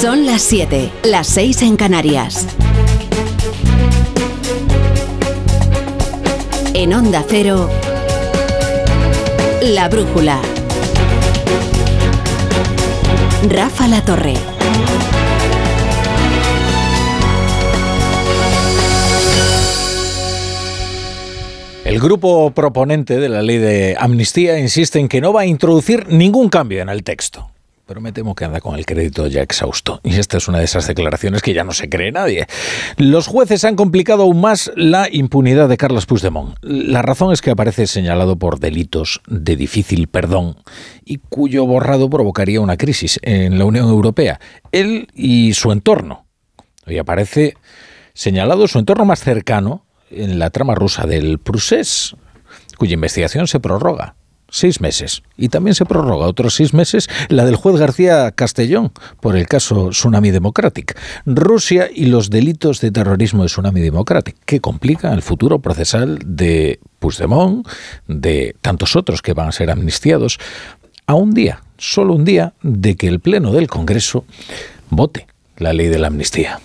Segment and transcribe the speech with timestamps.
[0.00, 2.46] Son las 7, las 6 en Canarias.
[6.74, 7.70] En Onda Cero,
[9.62, 10.38] La Brújula.
[13.48, 14.34] Rafa La Torre.
[21.86, 26.06] El grupo proponente de la ley de amnistía insiste en que no va a introducir
[26.08, 27.48] ningún cambio en el texto
[27.86, 30.00] pero me temo que anda con el crédito ya exhausto.
[30.02, 32.46] Y esta es una de esas declaraciones que ya no se cree nadie.
[32.96, 36.56] Los jueces han complicado aún más la impunidad de Carlos Puigdemont.
[36.62, 40.56] La razón es que aparece señalado por delitos de difícil perdón
[41.04, 44.40] y cuyo borrado provocaría una crisis en la Unión Europea.
[44.72, 46.26] Él y su entorno.
[46.86, 47.56] Hoy aparece
[48.14, 52.16] señalado su entorno más cercano en la trama rusa del Prusés,
[52.78, 54.16] cuya investigación se prorroga
[54.56, 55.22] seis meses.
[55.36, 59.90] Y también se prorroga otros seis meses la del juez García Castellón por el caso
[59.90, 60.98] Tsunami Democratic.
[61.24, 66.80] Rusia y los delitos de terrorismo de Tsunami Democratic, que complican el futuro procesal de
[66.98, 67.66] Puigdemont,
[68.06, 70.38] de tantos otros que van a ser amnistiados,
[71.06, 74.24] a un día, solo un día, de que el Pleno del Congreso
[74.90, 75.26] vote
[75.56, 76.60] la ley de la amnistía.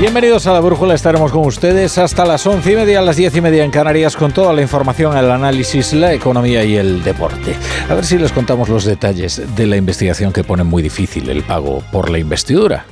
[0.00, 3.36] Bienvenidos a la Brújula, estaremos con ustedes hasta las once y media, a las diez
[3.36, 7.54] y media en Canarias, con toda la información, el análisis, la economía y el deporte.
[7.86, 11.42] A ver si les contamos los detalles de la investigación que pone muy difícil el
[11.42, 12.86] pago por la investidura,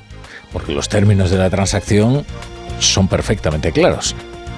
[0.52, 2.26] porque los términos de la transacción
[2.78, 4.14] son perfectamente claros.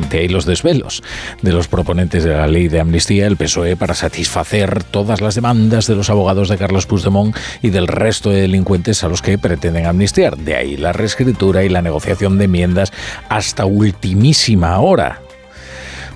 [0.09, 1.03] De ahí los desvelos
[1.43, 5.87] de los proponentes de la ley de amnistía, el PSOE, para satisfacer todas las demandas
[5.87, 9.87] de los abogados de Carlos Puigdemont y del resto de delincuentes a los que pretenden
[9.87, 10.37] amnistiar.
[10.37, 12.93] De ahí la reescritura y la negociación de enmiendas
[13.29, 15.21] hasta ultimísima hora.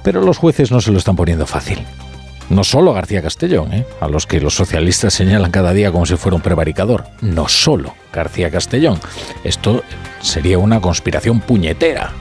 [0.03, 1.79] Pero los jueces no se lo están poniendo fácil.
[2.51, 3.87] No solo García Castellón, ¿eh?
[4.01, 7.05] a los que los socialistas señalan cada día como si fuera un prevaricador.
[7.23, 9.01] No solo García Castellón.
[9.45, 9.83] Esto
[10.21, 12.13] sería una conspiración puñetera.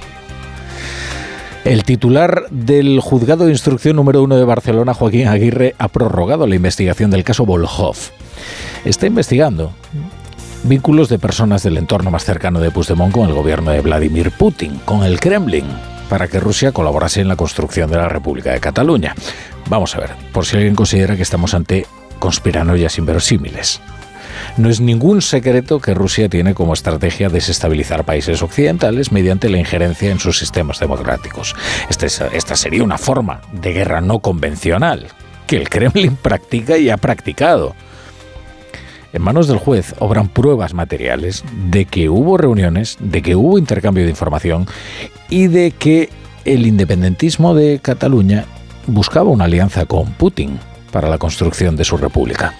[1.65, 6.55] El titular del juzgado de instrucción número uno de Barcelona, Joaquín Aguirre, ha prorrogado la
[6.55, 7.95] investigación del caso Volhov.
[8.83, 9.71] Está investigando
[10.63, 14.81] vínculos de personas del entorno más cercano de Puigdemont con el gobierno de Vladimir Putin,
[14.83, 15.65] con el Kremlin,
[16.09, 19.15] para que Rusia colaborase en la construcción de la República de Cataluña.
[19.69, 21.85] Vamos a ver, por si alguien considera que estamos ante
[22.19, 23.79] conspiranoias inverosímiles.
[24.57, 30.11] No es ningún secreto que Rusia tiene como estrategia desestabilizar países occidentales mediante la injerencia
[30.11, 31.55] en sus sistemas democráticos.
[31.89, 35.07] Este esta sería una forma de guerra no convencional
[35.47, 37.75] que el Kremlin practica y ha practicado.
[39.13, 44.03] En manos del juez obran pruebas materiales de que hubo reuniones, de que hubo intercambio
[44.03, 44.65] de información
[45.29, 46.09] y de que
[46.45, 48.45] el independentismo de Cataluña
[48.87, 50.59] buscaba una alianza con Putin
[50.91, 52.55] para la construcción de su república.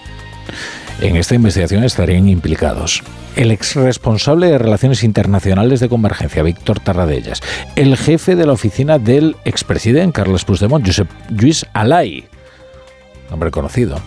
[1.02, 3.04] En esta investigación estarían implicados
[3.36, 7.42] el ex responsable de Relaciones Internacionales de Convergencia, Víctor Tarradellas,
[7.76, 12.26] el jefe de la oficina del expresidente Carlos Puigdemont, Josep Lluís Alay,
[13.30, 14.00] nombre conocido,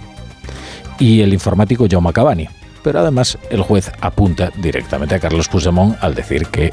[0.98, 2.48] y el informático Jaume Cavani.
[2.82, 6.72] Pero además el juez apunta directamente a Carlos Puigdemont al decir que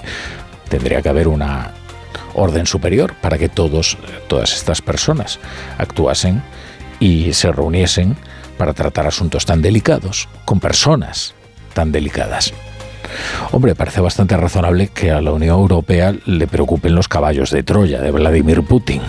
[0.70, 1.72] tendría que haber una
[2.36, 3.98] orden superior para que todos,
[4.28, 5.40] todas estas personas
[5.78, 6.42] actuasen
[7.00, 8.16] y se reuniesen
[8.64, 11.36] para tratar asuntos tan delicados con personas
[11.74, 12.54] tan delicadas.
[13.52, 18.00] Hombre, parece bastante razonable que a la Unión Europea le preocupen los caballos de Troya
[18.00, 19.02] de Vladimir Putin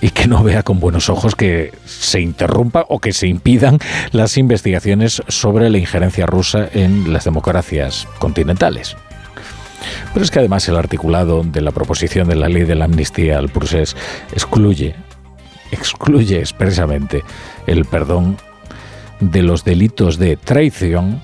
[0.00, 3.78] y que no vea con buenos ojos que se interrumpa o que se impidan
[4.12, 8.96] las investigaciones sobre la injerencia rusa en las democracias continentales.
[10.14, 13.36] Pero es que además el articulado de la proposición de la ley de la amnistía
[13.36, 13.94] al procés
[14.32, 14.94] excluye,
[15.70, 17.22] excluye expresamente
[17.66, 18.38] el perdón
[19.30, 21.20] de los delitos de traición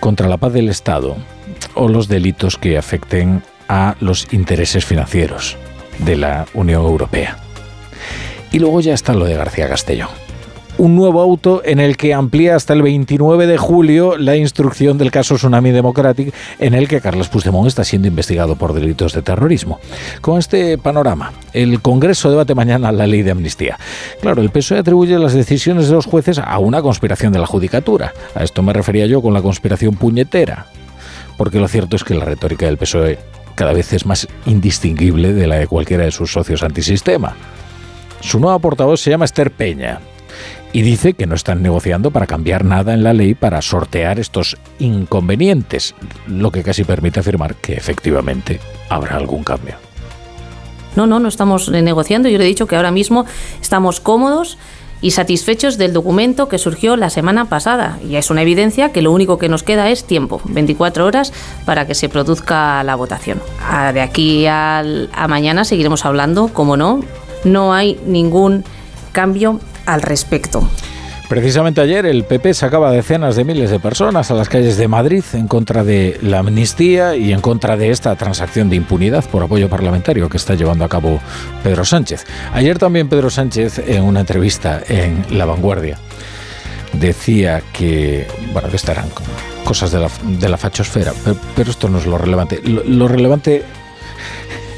[0.00, 1.16] contra la paz del Estado
[1.74, 5.56] o los delitos que afecten a los intereses financieros
[5.98, 7.36] de la Unión Europea.
[8.52, 10.08] Y luego ya está lo de García Castellón
[10.80, 15.10] un nuevo auto en el que amplía hasta el 29 de julio la instrucción del
[15.10, 19.78] caso Tsunami Democratic en el que Carlos Puigdemont está siendo investigado por delitos de terrorismo.
[20.22, 23.78] Con este panorama, el Congreso debate mañana la ley de amnistía.
[24.22, 28.14] Claro, el PSOE atribuye las decisiones de los jueces a una conspiración de la judicatura.
[28.34, 30.64] A esto me refería yo con la conspiración puñetera.
[31.36, 33.18] Porque lo cierto es que la retórica del PSOE
[33.54, 37.36] cada vez es más indistinguible de la de cualquiera de sus socios antisistema.
[38.20, 40.00] Su nueva portavoz se llama Esther Peña
[40.72, 44.56] y dice que no están negociando para cambiar nada en la ley para sortear estos
[44.78, 45.94] inconvenientes,
[46.28, 49.74] lo que casi permite afirmar que efectivamente habrá algún cambio.
[50.96, 52.28] No, no, no estamos negociando.
[52.28, 53.24] Yo le he dicho que ahora mismo
[53.60, 54.58] estamos cómodos
[55.00, 57.98] y satisfechos del documento que surgió la semana pasada.
[58.06, 61.32] Y es una evidencia que lo único que nos queda es tiempo, 24 horas,
[61.64, 63.40] para que se produzca la votación.
[63.62, 64.84] Ah, de aquí a
[65.28, 67.00] mañana seguiremos hablando, como no,
[67.44, 68.64] no hay ningún
[69.12, 70.68] cambio al respecto.
[71.28, 75.22] Precisamente ayer el PP sacaba decenas de miles de personas a las calles de Madrid
[75.32, 79.68] en contra de la amnistía y en contra de esta transacción de impunidad por apoyo
[79.68, 81.20] parlamentario que está llevando a cabo
[81.62, 82.26] Pedro Sánchez.
[82.52, 85.98] Ayer también Pedro Sánchez en una entrevista en La Vanguardia
[86.92, 89.08] decía que, bueno, que estarán
[89.64, 91.12] cosas de la, de la fachosfera,
[91.54, 92.60] pero, esto no es lo relevante.
[92.64, 93.62] Lo, relevante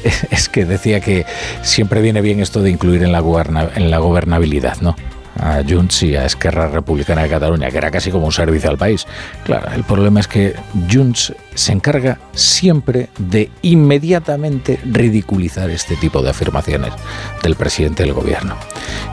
[0.31, 1.25] es que decía que
[1.61, 4.95] siempre viene bien esto de incluir en la, gobernabilidad, ¿no?
[5.39, 8.77] a Junts y a Esquerra Republicana de Cataluña, que era casi como un servicio al
[8.77, 9.07] país.
[9.43, 10.53] Claro, el problema es que
[10.91, 16.93] Junts se encarga siempre de inmediatamente ridiculizar este tipo de afirmaciones
[17.41, 18.55] del presidente del gobierno.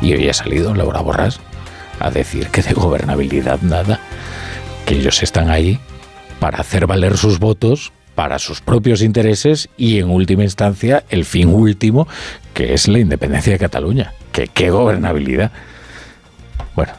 [0.02, 1.40] Y hoy ha salido Laura Borrás
[1.98, 4.00] a decir que de gobernabilidad nada,
[4.84, 5.78] que ellos están ahí
[6.38, 11.48] para hacer valer sus votos para sus propios intereses y en última instancia el fin
[11.48, 12.06] último
[12.52, 14.12] que es la independencia de Cataluña.
[14.52, 15.50] Qué gobernabilidad.
[16.76, 16.92] Bueno,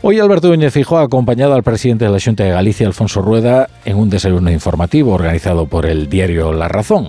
[0.00, 3.68] hoy Alberto Núñez Fijo ha acompañado al presidente de la Junta de Galicia, Alfonso Rueda,
[3.84, 7.08] en un desayuno informativo organizado por el diario La Razón.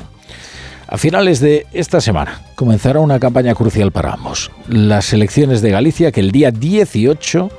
[0.85, 6.11] A finales de esta semana comenzará una campaña crucial para ambos, las elecciones de Galicia
[6.11, 7.49] que el día 18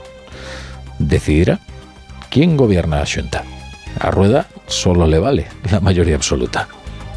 [0.98, 1.60] decidirá
[2.28, 3.42] quién gobierna la Junta.
[4.00, 6.68] A Rueda solo le vale la mayoría absoluta.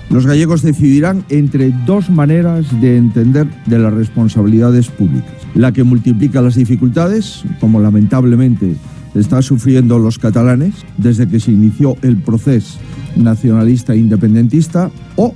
[0.09, 5.33] Los gallegos decidirán entre dos maneras de entender de las responsabilidades públicas.
[5.53, 8.75] La que multiplica las dificultades, como lamentablemente
[9.15, 12.79] están sufriendo los catalanes desde que se inició el proceso
[13.15, 15.33] nacionalista e independentista, o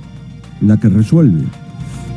[0.60, 1.42] la que resuelve.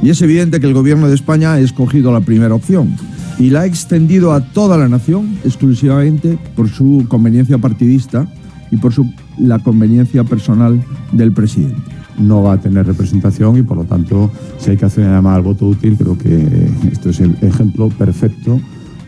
[0.02, 2.96] Y es evidente que el gobierno de España ha escogido la primera opción
[3.40, 8.28] y la ha extendido a toda la nación exclusivamente por su conveniencia partidista
[8.72, 13.78] y por su, la conveniencia personal del presidente no va a tener representación y por
[13.78, 17.20] lo tanto si hay que hacer una llamada al voto útil creo que esto es
[17.20, 18.60] el ejemplo perfecto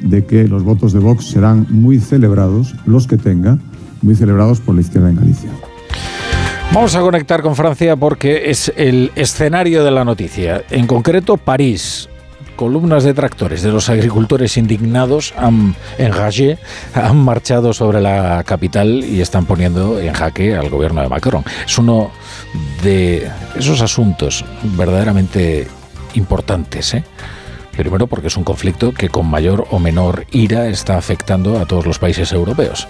[0.01, 3.57] de que los votos de Vox serán muy celebrados, los que tenga,
[4.01, 5.49] muy celebrados por la izquierda en Galicia.
[6.73, 10.63] Vamos a conectar con Francia porque es el escenario de la noticia.
[10.69, 12.09] En concreto, París
[12.57, 16.11] columnas de tractores de los agricultores indignados han, en
[16.93, 21.45] han marchado sobre la capital y están poniendo en jaque al gobierno de Macron.
[21.65, 22.11] Es uno
[22.83, 24.43] de esos asuntos
[24.75, 25.67] verdaderamente
[26.15, 26.95] importantes.
[26.95, 27.03] ¿eh?
[27.77, 31.85] Primero porque es un conflicto que con mayor o menor ira está afectando a todos
[31.85, 32.87] los países europeos.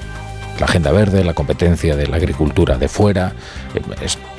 [0.59, 3.33] La agenda verde, la competencia de la agricultura de fuera,
[3.75, 3.81] eh,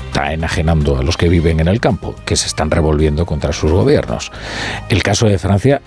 [0.08, 3.70] está enajenando a los que viven en el campo, que se están revolviendo contra sus
[3.70, 4.32] gobiernos.
[4.88, 5.82] El caso de Francia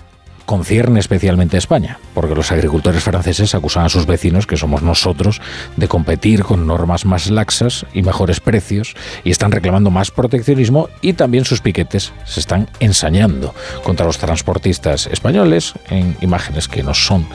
[0.46, 5.40] concierne especialmente a España, porque los agricultores franceses acusan a sus vecinos, que somos nosotros,
[5.76, 11.14] de competir con normas más laxas y mejores precios, y están reclamando más proteccionismo y
[11.14, 17.26] también sus piquetes se están ensañando contra los transportistas españoles en imágenes que nos son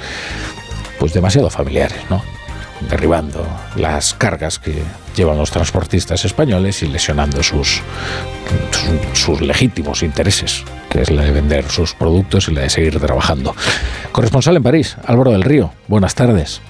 [1.00, 2.24] pues demasiado familiares, ¿no?
[2.89, 4.81] Derribando las cargas que
[5.15, 7.81] llevan los transportistas españoles y lesionando sus,
[9.13, 13.55] sus, legítimos intereses, que es la de vender sus productos y la de seguir trabajando.
[14.12, 16.62] Corresponsal en París, Álvaro del Río, buenas tardes.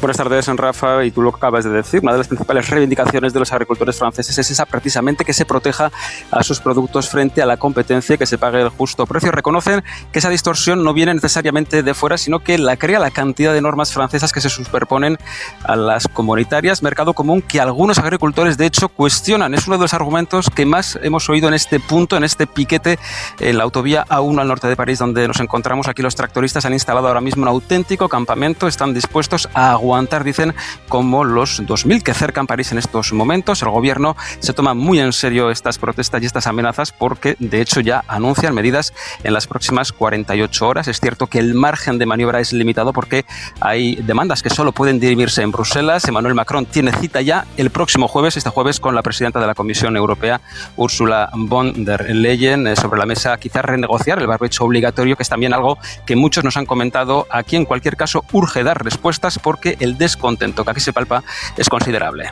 [0.00, 2.00] Buenas tardes, Rafa, y tú lo acabas de decir.
[2.02, 5.90] Una de las principales reivindicaciones de los agricultores franceses es esa precisamente que se proteja
[6.30, 9.30] a sus productos frente a la competencia que se pague el justo precio.
[9.32, 9.82] Reconocen
[10.12, 13.60] que esa distorsión no viene necesariamente de fuera, sino que la crea la cantidad de
[13.60, 15.18] normas francesas que se superponen
[15.62, 19.54] a las comunitarias, mercado común que algunos agricultores de hecho cuestionan.
[19.54, 22.98] Es uno de los argumentos que más hemos oído en este punto, en este piquete
[23.40, 26.72] en la autovía A1 al norte de París, donde nos encontramos aquí los tractoristas han
[26.72, 30.54] instalado ahora mismo un auténtico campamento, están dispuestos a aguantar, dicen,
[30.88, 33.62] como los 2.000 que cercan París en estos momentos.
[33.62, 37.80] El gobierno se toma muy en serio estas protestas y estas amenazas porque, de hecho,
[37.80, 40.88] ya anuncian medidas en las próximas 48 horas.
[40.88, 43.26] Es cierto que el margen de maniobra es limitado porque
[43.60, 46.08] hay demandas que solo pueden dirimirse en Bruselas.
[46.08, 49.54] Emmanuel Macron tiene cita ya el próximo jueves, este jueves, con la presidenta de la
[49.54, 50.40] Comisión Europea,
[50.76, 55.28] Ursula von der Leyen, eh, sobre la mesa quizás renegociar el barbecho obligatorio, que es
[55.28, 57.56] también algo que muchos nos han comentado aquí.
[57.56, 61.22] En cualquier caso, urge dar respuestas porque el descontento que aquí se palpa
[61.56, 62.30] es considerable.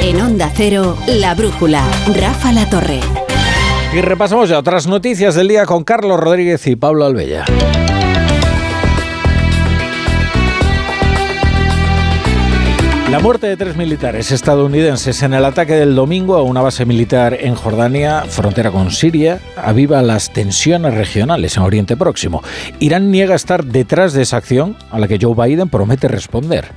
[0.00, 3.00] En Onda Cero, La Brújula, Rafa La Torre.
[3.94, 7.44] Y repasamos ya otras noticias del día con Carlos Rodríguez y Pablo Albella.
[13.12, 17.36] La muerte de tres militares estadounidenses en el ataque del domingo a una base militar
[17.38, 22.42] en Jordania, frontera con Siria, aviva las tensiones regionales en Oriente Próximo.
[22.80, 26.70] Irán niega estar detrás de esa acción a la que Joe Biden promete responder.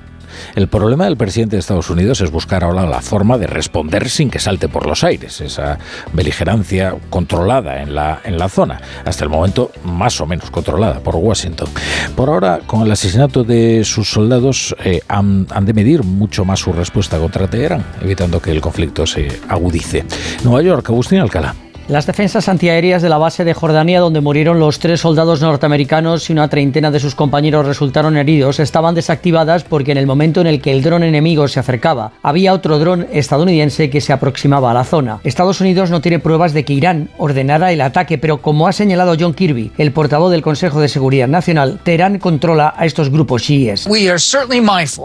[0.56, 4.30] El problema del presidente de Estados Unidos es buscar ahora la forma de responder sin
[4.30, 5.78] que salte por los aires, esa
[6.14, 11.16] beligerancia controlada en la, en la zona, hasta el momento más o menos controlada por
[11.16, 11.68] Washington.
[12.16, 16.60] Por ahora, con el asesinato de sus soldados, eh, han, han, de medir mucho más
[16.60, 20.06] su respuesta contra Teherán, evitando que el conflicto se agudice.
[20.44, 21.56] Nueva York, Agustín Alcalá.
[21.88, 26.34] Las defensas antiaéreas de la base de Jordania, donde murieron los tres soldados norteamericanos y
[26.34, 30.62] una treintena de sus compañeros resultaron heridos, estaban desactivadas porque en el momento en el
[30.62, 34.84] que el dron enemigo se acercaba, había otro dron estadounidense que se aproximaba a la
[34.84, 35.20] zona.
[35.24, 39.16] Estados Unidos no tiene pruebas de que Irán ordenara el ataque, pero como ha señalado
[39.20, 43.86] John Kirby, el portavoz del Consejo de Seguridad Nacional, Teherán controla a estos grupos chiíes.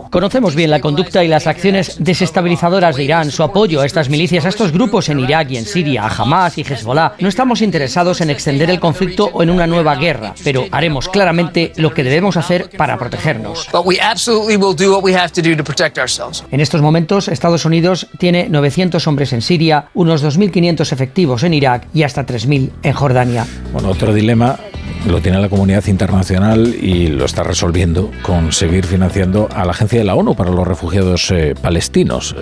[0.09, 4.47] Conocemos bien la conducta y las acciones desestabilizadoras de Irán, su apoyo a estas milicias,
[4.47, 7.15] a estos grupos en Irak y en Siria, a Hamas y Hezbollah.
[7.19, 11.73] No estamos interesados en extender el conflicto o en una nueva guerra, pero haremos claramente
[11.77, 13.69] lo que debemos hacer para protegernos.
[16.51, 21.87] En estos momentos, Estados Unidos tiene 900 hombres en Siria, unos 2.500 efectivos en Irak
[21.95, 23.47] y hasta 3.000 en Jordania.
[23.73, 24.59] Bueno, otro dilema
[25.07, 29.99] lo tiene la comunidad internacional y lo está resolviendo con seguir financiando a la Agencia
[29.99, 32.37] de la ONU para los Refugiados eh, Palestinos.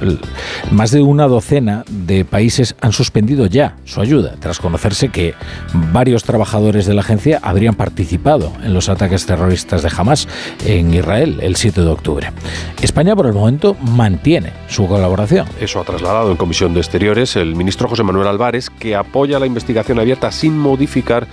[0.71, 5.35] Más de una docena de países han suspendido ya su ayuda, tras conocerse que
[5.93, 10.29] varios trabajadores de la agencia habrían participado en los ataques terroristas de Hamas
[10.65, 12.33] en Israel el 7 de octubre.
[12.83, 15.47] España, por el momento, mantiene su colaboración.
[15.61, 19.47] Eso ha trasladado en Comisión de Exteriores el ministro José Manuel Álvarez, que apoya la
[19.47, 21.27] investigación abierta sin modificar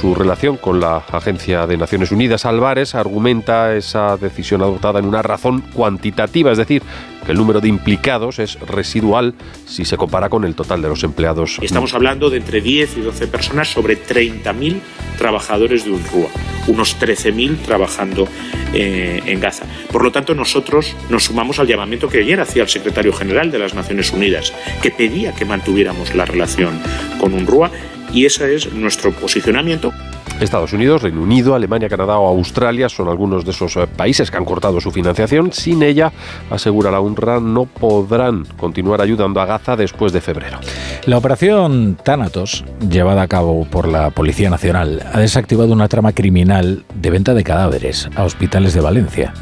[0.00, 2.44] su relación con la Agencia de Naciones Unidas.
[2.44, 6.82] Álvarez argumenta esa decisión adoptada en una razón cuantitativa, es decir,
[7.24, 9.34] que el número de implicados es residual
[9.66, 11.58] si se compara con el total de los empleados.
[11.62, 14.80] Estamos hablando de entre 10 y 12 personas sobre 30.000
[15.18, 16.28] trabajadores de UNRWA,
[16.66, 18.26] unos 13.000 trabajando
[18.72, 19.64] eh, en Gaza.
[19.92, 23.58] Por lo tanto, nosotros nos sumamos al llamamiento que ayer hacía el secretario general de
[23.58, 26.80] las Naciones Unidas, que pedía que mantuviéramos la relación
[27.18, 27.70] con UNRWA
[28.12, 29.92] y ese es nuestro posicionamiento.
[30.40, 34.36] Estados Unidos, Reino Unido, Alemania, Canadá o Australia son algunos de esos eh, países que
[34.38, 35.52] han cortado su financiación.
[35.52, 36.12] Sin ella,
[36.50, 40.58] asegura la UNRWA, no podrán continuar ayudando a Gaza después de febrero.
[41.04, 46.84] La operación Thanatos, llevada a cabo por la Policía Nacional, ha desactivado una trama criminal
[46.94, 49.34] de venta de cadáveres a hospitales de Valencia.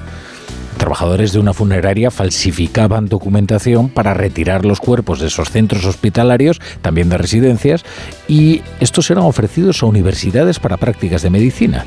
[0.78, 7.08] Trabajadores de una funeraria falsificaban documentación para retirar los cuerpos de esos centros hospitalarios, también
[7.08, 7.84] de residencias,
[8.28, 11.84] y estos eran ofrecidos a universidades para prácticas de medicina.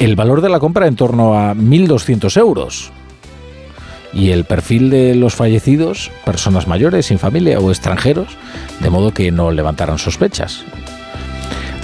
[0.00, 2.90] El valor de la compra en torno a 1.200 euros.
[4.12, 8.36] Y el perfil de los fallecidos, personas mayores, sin familia o extranjeros,
[8.80, 10.64] de modo que no levantaran sospechas.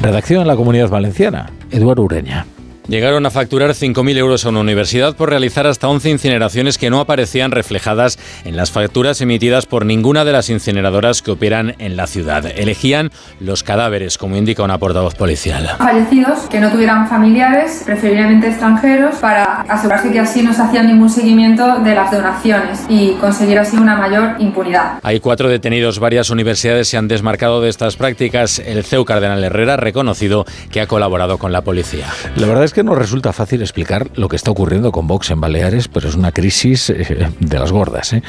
[0.01, 2.47] Redacción en la Comunidad Valenciana, Eduardo Ureña.
[2.89, 6.99] Llegaron a facturar 5.000 euros a una universidad por realizar hasta 11 incineraciones que no
[6.99, 12.09] aparecían reflejadas en las facturas emitidas por ninguna de las incineradoras que operan en la
[12.09, 12.45] ciudad.
[12.45, 15.71] Elegían los cadáveres, como indica una portavoz policial.
[15.79, 21.09] Fallecidos que no tuvieran familiares, preferiblemente extranjeros, para asegurarse que así no se hacía ningún
[21.09, 24.99] seguimiento de las donaciones y conseguir así una mayor impunidad.
[25.05, 26.01] Hay cuatro detenidos.
[26.01, 28.59] Varias universidades se han desmarcado de estas prácticas.
[28.59, 32.09] El CEU Cardenal Herrera ha reconocido que ha colaborado con la policía.
[32.37, 35.41] La verdad es que no resulta fácil explicar lo que está ocurriendo con Vox en
[35.41, 38.13] Baleares, pero es una crisis eh, de las gordas.
[38.13, 38.23] ¿eh?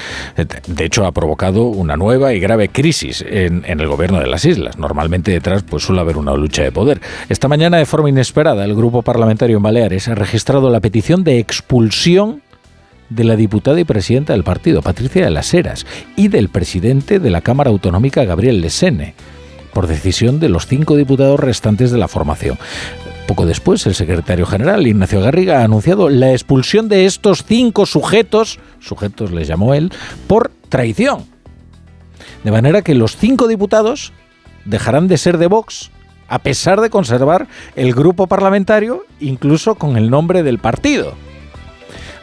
[0.67, 4.45] De hecho, ha provocado una nueva y grave crisis en, en, el gobierno de las
[4.45, 4.77] islas.
[4.77, 7.01] Normalmente detrás pues, suele haber una lucha de poder.
[7.29, 11.39] Esta mañana, de forma inesperada, el grupo parlamentario en Baleares ha registrado la petición de
[11.39, 12.41] expulsión
[13.09, 15.85] de la diputada y presidenta del partido, Patricia de las Heras,
[16.15, 19.13] y del presidente de la Cámara Autonómica, Gabriel Lesene
[19.73, 22.57] por decisión de los cinco diputados restantes de la formación.
[23.33, 28.59] Poco después, el secretario general, Ignacio Garriga, ha anunciado la expulsión de estos cinco sujetos,
[28.79, 29.91] sujetos les llamó él,
[30.27, 31.25] por traición.
[32.43, 34.13] De manera que los cinco diputados
[34.65, 35.89] dejarán de ser de Vox
[36.27, 41.15] a pesar de conservar el grupo parlamentario, incluso con el nombre del partido.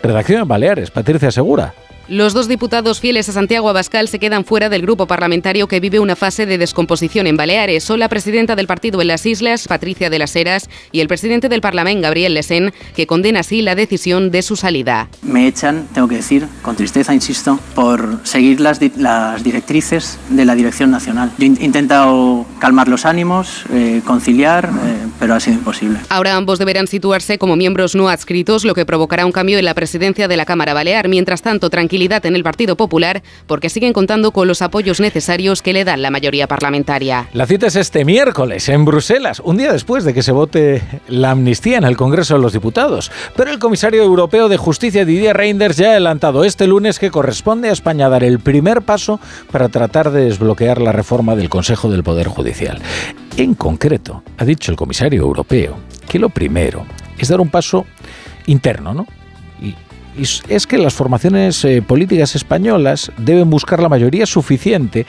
[0.05, 1.75] Redacción Baleares, Patricia Segura.
[2.11, 6.01] Los dos diputados fieles a Santiago Abascal se quedan fuera del grupo parlamentario que vive
[6.01, 7.85] una fase de descomposición en Baleares.
[7.85, 11.49] Son la presidenta del partido en las islas, Patricia de las Heras, y el presidente
[11.49, 15.09] del Parlamento, Gabriel Lesén, que condena así la decisión de su salida.
[15.23, 20.45] Me echan, tengo que decir, con tristeza, insisto, por seguir las, di las directrices de
[20.45, 21.31] la Dirección Nacional.
[21.39, 26.01] Yo he intentado calmar los ánimos, eh, conciliar, eh, pero ha sido imposible.
[26.09, 29.75] Ahora ambos deberán situarse como miembros no adscritos, lo que provocará un cambio en la
[29.75, 31.07] presidencia de la Cámara Balear.
[31.07, 35.75] Mientras tanto, tranquilidad en el Partido Popular, porque siguen contando con los apoyos necesarios que
[35.75, 37.29] le dan la mayoría parlamentaria.
[37.35, 41.33] La cita es este miércoles en Bruselas, un día después de que se vote la
[41.33, 43.13] amnistía en el Congreso de los Diputados.
[43.37, 47.69] Pero el comisario europeo de Justicia, Didier Reinders, ya ha adelantado este lunes que corresponde
[47.69, 52.03] a España dar el primer paso para tratar de desbloquear la reforma del Consejo del
[52.03, 52.81] Poder Judicial.
[53.37, 55.77] En concreto, ha dicho el comisario europeo
[56.09, 56.87] que lo primero
[57.19, 57.87] es dar un paso
[58.47, 59.07] interno, ¿no?
[60.49, 65.07] Es que las formaciones eh, políticas españolas deben buscar la mayoría suficiente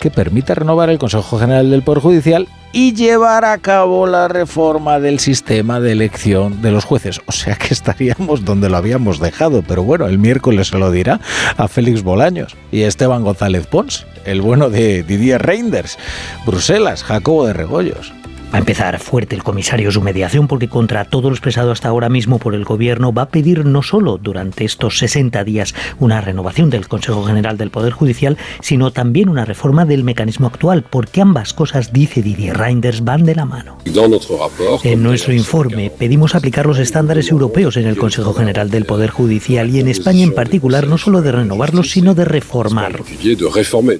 [0.00, 5.00] que permita renovar el Consejo General del Poder Judicial y llevar a cabo la reforma
[5.00, 7.20] del sistema de elección de los jueces.
[7.26, 11.20] O sea que estaríamos donde lo habíamos dejado, pero bueno, el miércoles se lo dirá
[11.56, 15.98] a Félix Bolaños y a Esteban González Pons, el bueno de Didier Reinders,
[16.46, 18.12] Bruselas, Jacobo de Regoyos.
[18.50, 22.08] Va a empezar fuerte el comisario su mediación porque contra todo lo expresado hasta ahora
[22.08, 26.70] mismo por el gobierno va a pedir no solo durante estos 60 días una renovación
[26.70, 31.52] del Consejo General del Poder Judicial, sino también una reforma del mecanismo actual, porque ambas
[31.52, 33.76] cosas, dice Didier Reinders, van de la mano.
[34.82, 39.68] En nuestro informe pedimos aplicar los estándares europeos en el Consejo General del Poder Judicial
[39.68, 43.06] y en España en particular, no solo de renovarlos, sino de reformarlos.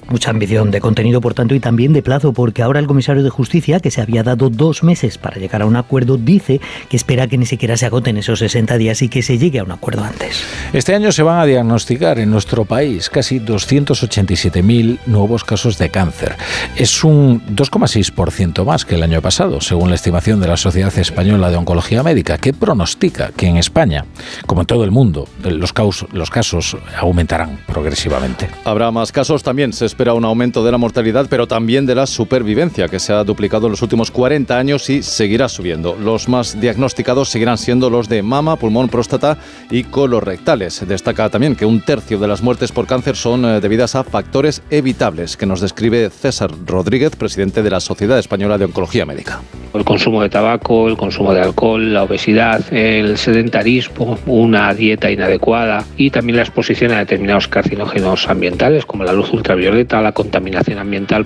[0.09, 3.29] Mucha ambición de contenido, por tanto, y también de plazo, porque ahora el comisario de
[3.29, 7.27] Justicia, que se había dado dos meses para llegar a un acuerdo, dice que espera
[7.27, 10.03] que ni siquiera se agoten esos 60 días y que se llegue a un acuerdo
[10.03, 10.41] antes.
[10.71, 16.35] Este año se van a diagnosticar en nuestro país casi 287.000 nuevos casos de cáncer.
[16.77, 21.49] Es un 2,6% más que el año pasado, según la estimación de la Sociedad Española
[21.49, 24.05] de Oncología Médica, que pronostica que en España,
[24.45, 25.73] como en todo el mundo, los,
[26.13, 28.49] los casos aumentarán progresivamente.
[28.63, 29.73] Habrá más casos también.
[29.73, 33.23] Se espera un aumento de la mortalidad, pero también de la supervivencia, que se ha
[33.23, 35.97] duplicado en los últimos 40 40 años y seguirá subiendo.
[35.99, 39.39] Los más diagnosticados seguirán siendo los de mama, pulmón, próstata
[39.71, 40.87] y colorectales.
[40.87, 44.61] Destaca también que un tercio de las muertes por cáncer son eh, debidas a factores
[44.69, 49.41] evitables, que nos describe César Rodríguez, presidente de la Sociedad Española de Oncología Médica.
[49.73, 55.85] El consumo de tabaco, el consumo de alcohol, la obesidad, el sedentarismo, una dieta inadecuada
[55.97, 61.25] y también la exposición a determinados carcinógenos ambientales como la luz ultravioleta, la contaminación ambiental.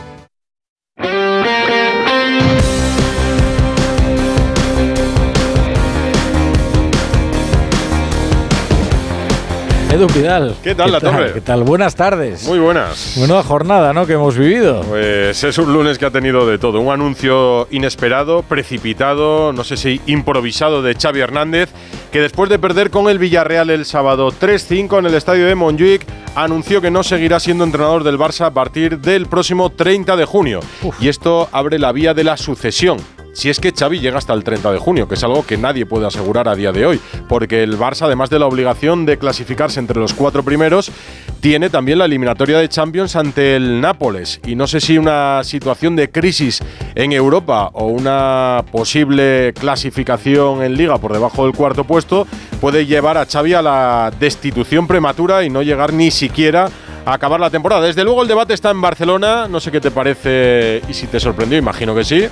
[9.91, 10.55] Edu Pidal.
[10.63, 11.33] ¿Qué tal, La Torre?
[11.33, 11.63] ¿Qué tal?
[11.63, 12.47] Buenas tardes.
[12.47, 13.15] Muy buenas.
[13.17, 14.07] Buena jornada, ¿no?
[14.07, 14.83] Que hemos vivido.
[14.83, 16.79] Pues es un lunes que ha tenido de todo.
[16.79, 21.71] Un anuncio inesperado, precipitado, no sé si improvisado de Xavi Hernández,
[22.09, 26.05] que después de perder con el Villarreal el sábado 3-5 en el estadio de Montjuic,
[26.35, 30.61] anunció que no seguirá siendo entrenador del Barça a partir del próximo 30 de junio.
[31.01, 32.97] Y esto abre la vía de la sucesión
[33.33, 35.85] si es que Xavi llega hasta el 30 de junio, que es algo que nadie
[35.85, 39.79] puede asegurar a día de hoy, porque el Barça, además de la obligación de clasificarse
[39.79, 40.91] entre los cuatro primeros,
[41.39, 44.39] tiene también la eliminatoria de Champions ante el Nápoles.
[44.45, 46.61] Y no sé si una situación de crisis
[46.93, 52.27] en Europa o una posible clasificación en liga por debajo del cuarto puesto
[52.59, 56.69] puede llevar a Xavi a la destitución prematura y no llegar ni siquiera a
[57.05, 57.85] acabar la temporada.
[57.85, 61.19] Desde luego el debate está en Barcelona, no sé qué te parece y si te
[61.19, 62.27] sorprendió, imagino que sí.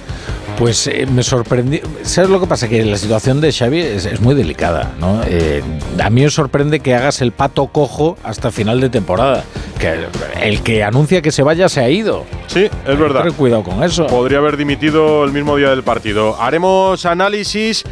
[0.58, 1.82] Pues eh, me sorprendió.
[2.04, 2.68] ¿Sabes lo que pasa?
[2.68, 4.92] Que la situación de Xavi es, muy delicada.
[5.00, 5.22] ¿no?
[5.26, 5.64] Eh,
[6.04, 9.44] a mí me sorprende que hagas el pato cojo hasta final de temporada.
[9.80, 10.08] Que
[10.42, 12.26] el que anuncia que se vaya se ha ido.
[12.48, 13.24] Sí, es verdad.
[13.24, 14.08] Ten cuidado con eso.
[14.08, 16.36] Podría haber dimitido el mismo día del partido.
[16.42, 17.86] Haremos análisis.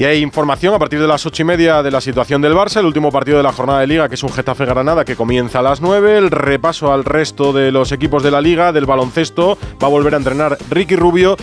[0.00, 2.78] Y hay información a partir de las ocho y media de la situación del Barça,
[2.80, 5.58] el último partido de la jornada de Liga, que es un Getafe Granada que comienza
[5.58, 9.58] a las 9, el repaso al resto de los equipos de la Liga, del baloncesto,
[9.72, 11.36] va a volver a entrenar Ricky Rubio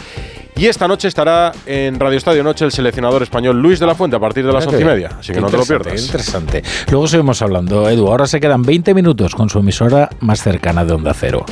[0.55, 4.15] Y esta noche estará en Radio Estadio Noche el seleccionador español Luis de la Fuente
[4.15, 5.11] a partir de las once y media.
[5.19, 6.03] Así que no te lo pierdas.
[6.03, 6.63] Interesante.
[6.89, 8.07] Luego seguimos hablando, Edu.
[8.07, 11.45] Ahora se quedan 20 minutos con su emisora más cercana de Onda Cero.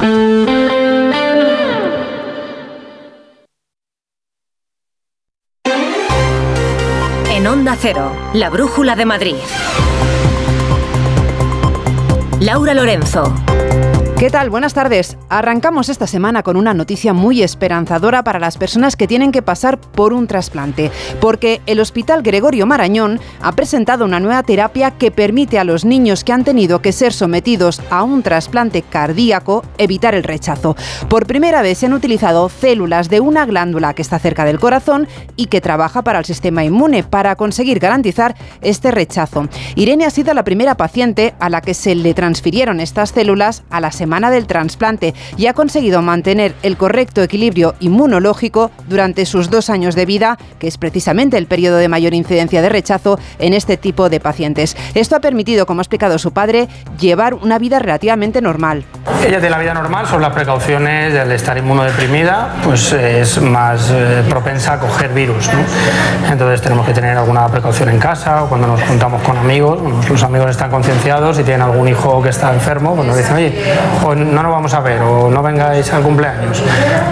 [7.80, 9.36] Cero, la brújula de Madrid.
[12.40, 13.34] Laura Lorenzo.
[14.18, 14.50] ¿Qué tal?
[14.50, 15.18] Buenas tardes.
[15.28, 19.78] Arrancamos esta semana con una noticia muy esperanzadora para las personas que tienen que pasar
[19.78, 25.60] por un trasplante, porque el Hospital Gregorio Marañón ha presentado una nueva terapia que permite
[25.60, 30.24] a los niños que han tenido que ser sometidos a un trasplante cardíaco evitar el
[30.24, 30.78] rechazo.
[31.10, 35.10] Por primera vez se han utilizado células de una glándula que está cerca del corazón
[35.36, 39.50] y que trabaja para el sistema inmune para conseguir garantizar este rechazo.
[39.76, 43.82] Irene ha sido la primera paciente a la que se le transfirieron estas células a
[43.82, 49.70] la semana del trasplante y ha conseguido mantener el correcto equilibrio inmunológico durante sus dos
[49.70, 53.78] años de vida, que es precisamente el periodo de mayor incidencia de rechazo en este
[53.78, 54.78] tipo de pacientes.
[54.94, 56.68] Esto ha permitido, como ha explicado su padre,
[57.00, 58.86] llevar una vida relativamente normal.
[59.22, 64.24] Ella tiene la vida normal, son las precauciones del estar inmunodeprimida, pues es más eh,
[64.30, 65.50] propensa a coger virus.
[65.52, 66.32] ¿no?
[66.32, 70.24] Entonces tenemos que tener alguna precaución en casa o cuando nos juntamos con amigos, los
[70.24, 73.54] amigos están concienciados y tienen algún hijo que está enfermo, pues nos dicen, oye,
[74.04, 76.64] o no nos vamos a ver o no vengáis al cumpleaños,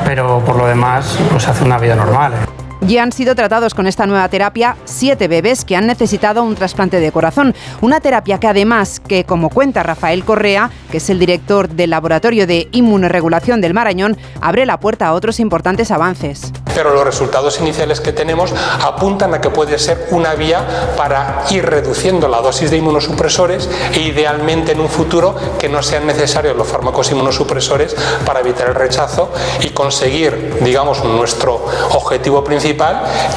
[0.06, 2.34] pero por lo demás pues hace una vida normal.
[2.34, 2.63] ¿eh?
[2.88, 7.00] Ya han sido tratados con esta nueva terapia siete bebés que han necesitado un trasplante
[7.00, 7.56] de corazón.
[7.80, 12.46] Una terapia que además, que como cuenta Rafael Correa, que es el director del Laboratorio
[12.46, 16.52] de Inmunoregulación del Marañón, abre la puerta a otros importantes avances.
[16.76, 21.66] Pero los resultados iniciales que tenemos apuntan a que puede ser una vía para ir
[21.66, 26.68] reduciendo la dosis de inmunosupresores e idealmente en un futuro que no sean necesarios los
[26.68, 32.73] fármacos inmunosupresores para evitar el rechazo y conseguir, digamos, nuestro objetivo principal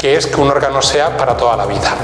[0.00, 1.94] que es que un órgano sea para toda la vida.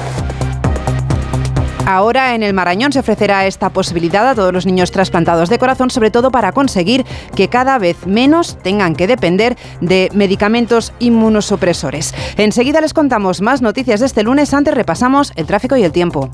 [1.84, 5.90] Ahora en el Marañón se ofrecerá esta posibilidad a todos los niños trasplantados de corazón,
[5.90, 12.14] sobre todo para conseguir que cada vez menos tengan que depender de medicamentos inmunosupresores.
[12.36, 16.30] Enseguida les contamos más noticias de este lunes, antes repasamos el tráfico y el tiempo.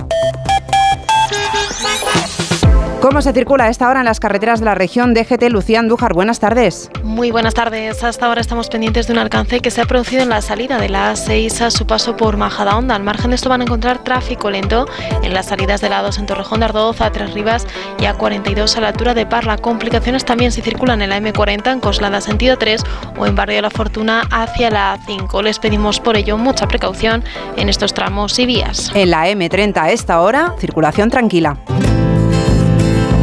[3.00, 5.50] ¿Cómo se circula a esta hora en las carreteras de la región DGT?
[5.50, 6.90] Lucía Andújar, buenas tardes.
[7.04, 8.02] Muy buenas tardes.
[8.02, 10.88] Hasta ahora estamos pendientes de un alcance que se ha producido en la salida de
[10.88, 12.96] la A6 a su paso por Majadahonda.
[12.96, 14.86] Al margen de esto van a encontrar tráfico lento
[15.22, 17.68] en las salidas de lados en Torrejón de Ardoz, a Tres Rivas
[18.00, 19.58] y a 42 a la altura de Parla.
[19.58, 22.82] Complicaciones también si circulan en la M40 en Coslada sentido 3
[23.16, 25.44] o en Barrio La Fortuna hacia la A5.
[25.44, 27.22] Les pedimos por ello mucha precaución
[27.56, 28.90] en estos tramos y vías.
[28.92, 31.58] En la M30 a esta hora, circulación tranquila.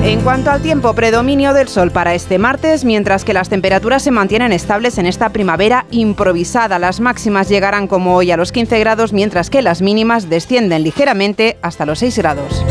[0.06, 4.12] En cuanto al tiempo, predominio del sol para este martes, mientras que las temperaturas se
[4.12, 6.78] mantienen estables en esta primavera improvisada.
[6.78, 11.58] Las máximas llegarán como hoy a los 15 grados, mientras que las mínimas descienden ligeramente
[11.64, 12.64] hasta los 6 grados.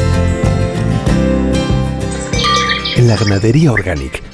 [2.96, 4.33] En la ganadería Organic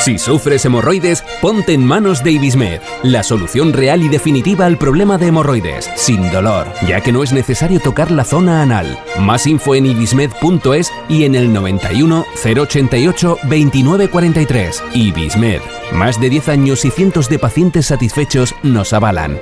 [0.00, 5.18] Si sufres hemorroides, ponte en manos de Ibismed, la solución real y definitiva al problema
[5.18, 8.98] de hemorroides, sin dolor, ya que no es necesario tocar la zona anal.
[9.20, 14.84] Más info en ibismed.es y en el 91 088 2943.
[14.94, 15.60] Ibismed,
[15.92, 19.38] más de 10 años y cientos de pacientes satisfechos nos avalan.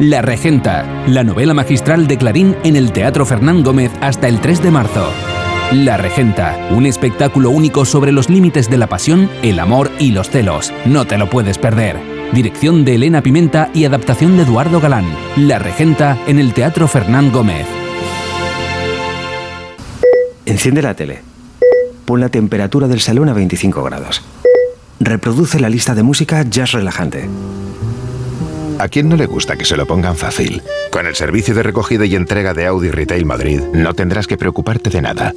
[0.00, 4.62] La Regenta, la novela magistral de Clarín en el Teatro Fernán Gómez hasta el 3
[4.62, 5.31] de marzo.
[5.72, 10.28] La Regenta, un espectáculo único sobre los límites de la pasión, el amor y los
[10.28, 10.70] celos.
[10.84, 11.98] No te lo puedes perder.
[12.30, 15.06] Dirección de Elena Pimenta y adaptación de Eduardo Galán.
[15.34, 17.66] La Regenta en el Teatro Fernán Gómez.
[20.44, 21.22] Enciende la tele.
[22.04, 24.22] Pon la temperatura del salón a 25 grados.
[25.00, 27.30] Reproduce la lista de música jazz relajante.
[28.82, 30.60] ¿A quién no le gusta que se lo pongan fácil?
[30.90, 34.90] Con el servicio de recogida y entrega de Audi Retail Madrid, no tendrás que preocuparte
[34.90, 35.34] de nada.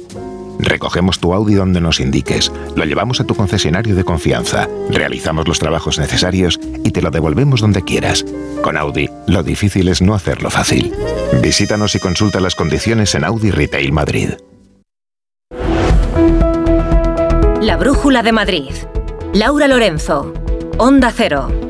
[0.58, 5.60] Recogemos tu Audi donde nos indiques, lo llevamos a tu concesionario de confianza, realizamos los
[5.60, 8.24] trabajos necesarios y te lo devolvemos donde quieras.
[8.62, 10.92] Con Audi, lo difícil es no hacerlo fácil.
[11.40, 14.30] Visítanos y consulta las condiciones en Audi Retail Madrid.
[17.60, 18.72] La Brújula de Madrid.
[19.34, 20.34] Laura Lorenzo.
[20.78, 21.65] Onda Cero.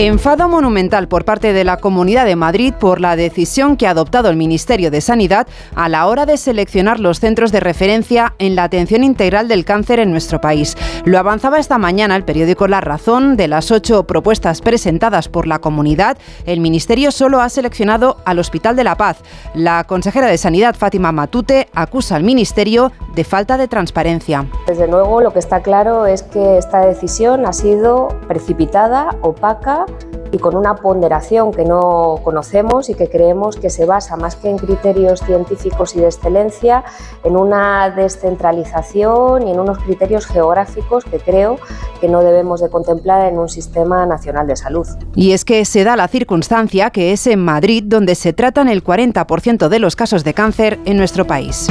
[0.00, 4.30] Enfado monumental por parte de la Comunidad de Madrid por la decisión que ha adoptado
[4.30, 8.62] el Ministerio de Sanidad a la hora de seleccionar los centros de referencia en la
[8.62, 10.76] atención integral del cáncer en nuestro país.
[11.04, 13.36] Lo avanzaba esta mañana el periódico La Razón.
[13.36, 18.76] De las ocho propuestas presentadas por la comunidad, el Ministerio solo ha seleccionado al Hospital
[18.76, 19.16] de la Paz.
[19.52, 24.46] La consejera de Sanidad, Fátima Matute, acusa al Ministerio de falta de transparencia.
[24.68, 29.86] Desde luego, lo que está claro es que esta decisión ha sido precipitada, opaca
[30.30, 34.50] y con una ponderación que no conocemos y que creemos que se basa más que
[34.50, 36.84] en criterios científicos y de excelencia,
[37.24, 41.58] en una descentralización y en unos criterios geográficos que creo
[42.00, 44.86] que no debemos de contemplar en un sistema nacional de salud.
[45.14, 48.84] Y es que se da la circunstancia que es en Madrid donde se tratan el
[48.84, 51.68] 40% de los casos de cáncer en nuestro país.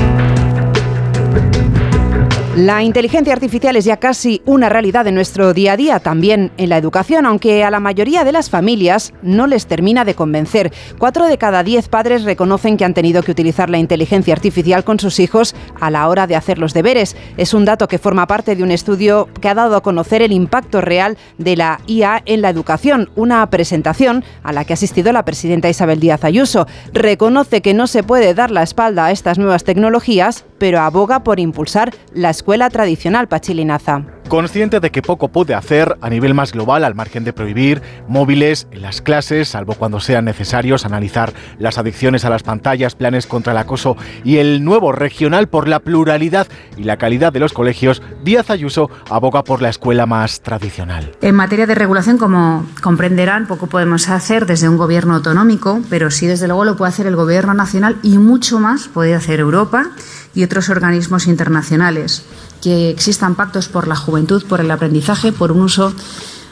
[2.57, 6.69] La inteligencia artificial es ya casi una realidad en nuestro día a día, también en
[6.69, 10.73] la educación, aunque a la mayoría de las familias no les termina de convencer.
[10.97, 14.99] Cuatro de cada diez padres reconocen que han tenido que utilizar la inteligencia artificial con
[14.99, 17.15] sus hijos a la hora de hacer los deberes.
[17.37, 20.31] Es un dato que forma parte de un estudio que ha dado a conocer el
[20.31, 25.11] impacto real de la IA en la educación, una presentación a la que ha asistido
[25.11, 26.65] la presidenta Isabel Díaz Ayuso.
[26.91, 31.39] Reconoce que no se puede dar la espalda a estas nuevas tecnologías, pero aboga por
[31.39, 34.03] impulsar la escuela tradicional pachilinaza.
[34.29, 38.67] Consciente de que poco puede hacer a nivel más global al margen de prohibir móviles
[38.71, 43.53] en las clases, salvo cuando sean necesarios, analizar las adicciones a las pantallas, planes contra
[43.53, 48.01] el acoso y el nuevo regional por la pluralidad y la calidad de los colegios,
[48.23, 51.11] Díaz Ayuso aboga por la escuela más tradicional.
[51.21, 56.27] En materia de regulación, como comprenderán, poco podemos hacer desde un gobierno autonómico, pero sí
[56.27, 59.87] desde luego lo puede hacer el gobierno nacional y mucho más puede hacer Europa
[60.37, 62.23] y otros organismos internacionales
[62.61, 65.95] que existan pactos por la juventud, por el aprendizaje, por un uso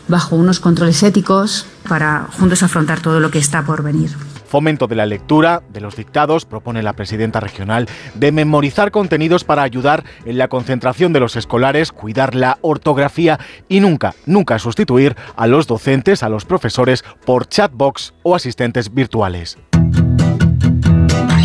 [0.07, 4.09] bajo unos controles éticos para juntos afrontar todo lo que está por venir.
[4.47, 9.61] Fomento de la lectura, de los dictados, propone la presidenta regional, de memorizar contenidos para
[9.61, 15.45] ayudar en la concentración de los escolares, cuidar la ortografía y nunca, nunca sustituir a
[15.45, 19.59] los docentes, a los profesores por chatbox o asistentes virtuales.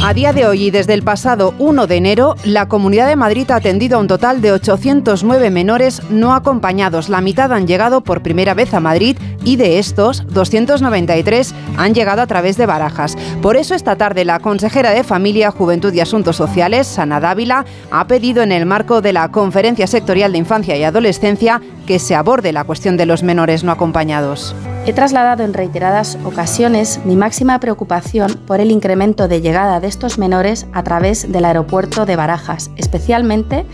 [0.02, 3.50] A día de hoy y desde el pasado 1 de enero, la Comunidad de Madrid
[3.50, 7.10] ha atendido a un total de 809 menores no acompañados.
[7.10, 12.22] La mitad han llegado por primera vez a Madrid y de estos, 293 han llegado
[12.22, 13.16] a través de barajas.
[13.42, 18.06] Por eso esta tarde la consejera de Familia, Juventud y Asuntos Sociales, Sana Dávila, ha
[18.06, 22.52] pedido en el marco de la Conferencia Sectorial de Infancia y Adolescencia que se aborde
[22.52, 24.54] la cuestión de los menores no acompañados.
[24.86, 30.18] He trasladado en reiteradas ocasiones mi máxima preocupación por el incremento de llegada de estos
[30.18, 33.66] menores a través del aeropuerto de Barajas, especialmente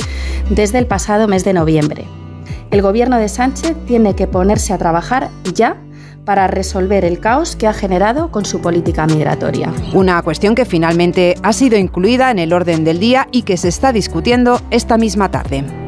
[0.50, 2.04] desde el pasado mes de noviembre.
[2.72, 5.76] El gobierno de Sánchez tiene que ponerse a trabajar ya
[6.24, 9.72] para resolver el caos que ha generado con su política migratoria.
[9.94, 13.68] Una cuestión que finalmente ha sido incluida en el orden del día y que se
[13.68, 15.85] está discutiendo esta misma tarde.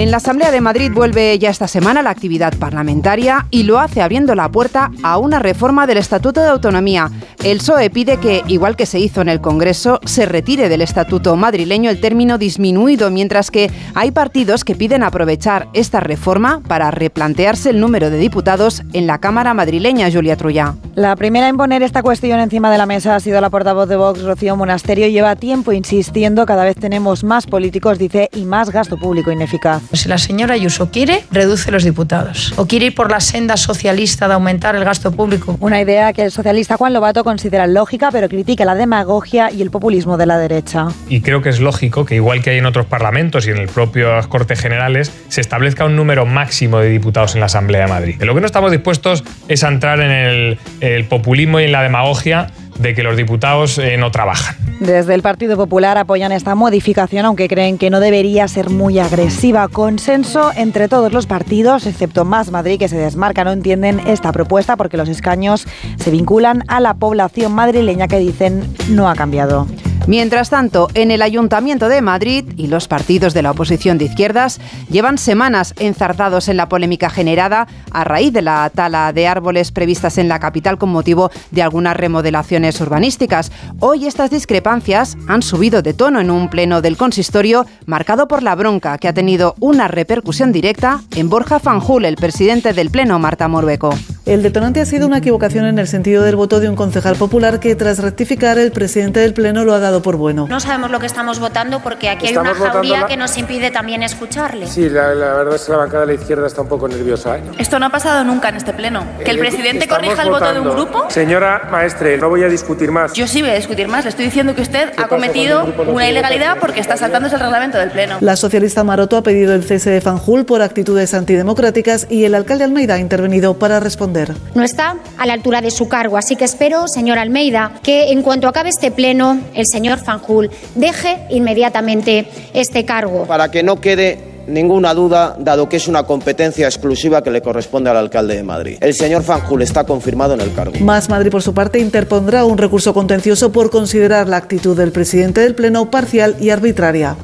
[0.00, 4.00] En la Asamblea de Madrid vuelve ya esta semana la actividad parlamentaria y lo hace
[4.00, 7.10] abriendo la puerta a una reforma del Estatuto de Autonomía.
[7.44, 11.36] El PSOE pide que, igual que se hizo en el Congreso, se retire del Estatuto
[11.36, 17.68] madrileño el término disminuido, mientras que hay partidos que piden aprovechar esta reforma para replantearse
[17.68, 20.76] el número de diputados en la Cámara madrileña, Julia Trulla.
[20.94, 23.96] La primera en poner esta cuestión encima de la mesa ha sido la portavoz de
[23.96, 25.08] Vox, Rocío Monasterio.
[25.08, 29.89] Lleva tiempo insistiendo, cada vez tenemos más políticos, dice, y más gasto público ineficaz.
[29.92, 32.54] Si la señora Ayuso quiere, reduce los diputados.
[32.56, 35.56] O quiere ir por la senda socialista de aumentar el gasto público.
[35.60, 39.70] Una idea que el socialista Juan Lobato considera lógica, pero critica la demagogia y el
[39.70, 40.88] populismo de la derecha.
[41.08, 43.68] Y creo que es lógico que, igual que hay en otros parlamentos y en el
[43.68, 48.16] propio Cortes Generales, se establezca un número máximo de diputados en la Asamblea de Madrid.
[48.20, 51.72] En lo que no estamos dispuestos es a entrar en el, el populismo y en
[51.72, 52.46] la demagogia
[52.78, 54.56] de que los diputados eh, no trabajan.
[54.80, 59.68] Desde el Partido Popular apoyan esta modificación, aunque creen que no debería ser muy agresiva.
[59.68, 64.76] Consenso entre todos los partidos, excepto Más Madrid, que se desmarca, no entienden esta propuesta
[64.76, 69.66] porque los escaños se vinculan a la población madrileña que dicen no ha cambiado.
[70.10, 74.60] Mientras tanto, en el Ayuntamiento de Madrid y los partidos de la oposición de izquierdas
[74.90, 80.18] llevan semanas enzarzados en la polémica generada a raíz de la tala de árboles previstas
[80.18, 83.52] en la capital con motivo de algunas remodelaciones urbanísticas.
[83.78, 88.56] Hoy estas discrepancias han subido de tono en un pleno del consistorio marcado por la
[88.56, 93.46] bronca que ha tenido una repercusión directa en Borja Fanjul, el presidente del pleno, Marta
[93.46, 93.94] Morbeco.
[94.26, 97.58] El detonante ha sido una equivocación en el sentido del voto de un concejal popular
[97.58, 100.46] que tras rectificar el presidente del pleno lo ha dado por bueno.
[100.48, 104.02] No sabemos lo que estamos votando porque aquí hay una jauría que nos impide también
[104.02, 104.66] escucharle.
[104.66, 107.38] Sí, la, verdad es que la bancada de la izquierda está un poco nerviosa.
[107.38, 107.42] ¿eh?
[107.58, 109.04] Esto no ha pasado nunca en este pleno.
[109.24, 111.10] Que el eh, presidente corrija el voto de un grupo.
[111.10, 113.12] Señora maestre, no voy a discutir más.
[113.12, 114.04] Yo sí voy a discutir más.
[114.04, 117.90] Le estoy diciendo que usted ha cometido una ilegalidad porque está saltándose el reglamento del
[117.90, 118.18] pleno.
[118.20, 122.64] La socialista Maroto ha pedido el cese de Fanjul por actitudes antidemocráticas y el alcalde
[122.64, 124.34] Almeida ha intervenido para responder.
[124.54, 128.22] No está a la altura de su cargo, así que espero, señor Almeida, que en
[128.22, 133.24] cuanto acabe este pleno, el señor Fanjul deje inmediatamente este cargo.
[133.24, 137.90] Para que no quede ninguna duda, dado que es una competencia exclusiva que le corresponde
[137.90, 138.78] al alcalde de Madrid.
[138.80, 140.74] El señor Fanjul está confirmado en el cargo.
[140.80, 145.40] Más Madrid, por su parte, interpondrá un recurso contencioso por considerar la actitud del presidente
[145.40, 147.16] del Pleno parcial y arbitraria.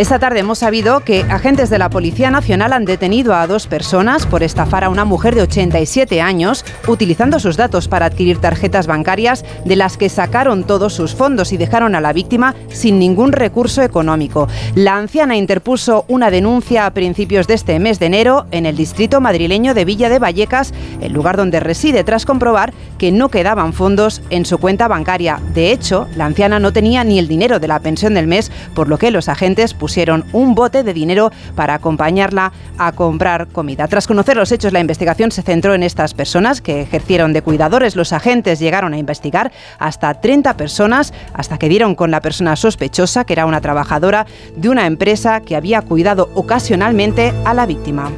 [0.00, 4.24] Esta tarde hemos sabido que agentes de la Policía Nacional han detenido a dos personas
[4.24, 9.44] por estafar a una mujer de 87 años utilizando sus datos para adquirir tarjetas bancarias
[9.66, 13.82] de las que sacaron todos sus fondos y dejaron a la víctima sin ningún recurso
[13.82, 14.48] económico.
[14.74, 19.20] La anciana interpuso una denuncia a principios de este mes de enero en el distrito
[19.20, 24.22] madrileño de Villa de Vallecas, el lugar donde reside, tras comprobar que no quedaban fondos
[24.30, 25.40] en su cuenta bancaria.
[25.52, 28.88] De hecho, la anciana no tenía ni el dinero de la pensión del mes, por
[28.88, 33.88] lo que los agentes pusieron pusieron un bote de dinero para acompañarla a comprar comida.
[33.88, 37.96] Tras conocer los hechos, la investigación se centró en estas personas que ejercieron de cuidadores.
[37.96, 39.50] Los agentes llegaron a investigar
[39.80, 44.68] hasta 30 personas hasta que dieron con la persona sospechosa, que era una trabajadora de
[44.68, 48.12] una empresa que había cuidado ocasionalmente a la víctima.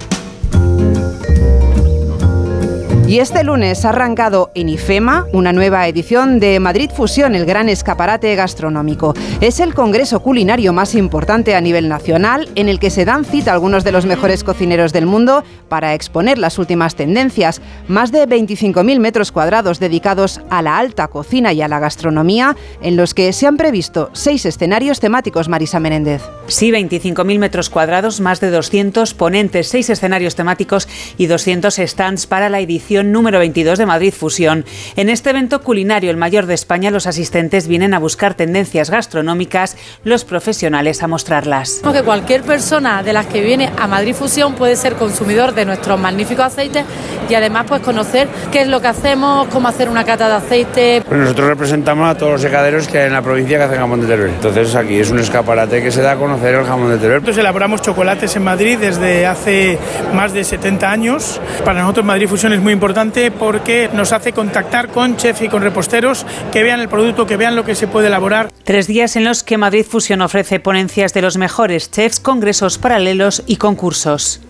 [3.12, 7.68] Y este lunes ha arrancado en IFEMA una nueva edición de Madrid Fusión, el gran
[7.68, 9.12] escaparate gastronómico.
[9.42, 13.52] Es el congreso culinario más importante a nivel nacional en el que se dan cita
[13.52, 17.60] algunos de los mejores cocineros del mundo para exponer las últimas tendencias.
[17.86, 22.96] Más de 25.000 metros cuadrados dedicados a la alta cocina y a la gastronomía, en
[22.96, 26.22] los que se han previsto seis escenarios temáticos, Marisa Menéndez.
[26.46, 32.48] Sí, 25.000 metros cuadrados, más de 200 ponentes, seis escenarios temáticos y 200 stands para
[32.48, 34.64] la edición número 22 de Madrid Fusión.
[34.96, 39.76] En este evento culinario, el mayor de España, los asistentes vienen a buscar tendencias gastronómicas,
[40.04, 41.80] los profesionales a mostrarlas.
[41.92, 45.98] Que cualquier persona de las que viene a Madrid Fusión puede ser consumidor de nuestros
[46.00, 46.84] magníficos aceites
[47.28, 51.02] y además pues conocer qué es lo que hacemos, cómo hacer una cata de aceite.
[51.06, 54.00] Pues nosotros representamos a todos los secaderos que hay en la provincia que hacen jamón
[54.00, 54.30] de Teruel.
[54.30, 57.20] Entonces aquí es un escaparate que se da a conocer el jamón de Teruel.
[57.20, 59.78] Nosotros elaboramos chocolates en Madrid desde hace
[60.14, 61.40] más de 70 años.
[61.64, 62.81] Para nosotros Madrid Fusión es muy importante
[63.30, 67.54] porque nos hace contactar con chefs y con reposteros que vean el producto, que vean
[67.54, 68.50] lo que se puede elaborar.
[68.64, 73.42] Tres días en los que Madrid Fusión ofrece ponencias de los mejores chefs, congresos paralelos
[73.46, 74.40] y concursos.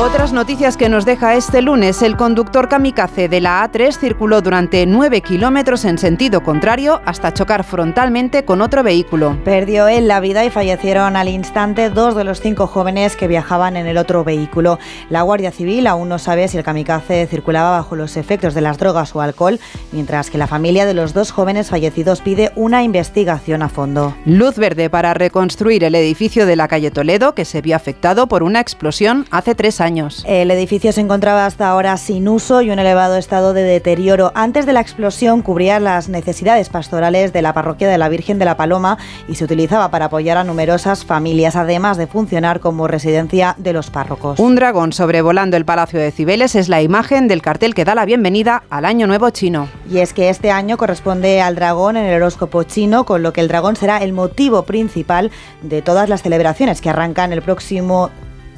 [0.00, 4.86] Otras noticias que nos deja este lunes, el conductor kamikaze de la A3 circuló durante
[4.86, 9.38] 9 kilómetros en sentido contrario hasta chocar frontalmente con otro vehículo.
[9.44, 13.76] Perdió él la vida y fallecieron al instante dos de los cinco jóvenes que viajaban
[13.76, 14.80] en el otro vehículo.
[15.10, 18.78] La Guardia Civil aún no sabe si el kamikaze circulaba bajo los efectos de las
[18.78, 19.60] drogas o alcohol,
[19.92, 24.16] mientras que la familia de los dos jóvenes fallecidos pide una investigación a fondo.
[24.26, 28.42] Luz verde para reconstruir el edificio de la calle Toledo, que se vio afectado por
[28.42, 30.24] una explosión hace tres años años.
[30.26, 34.32] El edificio se encontraba hasta ahora sin uso y un elevado estado de deterioro.
[34.34, 38.44] Antes de la explosión cubría las necesidades pastorales de la parroquia de la Virgen de
[38.44, 43.54] la Paloma y se utilizaba para apoyar a numerosas familias, además de funcionar como residencia
[43.58, 44.40] de los párrocos.
[44.40, 48.04] Un dragón sobrevolando el Palacio de Cibeles es la imagen del cartel que da la
[48.04, 49.68] bienvenida al Año Nuevo Chino.
[49.90, 53.40] Y es que este año corresponde al dragón en el horóscopo chino, con lo que
[53.40, 55.30] el dragón será el motivo principal
[55.62, 58.10] de todas las celebraciones que arrancan el próximo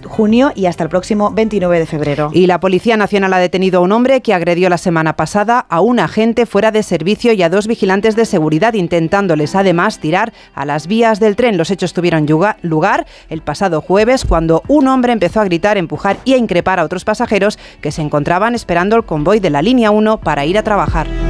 [0.07, 2.31] junio y hasta el próximo 29 de febrero.
[2.33, 5.81] Y la Policía Nacional ha detenido a un hombre que agredió la semana pasada a
[5.81, 10.65] un agente fuera de servicio y a dos vigilantes de seguridad, intentándoles además tirar a
[10.65, 11.57] las vías del tren.
[11.57, 12.27] Los hechos tuvieron
[12.63, 16.85] lugar el pasado jueves cuando un hombre empezó a gritar, empujar y a increpar a
[16.85, 20.63] otros pasajeros que se encontraban esperando el convoy de la línea 1 para ir a
[20.63, 21.26] trabajar.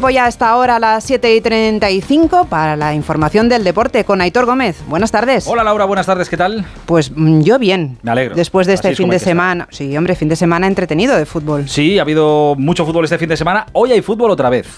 [0.00, 4.22] Tiempo ya hasta ahora a las 7 y 35 para la información del deporte con
[4.22, 4.82] Aitor Gómez.
[4.88, 5.46] Buenas tardes.
[5.46, 6.64] Hola Laura, buenas tardes, ¿qué tal?
[6.86, 7.98] Pues mm, yo bien.
[8.00, 8.34] Me alegro.
[8.34, 9.68] Después de este Así fin de semana.
[9.70, 11.68] Sí, hombre, fin de semana entretenido de fútbol.
[11.68, 13.66] Sí, ha habido mucho fútbol este fin de semana.
[13.74, 14.68] Hoy hay fútbol otra vez.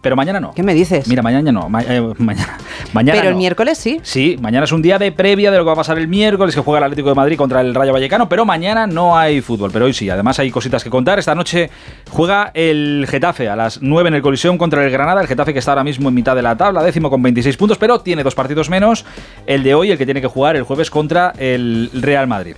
[0.00, 0.52] Pero mañana no.
[0.54, 1.08] ¿Qué me dices?
[1.08, 1.68] Mira, mañana no.
[1.68, 2.56] ma- eh, mañana.
[2.92, 3.98] mañana Pero el miércoles sí.
[4.04, 6.54] Sí, mañana es un día de previa de lo que va a pasar el miércoles,
[6.54, 9.70] que juega el Atlético de Madrid contra el Rayo Vallecano, pero mañana no hay fútbol,
[9.72, 10.08] pero hoy sí.
[10.08, 11.18] Además hay cositas que contar.
[11.18, 11.68] Esta noche
[12.10, 15.58] juega el Getafe a las 9 en el colisión contra el Granada, el Getafe que
[15.58, 18.36] está ahora mismo en mitad de la tabla, décimo con 26 puntos, pero tiene dos
[18.36, 19.04] partidos menos,
[19.46, 22.54] el de hoy, el que tiene que jugar el jueves contra el Real Madrid.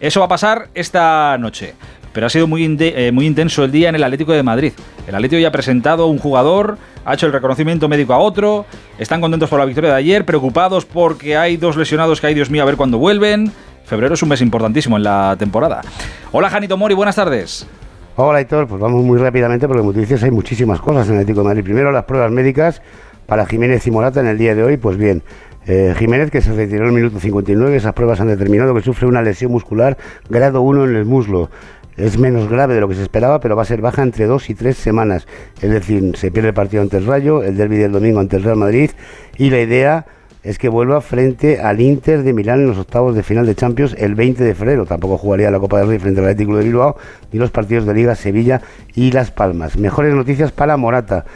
[0.00, 1.74] Eso va a pasar esta noche.
[2.12, 4.72] Pero ha sido muy, eh, muy intenso el día en el Atlético de Madrid.
[5.06, 8.66] El Atlético ya ha presentado un jugador, ha hecho el reconocimiento médico a otro,
[8.98, 12.50] están contentos por la victoria de ayer, preocupados porque hay dos lesionados que hay, Dios
[12.50, 13.52] mío, a ver cuándo vuelven.
[13.84, 15.80] Febrero es un mes importantísimo en la temporada.
[16.32, 17.66] Hola, Janito Mori, buenas tardes.
[18.16, 18.68] Hola, Aitor.
[18.68, 21.48] Pues vamos muy rápidamente porque, como tú dices, hay muchísimas cosas en el Atlético de
[21.48, 21.64] Madrid.
[21.64, 22.82] Primero, las pruebas médicas
[23.26, 24.76] para Jiménez y Morata en el día de hoy.
[24.76, 25.22] Pues bien,
[25.66, 29.06] eh, Jiménez, que se retiró en el minuto 59, esas pruebas han determinado que sufre
[29.06, 29.96] una lesión muscular
[30.28, 31.50] grado 1 en el muslo.
[31.96, 34.48] Es menos grave de lo que se esperaba, pero va a ser baja entre dos
[34.50, 35.26] y tres semanas.
[35.60, 38.42] Es decir, se pierde el partido ante el Rayo, el derby del domingo ante el
[38.42, 38.90] Real Madrid
[39.36, 40.06] y la idea
[40.42, 43.94] es que vuelva frente al Inter de Milán en los octavos de final de Champions
[43.98, 44.86] el 20 de febrero.
[44.86, 46.96] Tampoco jugaría la Copa del Rey frente al Atlético de Bilbao
[47.32, 48.62] ni los partidos de Liga Sevilla
[48.94, 49.76] y Las Palmas.
[49.76, 51.26] Mejores noticias para Morata,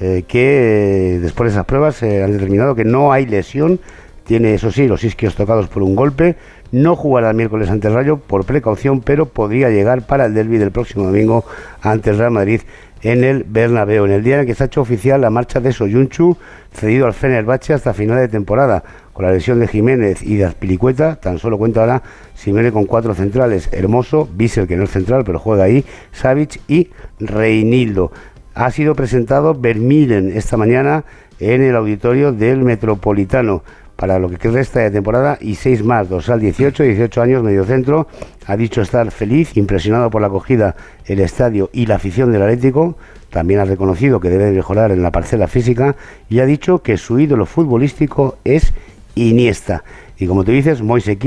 [0.00, 3.80] eh, que eh, después de esas pruebas se han determinado que no hay lesión.
[4.24, 6.36] Tiene, eso sí, los isquios tocados por un golpe.
[6.72, 10.58] No jugará el miércoles ante el Rayo por precaución, pero podría llegar para el derby
[10.58, 11.44] del próximo domingo
[11.82, 12.60] ante el Real Madrid
[13.02, 15.60] en el Bernabéu, en el día en el que se ha hecho oficial la marcha
[15.60, 16.36] de Soyunchu,
[16.72, 18.84] cedido al Fenerbahce hasta final de temporada.
[19.12, 22.02] Con la lesión de Jiménez y de Azpilicueta, tan solo cuenta ahora
[22.34, 23.68] Simeone con cuatro centrales.
[23.72, 28.12] Hermoso, Bissell, que no es central, pero juega ahí, Savic y Reinildo.
[28.54, 31.04] Ha sido presentado Vermilen esta mañana
[31.38, 33.62] en el auditorio del Metropolitano
[34.00, 38.06] para lo que resta de temporada y seis más, dorsal 18, 18 años, medio centro,
[38.46, 40.74] ha dicho estar feliz, impresionado por la acogida,
[41.04, 42.96] el estadio y la afición del Atlético,
[43.28, 45.96] también ha reconocido que debe mejorar en la parcela física
[46.30, 48.72] y ha dicho que su ídolo futbolístico es
[49.16, 49.84] Iniesta.
[50.16, 51.18] Y como tú dices, Moise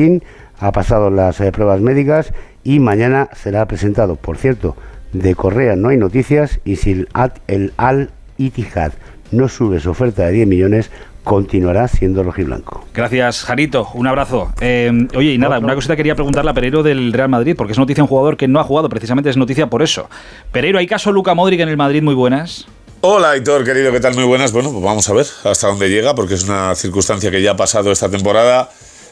[0.58, 4.16] ha pasado las eh, pruebas médicas y mañana será presentado.
[4.16, 4.76] Por cierto,
[5.12, 7.10] de Correa no hay noticias y si el,
[7.46, 8.10] el Al
[8.40, 8.94] Ittihad
[9.32, 10.92] no sube su oferta de 10 millones,
[11.24, 12.86] continuará siendo rojiblanco.
[12.94, 13.90] Gracias, Janito.
[13.94, 14.54] Un abrazo.
[14.60, 17.80] Eh, oye, y nada, una cosita quería preguntarle a Pereiro del Real Madrid, porque es
[17.80, 20.10] noticia un jugador que no ha jugado, precisamente es noticia por eso.
[20.52, 22.68] Pereiro, ¿hay caso Luca Modric en el Madrid muy buenas?
[23.02, 24.16] Hola, Aitor, querido, ¿qué tal?
[24.16, 24.52] Muy buenas.
[24.52, 27.58] Bueno, pues vamos a ver hasta dónde llega, porque es una circunstancia que ya ha
[27.58, 28.70] pasado esta temporada.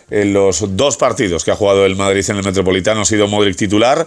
[0.09, 3.55] En los dos partidos que ha jugado el Madrid en el Metropolitano ha sido Modric
[3.55, 4.05] titular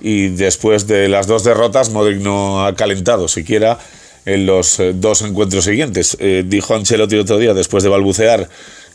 [0.00, 3.78] y después de las dos derrotas, Modric no ha calentado siquiera
[4.28, 6.16] en los eh, dos encuentros siguientes.
[6.20, 8.48] Eh, dijo Ancelotti el otro día, después de balbucear,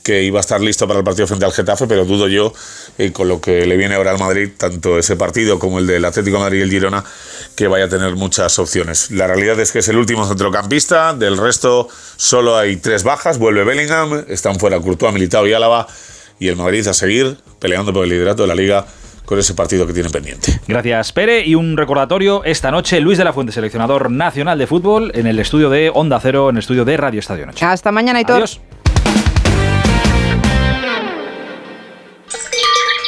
[0.03, 2.53] que iba a estar listo para el partido frente al Getafe, pero dudo yo,
[2.97, 6.05] eh, con lo que le viene ahora al Madrid, tanto ese partido como el del
[6.05, 7.03] Atlético Madrid y el Girona,
[7.55, 9.09] que vaya a tener muchas opciones.
[9.11, 13.63] La realidad es que es el último centrocampista, del resto solo hay tres bajas, vuelve
[13.63, 15.87] Bellingham, están fuera Courtois, Militao y Álava,
[16.37, 18.85] y el Madrid a seguir peleando por el liderato de la Liga
[19.25, 20.59] con ese partido que tiene pendiente.
[20.67, 21.45] Gracias, Pere.
[21.45, 25.39] Y un recordatorio, esta noche Luis de la Fuente, seleccionador nacional de fútbol, en el
[25.39, 27.65] estudio de Onda Cero, en el estudio de Radio Estadio Noche.
[27.65, 28.61] Hasta mañana y Adiós.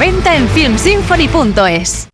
[0.00, 2.08] venta en filmsymphony.es.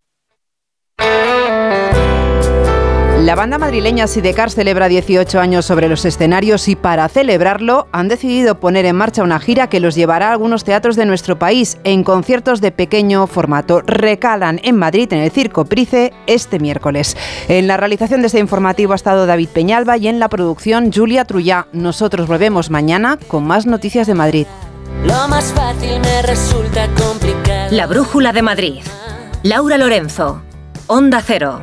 [3.20, 8.58] La banda madrileña Sidecar celebra 18 años sobre los escenarios y para celebrarlo han decidido
[8.58, 12.02] poner en marcha una gira que los llevará a algunos teatros de nuestro país en
[12.02, 13.82] conciertos de pequeño formato.
[13.82, 17.16] Recalan en Madrid en el Circo Price este miércoles.
[17.48, 21.24] En la realización de este informativo ha estado David Peñalba y en la producción Julia
[21.24, 21.68] Trullá.
[21.72, 24.46] Nosotros volvemos mañana con más noticias de Madrid.
[25.04, 27.68] Lo más fácil me resulta complicado.
[27.70, 28.82] La Brújula de Madrid.
[29.42, 30.42] Laura Lorenzo.
[30.86, 31.62] Onda Cero.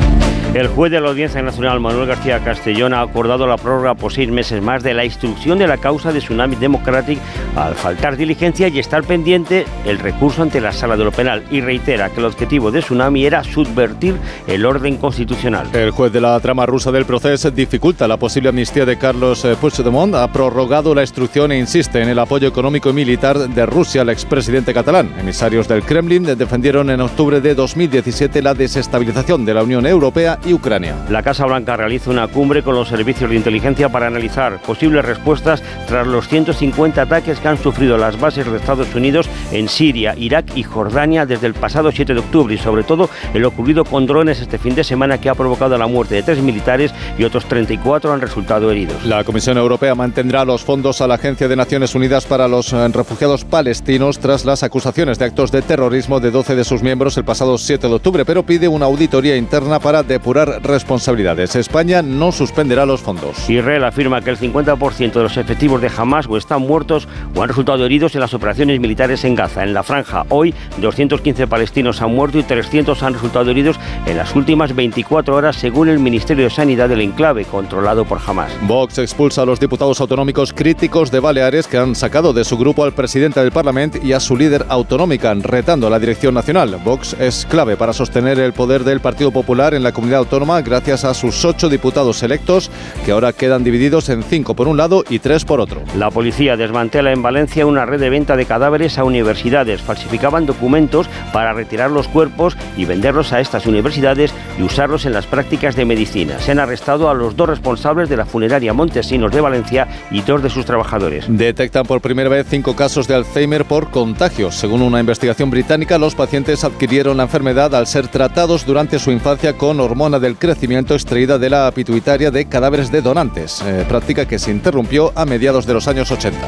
[0.53, 4.29] El juez de la Audiencia Nacional Manuel García Castellón ha acordado la prórroga por seis
[4.29, 7.19] meses más de la instrucción de la causa de Tsunami Democratic
[7.55, 11.61] al faltar diligencia y estar pendiente el recurso ante la Sala de lo Penal y
[11.61, 15.69] reitera que el objetivo de Tsunami era subvertir el orden constitucional.
[15.71, 19.55] El juez de la trama rusa del proceso dificulta la posible amnistía de Carlos eh,
[19.55, 24.01] Puigdemont, ha prorrogado la instrucción e insiste en el apoyo económico y militar de Rusia
[24.01, 25.13] al expresidente catalán.
[25.17, 30.53] Emisarios del Kremlin defendieron en octubre de 2017 la desestabilización de la Unión Europea y
[30.53, 30.95] Ucrania.
[31.09, 35.61] La Casa Blanca realiza una cumbre con los servicios de inteligencia para analizar posibles respuestas
[35.87, 40.55] tras los 150 ataques que han sufrido las bases de Estados Unidos en Siria, Irak
[40.55, 44.39] y Jordania desde el pasado 7 de octubre y sobre todo el ocurrido con drones
[44.39, 48.11] este fin de semana que ha provocado la muerte de tres militares y otros 34
[48.11, 49.05] han resultado heridos.
[49.05, 52.87] La Comisión Europea mantendrá los fondos a la Agencia de Naciones Unidas para los eh,
[52.87, 57.25] refugiados palestinos tras las acusaciones de actos de terrorismo de 12 de sus miembros el
[57.25, 61.55] pasado 7 de octubre, pero pide una auditoría interna para depurar responsabilidades.
[61.55, 63.49] España no suspenderá los fondos.
[63.49, 67.49] Israel afirma que el 50% de los efectivos de Hamas o están muertos o han
[67.49, 69.63] resultado heridos en las operaciones militares en Gaza.
[69.63, 74.35] En la franja, hoy 215 palestinos han muerto y 300 han resultado heridos en las
[74.35, 78.51] últimas 24 horas, según el Ministerio de Sanidad del enclave controlado por Hamas.
[78.61, 82.83] Vox expulsa a los diputados autonómicos críticos de Baleares que han sacado de su grupo
[82.83, 86.79] al presidente del Parlamento y a su líder autonómica, retando a la dirección nacional.
[86.83, 91.03] Vox es clave para sostener el poder del Partido Popular en la comunidad autónoma gracias
[91.03, 92.71] a sus ocho diputados electos
[93.05, 95.81] que ahora quedan divididos en cinco por un lado y tres por otro.
[95.97, 99.81] La policía desmantela en Valencia una red de venta de cadáveres a universidades.
[99.81, 105.25] Falsificaban documentos para retirar los cuerpos y venderlos a estas universidades y usarlos en las
[105.25, 106.39] prácticas de medicina.
[106.39, 110.43] Se han arrestado a los dos responsables de la funeraria Montesinos de Valencia y dos
[110.43, 111.25] de sus trabajadores.
[111.27, 114.55] Detectan por primera vez cinco casos de Alzheimer por contagios.
[114.55, 119.57] Según una investigación británica, los pacientes adquirieron la enfermedad al ser tratados durante su infancia
[119.57, 124.39] con hormonas del crecimiento extraída de la pituitaria de cadáveres de donantes, eh, práctica que
[124.39, 126.39] se interrumpió a mediados de los años 80.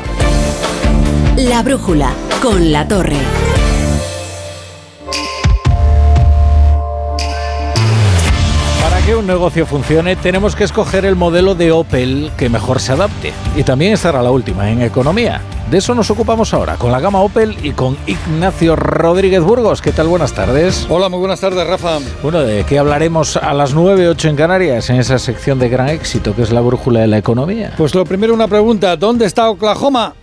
[1.38, 3.53] La brújula con la torre.
[9.24, 13.63] Un negocio funcione tenemos que escoger el modelo de Opel que mejor se adapte y
[13.63, 15.41] también estar a la última en economía.
[15.71, 19.82] De eso nos ocupamos ahora, con la gama Opel y con Ignacio Rodríguez Burgos.
[19.82, 20.07] ¿Qué tal?
[20.07, 20.86] Buenas tardes.
[20.89, 21.99] Hola, muy buenas tardes, Rafa.
[22.21, 25.88] Bueno, ¿de qué hablaremos a las 9, 8 en Canarias, en esa sección de gran
[25.88, 27.76] éxito que es la brújula de la economía?
[27.78, 28.97] Pues lo primero, una pregunta.
[28.97, 30.15] ¿Dónde está Oklahoma?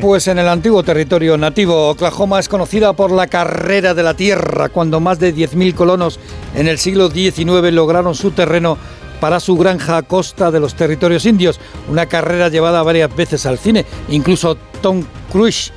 [0.00, 4.68] Pues en el antiguo territorio nativo, Oklahoma es conocida por la carrera de la tierra,
[4.68, 6.18] cuando más de 10.000 colonos
[6.54, 8.78] en el siglo XIX lograron su terreno
[9.20, 11.58] para su granja a costa de los territorios indios,
[11.88, 15.72] una carrera llevada varias veces al cine, incluso Tom Cruise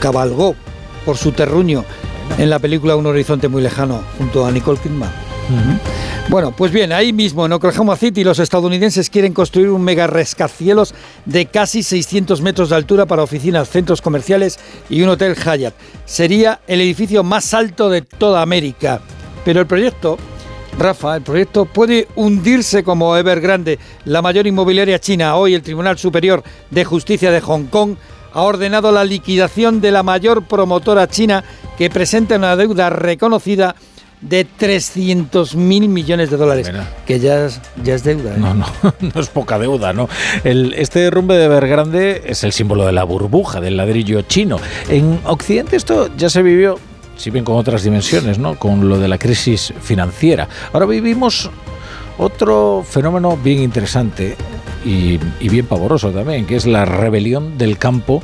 [0.00, 0.54] cabalgó
[1.04, 1.84] por su terruño
[2.38, 5.25] en la película Un horizonte muy lejano junto a Nicole Kidman.
[6.28, 10.92] Bueno, pues bien, ahí mismo en Oklahoma City los estadounidenses quieren construir un mega rascacielos
[11.24, 14.58] de casi 600 metros de altura para oficinas, centros comerciales
[14.90, 15.74] y un hotel Hyatt.
[16.04, 19.00] Sería el edificio más alto de toda América.
[19.44, 20.18] Pero el proyecto
[20.78, 25.36] Rafa, el proyecto puede hundirse como Evergrande, la mayor inmobiliaria china.
[25.36, 27.96] Hoy el Tribunal Superior de Justicia de Hong Kong
[28.34, 31.44] ha ordenado la liquidación de la mayor promotora china
[31.78, 33.74] que presenta una deuda reconocida
[34.20, 36.70] de 300 mil millones de dólares,
[37.06, 38.34] que ya es, ya es deuda.
[38.34, 38.38] ¿eh?
[38.38, 38.66] No, no,
[39.00, 40.08] no es poca deuda, ¿no?
[40.44, 44.58] El, este derrumbe de Evergrande es el símbolo de la burbuja, del ladrillo chino.
[44.88, 46.78] En Occidente esto ya se vivió
[47.16, 48.58] si bien con otras dimensiones, ¿no?
[48.58, 50.48] con lo de la crisis financiera.
[50.72, 51.50] Ahora vivimos
[52.18, 54.36] otro fenómeno bien interesante
[54.84, 58.22] y, y bien pavoroso también, que es la rebelión del campo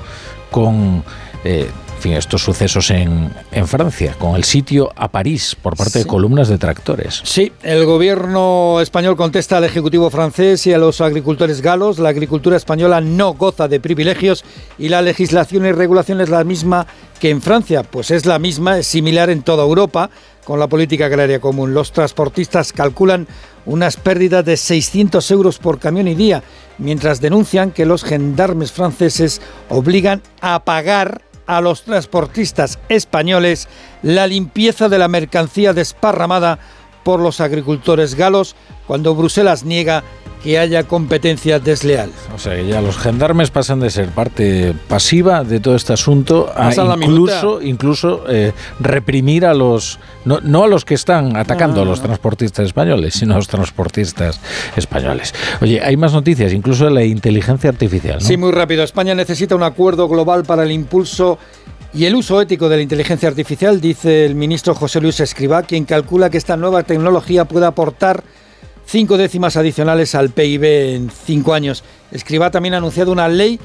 [0.50, 1.04] con...
[1.44, 1.68] Eh,
[2.02, 6.48] fin, estos sucesos en, en Francia, con el sitio a París por parte de columnas
[6.48, 7.22] de tractores.
[7.24, 12.00] Sí, el gobierno español contesta al Ejecutivo francés y a los agricultores galos.
[12.00, 14.44] La agricultura española no goza de privilegios
[14.78, 16.86] y la legislación y regulación es la misma
[17.20, 17.84] que en Francia.
[17.84, 20.10] Pues es la misma, es similar en toda Europa
[20.44, 21.72] con la política agraria común.
[21.72, 23.28] Los transportistas calculan
[23.64, 26.42] unas pérdidas de 600 euros por camión y día,
[26.78, 31.22] mientras denuncian que los gendarmes franceses obligan a pagar
[31.56, 33.68] a los transportistas españoles
[34.02, 36.58] la limpieza de la mercancía desparramada
[37.04, 38.56] por los agricultores galos
[38.86, 40.02] cuando Bruselas niega
[40.42, 42.10] que haya competencia desleal.
[42.34, 46.52] O sea, que ya los gendarmes pasan de ser parte pasiva de todo este asunto
[46.54, 51.84] a incluso, incluso eh, reprimir a los, no, no a los que están atacando a
[51.84, 54.40] los transportistas españoles, sino a los transportistas
[54.74, 55.32] españoles.
[55.60, 58.14] Oye, hay más noticias, incluso de la inteligencia artificial.
[58.14, 58.26] ¿no?
[58.26, 58.82] Sí, muy rápido.
[58.82, 61.38] España necesita un acuerdo global para el impulso
[61.94, 65.84] y el uso ético de la inteligencia artificial, dice el ministro José Luis Escribá, quien
[65.84, 68.24] calcula que esta nueva tecnología puede aportar
[68.86, 71.84] cinco décimas adicionales al PIB en cinco años.
[72.10, 73.58] Escribá también ha anunciado una ley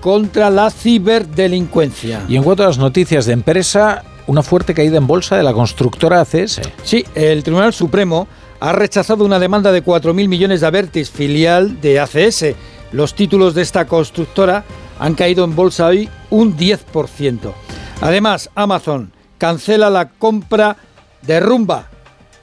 [0.00, 2.22] contra la ciberdelincuencia.
[2.28, 5.52] Y en cuanto a las noticias de empresa, una fuerte caída en bolsa de la
[5.52, 6.60] constructora ACS.
[6.82, 8.26] Sí, el Tribunal Supremo
[8.60, 12.54] ha rechazado una demanda de 4.000 millones de Avertis, filial de ACS.
[12.92, 14.64] Los títulos de esta constructora
[14.98, 17.52] han caído en bolsa hoy un 10%.
[18.00, 20.76] Además, Amazon cancela la compra
[21.22, 21.88] de Rumba,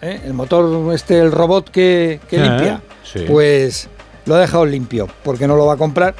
[0.01, 0.21] ¿eh?
[0.25, 2.81] el motor, este, el robot que, que Ah, limpia.
[3.03, 3.19] sí.
[3.27, 3.87] Pues
[4.25, 6.13] lo ha dejado limpio, porque no lo va a comprar.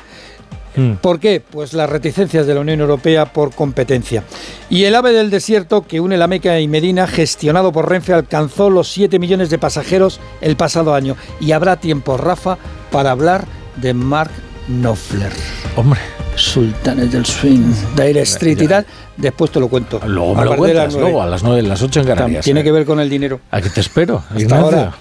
[1.02, 1.42] ¿Por qué?
[1.42, 4.24] Pues las reticencias de la Unión Europea por competencia.
[4.70, 8.70] Y el AVE del desierto que une la Meca y Medina, gestionado por Renfe, alcanzó
[8.70, 11.18] los 7 millones de pasajeros el pasado año.
[11.42, 12.58] Y habrá tiempo, Rafa,
[12.90, 13.44] para hablar
[13.82, 14.32] de Mark
[14.68, 15.34] Knopfler.
[15.76, 16.00] Hombre.
[16.36, 18.86] Sultanes del Swing, Dire Street y tal.
[19.22, 20.00] Después te lo cuento.
[20.06, 21.02] Luego me A lo las cuentas, nueve.
[21.02, 22.44] luego a las 9, las 8 en Canarias.
[22.44, 22.64] Tiene ¿eh?
[22.64, 23.40] que ver con el dinero.
[23.52, 24.18] Aquí te espero.
[24.30, 24.66] Hasta Ignacio.
[24.66, 24.92] ahora.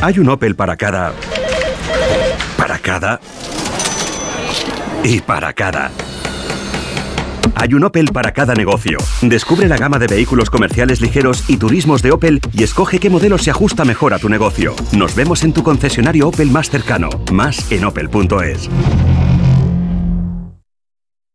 [0.00, 1.12] Hay un Opel para cada...
[2.56, 3.20] Para cada...
[5.02, 5.90] Y para cada...
[7.56, 8.98] Hay un Opel para cada negocio.
[9.22, 13.38] Descubre la gama de vehículos comerciales ligeros y turismos de Opel y escoge qué modelo
[13.38, 14.74] se ajusta mejor a tu negocio.
[14.92, 17.10] Nos vemos en tu concesionario Opel más cercano.
[17.30, 18.68] Más en opel.es.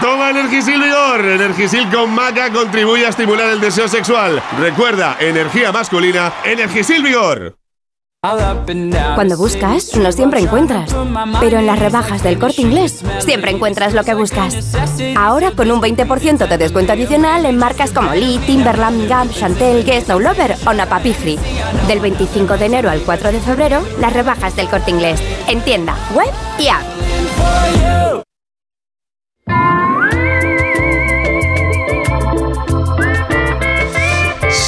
[0.00, 1.24] Toma Energisil Vigor.
[1.24, 4.42] Energisil con maca contribuye a estimular el deseo sexual.
[4.58, 7.56] Recuerda, energía masculina, Energisil Vigor.
[8.20, 10.94] Cuando buscas, no siempre encuentras.
[11.38, 14.76] Pero en las rebajas del corte inglés, siempre encuentras lo que buscas.
[15.16, 20.08] Ahora con un 20% de descuento adicional en marcas como Lee, Timberland, Gap, Chantel, Guess,
[20.08, 21.38] No Lover o Napa Pifri.
[21.86, 25.22] Del 25 de enero al 4 de febrero, las rebajas del corte inglés.
[25.46, 28.27] En tienda, web y app.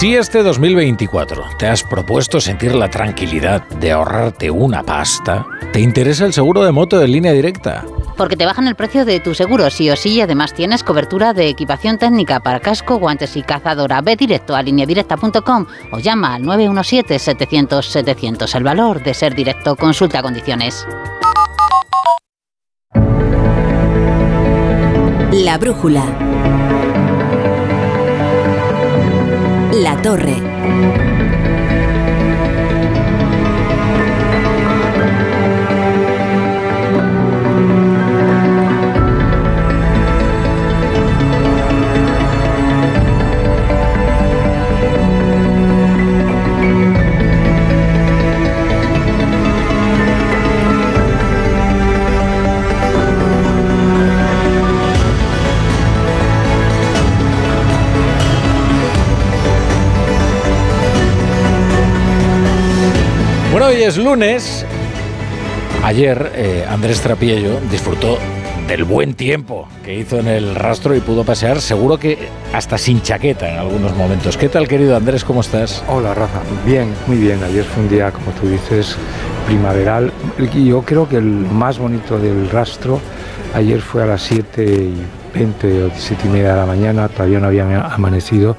[0.00, 6.24] Si este 2024 te has propuesto sentir la tranquilidad de ahorrarte una pasta, ¿te interesa
[6.24, 7.84] el seguro de moto de línea directa?
[8.16, 11.34] Porque te bajan el precio de tu seguro, sí o sí, y además tienes cobertura
[11.34, 14.00] de equipación técnica para casco, guantes y cazadora.
[14.00, 18.54] Ve directo a lineadirecta.com o llama al 917-700-700.
[18.54, 20.86] El valor de ser directo, consulta condiciones.
[25.30, 26.69] La brújula.
[29.80, 31.09] La torre.
[63.54, 64.64] Hoy es lunes.
[65.82, 68.16] Ayer eh, Andrés Trapiello disfrutó
[68.68, 72.16] del buen tiempo que hizo en el rastro y pudo pasear, seguro que
[72.52, 74.36] hasta sin chaqueta en algunos momentos.
[74.36, 75.24] ¿Qué tal, querido Andrés?
[75.24, 75.82] ¿Cómo estás?
[75.88, 76.40] Hola, Rafa.
[76.64, 77.42] Bien, muy bien.
[77.42, 78.96] Ayer fue un día, como tú dices,
[79.46, 80.12] primaveral.
[80.54, 83.00] Yo creo que el más bonito del rastro
[83.54, 87.40] ayer fue a las 7 y 20 o 7 y media de la mañana, todavía
[87.40, 88.56] no había amanecido,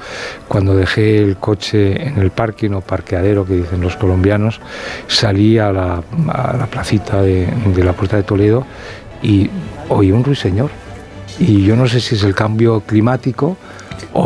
[0.47, 4.59] cuando dejé el coche en el parking o parqueadero que dicen los colombianos,
[5.07, 8.65] salí a la, a la placita de, de la Puerta de Toledo
[9.21, 9.49] y
[9.89, 10.69] oí un ruiseñor.
[11.39, 13.57] Y yo no sé si es el cambio climático
[14.13, 14.21] o,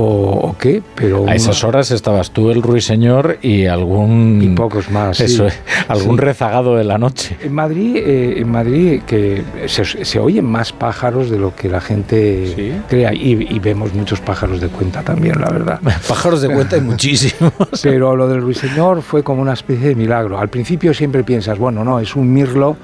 [0.50, 1.28] o qué, pero...
[1.28, 4.40] A esas horas estabas tú, el ruiseñor y algún...
[4.42, 5.56] Y pocos más, Eso, sí.
[5.88, 6.22] algún Sí.
[6.22, 7.38] rezagado de la noche.
[7.42, 11.82] En Madrid, eh, en Madrid que se, se oyen más pájaros de lo que la
[11.82, 15.80] gente crea y, y vemos muchos pájaros de cuenta también, la verdad.
[16.08, 17.54] Pájaros de cuenta hay muchísimos.
[17.84, 20.38] Pero lo del ruiseñor fue como una especie de milagro.
[20.40, 22.76] Al principio siempre piensas, bueno, no, es un mirlo,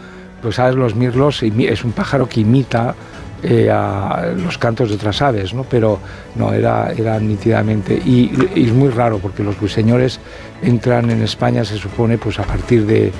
[0.42, 2.96] pues sabes, los mirlos es un pájaro que imita
[3.44, 5.64] eh, a los cantos de otras aves, ¿no?
[5.64, 6.00] Pero
[6.36, 7.94] no, era, era nítidamente.
[7.94, 10.20] Y, y es muy raro porque los ruiseñores
[10.62, 13.12] entran en España, se supone, pues a partir de,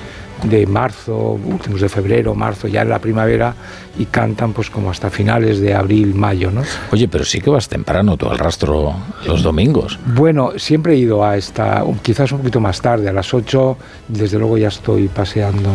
[0.44, 3.54] de marzo, últimos de febrero, marzo, ya en la primavera,
[3.98, 6.64] y cantan pues como hasta finales de abril, mayo, ¿no?
[6.92, 8.94] Oye, pero sí que vas temprano tú al rastro
[9.26, 10.00] los domingos.
[10.06, 13.78] Bueno, siempre he ido a esta, quizás un poquito más tarde, a las 8,
[14.08, 15.70] desde luego ya estoy paseando.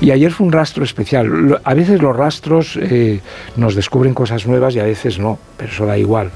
[0.00, 1.60] Y ayer fue un rastro especial.
[1.64, 3.20] A veces los rastros eh,
[3.56, 6.30] nos descubren cosas nuevas y a veces no, pero eso da igual.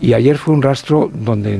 [0.00, 1.58] Y ayer fue un rastro donde,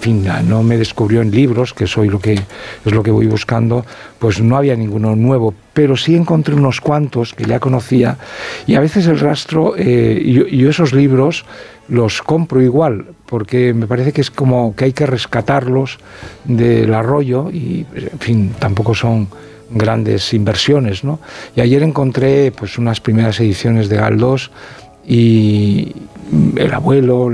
[0.00, 3.84] fin, no me descubrió en libros, que soy lo que es lo que voy buscando,
[4.18, 8.18] pues no había ninguno nuevo, pero sí encontré unos cuantos que ya conocía.
[8.66, 11.44] Y a veces el rastro, eh, yo esos libros
[11.88, 15.98] los compro igual, porque me parece que es como que hay que rescatarlos
[16.44, 19.28] del arroyo y, en fin, tampoco son
[19.70, 21.20] grandes inversiones, ¿no?
[21.54, 24.50] Y ayer encontré pues unas primeras ediciones de Galdós
[25.06, 25.94] y
[26.56, 27.30] el abuelo,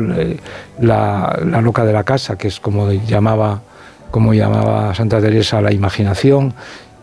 [0.80, 3.62] la loca de la casa, que es como llamaba,
[4.10, 6.54] como llamaba Santa Teresa la imaginación,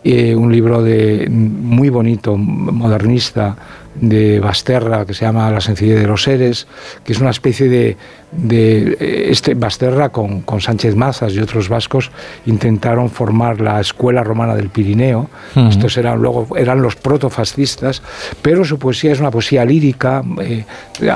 [0.04, 3.56] eh, un libro de muy bonito, modernista,
[3.96, 6.68] de Basterra, que se llama La sencillez de los seres,
[7.04, 7.98] que es una especie de,
[8.32, 12.12] de eh, este Basterra con, con Sánchez Mazas y otros vascos
[12.46, 15.30] intentaron formar la escuela romana del Pirineo.
[15.56, 18.02] Estos eran luego eran los protofascistas,
[18.42, 20.64] pero su poesía es una poesía lírica eh,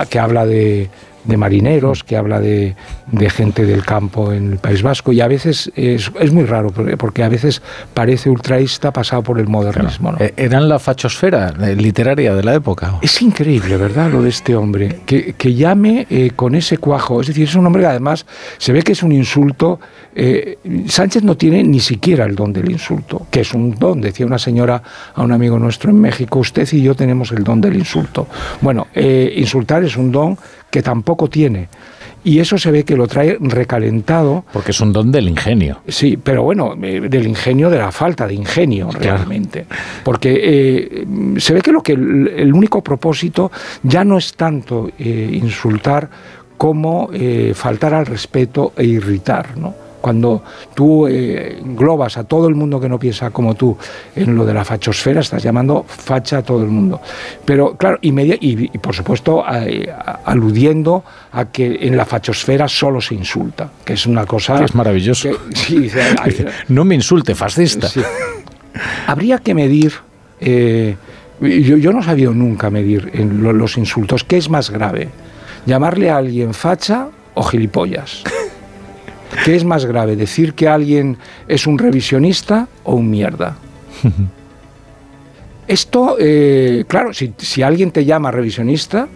[0.09, 0.89] que habla de,
[1.25, 2.75] de marineros, que habla de,
[3.11, 6.71] de gente del campo en el País Vasco y a veces es, es muy raro
[6.97, 7.61] porque, a veces
[7.93, 10.11] parece ultraísta pasado por el modernismo.
[10.11, 10.17] ¿no?
[10.19, 12.95] Eh, Eran la fachosfera eh, literaria de la época.
[13.01, 14.11] Es increíble, ¿verdad?
[14.11, 14.99] Lo de este hombre.
[15.05, 17.21] Que, que llame eh, con ese cuajo.
[17.21, 18.25] Es decir, es un hombre que además
[18.57, 19.79] se ve que es un insulto.
[20.15, 20.57] eh,
[20.87, 24.01] Sánchez no tiene ni siquiera el don del insulto, que es un don.
[24.01, 24.81] Decía una señora
[25.13, 28.27] a un amigo nuestro en México, usted y yo tenemos el don del insulto.
[28.61, 30.37] Bueno, eh, insultar es un don
[30.75, 31.69] que tampoco tiene.
[32.25, 34.43] Y eso se ve que lo trae recalentado.
[34.51, 35.79] Porque es un don del ingenio.
[35.87, 39.67] Sí, pero bueno, eh, del ingenio, de la falta de ingenio realmente.
[40.03, 41.05] Porque eh,
[41.37, 43.53] se ve que lo que el, el único propósito
[43.83, 46.09] ya no es tanto eh, insultar
[46.57, 49.84] como eh, faltar al respeto e irritar, ¿no?
[50.05, 50.43] Cuando
[50.75, 53.75] tú eh, englobas a todo el mundo que no piensa como tú
[54.15, 57.01] en lo de la fachosfera, estás llamando facha a todo el mundo.
[57.43, 62.67] Pero claro, inmedi- y, y por supuesto eh, a- aludiendo a que en la fachosfera
[62.67, 64.59] solo se insulta, que es una cosa...
[64.59, 65.29] Que es maravilloso.
[65.31, 67.87] que- sí, dice, hay- No me insulte, fascista.
[67.87, 68.01] Sí.
[69.07, 69.91] Habría que medir.
[70.39, 70.95] eh,
[71.41, 74.23] yo, yo no he sabido nunca medir en lo- los insultos.
[74.23, 75.09] ¿Qué es más grave?
[75.65, 78.23] ¿Llamarle a alguien facha o gilipollas?
[79.43, 80.15] ¿Qué es más grave?
[80.15, 81.17] ¿Decir que alguien
[81.47, 83.57] es un revisionista o un mierda?
[85.67, 89.07] Esto, eh, claro, si, si alguien te llama revisionista,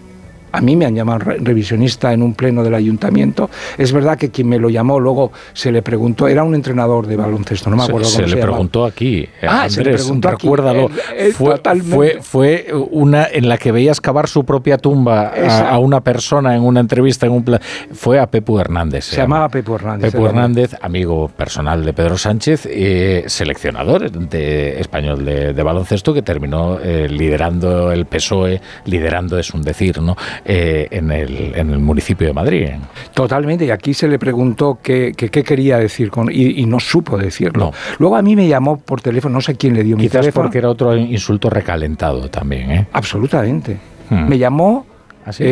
[0.52, 3.50] a mí me han llamado re- revisionista en un pleno del ayuntamiento.
[3.78, 7.16] Es verdad que quien me lo llamó luego se le preguntó, era un entrenador de
[7.16, 9.90] baloncesto, no me Se- acuerdo se, cómo se, le preguntó aquí, eh, Ah, se le
[9.90, 10.20] Andrés, aquí.
[10.46, 10.86] recuérdalo.
[11.14, 15.28] Eh, eh, fue, fue, fue una en la que veías cavar su propia tumba
[15.68, 17.60] a, una persona en una entrevista, en un pla-
[17.92, 19.04] fue a Pepu Hernández.
[19.06, 20.12] Se llamaba Pepo Hernández.
[20.12, 26.22] Pepu Hernández, amigo personal de Pedro Sánchez, eh, seleccionador de español de, de baloncesto que
[26.22, 30.16] terminó eh, liderando el PSOE, liderando es un decir, ¿no?
[30.44, 32.68] Eh, en, el, en el municipio de Madrid.
[33.12, 36.80] Totalmente, y aquí se le preguntó qué, qué- qué quería decir con, y, y no
[36.80, 37.72] supo decirlo.
[37.98, 40.46] Luego a mí me llamó por teléfono, no sé quién le dio mi Quizás teléfono.
[40.46, 42.86] porque era otro insulto recalentado también, ¿eh?
[42.92, 43.76] Absolutamente.
[44.08, 44.28] Hmm.
[44.28, 44.86] Me llamó
[45.26, 45.44] ¿Ah, sí?
[45.44, 45.46] eh,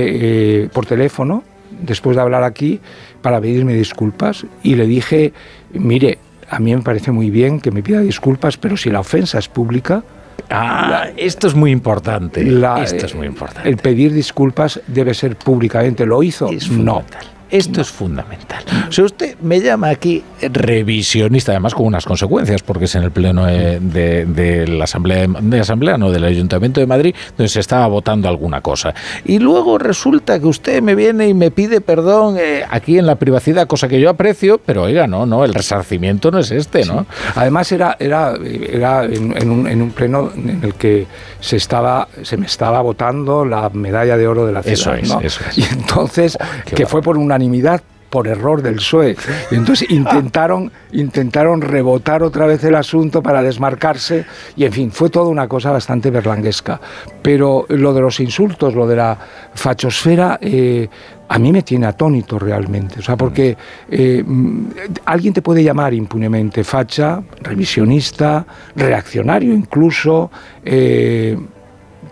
[0.65, 1.43] eh, por teléfono,
[1.83, 2.81] después de hablar aquí,
[3.21, 5.33] para pedirme disculpas, y le dije,
[5.75, 6.19] mire,
[6.49, 9.49] a mí me parece muy bien que me pida disculpas, pero si la ofensa es
[9.49, 10.03] pública,
[10.51, 12.43] Ah, esto es muy importante.
[12.83, 13.69] esto es muy importante.
[13.69, 16.07] El pedir disculpas debe ser públicamente.
[16.07, 16.51] ¿Lo hizo?
[16.71, 17.05] no.
[17.51, 18.63] Esto es fundamental.
[18.91, 23.47] Si usted me llama aquí revisionista, además con unas consecuencias, porque es en el pleno
[23.47, 28.61] de, la Asamblea, de Asamblea, no del Ayuntamiento de Madrid, donde se estaba votando alguna
[28.61, 28.95] cosa.
[29.25, 33.15] Y luego resulta que usted me viene y me pide perdón eh, aquí en la
[33.15, 37.07] privacidad, cosa que yo aprecio, pero oiga, no, no, el resarcimiento no es este, ¿no?
[37.35, 41.07] Además era, era, era en, un, en, un, pleno en el que
[41.41, 44.99] se estaba, se me estaba votando la medalla de oro de la ciudad.
[44.99, 49.17] Eso es, eso Y entonces, que fue por una unanimidad por error del PSOE.
[49.51, 54.25] Y entonces intentaron, intentaron rebotar otra vez el asunto para desmarcarse
[54.57, 56.81] y en fin, fue toda una cosa bastante berlanguesca.
[57.23, 59.19] Pero lo de los insultos, lo de la
[59.55, 60.89] fachosfera, eh,
[61.29, 63.01] a mí me tiene atónito realmente.
[63.01, 63.57] O sea, porque
[63.91, 64.67] eh, mm,
[65.05, 70.31] alguien te puede llamar impunemente facha, revisionista, reaccionario incluso,
[70.65, 71.39] eh,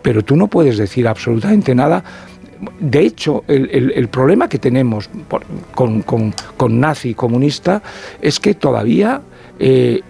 [0.03, 2.05] pero tú no puedes decir absolutamente nada
[2.81, 5.11] de hecho, el, problema que tenemos
[5.75, 7.83] con, con, nazi comunista
[8.21, 9.21] es que todavía
[9.59, 10.01] eh,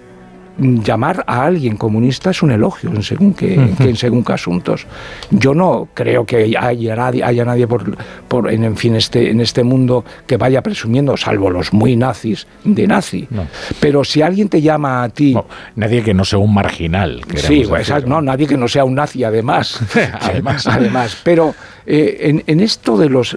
[0.59, 4.87] llamar a alguien comunista es un elogio en según que, en según qué asuntos.
[5.31, 7.97] Yo no creo que haya nadie, haya nadie por,
[8.29, 12.87] por en, fin este, en este mundo que vaya presumiendo, salvo los muy nazis, de
[12.87, 13.29] nazi.
[13.81, 15.37] Pero si alguien te llama a ti...
[15.75, 17.21] nadie que no sea un marginal.
[17.35, 19.81] Sí, pues, no, nadie que no sea un nazi además.
[20.21, 20.67] además.
[20.71, 21.21] además.
[21.23, 21.55] Pero
[21.87, 23.37] eh, en, esto de los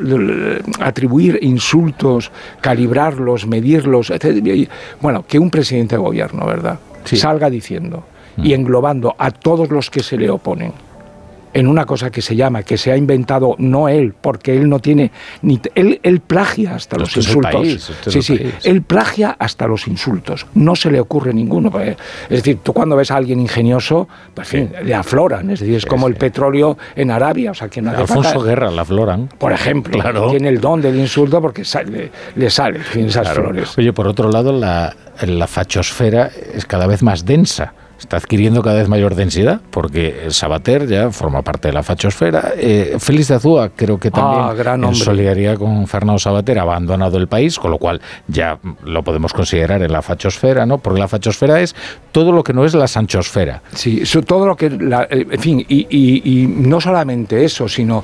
[0.80, 2.32] atribuir insultos,
[2.62, 4.12] calibrarlos, medirlos,
[5.02, 6.80] bueno, que un presidente de gobierno, ¿verdad?
[7.06, 8.04] Salga diciendo
[8.38, 8.54] y mm.
[8.54, 10.89] englobando a todos los que se le oponen
[11.54, 14.80] en una cosa que se llama, que se ha inventado no él, porque él no
[14.80, 17.92] tiene ni él, él plagia hasta los insultos.
[18.08, 20.46] sí, sí, él plagia hasta los insultos.
[20.54, 21.72] No se le ocurre ninguno.
[21.80, 21.98] Es
[22.30, 25.50] decir, tú cuando ves a alguien ingenioso, pues le afloran.
[25.50, 27.52] Es decir, es como el petróleo en Arabia.
[27.52, 29.28] O sea, que no Alfonso Guerra la afloran.
[29.38, 33.78] Por ejemplo, tiene el don del insulto porque sale, le sale esas flores.
[33.78, 38.78] Oye, por otro lado, la, la fachosfera es cada vez más densa está adquiriendo cada
[38.78, 42.54] vez mayor densidad, porque Sabater ya forma parte de la fachosfera.
[42.58, 47.18] Eh, Félix de Azúa creo que también ah, en solidaridad con Fernando Sabater ha abandonado
[47.18, 50.78] el país, con lo cual ya lo podemos considerar en la fachosfera, ¿no?
[50.78, 51.76] Porque la fachosfera es
[52.12, 53.62] todo lo que no es la sanchosfera.
[53.74, 58.04] Sí, todo lo que, eh, en fin, y, no solamente eso, sino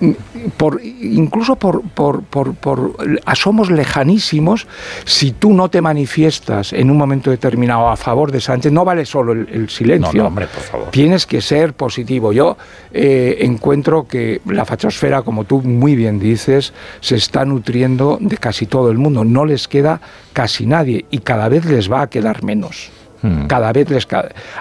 [0.00, 0.10] mm,
[0.56, 4.66] por, incluso por, por, por, por asomos lejanísimos,
[5.04, 9.06] si tú no te manifiestas en un momento determinado a favor de Sánchez, no vale
[9.06, 10.26] solo el, silencio.
[10.26, 10.90] hombre, por favor.
[10.90, 12.32] Tienes que ser positivo.
[12.32, 12.56] Yo
[12.92, 18.66] eh, encuentro que la fachosfera, como tú muy bien dices, se está nutriendo de casi
[18.66, 19.24] todo el mundo.
[19.24, 20.00] No les queda
[20.32, 22.90] casi nadie y cada vez les va a quedar menos.
[23.22, 23.46] Hmm.
[23.46, 24.06] Cada vez les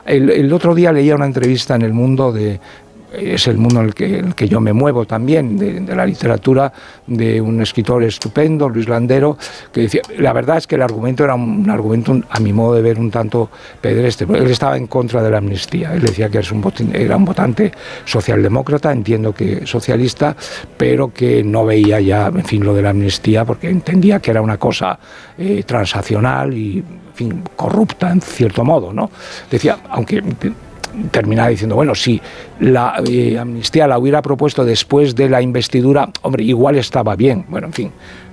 [0.05, 2.59] el, el, otro día leía una entrevista en El Mundo de,
[3.14, 6.72] es el mundo en el que, el que yo me muevo también, de, la literatura,
[7.07, 9.38] de un escritor estupendo, Luis Landero,
[9.72, 12.82] que decía, la verdad es que el argumento era un, argumento, a mi modo de
[12.82, 13.49] ver, un tanto
[13.82, 14.28] pedestre.
[14.38, 17.72] Él estaba en contra de la amnistía, él decía que un era un votante
[18.05, 20.36] socialdemócrata, entiendo que socialista,
[20.78, 24.41] pero que no veía ya, en fin, lo de la amnistía, porque entendía que era
[24.41, 24.99] una cosa
[25.38, 29.10] eh, transaccional y, en fin, corrupta en cierto modo, ¿no?
[29.49, 30.22] Decía, aunque
[31.11, 32.21] terminaba diciendo, bueno, si
[32.59, 37.45] la eh, amnistía la hubiera propuesto después de la investidura, hombre, igual estaba bien.
[37.47, 37.91] Bueno, en fin,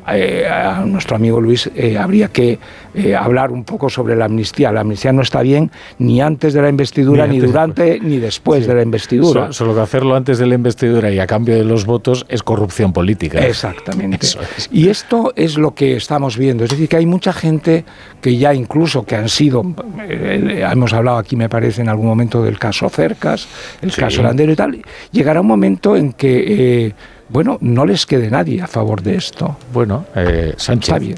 [0.09, 2.59] eh, a nuestro amigo Luis eh, habría que
[2.95, 4.71] eh, hablar un poco sobre la amnistía.
[4.71, 8.75] La amnistía no está bien ni antes de la investidura, ni, durante, ni después de
[8.75, 9.53] la investidura.
[9.53, 12.93] Solo, que hacerlo antes de la investidura y a cambio de los votos es corrupción
[12.93, 13.45] política.
[13.45, 14.27] Exactamente.
[14.71, 16.65] Y esto es lo que estamos viendo.
[16.65, 17.85] Es decir, que hay mucha gente
[18.21, 19.65] que ya incluso que han sido,
[20.09, 23.49] hemos hablado aquí me parece en algún momento del caso Cercas,
[23.83, 26.95] el caso Landero y tal, llegará un momento en que
[27.29, 29.57] bueno, no les quede nadie a favor de esto.
[29.73, 31.17] Bueno, eh, Sánchez.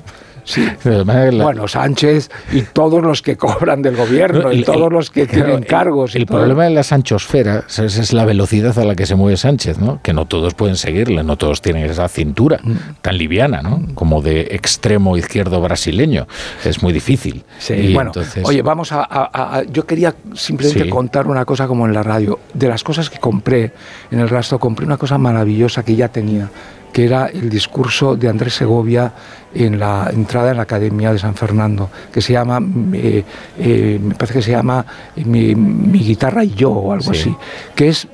[0.48, 0.66] Sí.
[1.04, 6.14] Bueno, Sánchez y todos los que cobran del gobierno y todos los que tienen cargos.
[6.14, 10.00] el problema de la sanchosfera es, la velocidad a la que se mueve Sánchez, ¿no?
[10.02, 12.76] Que no todos pueden seguirle, no todos tienen esa cintura mm.
[13.02, 13.82] tan liviana, ¿no?
[13.94, 16.26] Como de extremo izquierdo brasileño.
[16.64, 17.44] Es muy difícil.
[17.58, 18.12] Sí, bueno,
[18.44, 22.38] oye, vamos a, Yo quería simplemente contar una cosa como en la radio.
[22.54, 23.72] De las cosas que compré
[24.10, 26.48] en el rastro, compré una cosa maravillosa que ya tenía
[26.92, 29.12] que era el discurso de Andrés Segovia
[29.54, 32.60] en la entrada en la Academia de San Fernando, que se llama,
[32.92, 33.24] eh,
[33.58, 34.84] eh, me parece que se llama
[35.16, 37.34] eh, mi, guitarra y yo o algo así,
[37.74, 38.08] que es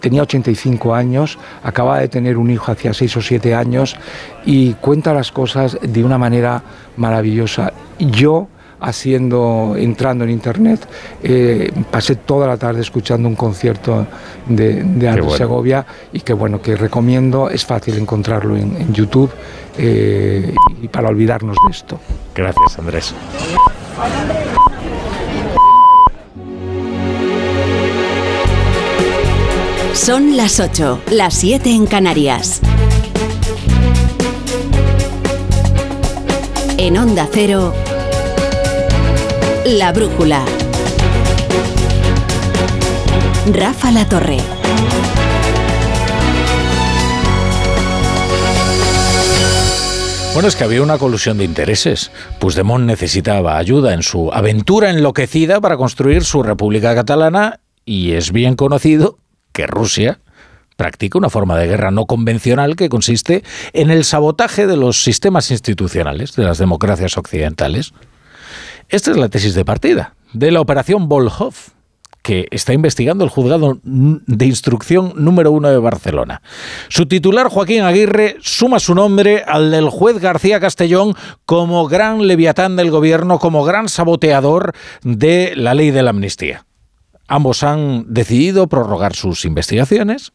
[0.00, 3.96] tenía 85 años, acaba de tener un hijo hacía 6 o 7 años
[4.46, 6.62] y cuenta las cosas de una manera
[6.96, 7.72] maravillosa.
[7.98, 8.48] Yo
[8.80, 10.86] haciendo, entrando en internet.
[11.22, 14.06] Eh, pasé toda la tarde escuchando un concierto
[14.46, 15.38] de, de Andrés bueno.
[15.38, 19.30] Segovia y que bueno, que recomiendo, es fácil encontrarlo en, en YouTube
[19.78, 22.00] eh, y para olvidarnos de esto.
[22.34, 23.14] Gracias, Andrés.
[29.94, 32.60] Son las 8, las 7 en Canarias.
[36.76, 37.74] En Onda Cero,
[39.76, 40.46] La Brújula.
[43.52, 44.38] Rafa La Torre.
[50.32, 52.10] Bueno, es que había una colusión de intereses.
[52.38, 58.56] Puigdemont necesitaba ayuda en su aventura enloquecida para construir su República Catalana y es bien
[58.56, 59.18] conocido
[59.52, 60.20] que Rusia
[60.76, 63.44] practica una forma de guerra no convencional que consiste
[63.74, 67.92] en el sabotaje de los sistemas institucionales de las democracias occidentales.
[68.88, 71.54] Esta es la tesis de partida de la operación Volhov,
[72.22, 76.40] que está investigando el juzgado de instrucción número uno de Barcelona.
[76.88, 81.14] Su titular, Joaquín Aguirre, suma su nombre al del juez García Castellón
[81.44, 84.72] como gran leviatán del gobierno, como gran saboteador
[85.02, 86.64] de la ley de la amnistía.
[87.26, 90.32] Ambos han decidido prorrogar sus investigaciones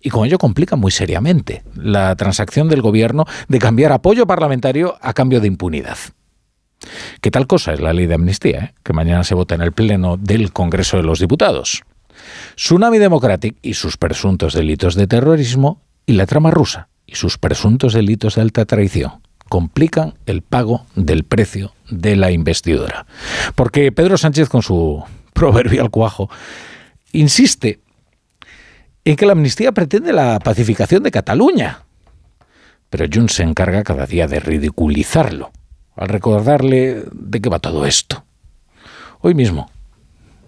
[0.00, 5.12] y con ello complican muy seriamente la transacción del gobierno de cambiar apoyo parlamentario a
[5.12, 5.96] cambio de impunidad.
[7.20, 8.58] ¿Qué tal cosa es la ley de amnistía?
[8.58, 8.74] eh?
[8.82, 11.82] Que mañana se vota en el Pleno del Congreso de los Diputados.
[12.56, 17.92] Tsunami Democratic y sus presuntos delitos de terrorismo y la trama rusa y sus presuntos
[17.92, 19.12] delitos de alta traición
[19.48, 23.06] complican el pago del precio de la investidura.
[23.54, 26.28] Porque Pedro Sánchez, con su proverbial cuajo,
[27.12, 27.80] insiste
[29.04, 31.82] en que la amnistía pretende la pacificación de Cataluña.
[32.90, 35.52] Pero Junts se encarga cada día de ridiculizarlo
[35.96, 38.24] al recordarle de qué va todo esto.
[39.20, 39.70] Hoy mismo,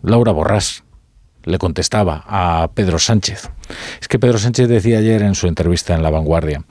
[0.03, 0.85] Laura Borrás
[1.45, 3.51] le contestaba a Pedro Sánchez.
[4.01, 6.63] Es que Pedro Sánchez decía ayer en su entrevista en La Vanguardia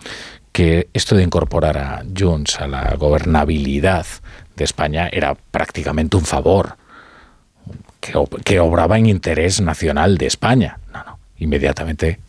[0.51, 4.05] que esto de incorporar a Junts a la gobernabilidad
[4.55, 6.78] de España era prácticamente un favor
[7.99, 10.80] que, ob- que obraba en interés nacional de España.
[10.93, 11.19] No, no.
[11.38, 12.19] Inmediatamente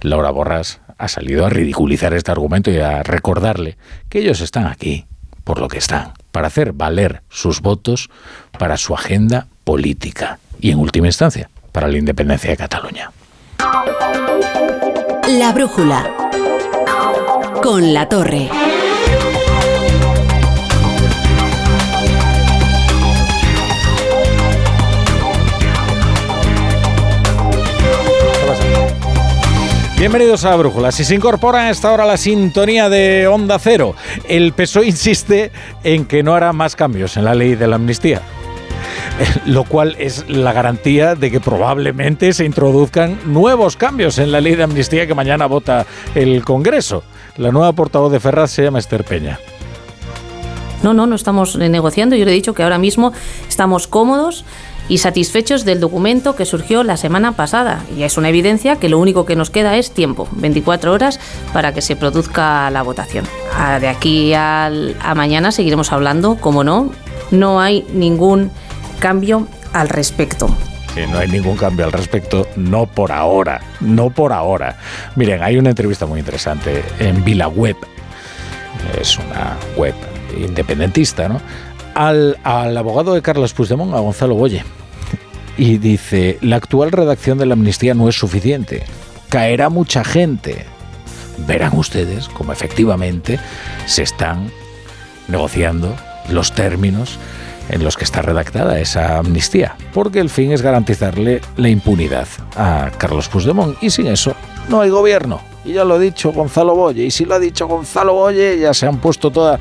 [0.00, 3.76] Laura Borras ha salido a ridiculizar este argumento y a recordarle
[4.08, 5.06] que ellos están aquí
[5.44, 8.10] por lo que están, para hacer valer sus votos
[8.58, 13.12] para su agenda política y, en última instancia, para la independencia de Cataluña.
[15.28, 16.10] La Brújula.
[17.62, 18.50] Con La Torre.
[29.96, 30.90] Bienvenidos a la Brújula.
[30.90, 33.94] Si se incorpora a esta hora la sintonía de Onda Cero,
[34.28, 35.52] el PSOE insiste
[35.84, 38.20] en que no hará más cambios en la ley de la amnistía.
[39.46, 44.56] Lo cual es la garantía de que probablemente se introduzcan nuevos cambios en la ley
[44.56, 45.86] de amnistía que mañana vota
[46.16, 47.04] el Congreso.
[47.36, 49.38] La nueva portavoz de Ferraz se llama Esther Peña.
[50.82, 52.16] No, no, no estamos eh, negociando.
[52.16, 53.12] Yo le he dicho que ahora mismo
[53.48, 54.44] estamos cómodos
[54.88, 57.82] y satisfechos del documento que surgió la semana pasada.
[57.96, 61.20] Y es una evidencia que lo único que nos queda es tiempo, 24 horas,
[61.52, 63.26] para que se produzca la votación.
[63.56, 64.70] Ah, De aquí a
[65.14, 66.90] mañana seguiremos hablando, como no,
[67.30, 68.50] no hay ningún
[68.98, 70.54] cambio al respecto.
[70.94, 74.78] Que no hay ningún cambio al respecto, no por ahora, no por ahora.
[75.16, 77.76] Miren, hay una entrevista muy interesante en VilaWeb,
[79.00, 79.94] es una web
[80.36, 81.40] independentista, ¿no?
[81.94, 84.64] Al, al abogado de Carlos Puigdemont, a Gonzalo Boye.
[85.56, 88.84] Y dice, la actual redacción de la amnistía no es suficiente,
[89.28, 90.66] caerá mucha gente.
[91.46, 93.38] Verán ustedes cómo efectivamente
[93.86, 94.50] se están
[95.28, 95.94] negociando
[96.28, 97.18] los términos
[97.68, 102.90] en los que está redactada esa amnistía, porque el fin es garantizarle la impunidad a
[102.98, 104.34] Carlos Puigdemont y sin eso
[104.68, 105.53] no hay gobierno.
[105.64, 108.74] Y ya lo ha dicho Gonzalo Boye, y si lo ha dicho Gonzalo Boye, ya
[108.74, 109.60] se han puesto todas,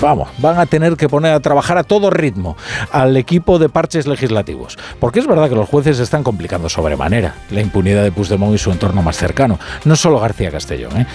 [0.00, 2.56] vamos, van a tener que poner a trabajar a todo ritmo
[2.90, 7.60] al equipo de parches legislativos, porque es verdad que los jueces están complicando sobremanera la
[7.60, 11.06] impunidad de Puigdemont y su entorno más cercano, no solo García Castellón, ¿eh?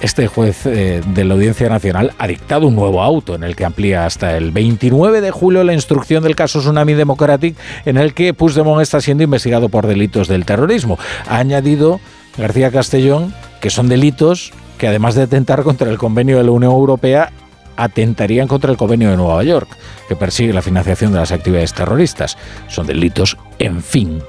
[0.00, 3.64] Este juez eh, de la Audiencia Nacional ha dictado un nuevo auto en el que
[3.64, 8.34] amplía hasta el 29 de julio la instrucción del caso Tsunami Democratic en el que
[8.34, 10.98] Puigdemont está siendo investigado por delitos del terrorismo.
[11.26, 12.00] Ha añadido
[12.36, 16.72] García Castellón que son delitos que además de atentar contra el convenio de la Unión
[16.72, 17.30] Europea
[17.76, 19.68] atentarían contra el convenio de Nueva York,
[20.08, 22.36] que persigue la financiación de las actividades terroristas.
[22.66, 24.20] Son delitos, en fin,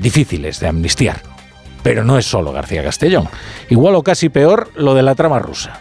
[0.00, 1.20] difíciles de amnistiar.
[1.82, 3.28] Pero no es solo García Castellón.
[3.68, 5.78] Igual o casi peor lo de la trama rusa.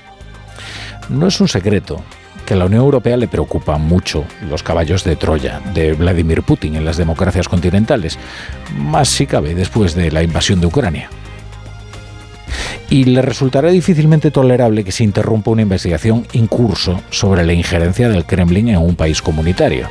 [1.07, 2.01] No es un secreto
[2.45, 6.75] que a la Unión Europea le preocupan mucho los caballos de Troya de Vladimir Putin
[6.75, 8.19] en las democracias continentales,
[8.75, 11.09] más si cabe después de la invasión de Ucrania.
[12.89, 18.09] Y le resultará difícilmente tolerable que se interrumpa una investigación en curso sobre la injerencia
[18.09, 19.87] del Kremlin en un país comunitario.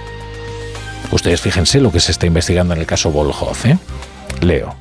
[1.12, 3.56] Ustedes fíjense lo que se está investigando en el caso Volhov.
[3.64, 3.78] ¿eh?
[4.40, 4.74] Leo.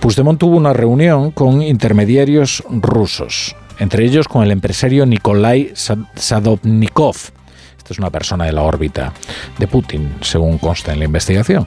[0.00, 7.16] Puigdemont tuvo una reunión con intermediarios rusos, entre ellos con el empresario Nikolai Sadovnikov.
[7.76, 9.12] Esta es una persona de la órbita
[9.58, 11.66] de Putin, según consta en la investigación,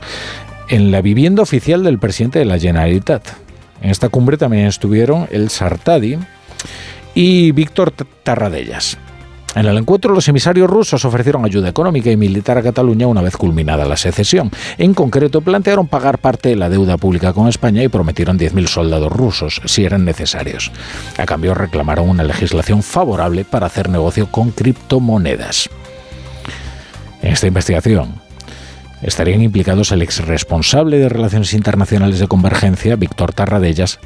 [0.69, 3.27] en la vivienda oficial del presidente de la Generalitat.
[3.81, 6.17] En esta cumbre también estuvieron el Sartadi
[7.13, 8.97] y Víctor Tarradellas.
[9.53, 13.35] En el encuentro, los emisarios rusos ofrecieron ayuda económica y militar a Cataluña una vez
[13.35, 14.49] culminada la secesión.
[14.77, 19.11] En concreto, plantearon pagar parte de la deuda pública con España y prometieron 10.000 soldados
[19.11, 20.71] rusos, si eran necesarios.
[21.17, 25.69] A cambio, reclamaron una legislación favorable para hacer negocio con criptomonedas.
[27.21, 28.21] En esta investigación,
[29.01, 33.99] estarían implicados el exresponsable de Relaciones Internacionales de Convergencia, Víctor Tarradellas,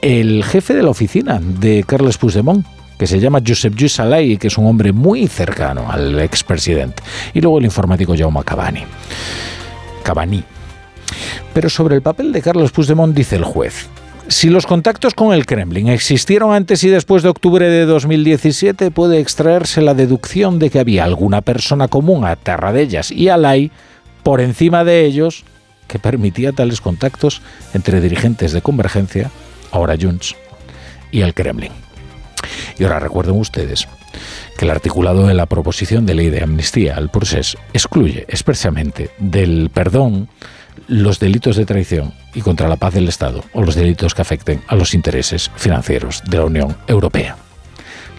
[0.00, 2.66] el jefe de la oficina de Carles Puigdemont,
[2.98, 7.02] que se llama Josep Lluís Salai, que es un hombre muy cercano al expresidente,
[7.34, 8.84] y luego el informático Jaume Cavani.
[10.02, 10.44] Cavani.
[11.52, 13.88] Pero sobre el papel de Carlos Puigdemont dice el juez,
[14.28, 19.18] si los contactos con el Kremlin existieron antes y después de octubre de 2017, puede
[19.18, 23.70] extraerse la deducción de que había alguna persona común a Tarradellas y Alay
[24.22, 25.44] por encima de ellos
[25.88, 27.42] que permitía tales contactos
[27.74, 29.30] entre dirigentes de Convergencia,
[29.70, 30.34] ahora Junts,
[31.10, 31.72] y el Kremlin.
[32.78, 33.86] Y ahora recuerden ustedes
[34.56, 39.70] que el articulado de la proposición de ley de amnistía al proceso excluye expresamente del
[39.72, 40.28] perdón
[40.88, 44.62] los delitos de traición y contra la paz del Estado o los delitos que afecten
[44.66, 47.36] a los intereses financieros de la Unión Europea.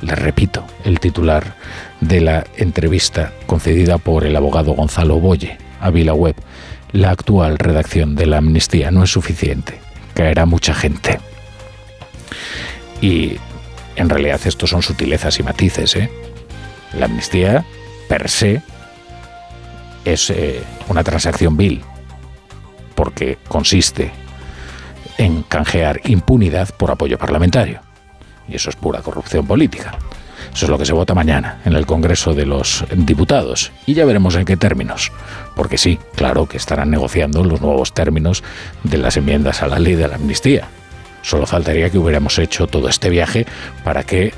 [0.02, 1.56] Les repito el titular
[2.02, 6.36] de la entrevista concedida por el abogado Gonzalo Boye a Web.
[6.92, 9.80] La actual redacción de la amnistía no es suficiente.
[10.14, 11.20] Caerá mucha gente.
[13.02, 13.38] Y
[13.96, 15.96] en realidad estos son sutilezas y matices.
[15.96, 16.10] ¿eh?
[16.98, 17.66] La amnistía,
[18.08, 18.62] per se,
[20.06, 21.82] es eh, una transacción vil,
[22.96, 24.12] porque consiste
[25.18, 27.82] en canjear impunidad por apoyo parlamentario.
[28.48, 29.98] Y eso es pura corrupción política.
[30.54, 33.72] Eso es lo que se vota mañana en el Congreso de los Diputados.
[33.88, 35.12] Y ya veremos en qué términos.
[35.56, 38.44] Porque sí, claro que estarán negociando los nuevos términos
[38.84, 40.68] de las enmiendas a la ley de la amnistía.
[41.24, 43.48] Solo faltaría que hubiéramos hecho todo este viaje
[43.84, 44.34] para que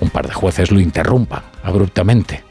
[0.00, 2.47] un par de jueces lo interrumpan abruptamente.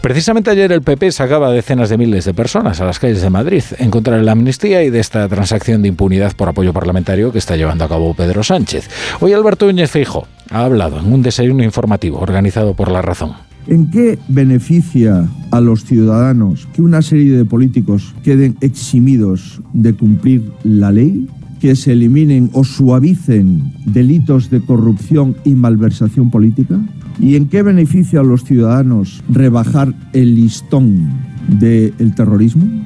[0.00, 3.62] Precisamente ayer el PP sacaba decenas de miles de personas a las calles de Madrid
[3.78, 7.38] en contra de la amnistía y de esta transacción de impunidad por apoyo parlamentario que
[7.38, 8.88] está llevando a cabo Pedro Sánchez.
[9.20, 13.32] Hoy Alberto Núñez Feijo ha hablado en un desayuno informativo organizado por La Razón.
[13.68, 20.50] ¿En qué beneficia a los ciudadanos que una serie de políticos queden eximidos de cumplir
[20.64, 21.28] la ley?
[21.62, 26.80] que se eliminen o suavicen delitos de corrupción y malversación política?
[27.22, 31.08] ¿Y en qué beneficia a los ciudadanos rebajar el listón
[31.46, 32.84] del terrorismo?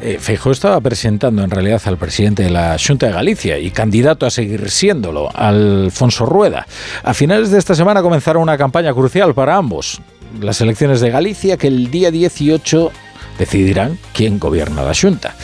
[0.00, 0.18] Eh,
[0.50, 4.68] estaba presentando en realidad al presidente de la Junta de Galicia y candidato a seguir
[4.70, 6.66] siéndolo, Alfonso Rueda.
[7.04, 10.00] A finales de esta semana comenzará una campaña crucial para ambos.
[10.40, 12.90] Las elecciones de Galicia que el día 18
[13.38, 15.36] decidirán quién gobierna la Junta.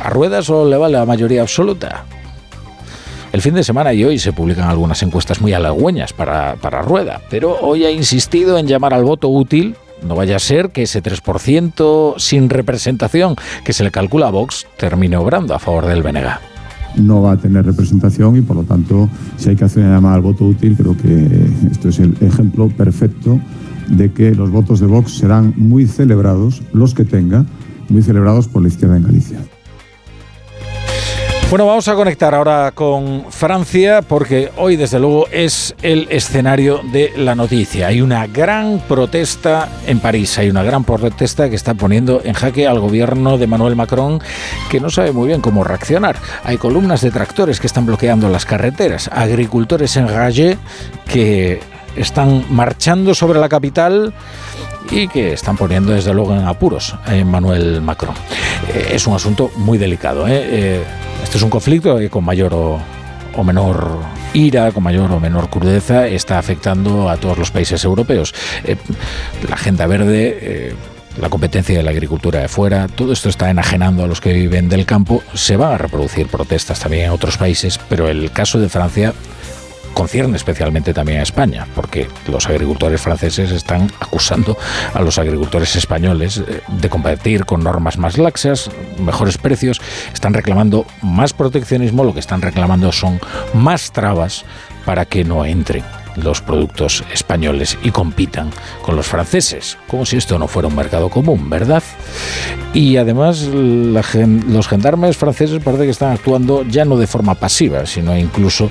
[0.00, 2.04] ¿A Rueda solo le vale la mayoría absoluta?
[3.32, 7.20] El fin de semana y hoy se publican algunas encuestas muy halagüeñas para, para Rueda,
[7.30, 9.76] pero hoy ha insistido en llamar al voto útil
[10.06, 14.66] no vaya a ser que ese 3% sin representación que se le calcula a Vox
[14.78, 16.38] termine obrando a favor del BNG.
[16.96, 20.16] No va a tener representación y por lo tanto, si hay que hacer una llamada
[20.16, 23.38] al voto útil, creo que esto es el ejemplo perfecto
[23.88, 27.44] de que los votos de Vox serán muy celebrados, los que tenga,
[27.88, 29.38] muy celebrados por la izquierda en Galicia.
[31.50, 37.12] Bueno, vamos a conectar ahora con Francia porque hoy desde luego es el escenario de
[37.16, 37.88] la noticia.
[37.88, 42.68] Hay una gran protesta en París, hay una gran protesta que está poniendo en jaque
[42.68, 44.20] al gobierno de Manuel Macron
[44.70, 46.14] que no sabe muy bien cómo reaccionar.
[46.44, 50.56] Hay columnas de tractores que están bloqueando las carreteras, agricultores en Rage
[51.08, 51.58] que
[51.96, 54.14] están marchando sobre la capital
[54.90, 58.14] y que están poniendo desde luego en apuros a Emmanuel Macron.
[58.74, 60.26] Eh, es un asunto muy delicado.
[60.26, 60.40] ¿eh?
[60.42, 60.84] Eh,
[61.22, 63.98] este es un conflicto que con mayor o, menor
[64.34, 68.34] ira, con mayor o menor crudeza, está afectando a todos los países europeos.
[69.48, 70.74] la agenda verde
[71.18, 74.68] la competencia de la agricultura de fuera, todo esto está enajenando a los que viven
[74.68, 75.22] del campo.
[75.34, 79.12] Se van a reproducir protestas también en otros países, pero el caso de Francia
[79.94, 84.56] concierne especialmente también a España, porque los agricultores franceses están acusando
[84.94, 89.80] a los agricultores españoles eh, de competir con normas más laxas, mejores precios,
[90.12, 93.20] están reclamando más proteccionismo, lo que están reclamando son
[93.54, 94.44] más trabas
[94.84, 95.84] para que no entren
[96.16, 98.50] los productos españoles y compitan
[98.82, 101.82] con los franceses, como si esto no fuera un mercado común, ¿verdad?
[102.72, 108.16] Y además los gendarmes franceses parece que están actuando ya no de forma pasiva, sino
[108.16, 108.70] incluso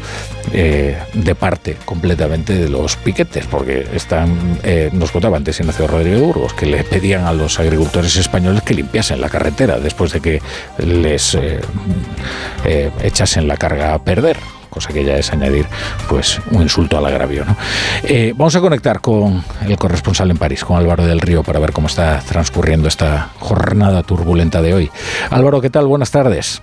[0.53, 6.21] eh, de parte completamente de los piquetes, porque están, eh, nos contaba antes Ignacio Rodríguez
[6.21, 10.41] Burgos, que le pedían a los agricultores españoles que limpiasen la carretera después de que
[10.77, 11.59] les eh,
[13.01, 14.37] echasen la carga a perder
[14.69, 15.65] cosa que ya es añadir
[16.07, 17.45] pues un insulto al agravio.
[17.45, 17.55] ¿no?
[18.03, 21.71] Eh, vamos a conectar con el corresponsal en París, con Álvaro del Río, para ver
[21.71, 24.91] cómo está transcurriendo esta jornada turbulenta de hoy.
[25.29, 25.87] Álvaro, ¿qué tal?
[25.87, 26.61] Buenas tardes.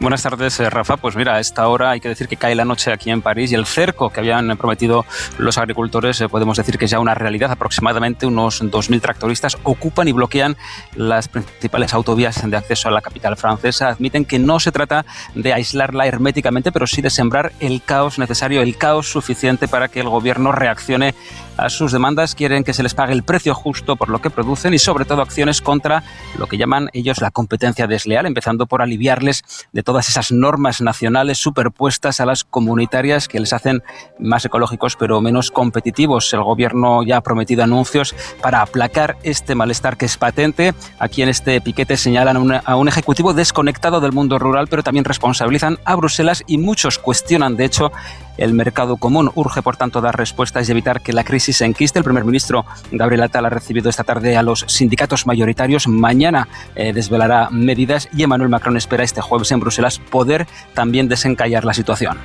[0.00, 0.96] Buenas tardes, eh, Rafa.
[0.96, 3.52] Pues mira, a esta hora hay que decir que cae la noche aquí en París
[3.52, 5.04] y el cerco que habían prometido
[5.38, 7.50] los agricultores, eh, podemos decir que es ya una realidad.
[7.50, 10.56] Aproximadamente unos 2.000 tractoristas ocupan y bloquean
[10.94, 13.88] las principales autovías de acceso a la capital francesa.
[13.88, 18.62] Admiten que no se trata de aislarla herméticamente, pero sí de sembrar el caos necesario,
[18.62, 21.14] el caos suficiente para que el gobierno reaccione
[21.56, 22.34] a sus demandas.
[22.34, 25.22] Quieren que se les pague el precio justo por lo que producen y sobre todo
[25.22, 26.02] acciones contra
[26.38, 31.38] lo que llaman ellos la competencia desleal, empezando por aliviarles de todas esas normas nacionales
[31.38, 33.82] superpuestas a las comunitarias que les hacen
[34.18, 36.32] más ecológicos pero menos competitivos.
[36.32, 40.74] El gobierno ya ha prometido anuncios para aplacar este malestar que es patente.
[40.98, 45.78] Aquí en este piquete señalan a un ejecutivo desconectado del mundo rural, pero también responsabilizan
[45.84, 47.92] a Bruselas y muchos cuestionan, de hecho,
[48.38, 49.30] el mercado común.
[49.34, 51.98] Urge, por tanto, dar respuestas y evitar que la crisis se enquiste.
[51.98, 55.88] El primer ministro Gabriel Attal ha recibido esta tarde a los sindicatos mayoritarios.
[55.88, 61.64] Mañana eh, desvelará medidas y Emmanuel Macron espera este jueves en Bruselas poder también desencallar
[61.64, 62.18] la situación.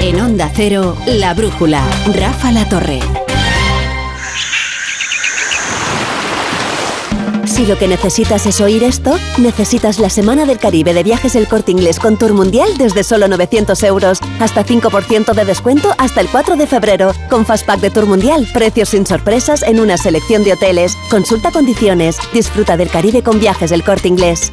[0.00, 1.82] En Onda Cero, La Brújula,
[2.14, 3.27] Rafa La Torre.
[7.58, 11.48] Si lo que necesitas es oír esto, necesitas la Semana del Caribe de Viajes El
[11.48, 14.20] Corte Inglés con Tour Mundial desde solo 900 euros.
[14.38, 17.10] Hasta 5% de descuento hasta el 4 de febrero.
[17.28, 20.96] Con Fastpack de Tour Mundial, precios sin sorpresas en una selección de hoteles.
[21.10, 22.18] Consulta condiciones.
[22.32, 24.52] Disfruta del Caribe con Viajes El Corte Inglés.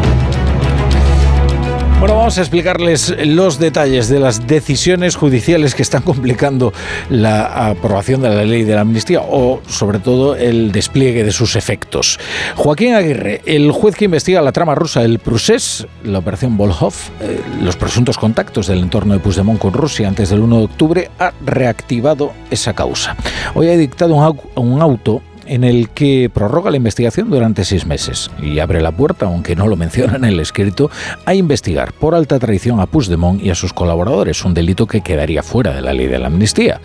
[2.01, 6.73] Bueno, vamos a explicarles los detalles de las decisiones judiciales que están complicando
[7.11, 11.55] la aprobación de la ley de la amnistía o, sobre todo, el despliegue de sus
[11.55, 12.19] efectos.
[12.55, 17.39] Joaquín Aguirre, el juez que investiga la trama rusa del Prusés, la operación Volhov, eh,
[17.61, 21.33] los presuntos contactos del entorno de Puigdemont con Rusia antes del 1 de octubre, ha
[21.45, 23.15] reactivado esa causa.
[23.53, 24.15] Hoy ha dictado
[24.55, 25.21] un auto
[25.51, 29.67] en el que prorroga la investigación durante seis meses y abre la puerta, aunque no
[29.67, 30.89] lo menciona en el escrito,
[31.25, 35.43] a investigar por alta traición a Puigdemont y a sus colaboradores, un delito que quedaría
[35.43, 36.79] fuera de la ley de la amnistía.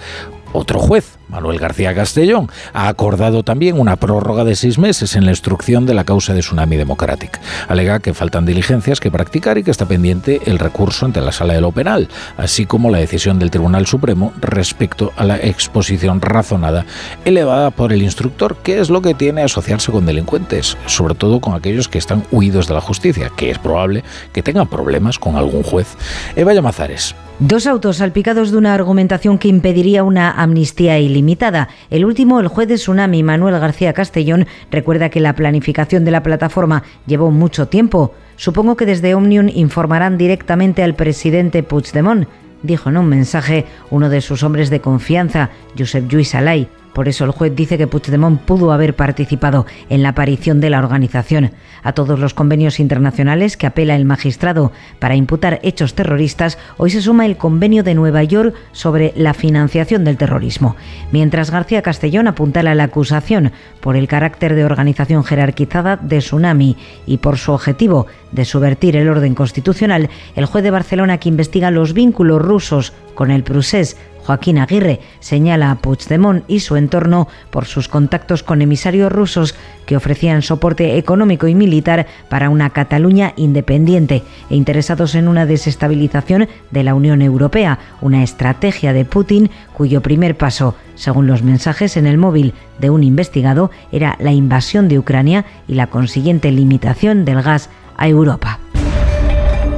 [0.59, 5.33] Otro juez, Manuel García Castellón, ha acordado también una prórroga de seis meses en la
[5.33, 7.39] instrucción de la causa de Tsunami Democratic.
[7.69, 11.53] Alega que faltan diligencias que practicar y que está pendiente el recurso ante la Sala
[11.53, 12.09] de lo Penal,
[12.39, 16.87] así como la decisión del Tribunal Supremo respecto a la exposición razonada
[17.27, 21.53] elevada por el instructor, que es lo que tiene asociarse con delincuentes, sobre todo con
[21.53, 25.63] aquellos que están huidos de la justicia, que es probable que tengan problemas con algún
[25.63, 25.99] juez.
[26.35, 27.15] Eva Llamazares.
[27.39, 31.69] Dos autos salpicados de una argumentación que impediría una amnistía ilimitada.
[31.91, 36.23] El último, el juez de Tsunami, Manuel García Castellón, recuerda que la planificación de la
[36.23, 38.15] plataforma llevó mucho tiempo.
[38.37, 42.27] Supongo que desde Omnium informarán directamente al presidente Puigdemont,
[42.63, 46.69] dijo en un mensaje uno de sus hombres de confianza, Josep Lluís Alay.
[46.97, 50.79] Por eso el juez dice que Puigdemont pudo haber participado en la aparición de la
[50.79, 51.51] organización.
[51.83, 57.03] A todos los convenios internacionales que apela el magistrado para imputar hechos terroristas, hoy se
[57.03, 60.75] suma el convenio de Nueva York sobre la financiación del terrorismo.
[61.13, 67.19] Mientras García Castellón apuntala la acusación por el carácter de organización jerarquizada de Tsunami y
[67.19, 71.93] por su objetivo de subvertir el orden constitucional, el juez de Barcelona que investiga los
[71.93, 77.89] vínculos rusos con el Prusés Joaquín Aguirre señala a Puigdemont y su entorno por sus
[77.89, 79.55] contactos con emisarios rusos
[79.87, 86.49] que ofrecían soporte económico y militar para una Cataluña independiente e interesados en una desestabilización
[86.73, 92.07] de la Unión Europea, una estrategia de Putin cuyo primer paso, según los mensajes en
[92.07, 97.43] el móvil de un investigado, era la invasión de Ucrania y la consiguiente limitación del
[97.43, 98.59] gas a Europa.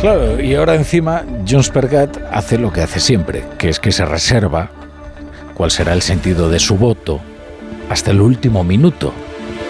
[0.00, 4.04] Claro, y ahora encima Jones Pergat hace lo que hace siempre, que es que se
[4.04, 4.70] reserva
[5.54, 7.18] cuál será el sentido de su voto
[7.90, 9.12] hasta el último minuto.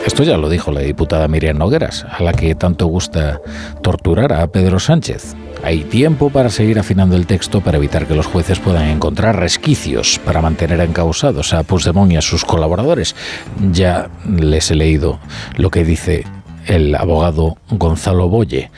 [0.05, 3.41] Esto ya lo dijo la diputada Miriam Nogueras, a la que tanto gusta
[3.83, 5.35] torturar a Pedro Sánchez.
[5.65, 10.21] Hay tiempo para seguir afinando el texto para evitar que los jueces puedan encontrar resquicios
[10.27, 13.17] para mantener encausados a Puigdemont y a sus colaboradores.
[13.73, 15.21] Ya les he leído
[15.57, 16.27] lo que dice
[16.67, 18.71] el abogado Gonzalo Boye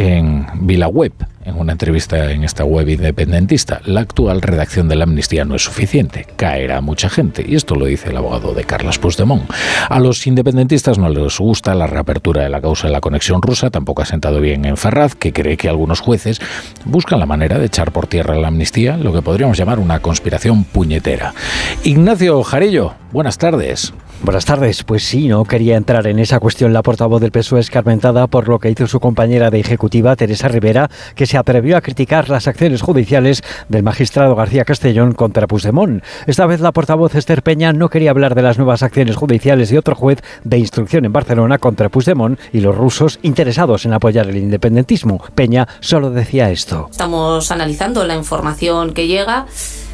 [0.00, 1.12] en VilaWeb,
[1.50, 3.80] en una entrevista en esta web independentista.
[3.84, 7.86] La actual redacción de la amnistía no es suficiente, caerá mucha gente, y esto lo
[7.86, 9.50] dice el abogado de Carlos Puigdemont.
[9.88, 13.70] A los independentistas no les gusta la reapertura de la causa de la conexión rusa,
[13.70, 16.40] tampoco ha sentado bien en Ferraz, que cree que algunos jueces
[16.84, 20.64] buscan la manera de echar por tierra la amnistía, lo que podríamos llamar una conspiración
[20.64, 21.34] puñetera.
[21.84, 23.92] Ignacio Jarillo, buenas tardes.
[24.22, 24.84] Buenas tardes.
[24.84, 28.58] Pues sí, no quería entrar en esa cuestión la portavoz del PSOE escarmentada por lo
[28.58, 32.82] que hizo su compañera de ejecutiva, Teresa Rivera, que se atrevió a criticar las acciones
[32.82, 36.02] judiciales del magistrado García Castellón contra Puigdemont.
[36.26, 39.78] Esta vez la portavoz Esther Peña no quería hablar de las nuevas acciones judiciales de
[39.78, 44.36] otro juez de instrucción en Barcelona contra Puigdemont y los rusos interesados en apoyar el
[44.36, 45.22] independentismo.
[45.34, 46.88] Peña solo decía esto.
[46.90, 49.46] Estamos analizando la información que llega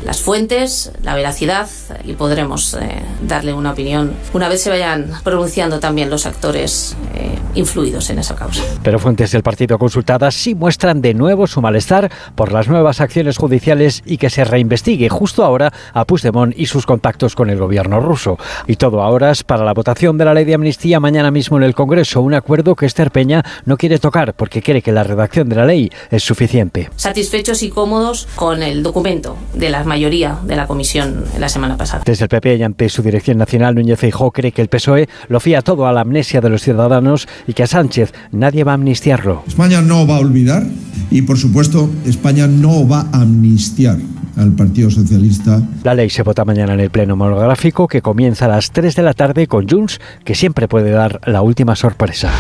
[0.05, 1.68] las fuentes, la veracidad
[2.05, 7.36] y podremos eh, darle una opinión una vez se vayan pronunciando también los actores eh,
[7.55, 8.62] influidos en esa causa.
[8.82, 13.39] Pero fuentes del partido consultadas sí muestran de nuevo su malestar por las nuevas acciones
[13.39, 18.01] judiciales y que se reinvestigue justo ahora a Puigdemont y sus contactos con el gobierno
[18.01, 18.39] ruso.
[18.66, 21.62] Y todo ahora es para la votación de la ley de amnistía mañana mismo en
[21.62, 25.48] el Congreso, un acuerdo que Esther Peña no quiere tocar porque cree que la redacción
[25.48, 26.90] de la ley es suficiente.
[26.97, 32.03] Satisfechos y cómodos con el documento de la mayoría de la comisión la semana pasada.
[32.05, 35.41] Desde el PP y ante su dirección nacional, Núñez Feijóo cree que el PSOE lo
[35.41, 38.75] fía todo a la amnesia de los ciudadanos y que a Sánchez nadie va a
[38.75, 39.43] amnistiarlo.
[39.47, 40.65] España no va a olvidar
[41.11, 43.99] y, por supuesto, España no va a amnistiar
[44.37, 45.63] al Partido Socialista.
[45.83, 49.03] La ley se vota mañana en el Pleno Monográfico que comienza a las 3 de
[49.03, 52.31] la tarde con Junts, que siempre puede dar la última sorpresa.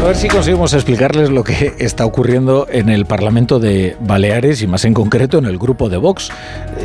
[0.00, 4.66] A ver si conseguimos explicarles lo que está ocurriendo en el Parlamento de Baleares y
[4.66, 6.30] más en concreto en el grupo de Vox.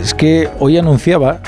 [0.01, 1.39] Es que hoy anunciaba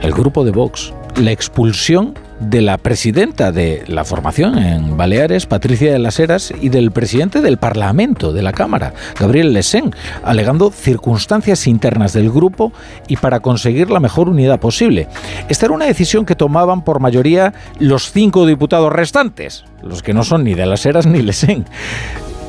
[0.00, 5.92] el grupo de Vox la expulsión de la presidenta de la formación en Baleares, Patricia
[5.92, 9.92] de las Heras, y del presidente del Parlamento de la Cámara, Gabriel Lesén,
[10.22, 12.72] alegando circunstancias internas del grupo
[13.08, 15.08] y para conseguir la mejor unidad posible.
[15.48, 20.24] Esta era una decisión que tomaban por mayoría los cinco diputados restantes, los que no
[20.24, 21.64] son ni de las Heras ni Lesén.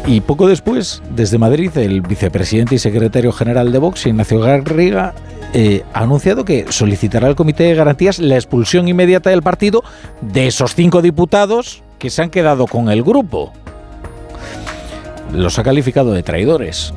[0.06, 5.14] Y poco después, desde Madrid, el vicepresidente y secretario general de Vox, Ignacio Garriga,
[5.54, 9.84] eh, ha anunciado que solicitará al Comité de Garantías la expulsión inmediata del partido
[10.22, 13.52] de esos cinco diputados que se han quedado con el grupo.
[15.34, 16.94] Los ha calificado de traidores.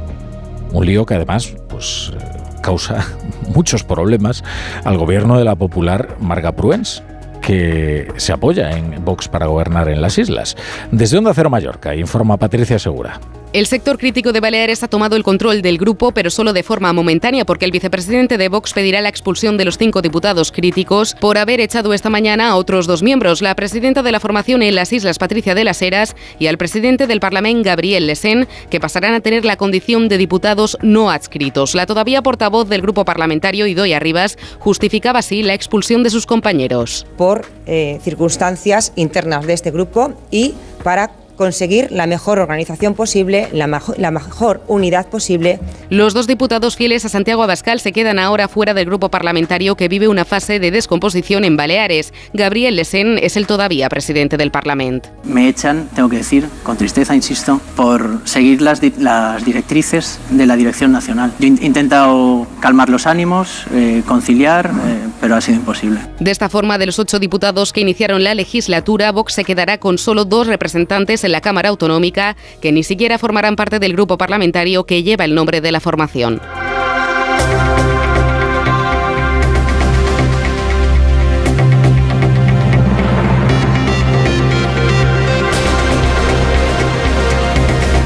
[0.72, 2.18] Un lío que además pues, eh,
[2.62, 3.06] causa
[3.54, 4.44] muchos problemas
[4.84, 7.02] al gobierno de la popular Marga Pruens
[7.42, 10.56] que se apoya en Vox para gobernar en las islas.
[10.92, 13.20] Desde Onda Cero Mallorca, informa Patricia Segura.
[13.52, 16.94] El sector crítico de Baleares ha tomado el control del grupo, pero solo de forma
[16.94, 21.36] momentánea, porque el vicepresidente de Vox pedirá la expulsión de los cinco diputados críticos por
[21.36, 24.90] haber echado esta mañana a otros dos miembros, la presidenta de la formación en las
[24.94, 29.20] Islas, Patricia de las Heras, y al presidente del Parlamento, Gabriel Lesén, que pasarán a
[29.20, 31.74] tener la condición de diputados no adscritos.
[31.74, 37.06] La todavía portavoz del grupo parlamentario, Idoia Rivas, justificaba así la expulsión de sus compañeros.
[37.18, 43.82] Por eh, circunstancias internas de este grupo y para conseguir la mejor organización posible, la,
[43.96, 45.59] la, mejor unidad posible.
[45.90, 49.88] Los dos diputados fieles a Santiago Abascal se quedan ahora fuera del grupo parlamentario que
[49.88, 52.12] vive una fase de descomposición en Baleares.
[52.32, 55.09] Gabriel Lesén es el todavía presidente del Parlamento.
[55.24, 60.56] Me echan, tengo que decir, con tristeza, insisto, por seguir las, las directrices de la
[60.56, 61.32] Dirección Nacional.
[61.38, 66.00] Yo he intentado calmar los ánimos, eh, conciliar, eh, pero ha sido imposible.
[66.20, 69.98] De esta forma, de los ocho diputados que iniciaron la legislatura, Vox se quedará con
[69.98, 74.84] solo dos representantes en la Cámara Autonómica, que ni siquiera formarán parte del grupo parlamentario
[74.84, 76.40] que lleva el nombre de la formación.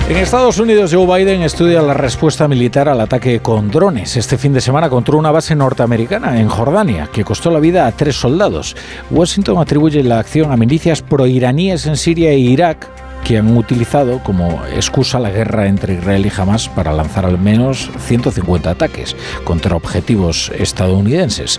[0.09, 4.53] En Estados Unidos, Joe Biden estudia la respuesta militar al ataque con drones este fin
[4.53, 8.77] de semana contra una base norteamericana en Jordania, que costó la vida a tres soldados.
[9.11, 12.89] Washington atribuye la acción a milicias proiraníes en Siria e Irak
[13.27, 17.91] que han utilizado como excusa la guerra entre Israel y Hamas para lanzar al menos
[17.99, 21.59] 150 ataques contra objetivos estadounidenses.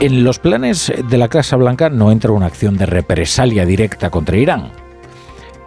[0.00, 4.36] En los planes de la Casa Blanca no entra una acción de represalia directa contra
[4.36, 4.70] Irán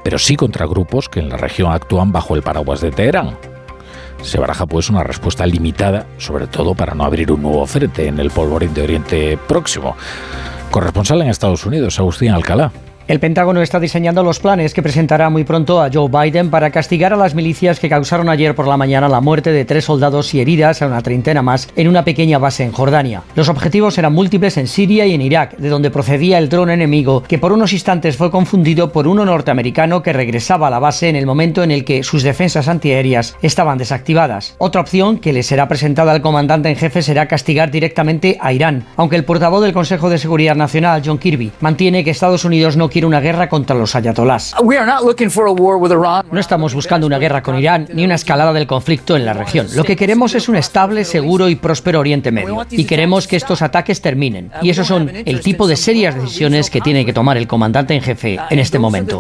[0.03, 3.38] pero sí contra grupos que en la región actúan bajo el paraguas de Teherán.
[4.23, 8.19] Se baraja pues una respuesta limitada, sobre todo para no abrir un nuevo frente en
[8.19, 9.95] el polvorín de Oriente Próximo.
[10.69, 12.72] Corresponsal en Estados Unidos, Agustín Alcalá.
[13.11, 17.11] El Pentágono está diseñando los planes que presentará muy pronto a Joe Biden para castigar
[17.11, 20.39] a las milicias que causaron ayer por la mañana la muerte de tres soldados y
[20.39, 23.23] heridas a una treintena más en una pequeña base en Jordania.
[23.35, 27.21] Los objetivos eran múltiples en Siria y en Irak, de donde procedía el dron enemigo
[27.23, 31.17] que por unos instantes fue confundido por uno norteamericano que regresaba a la base en
[31.17, 34.55] el momento en el que sus defensas antiaéreas estaban desactivadas.
[34.57, 38.85] Otra opción que le será presentada al comandante en jefe será castigar directamente a Irán,
[38.95, 42.89] aunque el portavoz del Consejo de Seguridad Nacional, John Kirby, mantiene que Estados Unidos no
[42.89, 44.53] quiere una guerra contra los ayatolás.
[46.32, 49.68] No estamos buscando una guerra con Irán ni una escalada del conflicto en la región.
[49.76, 52.65] Lo que queremos es un estable, seguro y próspero Oriente Medio.
[52.69, 54.52] Y queremos que estos ataques terminen.
[54.61, 58.02] Y esos son el tipo de serias decisiones que tiene que tomar el comandante en
[58.02, 59.19] jefe en este momento.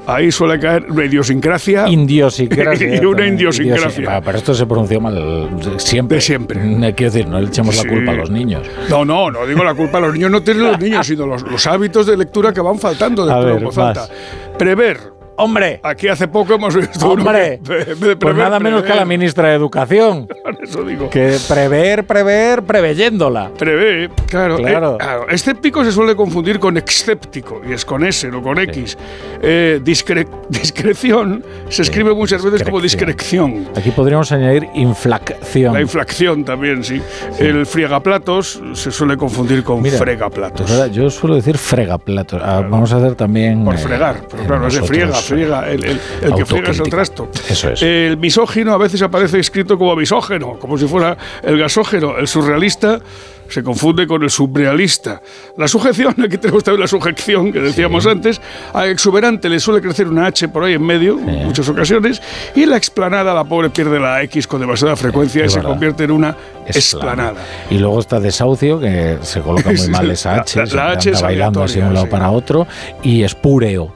[0.04, 1.86] Ahí suele caer una idiosincrasia.
[1.86, 2.96] Indiosincrasia.
[3.00, 4.16] y una indiosincrasia.
[4.16, 6.16] Ah, pero esto se pronuncia mal siempre.
[6.16, 6.58] De siempre.
[6.96, 7.86] Quiero decir, no le echemos Sí.
[7.86, 8.66] la culpa a los niños.
[8.90, 11.42] No, no, no digo la culpa a los niños, no tienen los niños, sino los,
[11.42, 14.10] los hábitos de lectura que van faltando de A todo, ver, pues más.
[14.58, 15.21] Prever.
[15.36, 15.80] Hombre.
[15.82, 19.48] Aquí hace poco hemos visto uno Hombre, de Pues nada menos que a la ministra
[19.48, 20.28] de Educación.
[20.62, 21.08] Eso digo.
[21.10, 23.50] Que prever, prever, preveyéndola.
[23.56, 24.56] Prevé, claro.
[24.56, 24.94] Claro.
[24.94, 25.28] eh, claro.
[25.28, 28.96] Escéptico se suele confundir con escéptico, y es con S, no con X.
[29.42, 33.68] Eh, discre- discreción se escribe muchas veces como discreción.
[33.76, 35.72] Aquí podríamos añadir inflación.
[35.74, 37.00] La inflación también, sí.
[37.38, 40.70] El friegaplatos se suele confundir con Mira, fregaplatos.
[40.70, 42.40] Es verdad, yo suelo decir fregaplatos.
[42.44, 43.64] Ah, vamos a hacer también.
[43.64, 45.70] Por eh, fregar, pero claro, es de nosotros, friega, friega.
[45.70, 47.28] El, el- el que friega es el trasto.
[47.48, 47.82] Eso es.
[47.82, 52.16] El misógino a veces aparece escrito como misógeno, como si fuera el gasógeno.
[52.18, 53.00] El surrealista
[53.48, 55.20] se confunde con el subrealista.
[55.58, 58.40] La sujeción, aquí tenemos también la sujeción que decíamos antes,
[58.72, 62.22] a exuberante le suele crecer una H por ahí en medio, en muchas ocasiones,
[62.54, 66.12] y la explanada, la pobre pierde la X con demasiada frecuencia y se convierte en
[66.12, 66.34] una
[66.66, 67.34] explanada.
[67.68, 71.08] Y luego está desahucio, que se coloca muy mal esa H, La- la- la H
[71.10, 72.66] anda bailando así de un lado para otro,
[73.02, 73.92] y espúreo.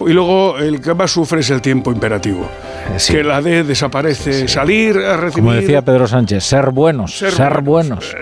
[0.00, 2.48] Y luego el que más sufre es el tiempo imperativo.
[3.06, 5.44] Que la D desaparece, salir a recibir.
[5.44, 8.14] Como decía Pedro Sánchez, ser buenos, ser, buenos.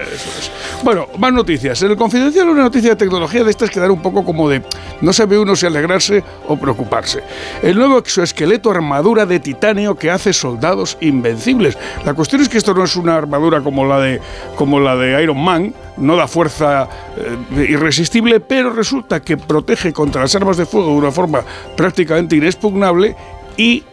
[0.82, 1.80] Bueno, más noticias.
[1.82, 4.62] En el Confidencial una noticia de tecnología de estas que dan un poco como de
[5.00, 7.22] no sabe uno si alegrarse o preocuparse.
[7.62, 11.78] El nuevo exoesqueleto armadura de titanio que hace soldados invencibles.
[12.04, 14.20] La cuestión es que esto no es una armadura como la de,
[14.56, 20.22] como la de Iron Man, no da fuerza eh, irresistible, pero resulta que protege contra
[20.22, 21.44] las armas de fuego de una forma
[21.76, 23.14] prácticamente inexpugnable
[23.56, 23.84] y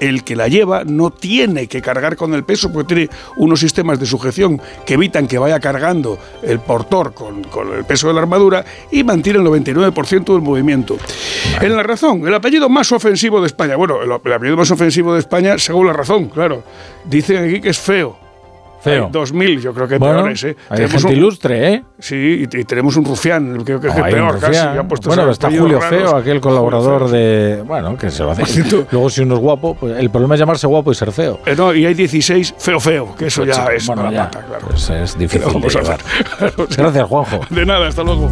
[0.00, 3.98] el que la lleva no tiene que cargar con el peso porque tiene unos sistemas
[3.98, 8.20] de sujeción que evitan que vaya cargando el portor con, con el peso de la
[8.20, 10.96] armadura y mantiene el 99% del movimiento.
[11.60, 13.76] En la razón, el apellido más ofensivo de España.
[13.76, 16.62] Bueno, el, el apellido más ofensivo de España, según la razón, claro.
[17.04, 18.27] Dicen aquí que es feo.
[18.80, 19.06] Feo.
[19.06, 20.56] Hay 2000, yo creo que Bueno, peores, ¿eh?
[20.68, 21.84] hay Tenemos gente un- ilustre, ¿eh?
[21.98, 22.14] Sí,
[22.50, 24.52] y, y tenemos un rufián, creo que es No, peor casi.
[24.52, 25.88] ya bueno, está Julio raros.
[26.00, 27.62] Feo, aquel colaborador de.
[27.66, 28.44] Bueno, que se lo hace.
[28.90, 31.40] Luego, si uno es guapo, pues el problema es llamarse guapo y ser feo.
[31.46, 34.44] Eh, no, y hay 16 feo feo, que eso ya es bueno, una ya, pata,
[34.46, 34.66] claro.
[34.68, 35.96] pues es ¿Qué difícil de?
[36.76, 37.40] Gracias, Juanjo.
[37.50, 38.30] De nada, hasta luego.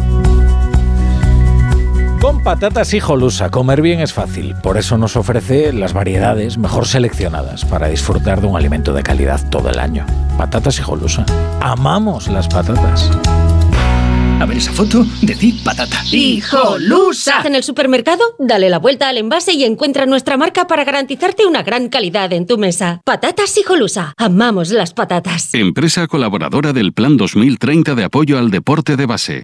[2.21, 4.55] Con patatas hijolusa, comer bien es fácil.
[4.63, 9.39] Por eso nos ofrece las variedades mejor seleccionadas para disfrutar de un alimento de calidad
[9.49, 10.05] todo el año.
[10.37, 11.25] Patatas hijolusa.
[11.61, 13.11] Amamos las patatas.
[14.39, 16.03] A ver esa foto, decid patata.
[16.11, 17.41] ¡Hijolusa!
[17.45, 21.63] En el supermercado, dale la vuelta al envase y encuentra nuestra marca para garantizarte una
[21.63, 23.01] gran calidad en tu mesa.
[23.03, 24.13] Patatas Hijolusa.
[24.17, 25.53] Amamos las patatas.
[25.53, 29.43] Empresa colaboradora del Plan 2030 de apoyo al deporte de base.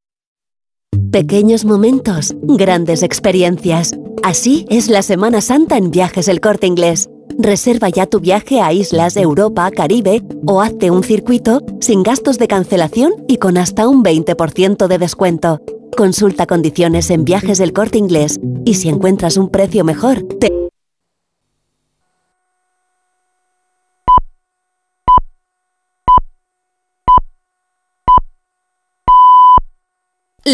[1.11, 3.93] Pequeños momentos, grandes experiencias.
[4.23, 7.09] Así es la Semana Santa en Viajes El Corte Inglés.
[7.37, 12.47] Reserva ya tu viaje a islas, Europa, Caribe o hazte un circuito sin gastos de
[12.47, 15.59] cancelación y con hasta un 20% de descuento.
[15.97, 20.50] Consulta condiciones en Viajes del Corte Inglés y si encuentras un precio mejor, te...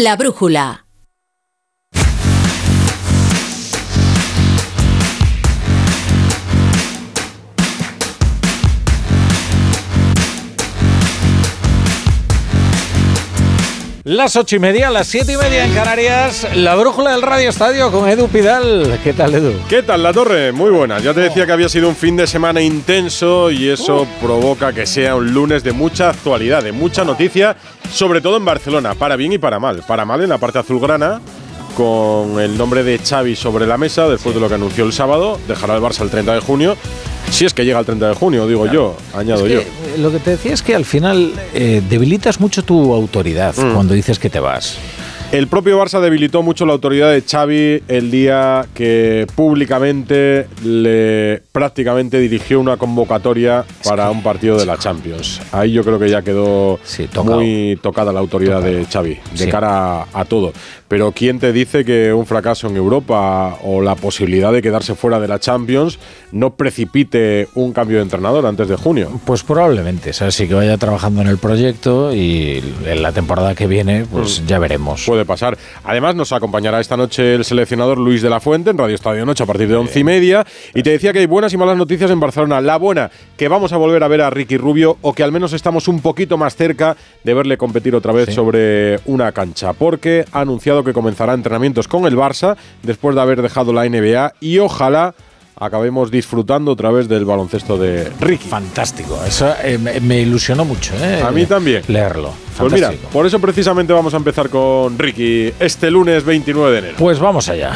[0.00, 0.87] La brújula.
[14.08, 17.92] Las ocho y media, las siete y media en Canarias, la brújula del Radio Estadio
[17.92, 18.98] con Edu Pidal.
[19.04, 19.52] ¿Qué tal, Edu?
[19.68, 20.50] ¿Qué tal, La Torre?
[20.50, 20.98] Muy buena.
[20.98, 24.86] Ya te decía que había sido un fin de semana intenso y eso provoca que
[24.86, 27.54] sea un lunes de mucha actualidad, de mucha noticia,
[27.92, 29.82] sobre todo en Barcelona, para bien y para mal.
[29.86, 31.20] Para mal en la parte azulgrana,
[31.76, 35.38] con el nombre de Xavi sobre la mesa, después de lo que anunció el sábado,
[35.46, 36.78] dejará el Barça el 30 de junio.
[37.30, 39.60] Si es que llega el 30 de junio, digo yo, añado Es yo.
[39.60, 43.74] que, Lo que te decía es que al final eh, debilitas mucho tu autoridad Mm.
[43.74, 44.76] cuando dices que te vas.
[45.30, 52.18] El propio Barça debilitó mucho la autoridad de Xavi el día que públicamente le prácticamente
[52.18, 55.42] dirigió una convocatoria para un partido de la Champions.
[55.52, 56.80] Ahí yo creo que ya quedó
[57.24, 59.50] muy tocada la autoridad de Xavi de Sí.
[59.50, 60.54] cara a, a todo.
[60.88, 65.20] Pero ¿quién te dice que un fracaso en Europa o la posibilidad de quedarse fuera
[65.20, 65.98] de la Champions
[66.32, 69.20] no precipite un cambio de entrenador antes de junio?
[69.26, 70.34] Pues probablemente, ¿sabes?
[70.34, 74.46] Sí que vaya trabajando en el proyecto y en la temporada que viene, pues Mm.
[74.46, 75.04] ya veremos.
[75.06, 75.58] Puede pasar.
[75.84, 79.42] Además, nos acompañará esta noche el seleccionador Luis de la Fuente en Radio Estadio Noche
[79.42, 80.46] a partir de once y media.
[80.74, 82.60] Y te decía que hay buenas y malas noticias en Barcelona.
[82.62, 85.52] La buena, que vamos a volver a ver a Ricky Rubio o que al menos
[85.52, 88.32] estamos un poquito más cerca de verle competir otra vez Sí.
[88.34, 89.74] sobre una cancha.
[89.74, 94.34] Porque ha anunciado que comenzará entrenamientos con el Barça después de haber dejado la NBA
[94.40, 95.14] y ojalá
[95.60, 98.48] acabemos disfrutando otra vez del baloncesto de Ricky.
[98.48, 99.18] Fantástico.
[99.26, 101.22] Eso eh, me, ilusionó mucho, ¿eh?
[101.22, 101.82] A mí también.
[101.88, 102.32] Leerlo.
[102.56, 103.12] Pues mira, Fantástico.
[103.12, 106.94] por eso precisamente vamos a empezar con Ricky este lunes 29 de enero.
[106.98, 107.72] Pues vamos allá.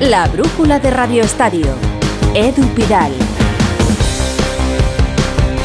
[0.00, 1.91] La brújula de Radio Estadio.
[2.34, 3.12] Edu Pidal.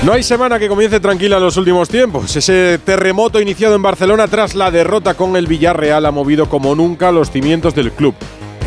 [0.04, 2.36] No hay semana que comience tranquila en los últimos tiempos.
[2.36, 7.14] Ese terremoto iniciado en Barcelona tras la derrota con el Villarreal ha movido como nunca
[7.14, 8.16] los cimientos del club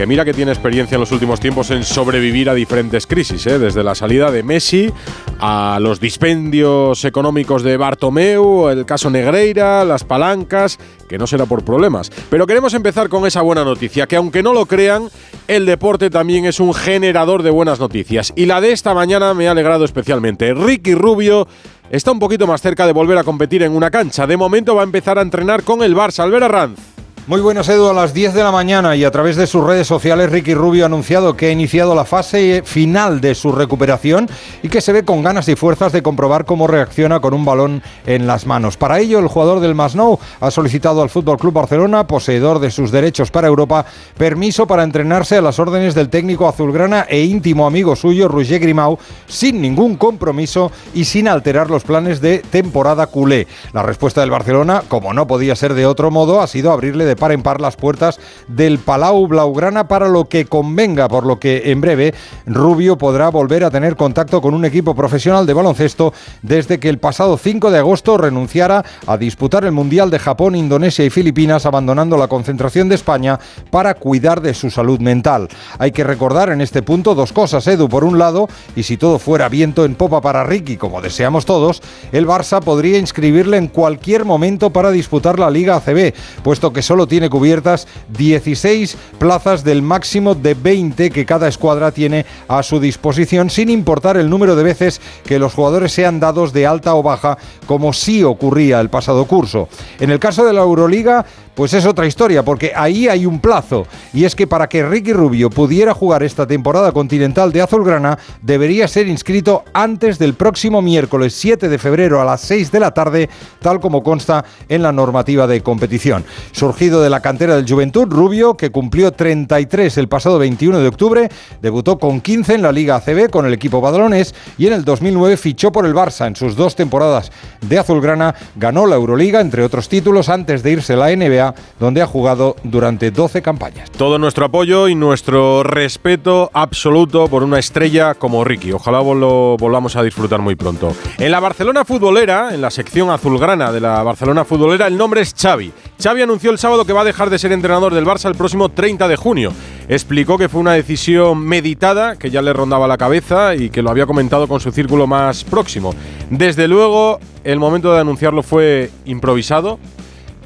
[0.00, 3.58] que mira que tiene experiencia en los últimos tiempos en sobrevivir a diferentes crisis, ¿eh?
[3.58, 4.90] desde la salida de Messi
[5.38, 11.66] a los dispendios económicos de Bartomeu, el caso Negreira, las palancas, que no será por
[11.66, 12.10] problemas.
[12.30, 15.10] Pero queremos empezar con esa buena noticia, que aunque no lo crean,
[15.50, 18.32] el deporte también es un generador de buenas noticias.
[18.36, 20.54] Y la de esta mañana me ha alegrado especialmente.
[20.54, 21.48] Ricky Rubio
[21.90, 24.28] está un poquito más cerca de volver a competir en una cancha.
[24.28, 26.20] De momento va a empezar a entrenar con el Barça.
[26.20, 26.99] Albert Arranz.
[27.26, 27.86] Muy buenos, Edu.
[27.86, 30.84] A las 10 de la mañana y a través de sus redes sociales, Ricky Rubio
[30.84, 34.28] ha anunciado que ha iniciado la fase final de su recuperación
[34.62, 37.82] y que se ve con ganas y fuerzas de comprobar cómo reacciona con un balón
[38.06, 38.76] en las manos.
[38.76, 42.90] Para ello, el jugador del Masnou ha solicitado al Fútbol Club Barcelona, poseedor de sus
[42.90, 43.84] derechos para Europa,
[44.16, 48.98] permiso para entrenarse a las órdenes del técnico azulgrana e íntimo amigo suyo, Roger Grimau,
[49.28, 53.46] sin ningún compromiso y sin alterar los planes de temporada culé.
[53.72, 57.09] La respuesta del Barcelona, como no podía ser de otro modo, ha sido abrirle de
[57.16, 58.18] par en par las puertas
[58.48, 62.14] del Palau Blaugrana para lo que convenga, por lo que en breve
[62.46, 66.12] Rubio podrá volver a tener contacto con un equipo profesional de baloncesto
[66.42, 71.04] desde que el pasado 5 de agosto renunciara a disputar el Mundial de Japón, Indonesia
[71.04, 73.38] y Filipinas, abandonando la concentración de España
[73.70, 75.48] para cuidar de su salud mental.
[75.78, 79.18] Hay que recordar en este punto dos cosas, Edu, por un lado, y si todo
[79.18, 81.82] fuera viento en popa para Ricky, como deseamos todos,
[82.12, 86.99] el Barça podría inscribirle en cualquier momento para disputar la Liga ACB, puesto que solo
[87.06, 87.86] tiene cubiertas
[88.16, 94.16] 16 plazas del máximo de 20 que cada escuadra tiene a su disposición, sin importar
[94.16, 98.22] el número de veces que los jugadores sean dados de alta o baja, como sí
[98.24, 99.68] ocurría el pasado curso.
[99.98, 101.24] En el caso de la Euroliga,
[101.54, 105.12] pues es otra historia, porque ahí hay un plazo, y es que para que Ricky
[105.12, 111.34] Rubio pudiera jugar esta temporada continental de Azulgrana, debería ser inscrito antes del próximo miércoles
[111.34, 113.28] 7 de febrero a las 6 de la tarde,
[113.60, 116.24] tal como consta en la normativa de competición.
[116.52, 121.28] Surgido de la cantera del Juventud, Rubio, que cumplió 33 el pasado 21 de octubre,
[121.60, 125.36] debutó con 15 en la Liga ACB con el equipo badalonés y en el 2009
[125.36, 126.26] fichó por el Barça.
[126.26, 130.94] En sus dos temporadas de Azulgrana ganó la Euroliga, entre otros títulos, antes de irse
[130.94, 133.90] a la NBA donde ha jugado durante 12 campañas.
[133.90, 138.72] Todo nuestro apoyo y nuestro respeto absoluto por una estrella como Ricky.
[138.72, 140.94] Ojalá lo volvamos a disfrutar muy pronto.
[141.18, 145.34] En la Barcelona futbolera, en la sección azulgrana de la Barcelona futbolera, el nombre es
[145.34, 145.72] Xavi.
[146.02, 148.68] Xavi anunció el sábado que va a dejar de ser entrenador del Barça el próximo
[148.68, 149.52] 30 de junio.
[149.88, 153.90] Explicó que fue una decisión meditada, que ya le rondaba la cabeza y que lo
[153.90, 155.94] había comentado con su círculo más próximo.
[156.30, 159.78] Desde luego, el momento de anunciarlo fue improvisado,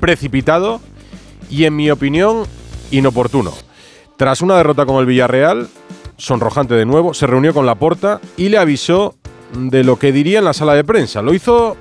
[0.01, 0.81] precipitado
[1.51, 2.45] y, en mi opinión,
[2.91, 3.53] inoportuno.
[4.17, 5.69] Tras una derrota con el Villarreal,
[6.17, 9.15] sonrojante de nuevo, se reunió con Laporta y le avisó
[9.53, 11.23] de lo que diría en la sala de prensa.
[11.23, 11.77] Lo hizo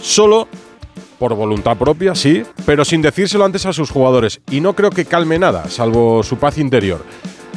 [0.00, 0.48] solo
[1.18, 4.40] por voluntad propia, sí, pero sin decírselo antes a sus jugadores.
[4.50, 7.04] Y no creo que calme nada, salvo su paz interior.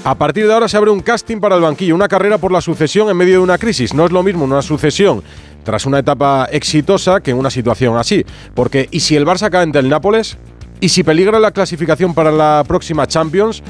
[0.04, 2.60] A partir de ahora se abre un casting para el banquillo, una carrera por la
[2.60, 3.94] sucesión en medio de una crisis.
[3.94, 5.22] No es lo mismo una sucesión
[5.64, 8.26] tras una etapa exitosa que en una situación así.
[8.56, 10.38] Porque, ¿y si el Barça cae ante el Nápoles?
[10.82, 13.62] ¿Y si peligra la clasificación para la próxima Champions?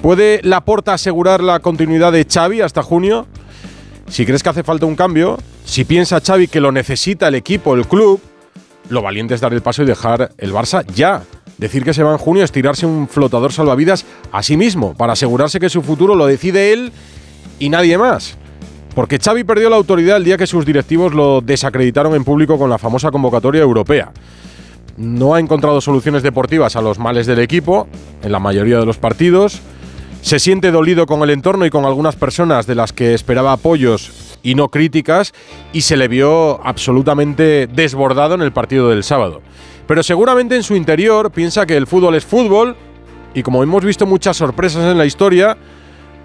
[0.00, 3.26] ¿Puede Laporta asegurar la continuidad de Xavi hasta junio?
[4.08, 7.74] Si crees que hace falta un cambio, si piensa Xavi que lo necesita el equipo,
[7.74, 8.22] el club,
[8.88, 11.24] lo valiente es dar el paso y dejar el Barça ya.
[11.58, 15.12] Decir que se va en junio es tirarse un flotador salvavidas a sí mismo, para
[15.12, 16.90] asegurarse que su futuro lo decide él
[17.58, 18.38] y nadie más.
[18.94, 22.70] Porque Xavi perdió la autoridad el día que sus directivos lo desacreditaron en público con
[22.70, 24.10] la famosa convocatoria europea.
[24.96, 27.86] No ha encontrado soluciones deportivas a los males del equipo
[28.22, 29.60] en la mayoría de los partidos.
[30.22, 34.38] Se siente dolido con el entorno y con algunas personas de las que esperaba apoyos
[34.42, 35.34] y no críticas
[35.72, 39.42] y se le vio absolutamente desbordado en el partido del sábado.
[39.86, 42.76] Pero seguramente en su interior piensa que el fútbol es fútbol
[43.34, 45.56] y como hemos visto muchas sorpresas en la historia,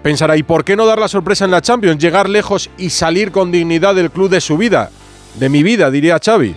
[0.02, 2.02] Pensará, ¿y por qué no dar la sorpresa en la Champions?
[2.02, 4.90] Llegar lejos y salir con dignidad del club de su vida,
[5.38, 6.56] de mi vida, diría Xavi.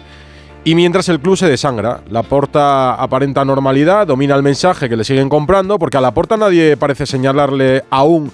[0.67, 5.03] Y mientras el club se desangra, la porta aparenta normalidad, domina el mensaje que le
[5.03, 8.31] siguen comprando, porque a la porta nadie parece señalarle aún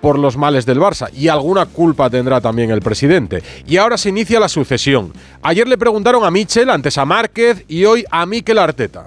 [0.00, 3.44] por los males del Barça y alguna culpa tendrá también el presidente.
[3.68, 5.12] Y ahora se inicia la sucesión.
[5.42, 9.04] Ayer le preguntaron a Michel, antes a Márquez y hoy a Mikel Arteta.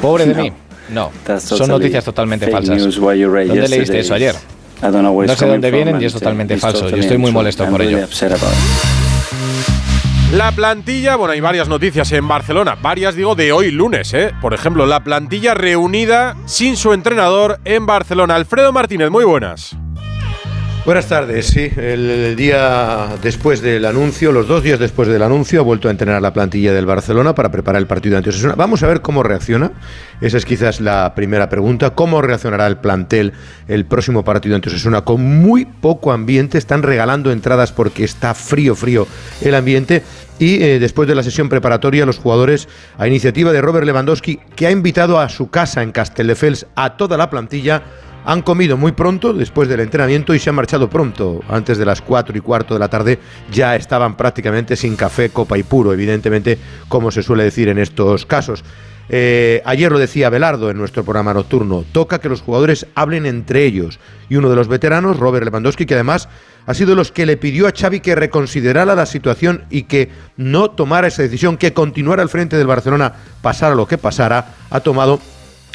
[0.00, 0.52] Pobre de mí.
[0.88, 1.10] No,
[1.40, 2.94] son noticias totalmente falsas.
[2.96, 4.34] ¿Dónde leíste eso ayer?
[4.80, 6.88] No sé dónde vienen y es totalmente falso.
[6.88, 8.06] Yo estoy muy molesto por ello.
[10.34, 14.32] La plantilla, bueno, hay varias noticias en Barcelona, varias digo de hoy lunes, ¿eh?
[14.42, 18.34] Por ejemplo, la plantilla reunida sin su entrenador en Barcelona.
[18.34, 19.76] Alfredo Martínez, muy buenas.
[20.84, 21.70] Buenas tardes, sí.
[21.78, 26.20] El día después del anuncio, los dos días después del anuncio, ha vuelto a entrenar
[26.20, 28.54] la plantilla del Barcelona para preparar el partido ante Osasuna.
[28.54, 29.72] Vamos a ver cómo reacciona.
[30.20, 31.94] Esa es quizás la primera pregunta.
[31.94, 33.32] ¿Cómo reaccionará el plantel
[33.66, 35.06] el próximo partido ante Osasuna?
[35.06, 39.06] Con muy poco ambiente, están regalando entradas porque está frío, frío
[39.40, 40.02] el ambiente.
[40.38, 44.66] Y eh, después de la sesión preparatoria, los jugadores, a iniciativa de Robert Lewandowski, que
[44.66, 47.84] ha invitado a su casa en Castelldefels a toda la plantilla,
[48.24, 51.40] han comido muy pronto después del entrenamiento y se han marchado pronto.
[51.48, 53.18] Antes de las 4 y cuarto de la tarde
[53.50, 58.26] ya estaban prácticamente sin café, copa y puro, evidentemente, como se suele decir en estos
[58.26, 58.64] casos.
[59.10, 63.64] Eh, ayer lo decía Belardo en nuestro programa nocturno, toca que los jugadores hablen entre
[63.64, 63.98] ellos.
[64.28, 66.28] Y uno de los veteranos, Robert Lewandowski, que además
[66.66, 70.70] ha sido los que le pidió a Xavi que reconsiderara la situación y que no
[70.70, 75.20] tomara esa decisión, que continuara al frente del Barcelona, pasara lo que pasara, ha tomado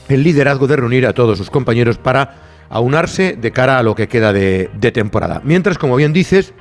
[0.10, 4.08] el liderazgo de reunir a todos sus compañeros para aunarse de cara a lo que
[4.08, 5.42] queda de, temporada.
[5.44, 6.54] Mientras, como bien dices,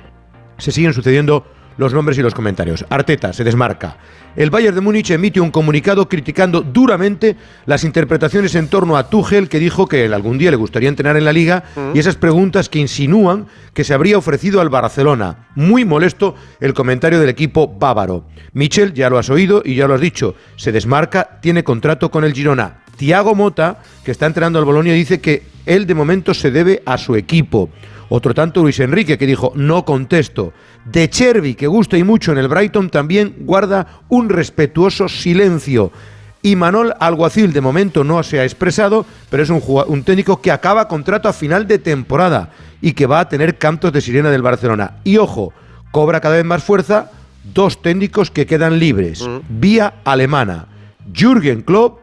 [0.58, 1.46] se siguen sucediendo
[1.78, 2.84] los nombres y los comentarios.
[2.90, 3.96] Arteta se desmarca.
[4.36, 7.36] El Bayern de Múnich emite un comunicado criticando duramente
[7.66, 11.24] las interpretaciones en torno a Tuchel, que dijo que algún día le gustaría entrenar en
[11.24, 11.96] la liga, mm.
[11.96, 15.48] y esas preguntas que insinúan que se habría ofrecido al Barcelona.
[15.54, 18.24] Muy molesto el comentario del equipo bávaro.
[18.52, 22.24] Michel, ya lo has oído y ya lo has dicho, se desmarca, tiene contrato con
[22.24, 22.80] el Girona.
[22.96, 26.98] Tiago Mota, que está entrenando al Bolonia, dice que él de momento se debe a
[26.98, 27.70] su equipo.
[28.08, 30.52] Otro tanto Luis Enrique, que dijo, no contesto.
[30.84, 35.92] De Chervi, que gusta y mucho en el Brighton, también guarda un respetuoso silencio.
[36.40, 40.52] Y Manol Alguacil, de momento no se ha expresado, pero es un, un técnico que
[40.52, 44.42] acaba contrato a final de temporada y que va a tener cantos de sirena del
[44.42, 44.98] Barcelona.
[45.04, 45.52] Y ojo,
[45.90, 47.10] cobra cada vez más fuerza
[47.54, 49.60] dos técnicos que quedan libres, mm.
[49.60, 50.66] vía alemana.
[51.12, 52.00] Jürgen Klopp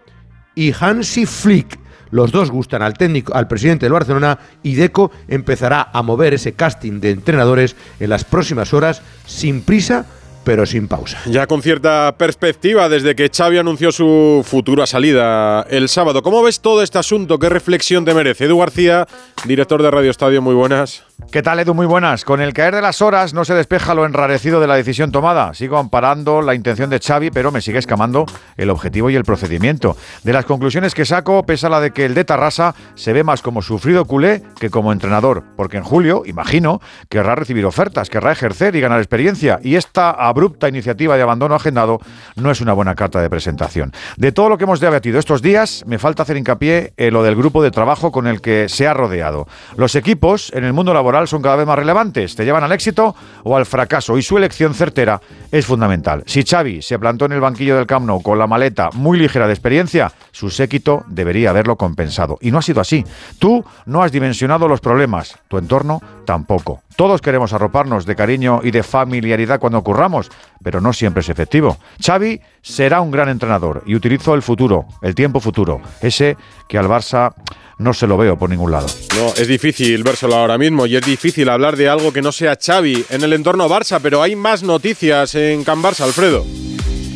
[0.55, 1.79] y Hansi Flick.
[2.11, 6.53] Los dos gustan al técnico, al presidente del Barcelona y Deco empezará a mover ese
[6.53, 10.05] casting de entrenadores en las próximas horas sin prisa
[10.45, 11.19] pero sin pausa.
[11.25, 16.21] Ya con cierta perspectiva desde que Xavi anunció su futura salida el sábado.
[16.21, 17.39] ¿Cómo ves todo este asunto?
[17.39, 18.45] ¿Qué reflexión te merece?
[18.45, 19.07] Edu García,
[19.45, 21.03] director de Radio Estadio, muy buenas.
[21.31, 21.73] ¿Qué tal, Edu?
[21.73, 22.25] Muy buenas.
[22.25, 25.53] Con el caer de las horas no se despeja lo enrarecido de la decisión tomada.
[25.53, 28.25] Sigo amparando la intención de Xavi, pero me sigue escamando
[28.57, 29.95] el objetivo y el procedimiento.
[30.23, 33.41] De las conclusiones que saco, pesa la de que el de Tarrasa se ve más
[33.41, 38.75] como sufrido culé que como entrenador, porque en julio, imagino, querrá recibir ofertas, querrá ejercer
[38.75, 41.99] y ganar experiencia, y esta abrupta iniciativa de abandono agendado
[42.35, 43.93] no es una buena carta de presentación.
[44.17, 47.37] De todo lo que hemos debatido estos días, me falta hacer hincapié en lo del
[47.37, 49.47] grupo de trabajo con el que se ha rodeado.
[49.77, 53.15] Los equipos en el mundo laboral son cada vez más relevantes, te llevan al éxito
[53.43, 55.21] o al fracaso y su elección certera
[55.51, 56.23] es fundamental.
[56.25, 59.47] Si Xavi se plantó en el banquillo del Camp Nou con la maleta muy ligera
[59.47, 62.37] de experiencia, su séquito debería haberlo compensado.
[62.41, 63.05] Y no ha sido así.
[63.39, 66.81] Tú no has dimensionado los problemas, tu entorno tampoco.
[66.95, 70.31] Todos queremos arroparnos de cariño y de familiaridad cuando ocurramos,
[70.63, 71.77] pero no siempre es efectivo.
[72.01, 76.37] Xavi será un gran entrenador y utilizo el futuro, el tiempo futuro, ese
[76.67, 77.33] que al Barça
[77.77, 78.87] no se lo veo por ningún lado.
[79.17, 82.57] No, es difícil vérselo ahora mismo y es difícil hablar de algo que no sea
[82.61, 86.45] Xavi en el entorno Barça, pero hay más noticias en Can Barça, Alfredo.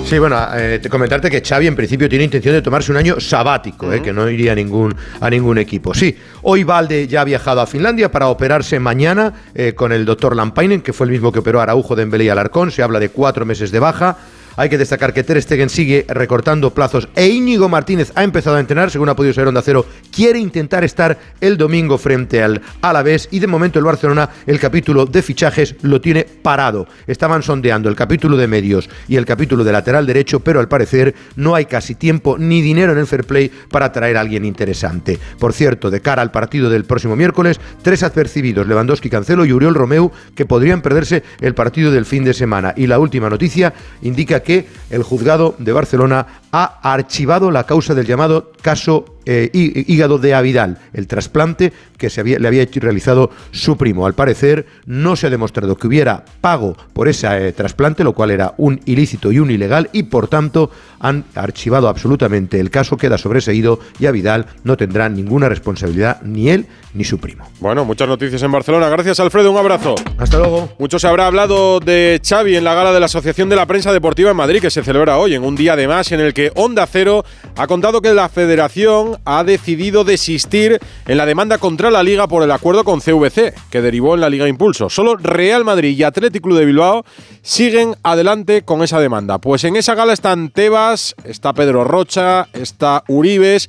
[0.05, 3.19] Sí, bueno, eh, te comentarte que Xavi en principio tiene intención de tomarse un año
[3.19, 5.93] sabático, eh, que no iría a ningún, a ningún equipo.
[5.93, 10.35] Sí, hoy Valde ya ha viajado a Finlandia para operarse mañana eh, con el doctor
[10.35, 12.71] Lampainen, que fue el mismo que operó a Araujo, Dembélé y Alarcón.
[12.71, 14.17] Se habla de cuatro meses de baja.
[14.59, 18.59] Hay que destacar que Ter Stegen sigue recortando plazos e Íñigo Martínez ha empezado a
[18.59, 23.29] entrenar, según ha podido saber Onda Cero, quiere intentar estar el domingo frente al Alavés
[23.31, 26.87] y de momento el Barcelona el capítulo de fichajes lo tiene parado.
[27.07, 31.15] Estaban sondeando el capítulo de medios y el capítulo de lateral derecho, pero al parecer
[31.37, 35.17] no hay casi tiempo ni dinero en el fair play para traer a alguien interesante.
[35.39, 39.73] Por cierto, de cara al partido del próximo miércoles, tres apercibidos, Lewandowski, Cancelo y Uriol
[39.73, 42.73] Romeu, que podrían perderse el partido del fin de semana.
[42.75, 47.93] Y la última noticia indica que que el juzgado de Barcelona ha archivado la causa
[47.93, 53.29] del llamado caso eh, hígado de Avidal, el trasplante que se había, le había realizado
[53.51, 54.07] su primo.
[54.07, 58.31] Al parecer, no se ha demostrado que hubiera pago por ese eh, trasplante, lo cual
[58.31, 63.19] era un ilícito y un ilegal, y por tanto han archivado absolutamente el caso, queda
[63.19, 67.47] sobreseído y Avidal no tendrá ninguna responsabilidad, ni él ni su primo.
[67.59, 68.89] Bueno, muchas noticias en Barcelona.
[68.89, 69.51] Gracias, Alfredo.
[69.51, 69.93] Un abrazo.
[70.17, 70.69] Hasta luego.
[70.79, 73.93] Mucho se habrá hablado de Xavi en la gala de la Asociación de la Prensa
[73.93, 76.87] Deportiva en Madrid, que se celebra hoy, en un día además en el que Onda
[76.87, 77.23] Cero
[77.57, 82.43] ha contado que la federación ha decidido desistir en la demanda contra la Liga por
[82.43, 84.89] el acuerdo con CVC, que derivó en la Liga Impulso.
[84.89, 87.05] Solo Real Madrid y Atlético Club de Bilbao
[87.41, 89.39] siguen adelante con esa demanda.
[89.39, 93.67] Pues en esa gala están Tebas, está Pedro Rocha, está Uribes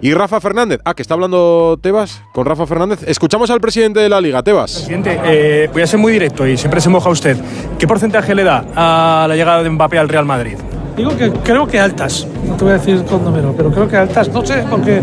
[0.00, 3.00] Y Rafa Fernández, ah, que está hablando Tebas con Rafa Fernández.
[3.06, 4.72] Escuchamos al presidente de la Liga, Tebas.
[4.72, 7.36] Presidente, eh, voy a ser muy directo y siempre se moja usted.
[7.78, 10.56] ¿Qué porcentaje le da a la llegada de Mbappé al Real Madrid?
[10.98, 13.96] Digo que creo que altas, no te voy a decir con número, pero creo que
[13.96, 15.00] altas, no sé, porque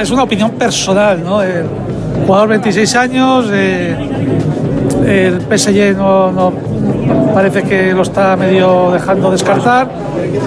[0.00, 1.42] es una opinión personal, ¿no?
[1.42, 1.66] El
[2.26, 3.94] jugador 26 años, eh,
[5.06, 6.50] el PSG no,
[7.34, 9.90] parece que lo está medio dejando descartar,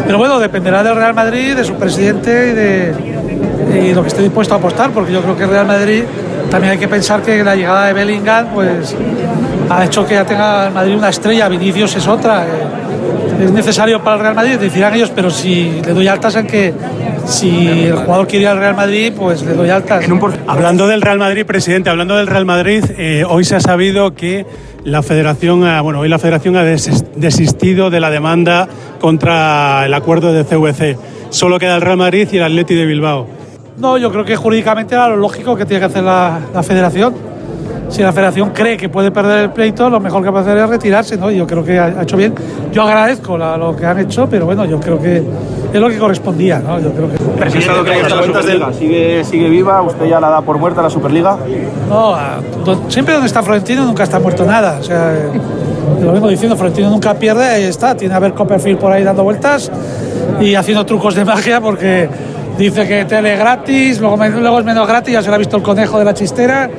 [0.03, 4.55] pero bueno, dependerá del Real Madrid, de su presidente y de lo que esté dispuesto
[4.55, 6.05] a apostar, porque yo creo que el Real Madrid
[6.49, 8.95] también hay que pensar que la llegada de Bellingham pues
[9.69, 12.45] ha hecho que ya tenga Madrid una estrella, Vinicius es otra.
[12.45, 12.90] Eh,
[13.41, 16.73] es necesario para el Real Madrid, decirán ellos, pero si le doy altas en que
[17.25, 20.05] si el jugador quiere ir al Real Madrid, pues le doy altas.
[20.47, 24.45] Hablando del Real Madrid, presidente, hablando del Real Madrid, eh, hoy se ha sabido que
[24.83, 28.67] la Federación, ha, bueno, hoy la Federación ha desistido de la demanda
[28.99, 30.97] contra el acuerdo de CVC.
[31.29, 33.27] Solo queda el Real Madrid y el Atleti de Bilbao.
[33.77, 37.30] No, yo creo que jurídicamente era lo lógico que tiene que hacer la, la Federación
[37.91, 40.69] si la federación cree que puede perder el pleito, lo mejor que puede hacer es
[40.69, 41.29] retirarse, ¿no?
[41.29, 42.33] Yo creo que ha hecho bien.
[42.71, 45.21] Yo agradezco lo que han hecho, pero bueno, yo creo que
[45.73, 46.79] es lo que correspondía, ¿no?
[46.79, 47.17] Yo creo que...
[47.17, 51.37] Presidente, que la Superliga sigue, sigue viva, ¿usted ya la da por muerta la Superliga?
[51.89, 52.15] No,
[52.87, 55.13] siempre donde está Florentino nunca está muerto nada, o sea...
[55.13, 55.41] Eh,
[56.01, 59.23] lo mismo diciendo, Florentino nunca pierde, ahí está, tiene a ver Copperfield por ahí dando
[59.23, 59.71] vueltas
[60.39, 62.09] y haciendo trucos de magia porque
[62.57, 65.63] dice que tele gratis, luego, luego es menos gratis, ya se le ha visto el
[65.63, 66.69] conejo de la chistera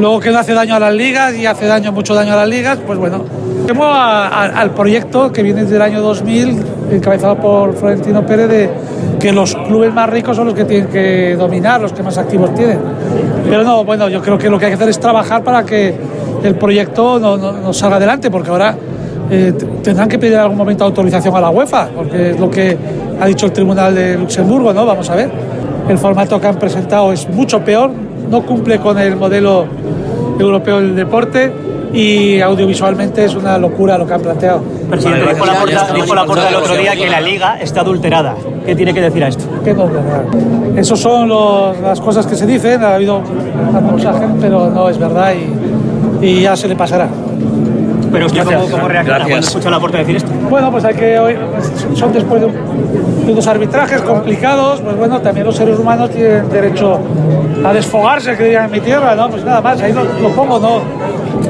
[0.00, 2.48] luego que no hace daño a las ligas y hace daño, mucho daño a las
[2.48, 3.24] ligas, pues bueno.
[3.66, 8.70] Vemos al proyecto que viene desde el año 2000, encabezado por Florentino Pérez, de
[9.20, 12.52] que los clubes más ricos son los que tienen que dominar, los que más activos
[12.54, 12.80] tienen.
[13.48, 15.94] Pero no, bueno, yo creo que lo que hay que hacer es trabajar para que
[16.42, 18.74] el proyecto no, no, salga adelante, porque ahora
[19.30, 19.52] eh,
[19.82, 22.76] tendrán que pedir en algún momento autorización a la UEFA, porque es lo que
[23.20, 24.86] ha dicho el Tribunal de Luxemburgo, ¿no?
[24.86, 25.30] Vamos a ver.
[25.88, 27.90] El formato que han presentado es mucho peor,
[28.30, 29.66] no cumple con el modelo
[30.38, 31.52] europeo del deporte
[31.92, 34.62] y audiovisualmente es una locura lo que han planteado.
[34.88, 35.34] Presidente,
[35.94, 38.36] dijo, la porta, el otro día que la liga está adulterada.
[38.64, 39.44] ¿Qué tiene que decir a esto?
[39.64, 39.90] ¿Qué no,
[40.76, 41.28] Esas son
[41.82, 43.22] las cosas que se dicen, ha habido
[43.74, 45.32] acusaje, pero no es verdad
[46.20, 47.08] y, y ya se le pasará.
[48.12, 50.30] Pero usted cómo, cómo reacciona cuando escucha la puerta decir esto.
[50.48, 51.38] Bueno, pues hay que
[51.94, 52.48] son después de,
[53.30, 56.98] unos arbitrajes complicados, pues bueno, también los seres humanos tienen derecho
[57.64, 59.28] a desfogarse, que digan en mi tierra, ¿no?
[59.28, 60.80] Pues nada más, ahí lo, lo pongo, no,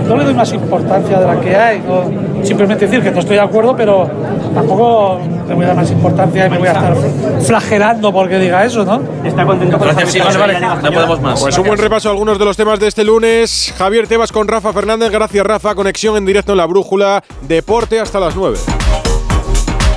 [0.06, 3.36] no le doy más importancia de la que hay, no, simplemente decir que no estoy
[3.36, 4.08] de acuerdo, pero
[4.54, 5.20] tampoco
[5.50, 6.96] le voy a dar más importancia y me voy a estar
[7.42, 9.02] flagelando porque diga eso, ¿no?
[9.24, 11.40] Está contento con Gracias, sí, vale, no podemos más.
[11.40, 13.74] Pues un buen repaso a algunos de los temas de este lunes.
[13.76, 18.20] Javier Tebas con Rafa Fernández, gracias Rafa, conexión en directo en la brújula, deporte hasta
[18.20, 18.58] las 9.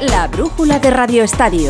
[0.02, 1.70] La brújula de Radio Estadio.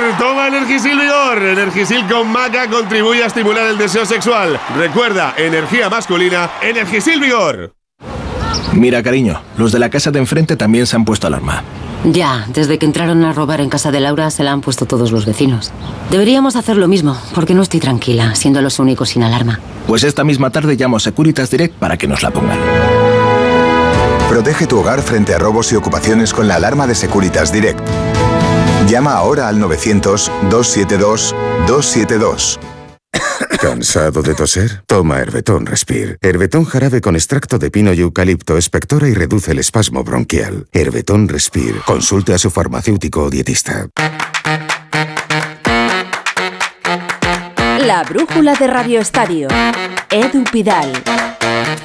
[0.17, 1.41] Toma Energisil Vigor.
[1.41, 4.59] Energisil con maca contribuye a estimular el deseo sexual.
[4.77, 7.73] Recuerda, energía masculina, Energisil Vigor.
[8.73, 11.63] Mira, cariño, los de la casa de enfrente también se han puesto alarma.
[12.05, 15.11] Ya, desde que entraron a robar en casa de Laura se la han puesto todos
[15.11, 15.71] los vecinos.
[16.09, 19.59] Deberíamos hacer lo mismo, porque no estoy tranquila, siendo los únicos sin alarma.
[19.87, 22.57] Pues esta misma tarde llamo a Securitas Direct para que nos la pongan.
[24.29, 27.81] Protege tu hogar frente a robos y ocupaciones con la alarma de Securitas Direct.
[28.87, 32.59] Llama ahora al 900-272-272.
[33.59, 34.83] ¿Cansado de toser?
[34.87, 36.17] Toma Herbetón Respire.
[36.21, 40.67] Herbetón jarabe con extracto de pino y eucalipto espectora y reduce el espasmo bronquial.
[40.71, 41.79] Herbetón Respire.
[41.85, 43.87] Consulte a su farmacéutico o dietista.
[47.85, 49.47] La brújula de Radio Estadio.
[50.09, 50.91] Edu Pidal.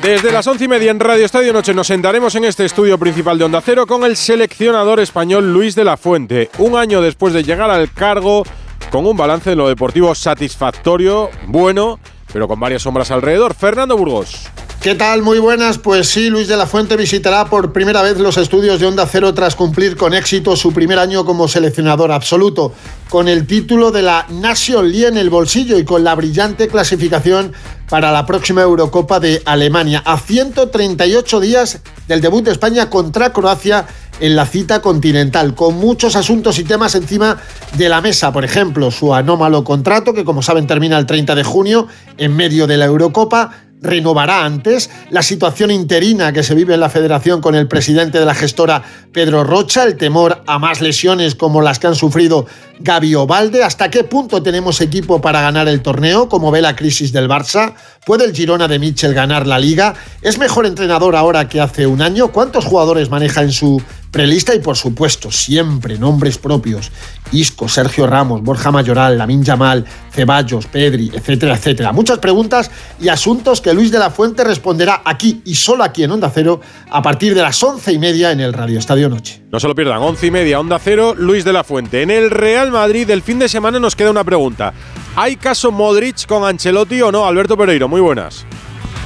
[0.02, 3.38] Desde las once y media en Radio Estadio Noche nos sentaremos en este estudio principal
[3.38, 6.50] de Onda Cero con el seleccionador español Luis de la Fuente.
[6.58, 8.44] Un año después de llegar al cargo,
[8.90, 11.98] con un balance en lo deportivo satisfactorio, bueno,
[12.36, 13.54] pero con varias sombras alrededor.
[13.54, 14.50] Fernando Burgos.
[14.82, 15.22] ¿Qué tal?
[15.22, 15.78] Muy buenas.
[15.78, 19.32] Pues sí, Luis de la Fuente visitará por primera vez los estudios de Onda Cero
[19.32, 22.74] tras cumplir con éxito su primer año como seleccionador absoluto,
[23.08, 27.54] con el título de la Nation League en el bolsillo y con la brillante clasificación
[27.88, 33.86] para la próxima Eurocopa de Alemania, a 138 días del debut de España contra Croacia
[34.20, 37.38] en la cita continental, con muchos asuntos y temas encima
[37.76, 38.32] de la mesa.
[38.32, 42.66] Por ejemplo, su anómalo contrato, que como saben termina el 30 de junio en medio
[42.66, 47.54] de la Eurocopa, renovará antes, la situación interina que se vive en la federación con
[47.54, 48.82] el presidente de la gestora
[49.12, 52.46] Pedro Rocha, el temor a más lesiones como las que han sufrido
[52.80, 57.12] Gaby Ovalde, hasta qué punto tenemos equipo para ganar el torneo, como ve la crisis
[57.12, 57.74] del Barça,
[58.04, 62.02] puede el Girona de Mitchell ganar la liga, es mejor entrenador ahora que hace un
[62.02, 66.90] año, cuántos jugadores maneja en su prelista y por supuesto siempre nombres propios,
[67.32, 71.92] Isco, Sergio Ramos, Borja Mayoral, Lamin Yamal, Ceballos, Pedri, etcétera, etcétera.
[71.92, 72.70] Muchas preguntas
[73.00, 76.60] y asuntos que Luis de la Fuente responderá aquí y solo aquí en Onda Cero
[76.90, 79.42] a partir de las once y media en el Radio Estadio Noche.
[79.50, 82.02] No se lo pierdan, once y media, Onda Cero, Luis de la Fuente.
[82.02, 84.72] En el Real Madrid del fin de semana nos queda una pregunta.
[85.16, 87.26] ¿Hay caso Modric con Ancelotti o no?
[87.26, 88.46] Alberto Pereiro, muy buenas.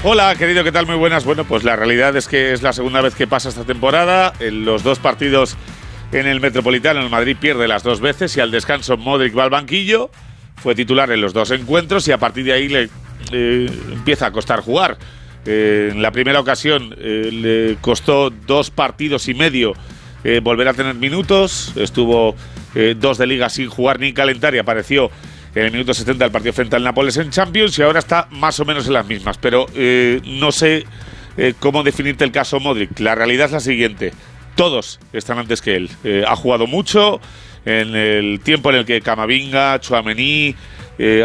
[0.02, 0.86] Hola, querido, ¿qué tal?
[0.86, 1.27] Muy buenas.
[1.27, 4.32] Bueno, pues la realidad es que es la segunda vez que pasa esta temporada.
[4.40, 5.59] En los dos partidos
[6.12, 9.51] en el Metropolitano, el Madrid pierde las dos veces y al descanso Modric va al
[9.51, 10.10] banquillo.
[10.56, 12.89] Fue titular en los dos encuentros y a partir de ahí le
[13.31, 14.97] empieza a costar jugar.
[15.44, 19.74] Eh, en la primera ocasión eh, le costó dos partidos y medio
[20.24, 21.74] eh, volver a tener minutos.
[21.77, 22.35] Estuvo
[22.97, 25.10] dos de liga sin jugar ni calentar y apareció
[25.55, 28.60] en el minuto 70 del partido frente al Nápoles en Champions y ahora está más
[28.60, 29.39] o menos en las mismas.
[29.39, 30.85] Pero eh, no sé
[31.36, 32.98] eh, cómo definirte el caso Modric.
[33.01, 34.12] La realidad es la siguiente.
[34.55, 35.90] Todos están antes que él.
[36.05, 37.20] Eh, ha jugado mucho
[37.64, 40.55] en el tiempo en el que Camavinga, Chuamení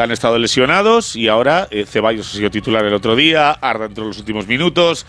[0.01, 4.07] han estado lesionados y ahora Ceballos ha sido titular el otro día, Arda entró en
[4.07, 5.05] los últimos minutos,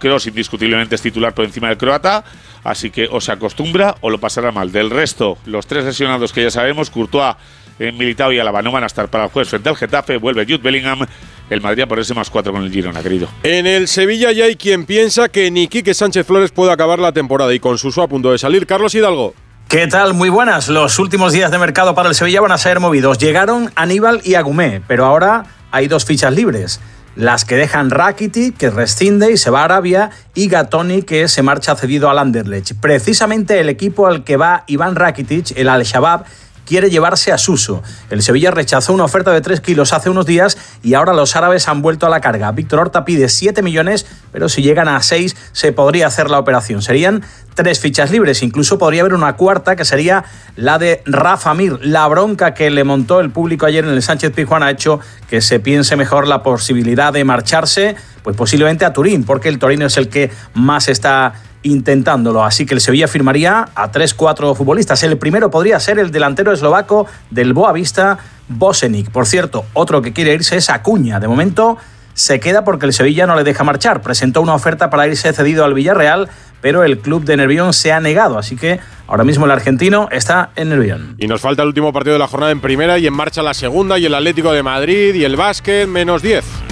[0.00, 2.24] Cross indiscutiblemente es titular por encima del croata,
[2.64, 4.72] así que o se acostumbra o lo pasará mal.
[4.72, 7.36] Del resto, los tres lesionados que ya sabemos, Courtois
[7.80, 10.18] en Militao y Alaba no van a estar para el jueves frente al Getafe.
[10.18, 11.06] Vuelve Jude Bellingham.
[11.48, 13.28] El Madrid por ese más cuatro con el Girona, querido.
[13.42, 17.10] En el Sevilla ya hay quien piensa que ni Quique Sánchez Flores puede acabar la
[17.12, 18.66] temporada y con Suso a punto de salir.
[18.66, 19.34] Carlos Hidalgo.
[19.66, 20.14] ¿Qué tal?
[20.14, 20.68] Muy buenas.
[20.68, 23.18] Los últimos días de mercado para el Sevilla van a ser movidos.
[23.18, 26.80] Llegaron Aníbal y Agumé, pero ahora hay dos fichas libres.
[27.16, 31.42] Las que dejan Rakitic, que rescinde y se va a Arabia, y Gatoni, que se
[31.42, 32.74] marcha cedido al Anderlecht.
[32.80, 36.24] Precisamente el equipo al que va Iván Rakitic, el Al-Shabaab,
[36.70, 37.82] quiere llevarse a Suso.
[38.10, 41.66] El Sevilla rechazó una oferta de 3 kilos hace unos días y ahora los árabes
[41.66, 42.52] han vuelto a la carga.
[42.52, 46.80] Víctor Horta pide 7 millones, pero si llegan a 6 se podría hacer la operación.
[46.80, 47.24] Serían
[47.56, 50.24] tres fichas libres, incluso podría haber una cuarta que sería
[50.54, 51.80] la de Rafa Mir.
[51.82, 55.40] La bronca que le montó el público ayer en el Sánchez Pizjuán ha hecho que
[55.40, 59.96] se piense mejor la posibilidad de marcharse, pues posiblemente a Turín, porque el Torino es
[59.96, 62.44] el que más está intentándolo.
[62.44, 65.02] Así que el Sevilla firmaría a 3-4 futbolistas.
[65.02, 68.18] El primero podría ser el delantero eslovaco del Boavista,
[68.48, 69.10] Bosenic.
[69.10, 71.20] Por cierto, otro que quiere irse es Acuña.
[71.20, 71.76] De momento
[72.14, 74.02] se queda porque el Sevilla no le deja marchar.
[74.02, 76.28] Presentó una oferta para irse cedido al Villarreal,
[76.60, 78.38] pero el club de Nervión se ha negado.
[78.38, 81.14] Así que ahora mismo el argentino está en Nervión.
[81.18, 83.54] Y nos falta el último partido de la jornada en primera y en marcha la
[83.54, 86.69] segunda y el Atlético de Madrid y el básquet menos 10.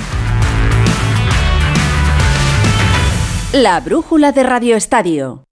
[3.54, 5.44] La brújula de Radio Estadio.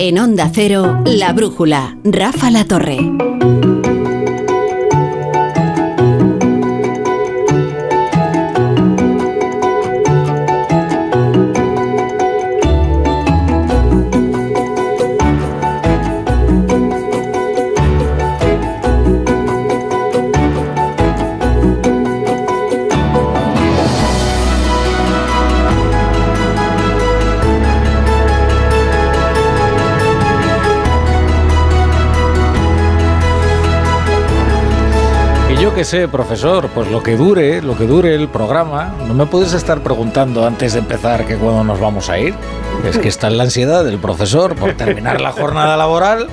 [0.00, 2.98] En Onda Cero, La Brújula, Rafa La Torre.
[35.86, 39.82] Sé, profesor, pues lo que dure, lo que dure el programa, no me puedes estar
[39.82, 42.34] preguntando antes de empezar que cuándo nos vamos a ir.
[42.84, 46.26] Es que está en la ansiedad del profesor por terminar la jornada laboral.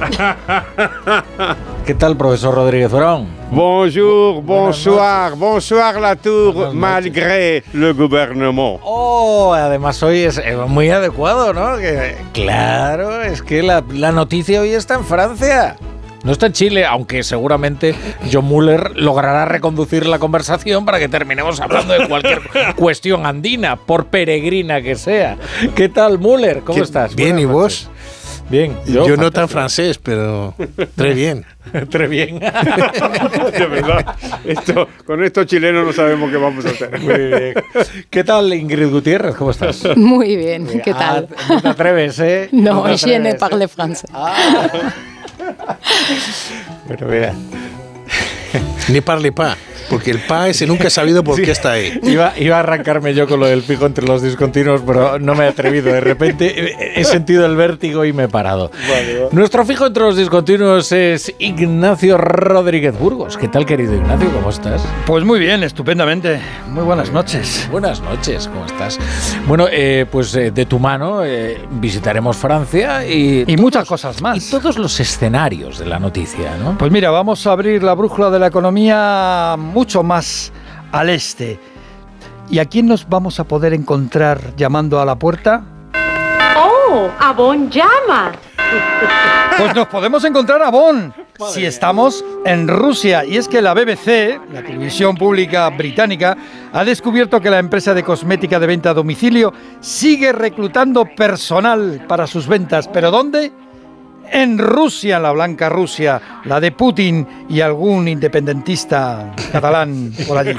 [1.86, 3.28] ¿Qué tal, profesor Rodríguez Brown?
[3.52, 8.80] Bonjour, bonsoir, bonsoir la tour, malgré le gouvernement.
[8.82, 11.78] Oh, además hoy es eh, muy adecuado, ¿no?
[11.78, 15.76] Que, claro, es que la, la noticia hoy está en Francia.
[16.24, 17.96] No está en Chile, aunque seguramente
[18.32, 22.42] John Muller logrará reconducir la conversación para que terminemos hablando de cualquier
[22.78, 25.38] cuestión andina, por peregrina que sea.
[25.76, 26.62] ¿Qué tal, Muller?
[26.62, 27.14] ¿Cómo estás?
[27.14, 27.90] Bien, ¿y vos?
[28.50, 28.78] Bien.
[28.86, 30.54] Yo, no tan francés, pero
[30.96, 31.46] très bien.
[31.90, 32.40] très bien.
[32.40, 34.16] de verdad.
[34.46, 37.00] Esto, con estos chilenos no sabemos qué vamos a hacer.
[37.00, 37.54] Muy bien.
[38.10, 39.36] ¿Qué tal, Ingrid Gutiérrez?
[39.36, 39.84] ¿Cómo estás?
[39.98, 40.68] Muy bien.
[40.84, 41.28] ¿Qué tal?
[41.50, 42.50] no te atreves, ¿eh?
[42.52, 44.10] No, no je ne parle français.
[46.86, 47.34] Bueno, mira.
[48.90, 49.58] Ni parle pas.
[49.90, 52.00] Porque el PA ese nunca he sabido por qué está ahí.
[52.04, 55.46] Iba, iba a arrancarme yo con lo del fijo entre los discontinuos, pero no me
[55.46, 55.92] he atrevido.
[55.92, 58.72] De repente he sentido el vértigo y me he parado.
[59.32, 63.38] Nuestro fijo entre los discontinuos es Ignacio Rodríguez Burgos.
[63.38, 64.30] ¿Qué tal, querido Ignacio?
[64.32, 64.84] ¿Cómo estás?
[65.06, 66.40] Pues muy bien, estupendamente.
[66.70, 67.68] Muy buenas noches.
[67.72, 69.00] Buenas noches, ¿cómo estás?
[69.48, 73.44] Bueno, eh, pues eh, de tu mano eh, visitaremos Francia y...
[73.48, 74.38] Y muchas cosas más.
[74.48, 76.78] Y todos los escenarios de la noticia, ¿no?
[76.78, 80.54] Pues mira, vamos a abrir la brújula de la economía mucho más
[80.92, 81.60] al este.
[82.50, 85.64] ¿Y a quién nos vamos a poder encontrar llamando a la puerta?
[86.56, 87.10] ¡Oh!
[87.20, 88.32] ¡Avon llama!
[89.56, 91.14] Pues nos podemos encontrar a Bonn
[91.52, 93.24] si estamos en Rusia.
[93.24, 96.36] Y es que la BBC, la televisión pública británica,
[96.72, 102.26] ha descubierto que la empresa de cosmética de venta a domicilio sigue reclutando personal para
[102.26, 102.88] sus ventas.
[102.88, 103.52] ¿Pero dónde?
[104.32, 110.58] En Rusia, la blanca Rusia, la de Putin y algún independentista catalán por allí.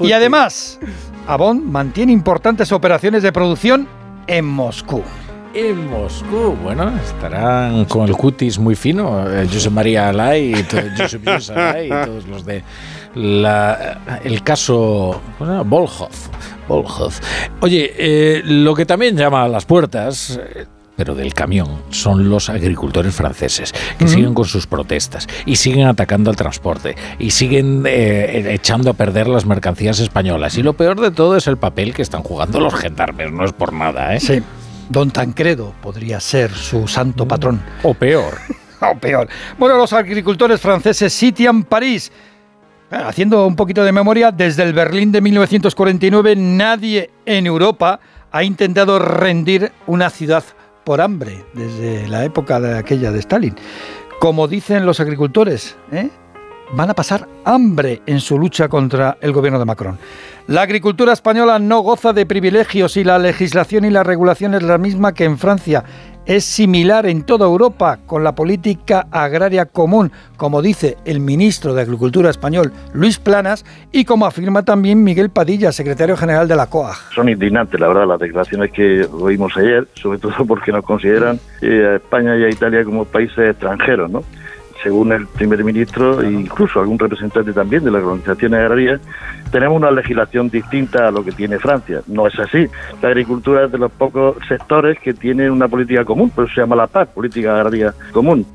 [0.00, 0.78] Y además,
[1.26, 3.88] Avon mantiene importantes operaciones de producción
[4.26, 5.02] en Moscú
[5.56, 6.54] en Moscú.
[6.62, 9.26] Bueno, estarán con el cutis muy fino.
[9.26, 10.54] Eh, José María Alay y,
[10.98, 12.62] Josep Alay y todos los de
[13.14, 16.10] la, el caso bueno, Volhov.
[17.60, 22.48] Oye, eh, lo que también llama a las puertas eh, pero del camión, son los
[22.48, 28.90] agricultores franceses, que siguen con sus protestas y siguen atacando al transporte y siguen echando
[28.90, 30.56] a perder las mercancías españolas.
[30.56, 33.52] Y lo peor de todo es el papel que están jugando los gendarmes, no es
[33.52, 34.20] por nada, ¿eh?
[34.20, 34.42] Sí.
[34.88, 37.60] Don Tancredo podría ser su santo patrón.
[37.82, 38.38] O peor.
[38.80, 39.28] o peor.
[39.58, 42.12] Bueno, los agricultores franceses sitian París.
[42.88, 47.98] Haciendo un poquito de memoria, desde el Berlín de 1949 nadie en Europa
[48.30, 50.44] ha intentado rendir una ciudad
[50.86, 53.56] por hambre, desde la época de aquella de Stalin.
[54.20, 56.08] Como dicen los agricultores, ¿eh?
[56.72, 59.98] van a pasar hambre en su lucha contra el gobierno de Macron.
[60.46, 64.78] La agricultura española no goza de privilegios y la legislación y la regulación es la
[64.78, 65.82] misma que en Francia.
[66.26, 71.82] Es similar en toda Europa con la política agraria común, como dice el ministro de
[71.82, 76.96] Agricultura español, Luis Planas, y como afirma también Miguel Padilla, secretario general de la COAG.
[77.14, 81.86] Son indignantes, la verdad, las declaraciones que oímos ayer, sobre todo porque nos consideran eh,
[81.92, 84.24] a España y a Italia como países extranjeros, ¿no?
[84.82, 89.00] Según el primer ministro e incluso algún representante también de las organizaciones agrarias,
[89.50, 92.02] tenemos una legislación distinta a lo que tiene Francia.
[92.06, 92.66] No es así.
[93.02, 96.60] La agricultura es de los pocos sectores que tiene una política común, por eso se
[96.60, 98.46] llama la PAC, Política Agraria Común.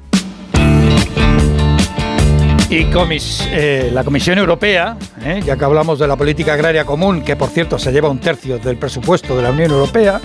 [2.73, 4.95] Y comis, eh, la Comisión Europea,
[5.25, 8.19] eh, ya que hablamos de la política agraria común, que por cierto se lleva un
[8.19, 10.21] tercio del presupuesto de la Unión Europea,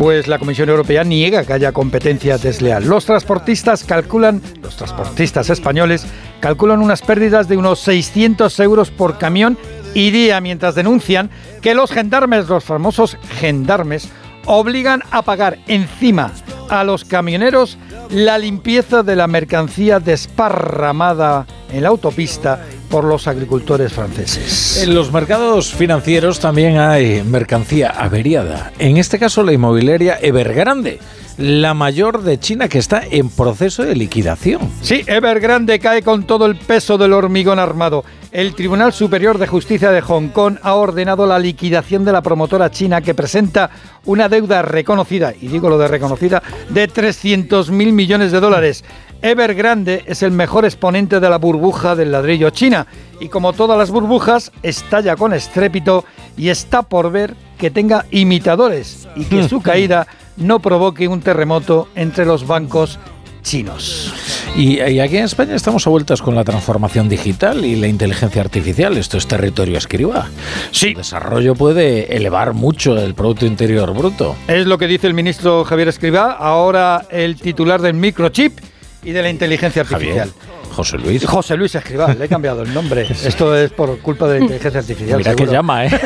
[0.00, 2.88] pues la Comisión Europea niega que haya competencia desleal.
[2.88, 6.06] Los transportistas calculan, los transportistas españoles
[6.40, 9.58] calculan unas pérdidas de unos 600 euros por camión
[9.92, 11.28] y día, mientras denuncian
[11.60, 14.08] que los gendarmes, los famosos gendarmes,
[14.46, 16.32] obligan a pagar encima
[16.70, 17.76] a los camioneros
[18.10, 24.82] la limpieza de la mercancía desparramada en la autopista por los agricultores franceses.
[24.82, 28.72] En los mercados financieros también hay mercancía averiada.
[28.78, 30.98] En este caso la inmobiliaria Evergrande
[31.40, 34.70] la mayor de China que está en proceso de liquidación.
[34.82, 38.04] Sí, Evergrande cae con todo el peso del hormigón armado.
[38.32, 42.70] El Tribunal Superior de Justicia de Hong Kong ha ordenado la liquidación de la promotora
[42.70, 43.70] china que presenta
[44.04, 48.84] una deuda reconocida, y digo lo de reconocida, de 300 mil millones de dólares.
[49.20, 52.86] Evergrande es el mejor exponente de la burbuja del ladrillo china
[53.18, 56.04] y como todas las burbujas estalla con estrépito
[56.36, 61.88] y está por ver que tenga imitadores y que su caída no provoque un terremoto
[61.96, 62.98] entre los bancos
[63.42, 64.39] chinos.
[64.56, 68.96] Y, aquí en España estamos a vueltas con la transformación digital y la inteligencia artificial.
[68.96, 70.28] Esto es territorio escriba.
[70.72, 70.88] Sí.
[70.88, 74.36] El desarrollo puede elevar mucho el Producto Interior Bruto.
[74.48, 78.58] Es lo que dice el ministro Javier Escribá, ahora el titular del microchip
[79.02, 80.30] y de la inteligencia artificial.
[80.70, 81.24] José Luis.
[81.24, 83.02] José Luis Escribá, le he cambiado el nombre.
[83.24, 85.18] Esto es por culpa de la inteligencia artificial.
[85.18, 85.90] Mira que llama, ¿eh?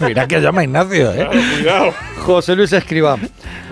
[0.00, 1.28] Mira que llama Ignacio, ¿eh?
[1.56, 1.94] cuidado.
[2.18, 3.18] José Luis Escribá.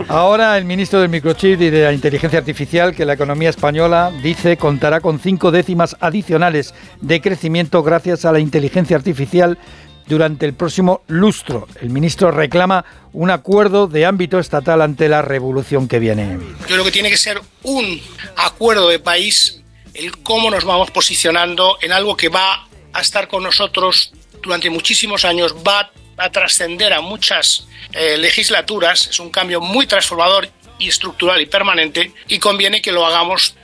[0.09, 4.57] Ahora el ministro del microchip y de la inteligencia artificial, que la economía española dice
[4.57, 9.59] contará con cinco décimas adicionales de crecimiento gracias a la inteligencia artificial
[10.07, 11.69] durante el próximo lustro.
[11.81, 16.39] El ministro reclama un acuerdo de ámbito estatal ante la revolución que viene.
[16.61, 18.01] Yo creo que tiene que ser un
[18.37, 19.63] acuerdo de país
[19.95, 25.25] el cómo nos vamos posicionando en algo que va a estar con nosotros durante muchísimos
[25.25, 25.91] años, va a
[26.31, 32.39] trascender a muchas eh, legislaturas, es un cambio muy transformador y estructural y permanente y
[32.39, 33.55] conviene que lo hagamos,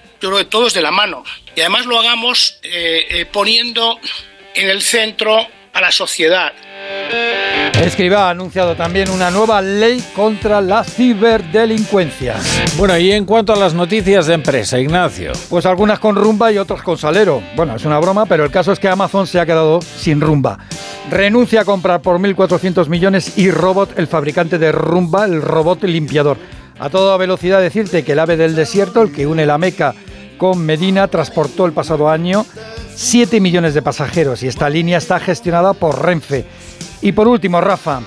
[0.48, 1.24] todos de la mano.
[1.54, 3.98] Y además lo hagamos eh, eh, poniendo
[4.54, 6.52] en el centro a la sociedad.
[7.82, 12.36] Escriba ha anunciado también una nueva ley contra la ciberdelincuencia.
[12.76, 15.32] Bueno, y en cuanto a las noticias de empresa, Ignacio.
[15.50, 17.42] Pues algunas con rumba y otras con salero.
[17.56, 20.58] Bueno, es una broma, pero el caso es que Amazon se ha quedado sin rumba.
[21.10, 26.38] Renuncia a comprar por 1.400 millones y Robot, el fabricante de rumba, el robot limpiador.
[26.78, 29.94] A toda velocidad decirte que el ave del desierto, el que une la Meca
[30.38, 32.44] con Medina, transportó el pasado año
[32.94, 36.44] 7 millones de pasajeros y esta línea está gestionada por Renfe.
[37.02, 38.00] Y por último, Rafa,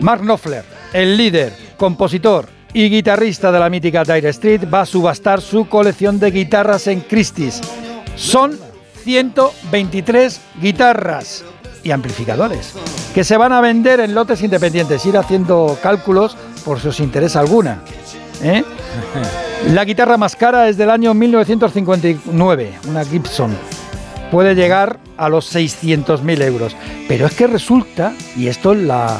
[0.00, 5.40] Mark Knopfler, el líder, compositor y guitarrista de la mítica Dire Street, va a subastar
[5.40, 7.60] su colección de guitarras en Christie's.
[8.16, 8.58] Son
[9.04, 11.44] 123 guitarras
[11.82, 12.74] y amplificadores
[13.14, 15.04] que se van a vender en lotes independientes.
[15.04, 17.82] Ir haciendo cálculos por si os interesa alguna.
[18.42, 18.64] ¿Eh?
[19.68, 23.56] La guitarra más cara es del año 1959, una Gibson.
[24.30, 26.76] Puede llegar a los 600.000 euros.
[27.08, 29.18] Pero es que resulta, y esto es la,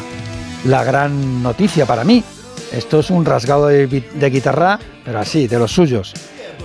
[0.65, 2.25] la gran noticia para mí,
[2.73, 6.15] esto es un rasgado de, de guitarra, pero así, de los suyos.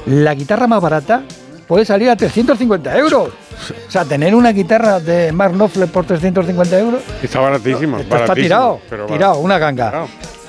[0.06, 1.24] La guitarra más barata
[1.68, 3.30] puede salir a 350 euros.
[3.88, 7.98] O sea, tener una guitarra de Mark Knopfler por 350 euros Está baratísimo.
[8.00, 10.06] esto está tirado, pero tirado, una ganga.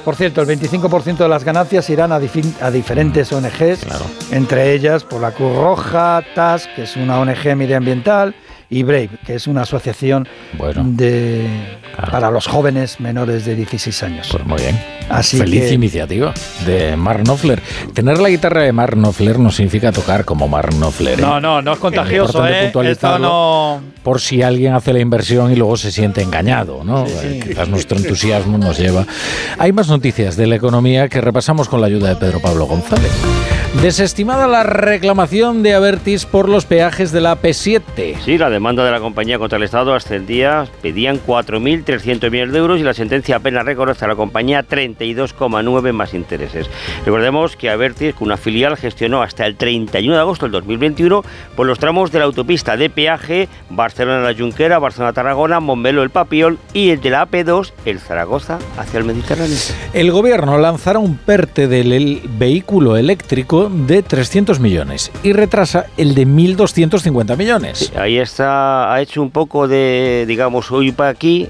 [0.09, 3.87] Por cierto, el 25% de las ganancias irán a, diferentes ONGs,
[4.33, 8.35] entre ellas por la Cruz Roja, TAS, que es una ONG medioambiental,
[8.71, 10.27] y Brave, que es una asociación
[10.97, 11.47] de,
[12.11, 14.29] para los jóvenes menores de 16 años.
[14.31, 14.79] Pues muy bien.
[15.09, 16.35] Así Feliz que- iniciativa
[16.67, 17.63] de Mark Knopfler.
[17.95, 21.19] Tener la guitarra de Mark Knopfler no significa tocar como Mark Knopfler.
[21.19, 21.23] ¿eh?
[21.23, 22.63] No, no, no es contagioso, importante ¿eh?
[22.65, 23.17] puntualizarlo.
[23.17, 23.81] Esto no...
[24.03, 27.05] Por si alguien hace la inversión y luego se siente engañado, ¿no?
[27.07, 29.07] Eh, Quizás nuestro entusiasmo nos lleva.
[29.59, 33.11] Hay más noticias de la economía que repasamos con la ayuda de Pedro Pablo González.
[33.83, 38.17] Desestimada la reclamación de Avertis por los peajes de la P7.
[38.25, 41.19] Sí, la demanda de la compañía contra el Estado ascendía, pedían
[41.85, 46.69] 4.300 millones de euros y la sentencia apenas reconoce a la compañía 32,9 más intereses.
[47.05, 51.23] Recordemos que Avertis, una filial, gestionó hasta el 31 de agosto del 2021
[51.57, 57.01] por los tramos de la autopista de peaje Barcelona-La Junquera, Barcelona-Tarragona, Montmeló-El Papiol y el
[57.01, 59.57] de la AP2, el Zaragoza, hacia el Mediterráneo.
[59.93, 66.15] El gobierno lanzará un PERTE del el- vehículo eléctrico de 300 millones y retrasa el
[66.15, 67.93] de 1.250 millones.
[67.97, 71.49] Ahí está, ha hecho un poco de, digamos, hoy para aquí,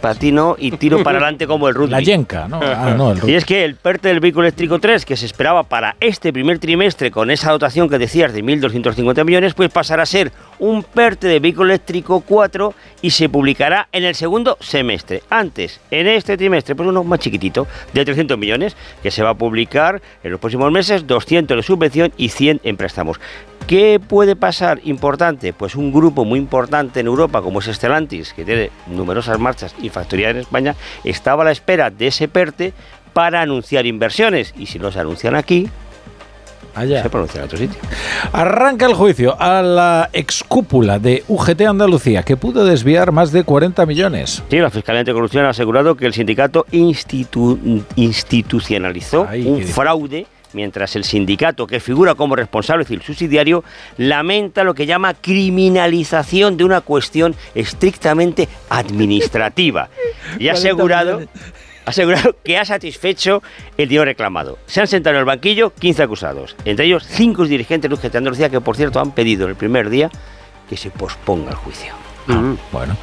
[0.00, 1.90] para ti no, y tiro para adelante como el rugby.
[1.90, 2.60] La yenca, ¿no?
[2.62, 5.62] Ah, no, el Y es que el PERTE del vehículo eléctrico 3, que se esperaba
[5.64, 10.06] para este primer trimestre con esa dotación que decías de 1.250 millones, pues pasará a
[10.06, 15.22] ser un PERTE de vehículo eléctrico 4 y se publicará en el segundo semestre.
[15.28, 19.34] Antes, en este trimestre, pues uno más chiquitito, de 300 millones, que se va a
[19.34, 23.18] publicar en los próximos meses, 200 de subvención y 100 en préstamos.
[23.66, 25.52] ¿Qué puede pasar importante?
[25.52, 29.88] Pues un grupo muy importante en Europa como es Stellantis, que tiene numerosas marchas y
[29.88, 30.74] factorías en España,
[31.04, 32.72] estaba a la espera de ese PERTE
[33.12, 34.54] para anunciar inversiones.
[34.56, 35.68] Y si no se anuncian aquí,
[36.74, 37.02] Allá.
[37.02, 37.78] se pronuncian en otro sitio.
[38.32, 43.84] Arranca el juicio a la excúpula de UGT Andalucía, que pudo desviar más de 40
[43.86, 44.42] millones.
[44.50, 51.04] Sí, la Fiscalía Anticorrupción ha asegurado que el sindicato institu- institucionalizó un fraude mientras el
[51.04, 53.62] sindicato, que figura como responsable civil subsidiario,
[53.98, 59.88] lamenta lo que llama criminalización de una cuestión estrictamente administrativa.
[60.40, 61.20] Y ha 40 asegurado,
[61.84, 63.42] asegurado que ha satisfecho
[63.76, 64.58] el dinero reclamado.
[64.66, 68.50] Se han sentado en el banquillo 15 acusados, entre ellos 5 dirigentes de UGT Andalucía
[68.50, 70.10] que, por cierto, han pedido el primer día
[70.68, 72.09] que se posponga el juicio.
[72.28, 72.96] Ah, bueno,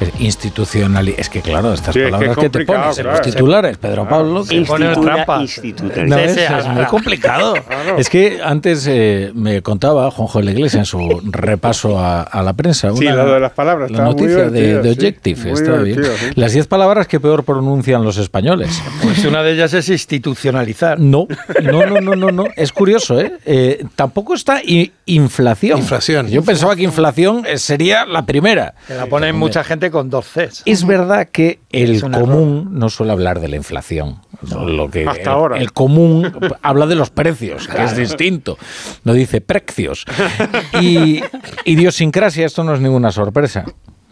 [0.00, 1.08] es institucional.
[1.08, 3.14] Es que claro, estas Sí, es que palabras es que, te complicado, pones en los
[3.20, 3.30] claro.
[3.32, 4.44] titulares, Pedro Pablo.
[4.44, 7.54] que- No, es, Sí, sí, es muy complicado.
[7.66, 7.96] Claro.
[7.98, 12.42] Es que antes eh, me contaba Juanjo de la Iglesia en su repaso a, a
[12.42, 12.90] la prensa.
[12.94, 14.88] Sí, lo de las palabras, La noticia de, de sí.
[14.98, 15.40] Objective.
[15.42, 16.04] Muy está bien.
[16.04, 16.26] sí.
[16.34, 18.82] Las 10 palabras que peor pronuncian los españoles.
[19.02, 20.98] Pues una de ellas es institucionalizar.
[21.00, 21.26] No,
[21.62, 22.44] no, no, no, no, no.
[22.56, 23.32] Es curioso, ¿eh?
[23.44, 25.78] Eh, tampoco está i- inflación.
[25.78, 26.28] Inflación.
[26.28, 28.55] Yo pensaba que inflación eh, sería la primera.
[28.86, 30.62] Que la ponen mucha gente con dos Cs.
[30.64, 34.20] Es verdad que el común no suele hablar de la inflación.
[34.50, 35.58] Lo que Hasta el, ahora.
[35.58, 38.58] el común habla de los precios, que es distinto.
[39.04, 40.04] No dice precios.
[40.80, 41.22] Y
[41.64, 43.64] idiosincrasia, esto no es ninguna sorpresa.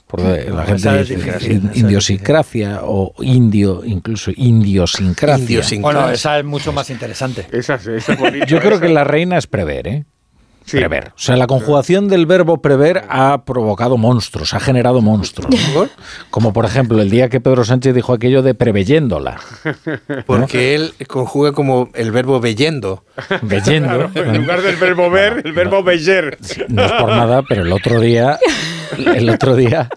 [0.06, 5.62] Porque la gente dice idiosincrasia, o indio, incluso indiosincrasia.
[5.80, 7.46] Bueno, esa es mucho más interesante.
[7.50, 8.80] Esa, esa es bonita, Yo creo esa.
[8.82, 10.04] que la reina es prever, ¿eh?
[10.70, 11.08] Prever.
[11.08, 15.54] O sea, la conjugación del verbo prever ha provocado monstruos, ha generado monstruos.
[15.74, 15.88] ¿no?
[16.30, 19.38] Como por ejemplo el día que Pedro Sánchez dijo aquello de preveyéndola.
[20.26, 23.04] Porque él conjuga como el verbo veyendo.
[23.42, 24.10] Veyendo.
[24.14, 26.38] En lugar del verbo ver, el verbo veyer.
[26.68, 28.38] No es por nada, pero el otro día
[29.14, 29.88] el otro día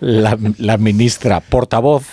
[0.00, 2.06] la, la ministra portavoz,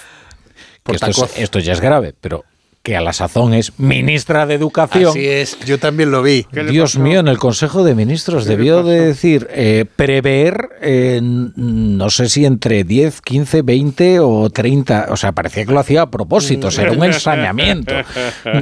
[0.83, 1.39] que esto, es- Portacoz.
[1.39, 2.43] esto ya es grave, pero
[2.85, 5.09] que a la sazón es ministra de Educación.
[5.09, 6.45] Así es, yo también lo vi.
[6.69, 12.29] Dios mío, en el Consejo de Ministros debió de decir eh, prever, eh, no sé
[12.29, 16.67] si entre 10, 15, 20 o 30, o sea, parecía que lo hacía a propósito,
[16.67, 17.93] o sea, era un ensañamiento.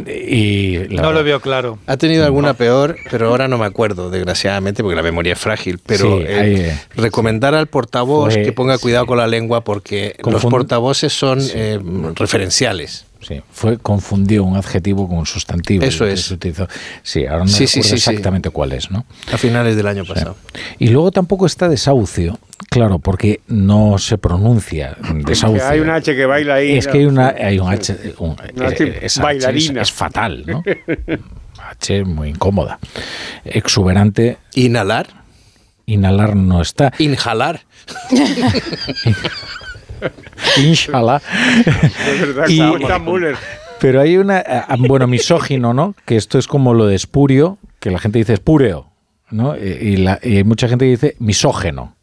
[0.07, 1.77] Y la No lo veo claro.
[1.85, 5.79] Ha tenido alguna peor, pero ahora no me acuerdo, desgraciadamente, porque la memoria es frágil.
[5.85, 6.79] Pero Sí, eh, ahí, eh.
[6.95, 11.77] recomendar al portavoz Fue- que ponga cuidado con la lengua porque los portavoces son eh,
[12.15, 13.05] referenciales.
[13.27, 15.83] Sí, fue confundió un adjetivo con un sustantivo.
[15.83, 16.21] Eso es.
[16.25, 16.67] se utilizó.
[17.01, 19.05] Sí, ahora no Sí, sí, recuerdo sí, exactamente cuál es, ¿no?
[19.31, 20.35] A finales del año pasado.
[20.79, 22.37] Y luego tampoco está desahucio,
[22.69, 25.67] claro, porque no se pronuncia desahucio.
[25.67, 26.77] Hay una H que baila ahí.
[26.77, 29.81] Es que hay una hay un H, un- Una es- H esa H es- bailarina.
[29.81, 30.63] Es, fatal, ¿no?
[31.69, 32.79] H muy incómoda.
[33.45, 34.37] Exuberante.
[34.55, 35.07] Inhalar.
[35.85, 36.91] Inhalar no está.
[36.99, 37.61] Inhalar.
[40.57, 41.21] Inshallah.
[41.65, 43.35] Es verdad, Y- está- está Müller.
[43.79, 45.93] Pero hay una, ah, bueno, misógino, ¿no?
[46.05, 48.89] Que esto es como lo de espurio, que la gente dice espúreo,
[49.29, 49.57] ¿no?
[49.57, 51.95] Y, y la- y hay mucha gente que dice misógeno.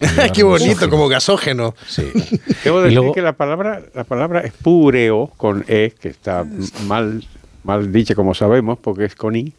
[0.34, 1.74] Qué bonito, como gasógeno.
[1.86, 2.04] Sí.
[2.64, 6.46] Debo decir luego- que la palabra, la palabra espúreo, con E, que está
[6.86, 7.22] mal,
[7.64, 9.52] mal dicha como sabemos, porque es con I,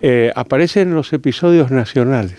[0.00, 2.36] eh, aparece en los episodios nacionales.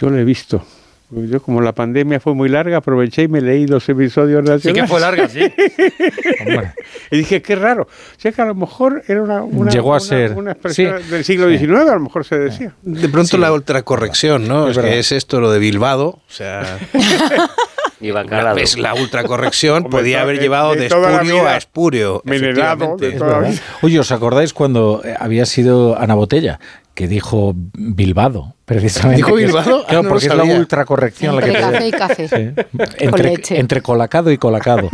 [0.00, 0.64] Yo lo he visto.
[1.10, 4.62] Yo, como la pandemia fue muy larga, aproveché y me leí los episodios nacionales.
[4.62, 5.40] Sí que fue larga, sí.
[7.10, 7.84] y dije, qué raro.
[7.84, 10.32] O sea que a lo mejor era una, una- Llegó a una- ser.
[10.34, 11.08] una expresión Sí.
[11.10, 12.74] del siglo XIX, a lo mejor se decía.
[12.82, 14.68] De pronto la ultracorrección, ¿no?
[14.68, 16.08] Es que es esto lo de Bilbado.
[16.08, 16.78] O sea,
[18.00, 22.22] Y pues, la ultracorrección podía haber de- llevado de espurio a espurio.
[22.26, 23.10] Efectivamente.
[23.12, 23.60] de toda la vida.
[23.82, 26.60] Oye, ¿os acordáis cuando eh, había sido Ana Botella?
[26.98, 29.18] Que dijo Bilbado, precisamente.
[29.18, 29.82] ¿Dijo Bilbado?
[29.82, 32.28] Ah, Claro, no lo porque es la ultracorrección la que café y café.
[32.28, 32.64] Sí.
[32.76, 33.60] Con Entre, leche.
[33.60, 34.90] entre colacado y colacado.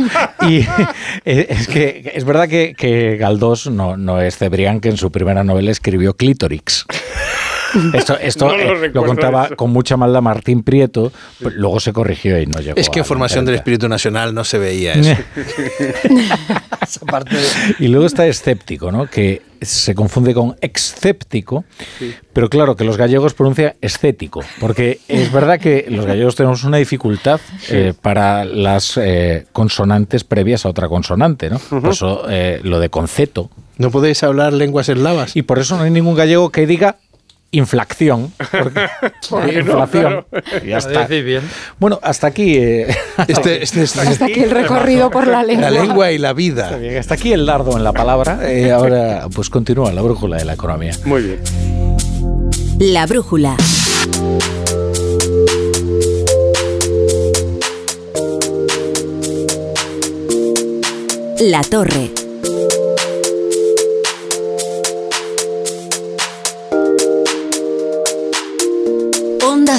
[0.47, 0.57] Y
[1.25, 5.11] eh, es que es verdad que, que Galdós no, no es Cebrián, que en su
[5.11, 6.85] primera novela escribió Clitorix.
[7.93, 9.55] Esto, esto No lo eh, lo, contaba eso.
[9.55, 12.77] con mucha maldad Martín Prieto, pero luego se corrigió y no llegó.
[12.77, 15.15] Es que a en formación del espíritu nacional no se veía eso.
[17.79, 19.07] Y luego está escéptico, ¿no?
[19.07, 21.65] Que se confunde con excéptico,
[22.33, 26.77] pero claro que los gallegos pronuncian escético, porque es verdad que los gallegos tenemos una
[26.77, 27.39] dificultad
[27.69, 31.59] eh, para las eh, consonantes previas a otra consonante, ¿no?
[31.59, 33.49] Por eso eh, lo de conceto.
[33.77, 35.35] ¿No podéis hablar lenguas eslavas?
[35.35, 36.97] Y por eso no hay ningún gallego que diga
[37.57, 38.31] inflación.
[38.51, 38.81] Porque,
[39.29, 40.25] Porque no, inflación.
[40.29, 40.45] claro.
[40.63, 41.07] Y ya Lo está.
[41.07, 41.41] decís bien.
[41.79, 42.55] Bueno, hasta aquí.
[42.57, 42.87] eh,
[43.27, 45.69] Este, este- este- Hasta aquí el recorrido por la lengua.
[45.69, 46.77] la lengua y la vida.
[46.99, 48.39] Hasta aquí el dardo en la palabra.
[48.55, 50.93] Eh, ahora, pues continúa la brújula de la economía.
[51.05, 51.39] Muy bien.
[52.79, 53.55] La brújula.
[61.39, 62.09] La torre.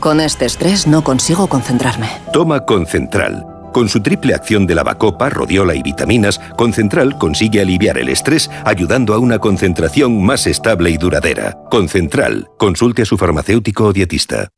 [0.00, 2.08] Con este estrés no consigo concentrarme.
[2.32, 3.44] Toma Concentral.
[3.72, 9.12] Con su triple acción de lavacopa, rodiola y vitaminas, Concentral consigue aliviar el estrés ayudando
[9.12, 11.58] a una concentración más estable y duradera.
[11.68, 12.48] Concentral.
[12.58, 14.50] Consulte a su farmacéutico o dietista.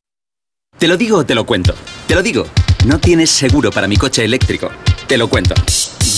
[0.77, 1.73] Te lo digo o te lo cuento.
[2.07, 2.45] Te lo digo.
[2.87, 4.71] No tienes seguro para mi coche eléctrico.
[5.07, 5.55] Te lo cuento.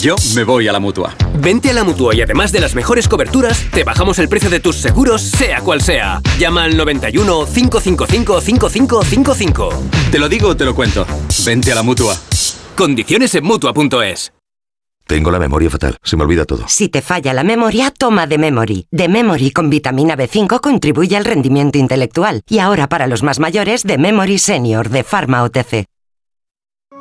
[0.00, 1.14] Yo me voy a la mutua.
[1.40, 4.60] Vente a la mutua y además de las mejores coberturas, te bajamos el precio de
[4.60, 6.20] tus seguros, sea cual sea.
[6.38, 9.70] Llama al 91 555 5555.
[10.12, 11.04] Te lo digo o te lo cuento.
[11.44, 12.16] Vente a la mutua.
[12.76, 14.32] Condiciones en mutua.es.
[15.04, 16.64] Tengo la memoria fatal, se me olvida todo.
[16.68, 18.86] Si te falla la memoria, toma de Memory.
[18.92, 22.42] De Memory con vitamina B5 contribuye al rendimiento intelectual.
[22.48, 25.86] Y ahora para los más mayores, de Memory Senior de Pharma OTC.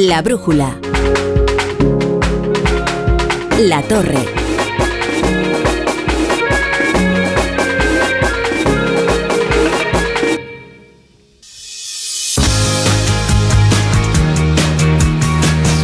[0.00, 0.78] La brújula.
[3.58, 4.14] La torre.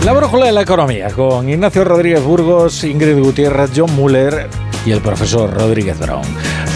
[0.05, 4.49] La brújula de la economía con Ignacio Rodríguez Burgos, Ingrid Gutiérrez, John Muller
[4.87, 6.23] y el profesor Rodríguez Brown.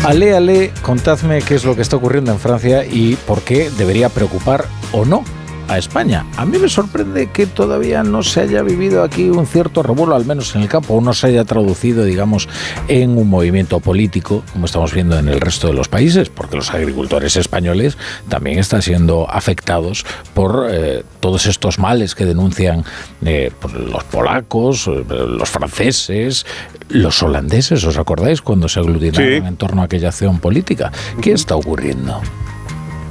[0.04, 4.08] Ale, ale, contadme qué es lo que está ocurriendo en Francia y por qué debería
[4.08, 5.22] preocupar o no
[5.68, 6.24] a España.
[6.36, 10.24] A mí me sorprende que todavía no se haya vivido aquí un cierto revuelo, al
[10.24, 12.48] menos en el campo, o no se haya traducido, digamos,
[12.88, 16.72] en un movimiento político, como estamos viendo en el resto de los países, porque los
[16.72, 17.96] agricultores españoles
[18.28, 20.04] también están siendo afectados
[20.34, 22.84] por eh, todos estos males que denuncian
[23.24, 23.52] eh,
[23.90, 26.46] los polacos, eh, los franceses,
[26.88, 28.42] los holandeses, ¿os acordáis?
[28.42, 30.90] Cuando se aglutinaron en torno a aquella acción política.
[31.20, 32.20] ¿Qué está ocurriendo?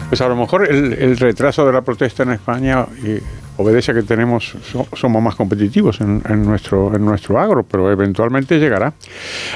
[0.09, 3.21] Pues a lo mejor el, el retraso de la protesta en España eh,
[3.57, 7.91] obedece a que tenemos so- somos más competitivos en, en nuestro en nuestro agro, pero
[7.91, 8.93] eventualmente llegará.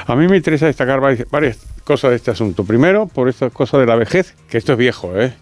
[0.07, 2.65] A mí me interesa destacar varias, varias cosas de este asunto.
[2.65, 5.33] Primero, por esta cosa de la vejez, que esto es viejo, ¿eh?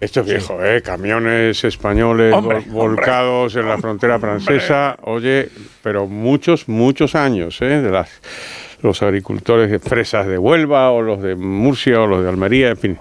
[0.00, 0.82] Esto es viejo, ¿eh?
[0.82, 5.48] Camiones españoles Hombre, volcados en la frontera francesa, oye,
[5.82, 7.80] pero muchos, muchos años, ¿eh?
[7.80, 8.10] De las
[8.82, 12.76] los agricultores de fresas de Huelva o los de Murcia o los de Almería, en
[12.76, 12.98] fin.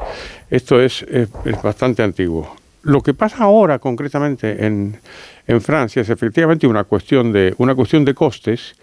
[0.53, 1.29] Esto es, es-
[1.63, 2.55] bastante antiguo.
[2.83, 4.97] Lo que pasa ahora concretamente en,
[5.47, 8.75] en Francia es efectivamente una cuestión de, una cuestión de costes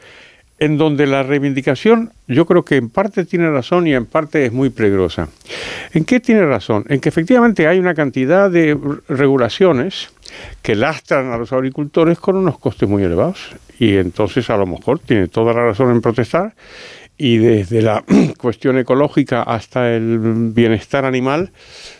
[0.58, 4.52] en donde la reivindicación yo creo que en parte tiene razón y en parte es
[4.52, 5.28] muy peligrosa.
[5.94, 6.84] ¿En qué tiene razón?
[6.88, 8.76] En que efectivamente hay una cantidad de
[9.08, 10.08] regulaciones
[10.62, 14.98] que lastran a los agricultores con unos costes muy elevados y entonces a lo mejor
[14.98, 16.52] tiene toda la razón en protestar
[17.20, 18.02] y desde la
[18.38, 20.18] cuestión ecológica hasta el
[20.54, 21.52] bienestar animal,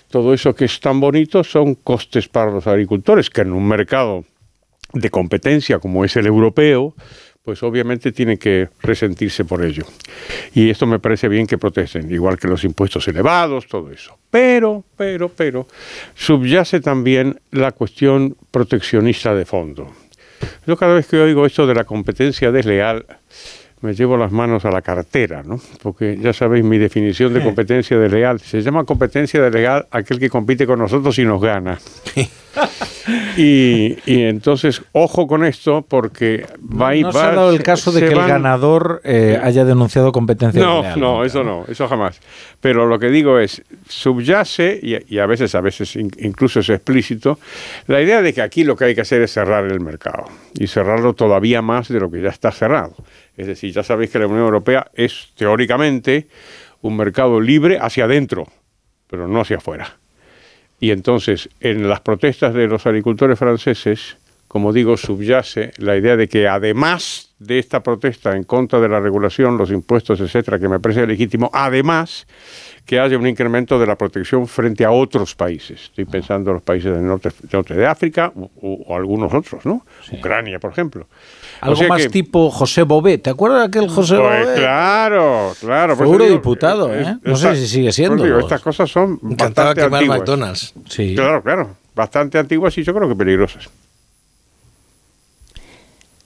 [0.09, 4.24] todo eso que es tan bonito son costes para los agricultores, que en un mercado
[4.94, 6.94] de competencia como es el europeo,
[7.42, 9.84] pues obviamente tienen que resentirse por ello.
[10.55, 14.16] Y esto me parece bien que protesten, igual que los impuestos elevados, todo eso.
[14.30, 15.66] Pero, pero, pero,
[16.14, 19.92] subyace también la cuestión proteccionista de fondo.
[20.66, 23.05] Yo cada vez que oigo esto de la competencia desleal,
[23.82, 25.59] me llevo las manos a la cartera, ¿no?
[25.82, 28.40] Porque ya sabéis mi definición de competencia desleal.
[28.40, 31.78] Se llama competencia desleal aquel que compite con nosotros y nos gana.
[33.36, 37.62] y, y entonces, ojo con esto, porque va y no se va- ha dado el
[37.62, 41.01] caso de se que el ganador eh, haya denunciado competencia no, desleal.
[41.01, 42.20] no, eso no, eso jamás.
[42.61, 46.69] Pero lo que digo es, subyace, y, y a veces, a veces in- incluso es
[46.69, 47.39] explícito,
[47.86, 50.24] la idea de que aquí lo que hay que hacer es cerrar el mercado
[50.55, 52.94] y cerrarlo todavía más de lo que ya está cerrado.
[53.41, 56.29] Es decir, ya sabéis que la Unión Europea es teóricamente
[56.83, 58.47] un mercado libre hacia adentro,
[59.07, 59.97] pero no hacia afuera.
[60.79, 66.29] Y entonces, en las protestas de los agricultores franceses, como digo, subyace la idea de
[66.29, 70.79] que además de esta protesta en contra de la regulación, los impuestos, etcétera, que me
[70.79, 72.27] parece legítimo, además
[72.85, 75.85] que haya un incremento de la protección frente a otros países.
[75.85, 78.51] Estoy pensando en los países del norte, norte de África o,
[78.87, 79.87] o algunos otros, ¿no?
[80.12, 81.07] Ucrania, por ejemplo.
[81.61, 83.19] Algo O sea más que- tipo José Bové.
[83.19, 84.55] ¿Te acuerdas de aquel José Pues Bové?
[84.57, 85.97] claro, claro.
[85.97, 87.19] Fue eurodiputado, ¿eh?
[87.23, 88.16] No sé si sigue siendo.
[88.19, 90.19] pues digo, estas cosas son Encantaba bastante quemar antiguas.
[90.20, 90.74] McDonald's.
[90.89, 91.15] Sí.
[91.15, 91.70] Claro, claro.
[91.95, 93.69] Bastante antiguas y yo creo que peligrosas.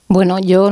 [0.07, 0.71] Bueno, yo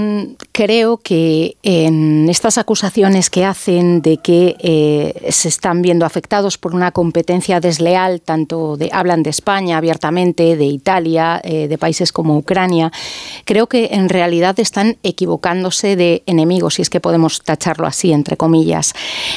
[0.52, 6.74] creo que en estas acusaciones que hacen de que eh, se están viendo afectados por
[6.74, 12.36] una competencia desleal, tanto de, hablan de España abiertamente, de Italia, eh, de países como
[12.36, 12.92] Ucrania,
[13.46, 18.36] creo que en realidad están equivocándose de enemigos, si es que podemos tacharlo así, entre
[18.36, 18.92] comillas.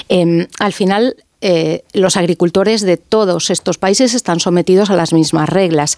[0.09, 5.47] Em, al final, eh, los agricultores de todos estos países están sometidos a las mismas
[5.47, 5.97] reglas.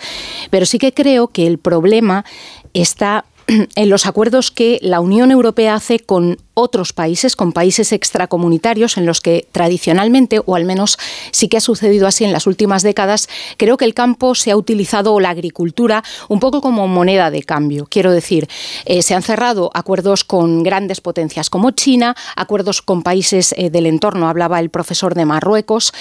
[0.50, 2.26] Pero sí que creo que el problema
[2.74, 8.98] está en los acuerdos que la Unión Europea hace con otros países, con países extracomunitarios
[8.98, 10.98] en los que tradicionalmente, o al menos
[11.32, 14.58] sí que ha sucedido así en las últimas décadas, creo que el campo se ha
[14.58, 17.86] utilizado o la agricultura un poco como moneda de cambio.
[17.88, 18.48] Quiero decir,
[18.86, 23.86] eh, se han cerrado acuerdos con grandes potencias como China, acuerdos con países eh, del
[23.86, 25.94] entorno, hablaba el profesor de Marruecos,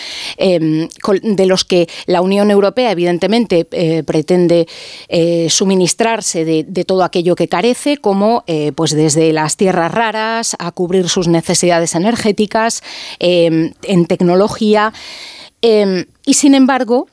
[1.02, 4.66] col- de los que la Unión Europea evidentemente eh, pretende
[5.48, 11.08] suministrarse de, de todo aquello que carece, como pues desde las tierras raras a cubrir
[11.08, 12.82] sus necesidades energéticas,
[13.18, 14.92] eh, en tecnología.
[15.62, 17.08] eh, y sin embargo,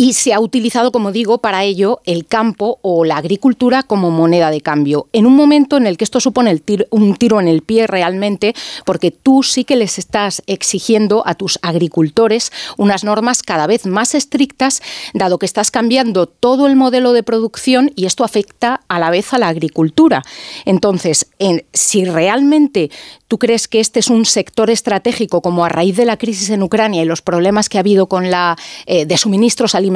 [0.00, 4.52] y se ha utilizado, como digo, para ello el campo o la agricultura como moneda
[4.52, 5.08] de cambio.
[5.12, 8.54] En un momento en el que esto supone un tiro en el pie realmente,
[8.86, 14.14] porque tú sí que les estás exigiendo a tus agricultores unas normas cada vez más
[14.14, 14.82] estrictas,
[15.14, 19.32] dado que estás cambiando todo el modelo de producción y esto afecta a la vez
[19.34, 20.22] a la agricultura.
[20.64, 22.92] Entonces, en- si realmente
[23.26, 26.62] tú crees que este es un sector estratégico, como a raíz de la crisis en
[26.62, 28.56] Ucrania y los problemas que ha habido con la
[28.86, 29.87] eh, de suministros alimentarios,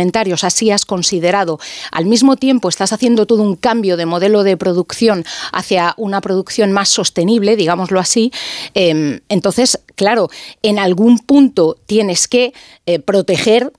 [0.42, 1.58] así has considerado,
[1.90, 6.72] al mismo tiempo estás haciendo todo un cambio de modelo de producción hacia una producción
[6.72, 8.32] más sostenible, digámoslo así,
[8.74, 10.28] eh, entonces, claro,
[10.62, 12.52] en algún punto tienes que
[12.86, 13.72] eh, proteger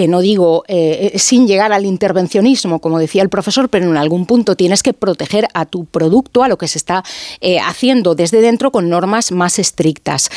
[0.00, 4.24] que no digo eh, sin llegar al intervencionismo, como decía el profesor, pero en algún
[4.24, 7.04] punto tienes que proteger a tu producto, a lo que se está
[7.42, 10.30] eh, haciendo desde dentro con normas más estrictas.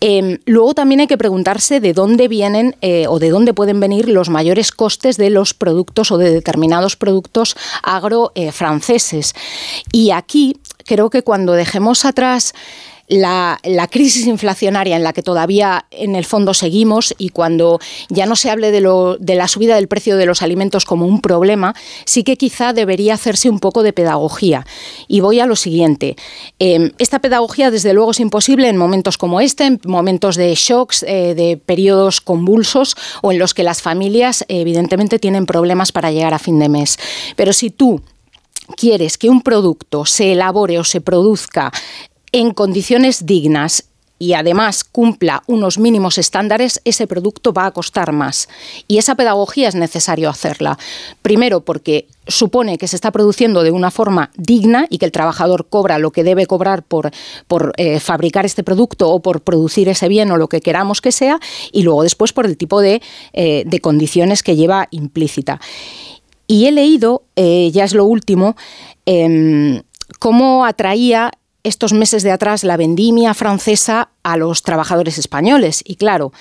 [0.00, 4.08] Eh, luego también hay que preguntarse de dónde vienen eh, o de dónde pueden venir
[4.08, 7.54] los mayores costes de los productos o de determinados productos
[7.84, 9.32] agro franceses.
[9.92, 12.52] Y aquí creo que cuando dejemos atrás
[13.08, 13.58] la,
[13.90, 17.78] crisis inflacionaria en la que todavía en el fondo seguimos y cuando
[18.08, 21.06] ya no se hable de, lo, de la subida del precio de los alimentos como
[21.06, 21.74] un problema,
[22.06, 24.66] sí que quizá debería hacerse un poco de pedagogía.
[25.06, 26.16] Y voy a lo siguiente.
[26.58, 31.04] Eh, esta pedagogía, desde luego, es imposible en momentos como este, en momentos de shocks,
[31.06, 36.34] eh, de periodos convulsos o en los que las familias, evidentemente, tienen problemas para llegar
[36.34, 36.98] a fin de mes.
[37.36, 38.02] Pero si tú
[38.76, 41.70] quieres que un producto se elabore o se produzca
[42.34, 43.84] en condiciones dignas
[44.18, 48.48] y además cumpla unos mínimos estándares, ese producto va a costar más.
[48.88, 50.76] Y esa pedagogía es necesario hacerla.
[51.22, 55.68] Primero, porque supone que se está produciendo de una forma digna y que el trabajador
[55.68, 57.12] cobra lo que debe cobrar por,
[57.46, 61.12] por eh, fabricar este producto o por producir ese bien o lo que queramos que
[61.12, 61.38] sea,
[61.70, 63.00] y luego después por el tipo de,
[63.32, 65.60] eh, de condiciones que lleva implícita.
[66.48, 68.56] Y he leído, eh, ya es lo último,
[69.06, 69.82] em,
[70.18, 71.30] cómo atraía
[71.64, 75.82] estos meses de atrás la vendimia francesa a los trabajadores españoles.
[75.84, 76.32] Y claro,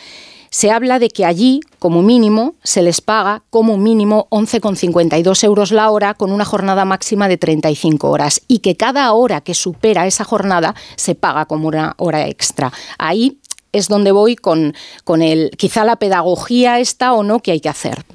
[0.53, 5.89] se habla de que allí, como mínimo, se les paga como mínimo 11,52 euros la
[5.89, 10.23] hora con una jornada máxima de 35 horas y que cada hora que supera esa
[10.25, 12.71] jornada se paga como una hora extra.
[12.99, 13.39] Ahí
[13.71, 17.69] es donde voy con, con el, quizá la pedagogía esta o no que hay que
[17.69, 18.05] hacer.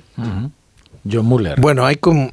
[1.11, 1.61] John Muller.
[1.61, 2.31] Bueno, hay como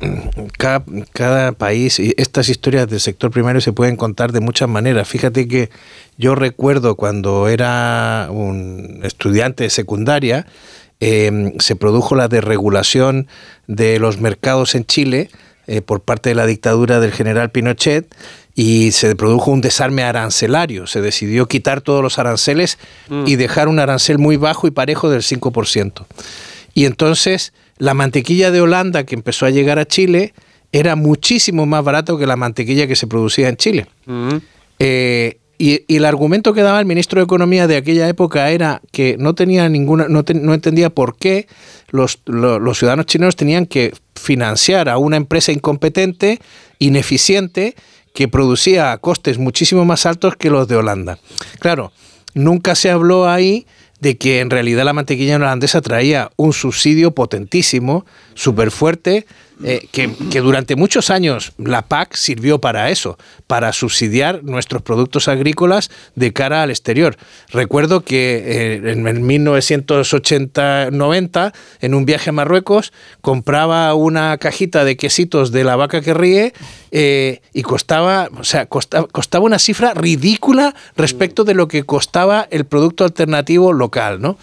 [0.57, 0.83] cada,
[1.13, 5.07] cada país y estas historias del sector primario se pueden contar de muchas maneras.
[5.07, 5.69] Fíjate que
[6.17, 10.45] yo recuerdo cuando era un estudiante de secundaria,
[10.99, 13.27] eh, se produjo la desregulación
[13.67, 15.29] de los mercados en Chile
[15.67, 18.15] eh, por parte de la dictadura del general Pinochet
[18.53, 20.87] y se produjo un desarme arancelario.
[20.87, 22.77] Se decidió quitar todos los aranceles
[23.25, 26.05] y dejar un arancel muy bajo y parejo del 5%.
[26.73, 30.34] Y entonces la mantequilla de Holanda que empezó a llegar a Chile
[30.72, 33.88] era muchísimo más barato que la mantequilla que se producía en Chile.
[34.80, 38.81] Eh, y, y el argumento que daba el ministro de Economía de aquella época era
[38.91, 41.47] que no tenía ninguna, no, te- no entendía por qué
[41.91, 46.39] los, lo- los ciudadanos chilenos tenían que financiar a una empresa incompetente,
[46.80, 47.76] ineficiente,
[48.14, 51.19] que producía a costes muchísimo más altos que los de Holanda.
[51.60, 51.91] Claro,
[52.34, 53.65] nunca se habló ahí
[53.99, 58.05] de que en realidad la mantequilla holandesa traía un subsidio potentísimo,
[58.35, 59.25] súper fuerte,
[59.63, 60.09] eh, que,
[60.41, 63.17] durante muchos años la PAC sirvió para eso,
[63.47, 67.15] para subsidiar nuestros productos agrícolas de cara al exterior.
[67.51, 72.91] Recuerdo que eh, en, en 1980-90, en un viaje a Marruecos,
[73.21, 76.51] compraba una cajita de quesitos de la vaca que ríe
[76.91, 82.45] eh, y costaba, o sea, costaba, costaba una cifra ridícula respecto de lo que costaba
[82.51, 84.37] el producto alternativo local, ¿no?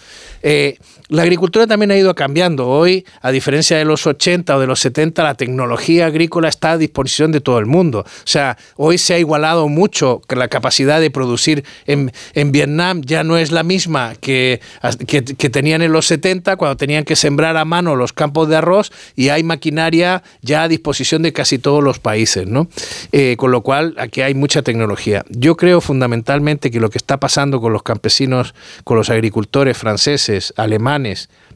[1.13, 2.67] La agricultura también ha ido cambiando.
[2.67, 6.77] Hoy, a diferencia de los 80 o de los 70, la tecnología agrícola está a
[6.79, 7.99] disposición de todo el mundo.
[7.99, 13.01] O sea, hoy se ha igualado mucho que la capacidad de producir en, en Vietnam
[13.05, 14.59] ya no es la misma que,
[15.05, 18.55] que, que, tenían en los 70, cuando tenían que sembrar a mano los campos de
[18.55, 22.47] arroz y hay maquinaria ya a disposición de casi todos los países.
[22.47, 22.69] ¿no?
[23.11, 25.23] Eh, con lo cual, aquí hay mucha tecnología.
[25.29, 30.55] Yo creo fundamentalmente que lo que está pasando con los campesinos, con los agricultores franceses,
[30.57, 31.02] alemanes,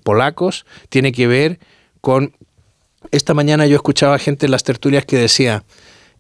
[0.03, 1.60] polacos, tiene que ver
[2.02, 2.34] con...
[3.11, 5.64] Esta mañana yo escuchaba gente en las tertulias que decía,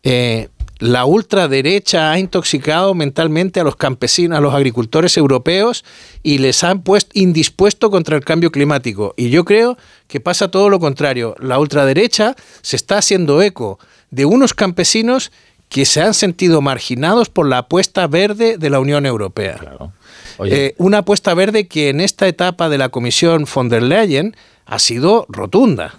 [0.03, 0.47] eh,
[0.79, 5.83] la ultraderecha ha intoxicado mentalmente a los campesinos, a los agricultores europeos
[6.21, 9.13] y les han puesto indispuesto contra el cambio climático.
[9.17, 9.77] Y yo creo
[10.07, 11.35] que pasa todo lo contrario.
[11.39, 13.79] La ultraderecha se está haciendo eco
[14.11, 15.31] de unos campesinos
[15.69, 19.57] que se han sentido marginados por la apuesta verde de la Unión Europea.
[19.57, 19.91] Claro.
[20.45, 24.35] Eh, una apuesta verde que en esta etapa de la Comisión von der Leyen
[24.65, 25.95] ha sido rotunda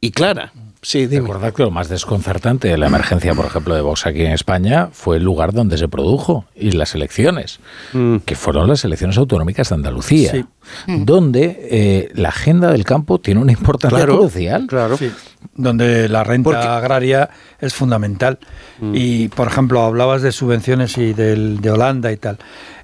[0.00, 0.52] y clara.
[0.86, 1.26] Sí, dime.
[1.26, 4.88] Recordad que lo más desconcertante de la emergencia, por ejemplo, de Vox aquí en España
[4.92, 7.58] fue el lugar donde se produjo y las elecciones,
[7.92, 8.18] mm.
[8.18, 10.44] que fueron las elecciones autonómicas de Andalucía, sí.
[10.86, 14.68] donde eh, la agenda del campo tiene una importancia claro, crucial.
[14.68, 14.96] Claro.
[14.96, 15.10] Sí.
[15.56, 18.38] Donde la renta Porque, agraria es fundamental.
[18.78, 18.92] Mm.
[18.94, 22.38] Y, por ejemplo, hablabas de subvenciones y del, de Holanda y tal.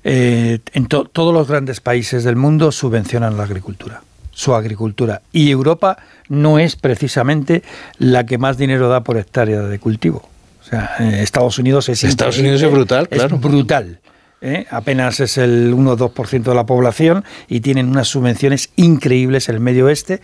[0.05, 4.03] Eh, en to todos los grandes países del mundo subvencionan la agricultura
[4.33, 5.23] su agricultura.
[5.33, 5.99] Y Europa
[6.29, 7.63] no es precisamente
[7.99, 10.29] la que más dinero da por hectárea de cultivo.
[10.61, 13.37] O sea, Estados Unidos es Estados Unidos es brutal, claro.
[13.37, 14.01] Es brutal.
[14.41, 14.67] ¿eh?
[14.71, 19.57] Apenas es el 1 o 2% de la población y tienen unas subvenciones increíbles en
[19.57, 20.21] el medio oeste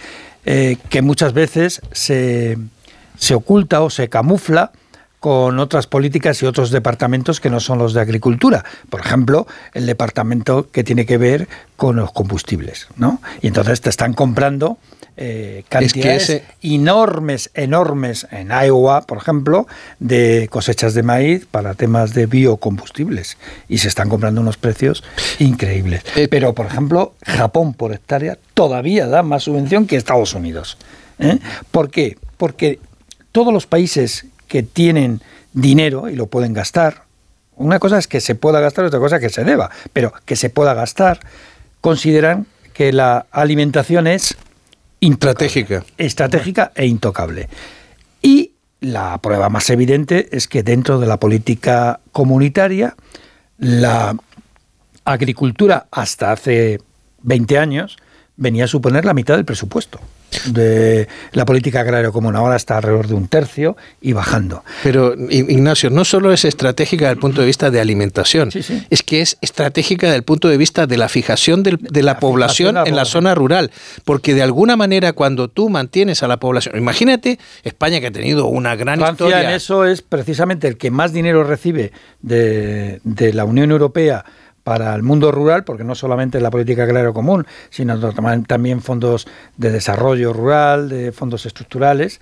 [0.47, 2.57] eh, que muchas veces se,
[3.19, 4.73] se oculta o se camufla
[5.21, 8.65] con otras políticas y otros departamentos que no son los de agricultura.
[8.89, 13.21] Por ejemplo, el departamento que tiene que ver con los combustibles, ¿no?
[13.43, 14.79] Y entonces te están comprando
[15.21, 16.45] eh, cantidades es que ese...
[16.63, 19.67] enormes, enormes en Iowa, por ejemplo,
[19.99, 23.37] de cosechas de maíz para temas de biocombustibles.
[23.69, 25.03] Y se están comprando unos precios
[25.41, 26.05] increíbles.
[26.15, 30.79] Eh, Pero, por ejemplo, Japón por hectárea todavía da más subvención que Estados Unidos.
[31.19, 31.41] ¿eh?
[31.73, 32.17] ¿Por qué?
[32.37, 32.79] Porque
[33.33, 35.21] todos los países que tienen
[35.53, 37.05] dinero y lo pueden gastar.
[37.57, 40.37] Una cosa es que se pueda gastar, otra cosa es que se deba, pero que
[40.37, 41.21] se pueda gastar,
[41.81, 44.37] consideran que la alimentación es
[45.01, 47.49] estratégica, estratégica e intocable.
[48.23, 52.97] Y la prueba más evidente es que dentro de la política comunitaria,
[53.59, 54.17] la
[55.05, 56.81] agricultura hasta hace
[57.23, 57.97] 20 años
[58.37, 59.99] venía a suponer la mitad del presupuesto
[60.47, 62.37] de la política agraria común.
[62.37, 64.65] Ahora está alrededor de un tercio y bajando.
[64.83, 68.85] Pero, Ignacio, no solo es estratégica desde el punto de vista de alimentación, sí, sí.
[68.91, 72.15] es que es estratégica desde el punto de vista de la fijación del, de la,
[72.15, 73.71] la población en la zona rural.
[74.05, 78.47] Porque de alguna manera, cuando tú mantienes a la población, imagínate España que ha tenido
[78.47, 79.49] una gran Francia historia.
[79.49, 84.25] en eso es precisamente el que más dinero recibe de, de la Unión Europea
[84.69, 87.99] para el mundo rural, porque no solamente la política agraria común, sino
[88.43, 92.21] también fondos de desarrollo rural, de fondos estructurales,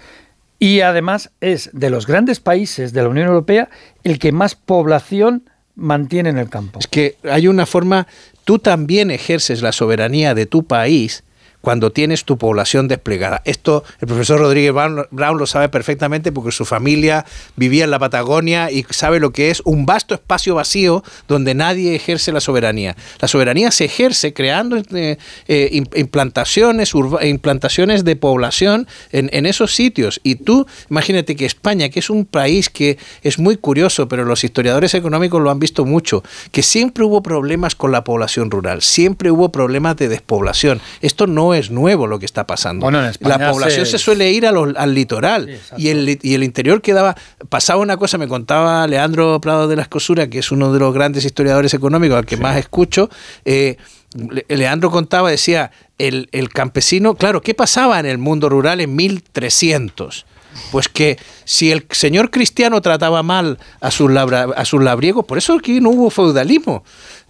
[0.60, 3.68] y además es de los grandes países de la Unión Europea
[4.04, 6.78] el que más población mantiene en el campo.
[6.78, 8.06] Es que hay una forma,
[8.44, 11.24] tú también ejerces la soberanía de tu país
[11.66, 13.42] cuando tienes tu población desplegada.
[13.44, 18.70] Esto el profesor Rodríguez Brown lo sabe perfectamente porque su familia vivía en la Patagonia
[18.70, 22.94] y sabe lo que es un vasto espacio vacío donde nadie ejerce la soberanía.
[23.18, 30.20] La soberanía se ejerce creando eh, eh, implantaciones, implantaciones de población en, en, esos sitios.
[30.22, 34.44] Y tú, imagínate que España, que es un país que es muy curioso, pero los
[34.44, 36.22] historiadores económicos lo han visto mucho,
[36.52, 40.80] que siempre hubo problemas con la población rural, siempre hubo problemas de despoblación.
[41.00, 42.82] Esto no es nuevo lo que está pasando.
[42.84, 43.92] Bueno, la población se...
[43.92, 47.16] se, suele ir a al litoral sí, y, el, y el interior quedaba...
[47.48, 50.92] Pasaba una cosa, me contaba Leandro Prado de la Escosura, que es uno de los
[50.94, 52.42] grandes historiadores económicos al que sí.
[52.42, 53.08] más escucho,
[53.44, 53.76] eh,
[54.14, 58.94] Le- Leandro contaba, decía, el, el campesino, claro, ¿qué pasaba en el mundo rural en
[58.96, 60.26] 1300?
[60.72, 65.36] Pues que si el señor cristiano trataba mal a sus, labra- a sus labriegos, por
[65.36, 66.82] eso aquí no hubo feudalismo.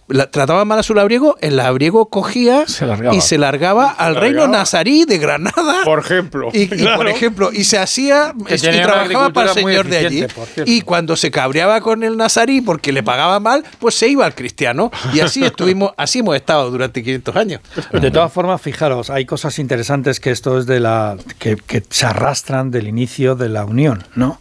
[0.09, 2.63] La- trataba mal a su labriego, el labriego cogía
[3.11, 4.57] y se largaba al Se reino largaba.
[4.59, 5.83] nazarí de Granada.
[5.83, 6.49] Por ejemplo.
[6.53, 6.97] Y, y Claro.
[6.97, 10.25] por ejemplo, y se hacía y trabajaba para el señor de allí.
[10.65, 14.33] Y cuando se cabreaba con el nazarí porque le pagaba mal, pues se iba al
[14.33, 14.91] cristiano.
[15.13, 17.61] Y así estuvimos, así hemos estado durante 500 años.
[17.91, 22.05] De todas formas, fijaros, hay cosas interesantes que esto es de la que, que se
[22.05, 24.39] arrastran del inicio de la Unión, ¿no?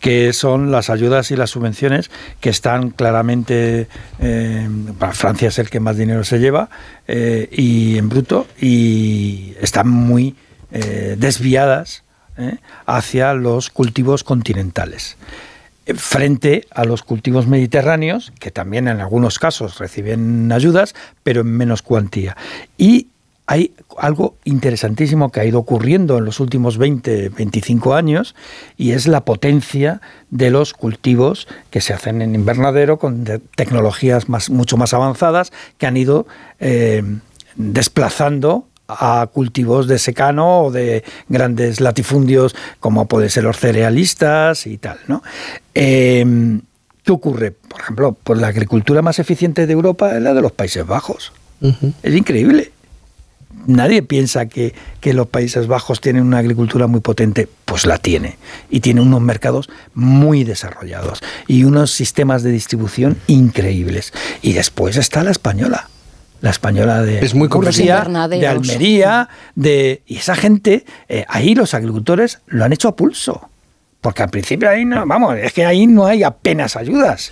[0.00, 3.88] Que son las ayudas y las subvenciones que están claramente
[4.20, 4.68] eh,
[5.12, 6.68] Francia es el que más dinero se lleva
[7.06, 10.34] eh, y en bruto y están muy
[10.72, 12.04] eh, desviadas
[12.36, 12.56] ¿eh?
[12.86, 15.16] hacia los cultivos continentales
[15.94, 21.82] frente a los cultivos mediterráneos, que también en algunos casos reciben ayudas, pero en menos
[21.82, 22.36] cuantía.
[22.76, 23.06] Y
[23.46, 28.34] hay algo interesantísimo que ha ido ocurriendo en los últimos 20, 25 años,
[28.76, 30.00] y es la potencia
[30.30, 35.86] de los cultivos que se hacen en invernadero con tecnologías más, mucho más avanzadas que
[35.86, 36.26] han ido
[36.58, 37.02] eh,
[37.54, 44.78] desplazando a cultivos de secano o de grandes latifundios como pueden ser los cerealistas y
[44.78, 45.22] tal, ¿no?
[45.74, 46.60] Eh,
[47.06, 47.52] ¿Qué ocurre?
[47.52, 51.32] Por ejemplo, pues la agricultura más eficiente de Europa es la de los Países Bajos.
[52.02, 52.72] Es increíble.
[53.66, 57.48] Nadie piensa que, que los Países Bajos tienen una agricultura muy potente.
[57.64, 58.36] Pues la tiene.
[58.70, 64.12] Y tiene unos mercados muy desarrollados y unos sistemas de distribución increíbles.
[64.42, 65.88] Y después está la española.
[66.40, 71.72] La española de Es muy Murcia, de Almería, de y esa gente, eh, ahí los
[71.72, 73.48] agricultores lo han hecho a pulso.
[74.00, 77.30] Porque al principio ahí no, vamos, es que ahí no hay apenas ayudas.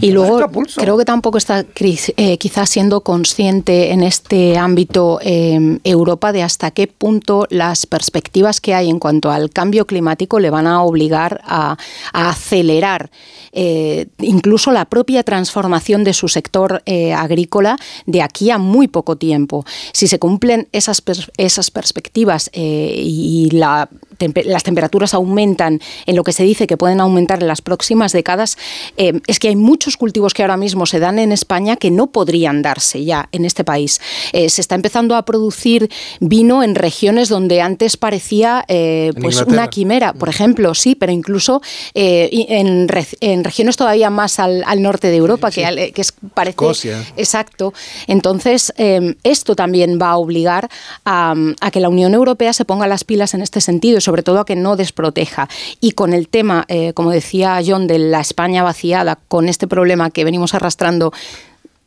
[0.00, 0.40] Y luego
[0.76, 6.70] creo que tampoco está eh, quizás siendo consciente en este ámbito eh, Europa de hasta
[6.70, 11.42] qué punto las perspectivas que hay en cuanto al cambio climático le van a obligar
[11.44, 11.76] a,
[12.14, 13.10] a acelerar
[13.52, 16.82] eh, incluso la propia transformación de su sector
[17.14, 19.64] agrícola de aquí a muy poco tiempo.
[19.92, 21.02] Si se cumplen esas,
[21.36, 27.00] esas perspectivas y la tempe- las temperaturas aumentan en lo que se dice que pueden
[27.00, 28.56] aumentar en las próximas décadas,
[28.96, 32.08] eh, es que hay muchos cultivos que ahora mismo se dan en España que no
[32.08, 34.00] podrían darse ya en este país.
[34.32, 39.68] Eh, se está empezando a producir vino en regiones donde antes parecía eh, pues una
[39.68, 41.60] quimera, por ejemplo, sí, pero incluso
[41.94, 46.12] en, re- en regiones todavía más al, al norte de Europa, que, al- que es,
[46.34, 46.50] parece...
[46.54, 47.04] Escocia.
[47.16, 47.72] Exacto.
[48.06, 50.68] Entonces, eh, esto también va a obligar
[51.04, 54.40] a, a que la Unión Europea se ponga las pilas en este sentido sobre todo
[54.40, 55.48] a que no desproteja.
[55.80, 60.10] Y con el tema, eh, como decía John, de la España vaciada, con este problema
[60.10, 61.12] que venimos arrastrando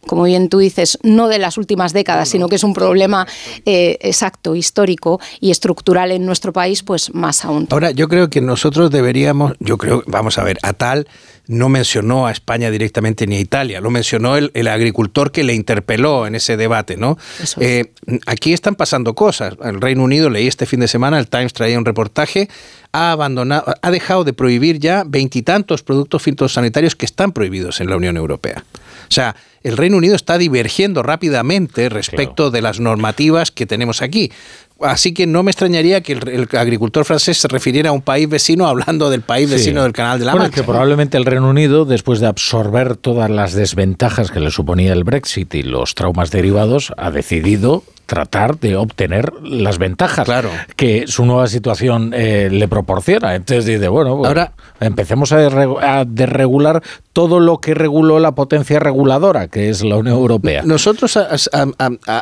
[0.07, 3.27] como bien tú dices, no de las últimas décadas, sino que es un problema
[3.65, 7.67] eh, exacto, histórico y estructural en nuestro país, pues más aún.
[7.69, 11.07] Ahora, yo creo que nosotros deberíamos, yo creo, vamos a ver, Atal
[11.47, 15.53] no mencionó a España directamente ni a Italia, lo mencionó el, el agricultor que le
[15.53, 17.17] interpeló en ese debate, ¿no?
[17.59, 17.93] Eh,
[18.25, 19.55] aquí están pasando cosas.
[19.63, 22.49] El Reino Unido, leí este fin de semana, el Times traía un reportaje,
[22.91, 27.95] ha abandonado, ha dejado de prohibir ya veintitantos productos fitosanitarios que están prohibidos en la
[27.95, 28.65] Unión Europea.
[29.09, 29.35] O sea,
[29.67, 34.31] el Reino Unido está divergiendo rápidamente respecto de las normativas que tenemos aquí.
[34.79, 38.29] Así que no me extrañaría que el, el agricultor francés se refiriera a un país
[38.29, 39.55] vecino hablando del país Sí.
[39.55, 40.55] vecino del Canal de la Bueno, Mancha.
[40.61, 45.03] que probablemente el Reino Unido, después de absorber todas las desventajas que le suponía el
[45.03, 50.27] Brexit y los traumas derivados, ha decidido tratar de obtener las ventajas
[50.75, 53.35] que su nueva situación eh, le proporciona.
[53.35, 56.81] Entonces dice, bueno, pues, Ahora- empecemos a, desregu- a desregular
[57.13, 60.61] todo lo que reguló la potencia reguladora, que es la Unión Europea.
[60.63, 61.27] Nosotros a-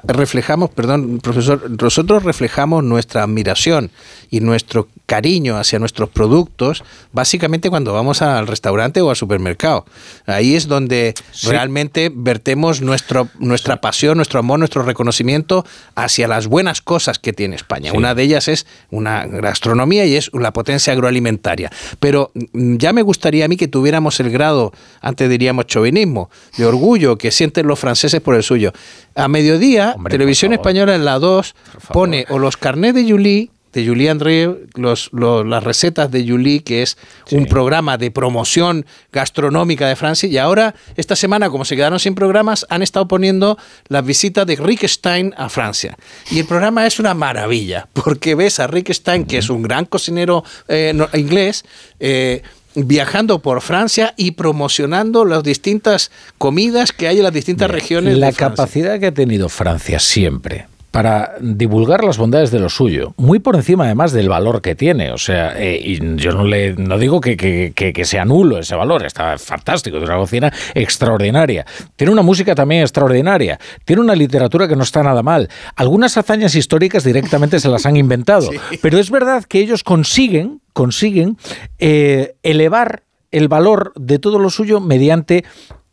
[0.03, 3.91] reflejamos, perdón, profesor, nosotros reflejamos nuestra admiración
[4.29, 6.83] y nuestro cariño hacia nuestros productos
[7.13, 9.85] básicamente cuando vamos al restaurante o al supermercado.
[10.25, 11.49] Ahí es donde Sí.
[11.49, 15.63] realmente vertemos nuestro, nuestra pasión, nuestro amor, nuestro reconocimiento
[15.95, 17.91] hacia las buenas cosas que tiene España.
[17.91, 17.97] Sí.
[17.97, 21.71] Una de ellas es una gastronomía y es la potencia agroalimentaria.
[21.99, 26.65] Pero mm, ya me gustaría a mí que tuviéramos el grado, antes diríamos chauvinismo, de
[26.65, 28.73] orgullo que sienten los franceses por el suyo.
[29.15, 31.55] A mediodía, Televisión Española en la 2
[31.93, 36.63] pone o los carnets de Julie de Julie André, los, los- las recetas de Julie,
[36.63, 36.97] que es
[37.31, 40.27] un programa de promoción gastronómica de Francia.
[40.29, 43.57] Y ahora, esta semana, como se quedaron sin programas, han estado poniendo
[43.89, 45.97] las visitas de Rick Stein a Francia.
[46.31, 49.85] Y el programa es una maravilla, porque ves a Rick Stein, que es un gran
[49.85, 51.65] cocinero eh, no- inglés,
[51.99, 52.41] eh,
[52.75, 58.17] viajando por Francia y promocionando las distintas comidas que hay en las distintas regiones.
[58.17, 63.13] La de capacidad que ha tenido Francia siempre para divulgar las bondades de lo suyo,
[63.17, 65.11] muy por encima además del valor que tiene.
[65.11, 68.57] O sea, eh, y yo no le no digo que, que- que- que sea nulo
[68.59, 71.65] ese valor, está fantástico, es una cocina extraordinaria.
[71.97, 75.49] Tiene una música también extraordinaria, tiene una literatura que no está nada mal.
[75.75, 78.49] Algunas hazañas históricas directamente se las han inventado,
[78.81, 81.35] pero es verdad que ellos consiguen, consiguen
[81.77, 85.43] eh, elevar el valor de todo lo suyo mediante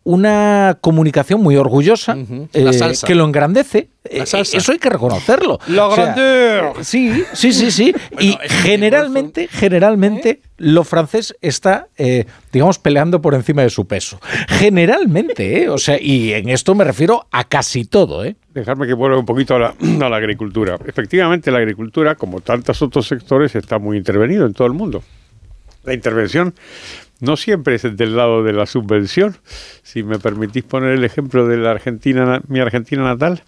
[0.05, 2.17] una comunicación muy orgullosa
[2.53, 3.07] La eh, salsa.
[3.07, 3.89] que lo engrandece.
[4.11, 4.57] La Eh, salsa.
[4.57, 5.59] Eso hay que reconocerlo.
[5.69, 6.85] La O sea, grandeur.
[6.85, 7.95] Sí, sí, sí, sí.
[8.19, 14.19] y generalmente, generalmente, lo francés está, eh, digamos, peleando por encima de su peso.
[14.49, 15.69] Generalmente, ¿eh?
[15.69, 18.35] O sea, y en esto me refiero a casi todo, ¿eh?
[18.55, 19.75] Dejarme que vuelva un poquito a la,
[20.07, 20.79] a la agricultura.
[20.87, 25.03] Efectivamente, la agricultura, como tantos otros sectores, está muy intervenido en todo el mundo.
[25.85, 26.55] La intervención
[27.23, 29.36] no siempre es del lado de la subvención.
[29.83, 33.42] Si me permitís poner el ejemplo de la Argentina, mi Argentina natal,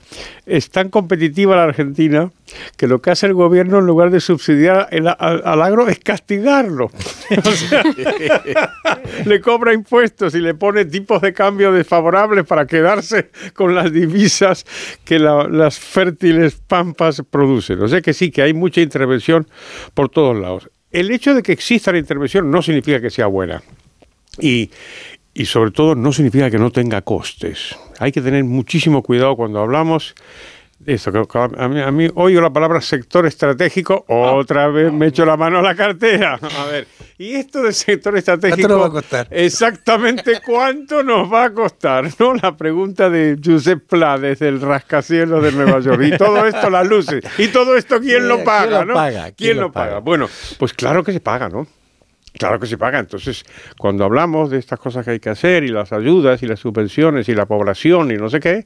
[0.46, 2.30] es tan competitiva la Argentina
[2.76, 5.98] que lo que hace el gobierno en lugar de subsidiar el- al, al agro es
[5.98, 6.90] castigarlo.
[9.26, 14.64] Le cobra impuestos y le pone tipos de cambio desfavorables para quedarse con las divisas
[15.04, 17.82] que la- las fértiles pampas producen.
[17.82, 19.46] O sea que sí, que hay mucha intervención
[19.94, 20.68] por todos lados.
[20.94, 23.60] El hecho de que exista la intervención no significa que sea buena.
[24.38, 24.70] Y,
[25.34, 27.76] y sobre todo no significa que no tenga costes.
[27.98, 30.14] Hay que tener muchísimo cuidado cuando hablamos
[30.84, 35.36] que A mí, a mí oigo la palabra sector estratégico, otra vez me echo la
[35.36, 36.38] mano a la cartera.
[36.58, 36.86] A ver,
[37.18, 38.68] y esto del sector estratégico...
[38.68, 39.28] ¿Cuánto nos va a costar?
[39.30, 42.34] Exactamente cuánto nos va a costar, ¿no?
[42.34, 46.02] La pregunta de Josep Pla desde el rascacielos de Nueva York.
[46.04, 47.24] Y todo esto, las luces.
[47.38, 48.94] Y todo esto, ¿quién lo ¿Quién paga, lo no?
[48.94, 49.22] paga?
[49.22, 49.86] ¿Quién, ¿Quién lo lo paga?
[49.86, 49.98] paga?
[50.00, 51.66] Bueno, pues claro que se paga, ¿no?
[52.38, 52.98] Claro que se paga.
[52.98, 53.44] Entonces,
[53.78, 57.28] cuando hablamos de estas cosas que hay que hacer y las ayudas y las subvenciones
[57.28, 58.64] y la población y no sé qué,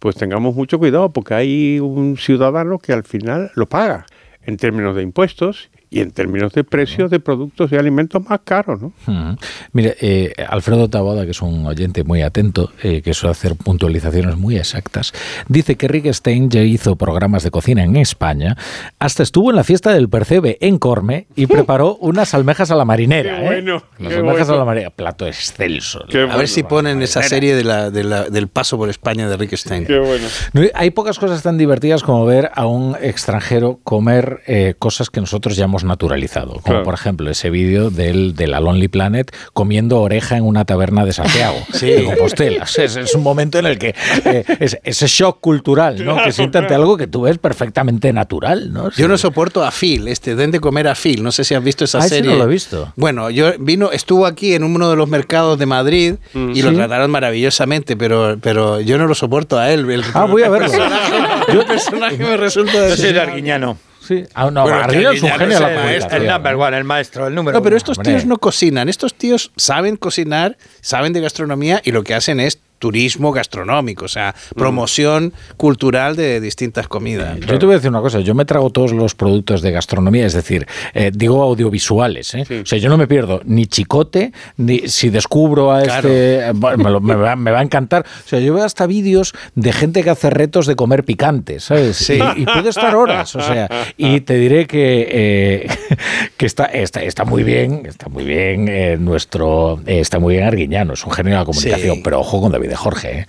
[0.00, 4.06] pues tengamos mucho cuidado porque hay un ciudadano que al final lo paga
[4.42, 8.82] en términos de impuestos y en términos de precios de productos y alimentos más caros,
[8.82, 8.92] ¿no?
[9.06, 9.36] Ujú.
[9.72, 14.36] Mire, eh, Alfredo Taboada, que es un oyente muy atento, eh, que suele hacer puntualizaciones
[14.36, 15.12] muy exactas,
[15.48, 18.56] dice que Rick Stein ya hizo programas de cocina en España,
[18.98, 22.84] hasta estuvo en la fiesta del Percebe en Corme y preparó unas almejas a la
[22.84, 23.36] marinera.
[23.36, 23.46] Qué ¿eh?
[23.46, 24.54] bueno, Las qué almejas bueno.
[24.54, 26.04] a la marinera, plato excelso.
[26.30, 29.36] a ver si ponen esa serie de la, de la- del paso por España de
[29.36, 29.86] Rick Stein.
[29.86, 30.26] Qué bueno.
[30.52, 35.20] No, hay pocas cosas tan divertidas como ver a un extranjero comer eh, cosas que
[35.20, 36.52] nosotros ya naturalizado.
[36.54, 36.82] Como Claro.
[36.84, 41.12] por ejemplo ese vídeo del, de la Lonely Planet comiendo oreja en una taberna de
[41.12, 41.86] Santiago, Sí.
[41.86, 42.64] de Compostela.
[42.64, 46.22] Es, es un momento en el que eh, es- ese shock cultural, ¿no?
[46.22, 48.72] que sientan algo que tú ves perfectamente natural.
[48.72, 48.90] ¿no?
[48.92, 51.22] Yo no soporto a Phil, este, den de comer a Phil.
[51.22, 52.30] No sé si has visto esa Ah, serie.
[52.30, 52.92] no lo he visto.
[52.96, 57.10] Bueno, yo vino, estuvo aquí en uno de los mercados de Madrid y lo trataron
[57.10, 59.88] maravillosamente, pero, pero yo no lo soporto a él.
[59.90, 60.68] El, Ah, voy a el verlo.
[60.68, 63.16] personaje- el personaje me resulta Yo soy.
[63.18, 63.76] Arguiñano.
[64.06, 64.24] Sí.
[64.34, 66.22] Ah, no, Bueno, es un genio la es el-.
[66.22, 67.78] El number one, el maestro, el número No, pero uno.
[67.78, 68.12] estos hombre.
[68.12, 68.88] tíos no cocinan.
[68.88, 72.58] Estos tíos saben cocinar, saben de gastronomía y lo que hacen es
[72.88, 77.40] turismo gastronómico, o sea, promoción cultural de distintas comidas.
[77.40, 80.26] Yo te voy a decir una cosa, yo me trago todos los productos de gastronomía,
[80.26, 82.44] es decir, eh, digo audiovisuales, ¿eh?
[82.62, 86.08] o sea, yo no me pierdo ni chicote, ni si descubro a Claro.
[86.10, 88.86] este, eh, me, lo- me va, me va a encantar, o sea, yo veo hasta
[88.86, 91.96] vídeos de gente que hace retos de comer picante, ¿sabes?
[91.96, 92.18] Sí.
[92.36, 95.66] Y, y puedo estar horas, o sea, y te diré que, eh,
[96.36, 100.44] que está, está, está muy bien, está muy bien eh, nuestro, eh, está muy bien
[100.46, 102.00] Arguiñano, es un genio de la comunicación, Sí.
[102.04, 103.26] pero ojo con David Jorge, ¿eh?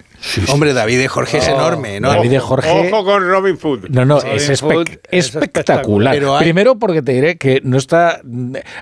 [0.50, 2.10] Hombre, David de Jorge es enorme, ¿no?
[2.10, 2.70] David de Jorge...
[2.70, 3.90] Ojo con Robin Hood.
[3.90, 6.14] No, no, Sí, es, espe- es espectacular.
[6.14, 8.22] Pero hay- Primero porque te diré que no está...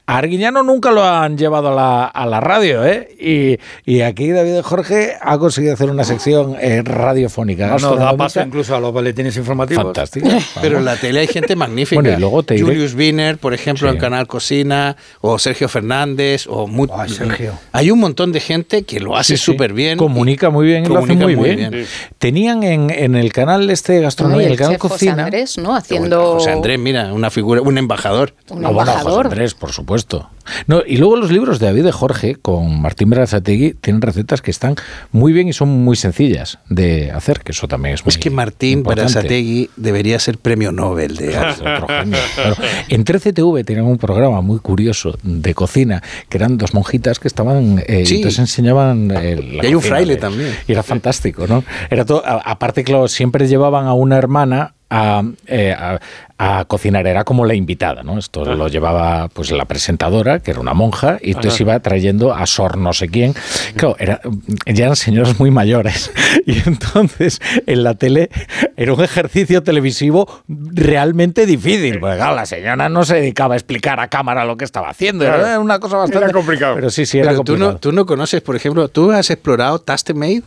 [0.06, 3.10] A Arguiñano nunca lo han llevado a la, a la radio, ¿eh?
[3.20, 7.68] Y, y aquí David Jorge ha conseguido hacer una sección eh, radiofónica.
[7.68, 9.84] No, no, da paso incluso a los boletines informativos.
[9.84, 10.30] Fantástica.
[10.62, 12.02] Pero en la tele hay gente magnífica.
[12.02, 13.96] Bueno, y luego te diré- Julius Wiener, por ejemplo, Sí.
[13.96, 17.54] en Canal Cocina, o Sergio Fernández, o mu- Ay, Sergio.
[17.72, 19.52] Hay un montón de gente que lo hace Sí, sí.
[19.52, 19.98] súper bien.
[19.98, 21.72] Comunica muy bien y lo hace comunica muy, muy bien.
[21.72, 21.86] bien.
[22.18, 25.24] Tenían en, en el canal este de Ay, gastronomía, el el canal chef José Cocina...
[25.26, 25.76] Andrés, ¿no?
[25.76, 28.34] Haciendo José Andrés, mira, una figura, un embajador.
[28.50, 29.26] un Ah, bueno, José embajador.
[29.28, 30.30] Andrés, por supuesto.
[30.68, 34.52] No, y luego los libros de David de Jorge con Martín Berazategui tienen recetas que
[34.52, 34.76] están
[35.14, 38.30] muy bien y son muy sencillas de hacer, que eso también es muy Es que
[38.30, 38.84] Martín.
[38.84, 42.18] Berazategui debería ser premio Nobel de Es otro genio.
[42.36, 42.56] Claro.
[42.90, 47.82] En 13TV tenían un programa muy curioso de cocina, que eran dos monjitas que estaban,
[47.88, 48.16] eh, Sí.
[48.18, 50.54] entonces enseñaban eh, la Y hay un fraile de- también.
[50.68, 51.64] Y era fantástico, ¿no?
[51.90, 56.00] Era todo, a- aparte, claro, siempre llevaban a una hermana a, eh, a-
[56.38, 58.20] a cocinar, era como la invitada, ¿no?
[58.20, 61.64] Esto lo llevaba pues la presentadora, que era una monja, y entonces Ajá.
[61.64, 63.34] iba trayendo a Sor no sé quién.
[63.76, 64.22] Claro, era,
[64.68, 66.12] ya eran señoras muy mayores.
[66.46, 68.30] Y entonces en la tele
[68.76, 72.00] era un ejercicio televisivo realmente difícil.
[72.00, 75.24] Porque claro, la señora no se dedicaba a explicar a cámara lo que estaba haciendo.
[75.26, 76.76] Era una cosa bastante Era complicado.
[76.76, 77.72] Pero sí, sí, era Pero tú complicado.
[77.74, 80.44] no, tú no conoces, por ejemplo, ¿tú has explorado Tastemade?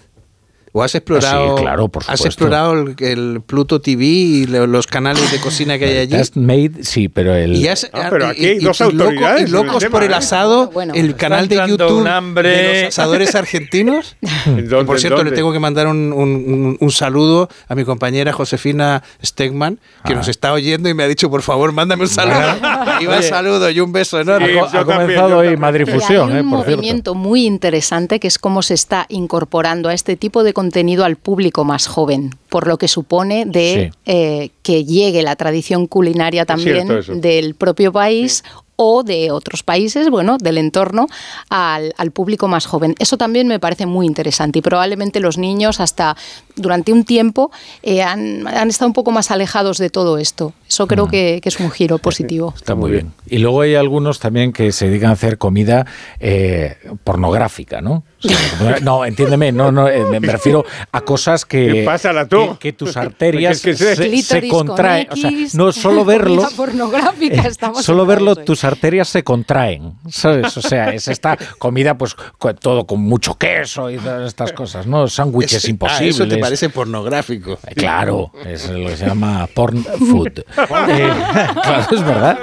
[0.79, 4.67] ¿O has explorado, Ah, Sí, claro, por ¿Has explorado el, el Pluto TV y lo-
[4.67, 6.11] los canales de cocina que hay allí?
[6.19, 7.57] Test made, sí, pero el.
[7.57, 9.91] Y, has- Ah, pero y- aquí hay y- dos y autoridades y en locos el
[9.91, 10.25] por tema, el ¿eh?
[10.25, 12.49] asado, Bueno, el canal de YouTube un hambre.
[12.51, 14.17] de los asadores argentinos.
[14.47, 15.31] ¿En dónde, por cierto, dónde?
[15.31, 20.13] le tengo que mandar un, un- un- un saludo a mi compañera Josefina Stegman, que
[20.13, 20.17] Ah.
[20.17, 22.37] nos está oyendo y me ha dicho, por favor, mándame un saludo.
[23.01, 24.49] Y el saludo y un beso enorme.
[24.53, 25.57] Sí, ha, también, comenzado hoy.
[25.57, 26.77] Madrid Y hay Fusión, un eh, por cierto.
[26.77, 30.66] movimiento muy interesante que es cómo se está incorporando a este tipo de contenido
[31.05, 33.99] al público más joven, por lo que supone de Sí.
[34.07, 36.89] eh, que llegue la tradición culinaria también
[37.20, 38.43] del propio país
[38.78, 41.07] o de otros países, bueno, del entorno,
[41.49, 42.95] al, al público más joven.
[42.99, 46.15] Eso también me parece muy interesante y probablemente los niños hasta
[46.57, 47.51] durante un tiempo
[47.83, 50.52] eh, han, han estado un poco más alejados de todo esto.
[50.68, 52.52] Eso creo que, que es un giro positivo.
[52.57, 53.12] Está muy bien.
[53.26, 55.86] Y luego hay algunos también que se dedican a hacer comida
[56.18, 58.05] eh, pornográfica, ¿no?
[58.25, 62.52] O sea, no, entiéndeme, no, no, eh, me refiero a cosas que, ¿Qué pasa, tú?
[62.55, 65.09] que, que tus arterias Que- que se- se, se Clítoris con contraen.
[65.12, 68.44] O sea, no solo verlo, pornográfica, eh, estamos solo verlo, eso, ¿eh?
[68.44, 70.57] tus arterias se contraen, ¿sabes?
[70.57, 72.17] O sea, es esta comida, pues,
[72.60, 75.07] todo con mucho queso y todas estas cosas, ¿no?
[75.09, 76.15] Sándwiches Ese- ah, imposibles.
[76.17, 77.58] eso te parece pornográfico.
[77.66, 80.41] Eh, Claro, es lo que se llama porn food.
[80.89, 81.10] Eh,
[81.62, 82.39] claro, es verdad.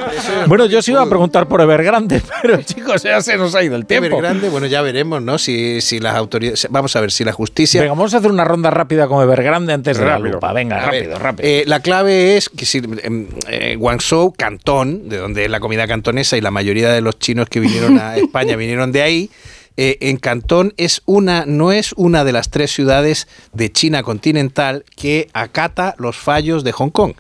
[0.47, 3.75] Bueno, yo os iba a preguntar por Evergrande, pero chicos, ya se nos ha ido
[3.75, 4.05] el tiempo.
[4.07, 5.37] Evergrande, bueno, ya veremos, ¿no?
[5.37, 6.67] Si, si las autoridades.
[6.69, 7.81] Vamos a ver, si la justicia.
[7.81, 10.33] Venga, vamos a hacer una ronda rápida con Evergrande antes de la Rápido.
[10.35, 10.53] lupa.
[10.53, 11.49] Venga, A ver, rápido, rápido.
[11.49, 15.87] eh, la clave es que si em, eh, Guangzhou, Cantón, de donde es la comida
[15.87, 19.29] cantonesa y la mayoría de los chinos que vinieron a España vinieron de ahí.
[19.75, 24.85] Eh, en Cantón es una, no es una de las tres ciudades de China continental
[24.95, 27.13] que acata los fallos de Hong Kong.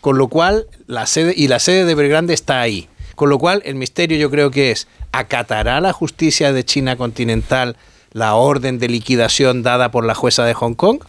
[0.00, 2.88] Con lo cual, la sede, y la sede de Evergrande está ahí.
[3.16, 7.76] Con lo cual, el misterio yo creo que es, ¿acatará la justicia de China continental
[8.12, 11.00] la orden de liquidación dada por la jueza de Hong Kong?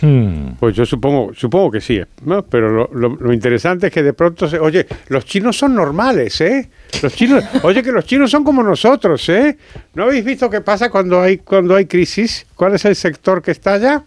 [0.00, 0.52] Hmm.
[0.60, 2.42] Pues yo supongo, supongo que sí, ¿no?
[2.44, 6.40] Pero lo, lo- lo interesante es que de pronto se, oye, los chinos son normales,
[6.40, 6.68] ¿eh?
[7.02, 9.56] Los chinos, oye, que los chinos son como nosotros, ¿eh?
[9.94, 12.46] ¿No habéis visto qué pasa cuando hay cuando hay crisis?
[12.54, 14.02] ¿Cuál es el sector que estalla?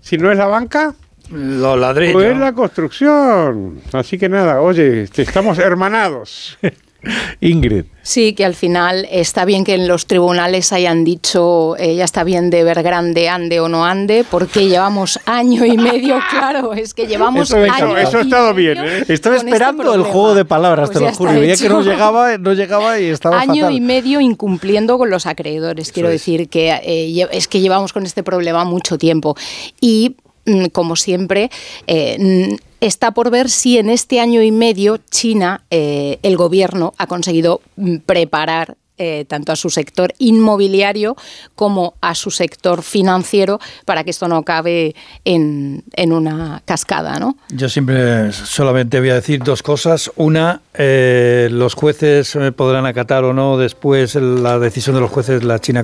[0.00, 0.94] Si no es la banca,
[1.30, 2.14] Los ladrillos.
[2.14, 3.80] pues es la construcción.
[3.92, 6.58] Así que nada, oye, este, estamos hermanados.
[7.40, 7.84] Ingrid.
[8.02, 12.24] Sí, que al final está bien que en los tribunales hayan dicho eh, ya está
[12.24, 16.94] bien de ver grande, ande o no ande, porque llevamos año y medio, claro, es
[16.94, 17.96] que llevamos Eso año.
[17.96, 19.04] Eso ha estado bien, ¿eh?
[19.08, 21.32] Estaba este esperando el juego de palabras, Pues te lo juro.
[21.32, 23.74] Veía que no llegaba, no llegaba y estaba año fatal.
[23.74, 25.92] y medio incumpliendo con los acreedores.
[25.92, 29.36] Quiero decir que eh, es que llevamos con este problema mucho tiempo.
[29.80, 31.50] Y, mm, como siempre,
[31.86, 37.06] eh, está por ver si en este año y medio China, eh, el gobierno, ha
[37.06, 41.16] conseguido mm, preparar eh, tanto a su sector inmobiliario
[41.54, 44.94] como a su sector financiero para que esto no acabe
[45.24, 47.38] en, en una cascada, ¿no?
[47.48, 50.12] Yo siempre solamente voy a decir dos cosas.
[50.16, 55.46] Una, eh, los jueces podrán acatar o no después la decisión de los jueces de
[55.46, 55.82] la China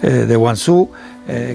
[0.00, 0.92] de Guangzhou,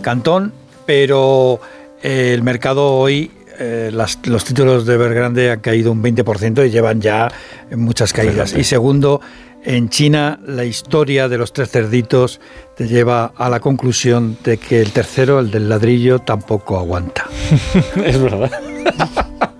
[0.02, 0.52] Cantón,
[0.86, 1.62] pero
[2.02, 7.02] el mercado hoy, eh, las- los títulos de Evergrande han caído un 20% y llevan
[7.02, 7.30] ya
[7.76, 8.54] muchas caídas.
[8.58, 9.22] Y segundo,
[9.64, 12.40] en China la historia de los tres cerditos
[12.76, 17.26] te lleva a la conclusión de que el tercero, el del ladrillo, tampoco aguanta.
[18.06, 18.52] es verdad.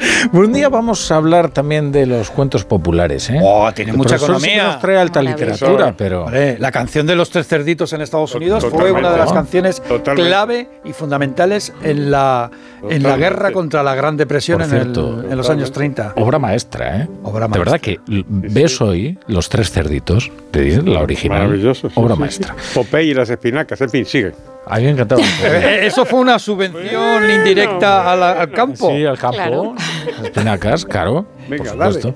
[0.32, 3.38] Un día vamos a hablar también de los cuentos populares, ¿eh?
[3.42, 4.64] Oh, tiene El mucha sí economía.
[4.64, 5.52] nos trae alta Maravilloso.
[5.66, 6.24] literatura, pero...
[6.24, 9.00] Hombre, la canción de los tres cerditos en Estados Unidos fue Totalmente.
[9.00, 10.28] una de las canciones Totalmente.
[10.30, 12.50] clave y fundamentales en la,
[12.88, 16.14] en la guerra contra la Gran Depresión Por en, el- cierto, en los años 30.
[16.16, 17.08] Obra maestra, ¿eh?
[17.22, 21.88] Obra De verdad que ves hoy Los Tres Cerditos, te la original, Maravilloso.
[21.88, 22.54] sí, obra sí, maestra.
[22.58, 22.70] sí.
[22.74, 24.32] Popeye y las espinacas, en fin, sigue.
[24.70, 25.20] A mí me encantaba.
[25.82, 28.90] Eso fue una subvención indirecta al campo.
[28.90, 29.36] Sí, al campo.
[29.36, 29.74] Claro.
[30.22, 31.26] Espinacas, claro.
[31.48, 32.14] Venga, por supuesto.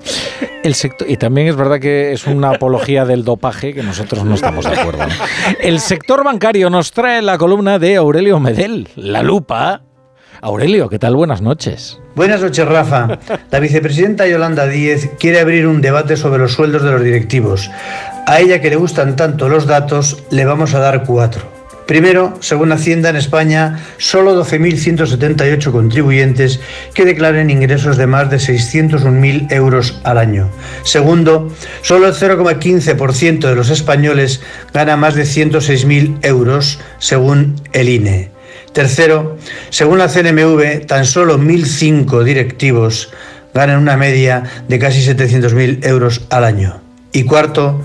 [0.63, 4.35] El sector, y también es verdad que es una apología del dopaje que nosotros no
[4.35, 5.05] estamos de acuerdo.
[5.05, 5.13] ¿no?
[5.59, 9.81] El sector bancario nos trae la columna de Aurelio Medel, La Lupa.
[10.41, 11.15] Aurelio, ¿qué tal?
[11.15, 11.99] Buenas noches.
[12.15, 13.19] Buenas noches, Rafa.
[13.51, 17.69] La vicepresidenta Yolanda Díez quiere abrir un debate sobre los sueldos de los directivos.
[18.27, 21.54] A ella que le gustan tanto los datos, le vamos a dar cuatro.
[21.85, 26.59] Primero, según Hacienda en España, solo 12.178 contribuyentes
[26.95, 30.49] que declaren ingresos de más de 601.000 euros al año.
[30.83, 31.51] Segundo,
[31.83, 34.41] solo el 0,15% de los españoles
[34.73, 38.31] gana más de 106.000 euros, según el INE.
[38.73, 39.37] Tercero,
[39.69, 43.13] según la CNMV, tan solo 1.005 directivos
[43.53, 46.81] ganan una media de casi 700.000 euros al año.
[47.13, 47.81] Y cuarto,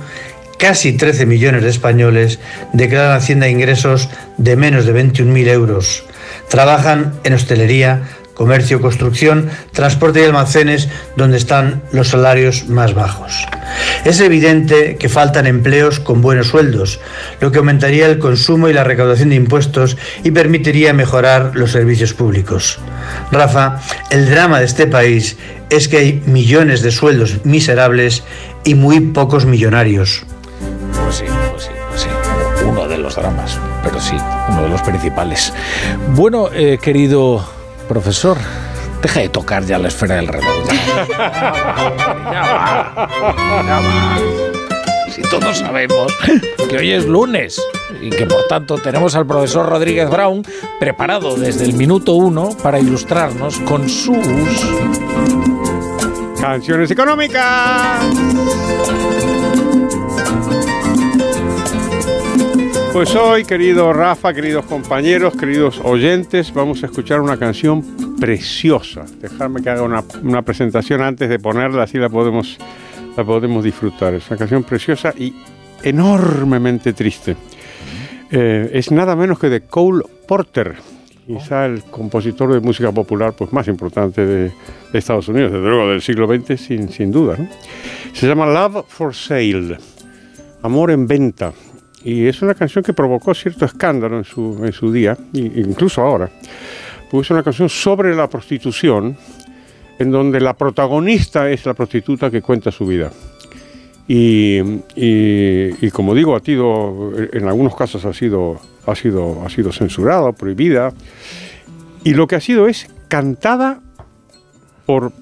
[0.61, 2.39] casi 13 millones de españoles
[2.73, 6.05] declaran Hacienda ingresos de menos de 21.000 euros.
[6.49, 8.03] Trabajan en hostelería,
[8.35, 13.47] comercio, construcción, transporte y almacenes donde están los salarios más bajos.
[14.05, 17.01] Es evidente que faltan empleos con buenos sueldos,
[17.41, 22.13] lo que aumentaría el consumo y la recaudación de impuestos y permitiría mejorar los servicios
[22.13, 22.79] públicos.
[23.33, 23.81] Rafa,
[24.11, 25.37] el drama de este país
[25.71, 28.25] es que hay millones de sueldos miserables
[28.65, 30.25] y muy pocos millonarios.
[31.03, 32.09] Pues sí, pues sí, pues sí.
[32.67, 34.17] Uno de los dramas, pero sí,
[34.49, 35.53] uno de los principales.
[36.15, 37.45] Bueno, eh, querido
[37.89, 38.37] profesor,
[39.03, 40.65] deja de tocar ya la esfera del reloj.
[41.09, 43.09] Ya va,
[43.67, 44.19] ya va.
[45.11, 46.13] Si todos sabemos
[46.69, 47.61] que hoy es lunes
[48.01, 50.43] y que por tanto tenemos al profesor Rodríguez Brown
[50.79, 54.17] preparado desde el minuto uno para ilustrarnos con sus
[56.41, 58.05] canciones económicas.
[62.93, 67.85] Pues hoy, querido Rafa, queridos compañeros, queridos oyentes, vamos a escuchar una canción
[68.19, 69.05] preciosa.
[69.21, 72.59] Dejarme que haga una, presentación antes de ponerla, así la podemos,
[73.17, 74.15] la podemos disfrutar.
[74.15, 75.33] Es una canción preciosa y
[75.85, 77.37] enormemente triste.
[78.33, 80.75] Eh, es nada menos que de Cole Porter,
[81.29, 84.53] quizá el compositor de música popular pues, más importante de,
[84.93, 87.37] Estados Unidos, desde luego del siglo XX, sin, sin duda.
[88.13, 89.79] Se llama Love for Sale,
[90.63, 91.53] Amor en Venta.
[92.05, 96.31] Y es una canción que provocó cierto escándalo en su, en su día, incluso ahora.
[97.11, 99.17] Pues es una canción sobre la prostitución,
[99.99, 103.11] en donde la protagonista es la prostituta que cuenta su vida.
[104.09, 104.61] Y,
[104.97, 110.33] y como digo, ha sido, en algunos casos ha sido, ha sido, ha sido censurada,
[110.33, 110.93] prohibida.
[112.03, 113.81] Y lo que ha sido es cantada
[114.87, 115.13] por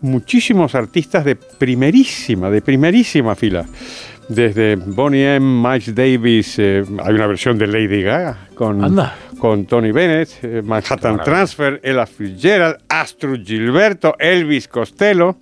[0.00, 3.64] muchísimos artistas de primerísima, de primerísima fila
[4.28, 8.96] desde Bonnie M, Miles Davis, eh, hay una versión de Lady Gaga con,
[9.38, 15.36] con Tony Bennett, eh, Manhattan Transfer, Ella Fitzgerald, Astro Gilberto, Elvis Costello.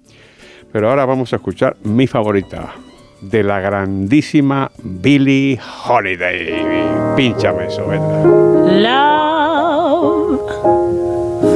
[0.73, 2.73] Pero ahora vamos a escuchar mi favorita,
[3.21, 7.15] de la grandísima Billie Holiday.
[7.15, 8.23] Pínchame eso, venga.
[8.81, 9.93] Love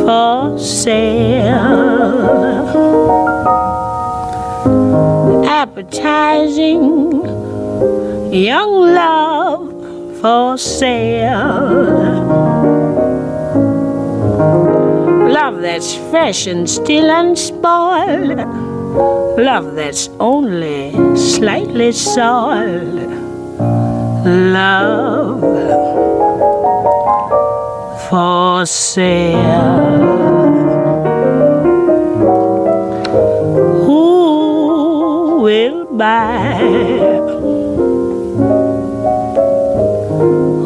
[0.04, 1.46] for sale.
[5.56, 6.82] Appetizing
[8.30, 11.72] young love for sale.
[15.32, 18.36] Love that's fresh and still unspoiled.
[19.38, 23.10] Love that's only slightly soiled.
[24.26, 25.40] Love
[28.10, 30.35] for sale.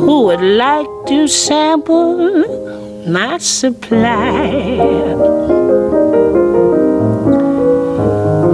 [0.04, 4.48] Who would like to sample my supply?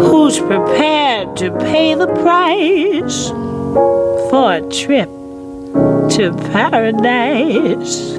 [0.04, 3.30] Who's prepared to pay the price
[4.28, 5.08] for a trip
[6.16, 8.18] to paradise?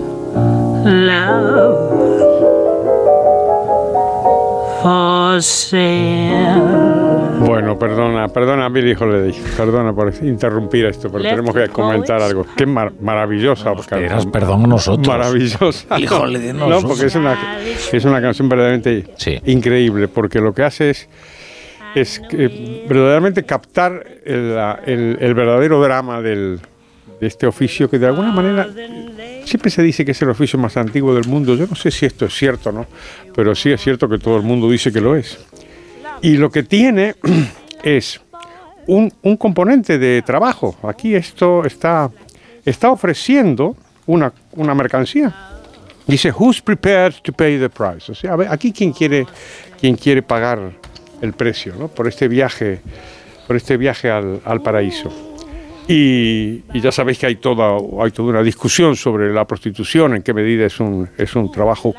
[0.83, 1.77] Love
[4.81, 6.96] for sale.
[7.67, 12.45] Bueno, perdona, perdona, Billy Holiday, perdona por interrumpir esto, pero tenemos que comentar algo.
[12.55, 13.73] Qué mar- maravillosa.
[14.05, 15.05] eras, perdón, nosotros.
[15.07, 15.85] Maravillosa.
[16.21, 16.91] Holiday, no, nosotros.
[16.91, 17.37] porque es una,
[17.91, 19.05] es una canción verdaderamente
[19.45, 21.09] increíble, porque lo que hace es,
[21.93, 26.61] es que, verdaderamente captar el, el- el verdadero drama del,
[27.19, 28.67] de este oficio que de alguna manera
[29.43, 31.53] siempre se dice que es el oficio más antiguo del mundo.
[31.55, 32.85] Yo no sé si esto es cierto o no,
[33.35, 35.37] pero sí es cierto que todo el mundo dice que lo es.
[36.21, 37.15] Y lo que tiene
[37.83, 38.19] es
[38.87, 40.75] un, un componente de trabajo.
[40.83, 42.09] Aquí esto está,
[42.65, 45.33] está ofreciendo una, una mercancía.
[46.07, 48.11] Dice, who's prepared to pay the price?
[48.11, 49.27] O sea, aquí quién quiere,
[49.79, 50.71] quién quiere pagar
[51.21, 51.89] el precio ¿no?
[51.89, 52.79] por este viaje,
[53.45, 55.11] por este viaje al, al paraíso.
[55.87, 60.23] Y, y ya sabéis que hay toda, hay toda una discusión sobre la prostitución, en
[60.23, 61.93] qué medida es un, es un trabajo,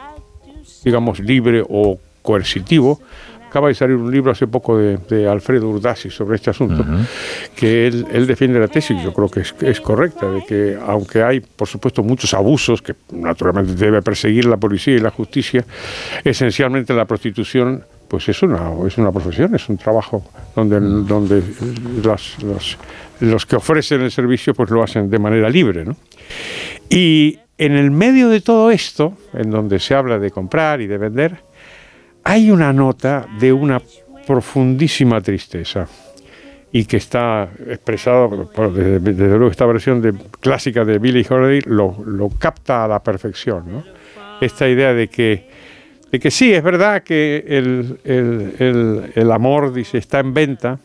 [0.85, 3.01] digamos, libre o coercitivo.
[3.49, 6.85] Acaba de salir un libro hace poco de, de Alfredo Urdasi sobre este asunto,
[7.57, 11.23] que él, él defiende la tesis, yo creo que es, es correcta, de que aunque
[11.23, 15.65] hay, por supuesto, muchos abusos que naturalmente debe perseguir la policía y la justicia,
[16.25, 20.25] esencialmente la prostitución pues es una, es una profesión, es un trabajo
[20.57, 21.43] donde, donde
[22.03, 22.79] las- los,
[23.21, 25.85] los que ofrecen el servicio pues lo hacen de manera libre.
[25.85, 25.95] ¿no?
[26.89, 30.97] Y en el medio de todo esto, en donde se habla de comprar y de
[30.97, 31.37] vender,
[32.31, 33.81] hay una nota de una
[34.27, 35.87] profundísima tristeza
[36.71, 38.29] y que está expresada,
[38.75, 43.03] desde, desde luego esta versión de, clásica de Billie Holiday lo, lo capta a la
[43.03, 43.65] perfección.
[43.73, 43.85] ¿no?
[44.43, 45.49] Esta idea de que,
[46.13, 50.79] de que sí, es verdad que el, el- el- el amor dice, está en venta,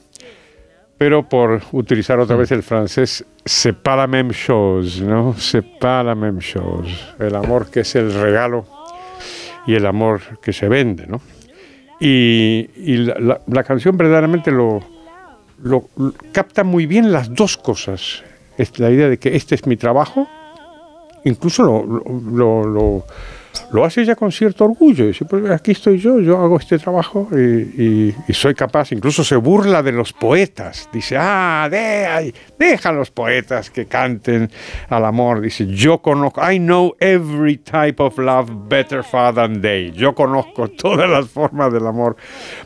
[0.97, 5.35] pero por utilizar otra vez el francés, c'est pas la même chose, ¿no?
[5.37, 6.87] C'est pas la même chose.
[7.19, 8.65] El amor que es el regalo
[9.67, 11.19] y el amor que se vende, ¿no?
[12.05, 12.67] Y,
[12.97, 14.81] la, canción verdaderamente lo,
[15.61, 15.87] lo-
[16.33, 18.23] capta muy bien las dos cosas.
[18.77, 20.27] La idea de que este es mi trabajo,
[21.23, 23.05] incluso lo,
[23.71, 25.07] lo- hace ya con cierto orgullo.
[25.07, 28.91] Dice, pues aquí estoy yo, yo hago este trabajo y, soy capaz.
[28.91, 30.89] Incluso se burla de los poetas.
[30.91, 34.49] Dice, ah, de, deja a los poetas que canten
[34.89, 35.41] al amor.
[35.41, 39.91] Dice, yo conozco, I know every type of love better far than they.
[39.91, 42.15] Yo conozco todas las formas del amor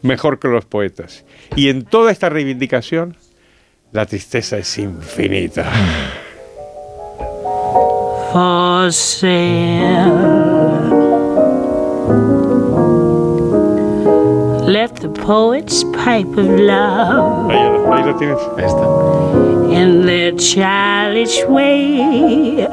[0.02, 1.26] mejor que los poetas.
[1.56, 3.18] Y en toda esta reivindicación,
[3.92, 5.72] la tristeza es infinita.
[8.32, 10.48] For sale.
[14.68, 18.40] Let the poets pipe of love Ahí la tienes.
[18.58, 18.86] Ahí está.
[19.72, 22.68] in their childish way.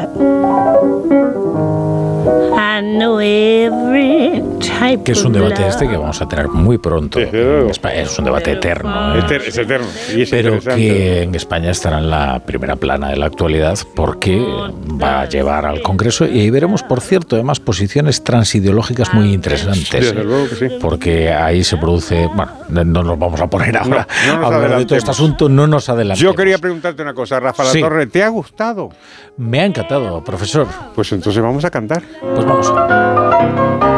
[5.04, 7.18] Que es un debate este que vamos a tener muy pronto.
[7.18, 7.94] en España.
[8.02, 9.16] Es un debate eterno.
[9.16, 9.40] ¿eh?
[9.46, 9.86] Es eterno.
[10.14, 14.38] Y es pero que en España estará en la primera plana de la actualidad porque
[14.40, 19.90] va a llevar al Congreso y ahí veremos, por cierto, además posiciones transideológicas muy interesantes.
[19.90, 20.68] Desde luego que sí.
[20.80, 24.54] Porque ahí se produce, bueno, no no nos vamos a poner ahora No, no a
[24.54, 26.20] hablar de todo este asunto, no nos adelantemos.
[26.20, 27.80] Yo quería preguntarte una cosa, Rafa La Sí.
[27.80, 28.90] Torre, ¿te ha gustado?
[29.36, 30.66] Me ha encantado, profesor.
[30.94, 32.02] Pues entonces vamos a cantar.
[32.20, 33.93] 不是那么说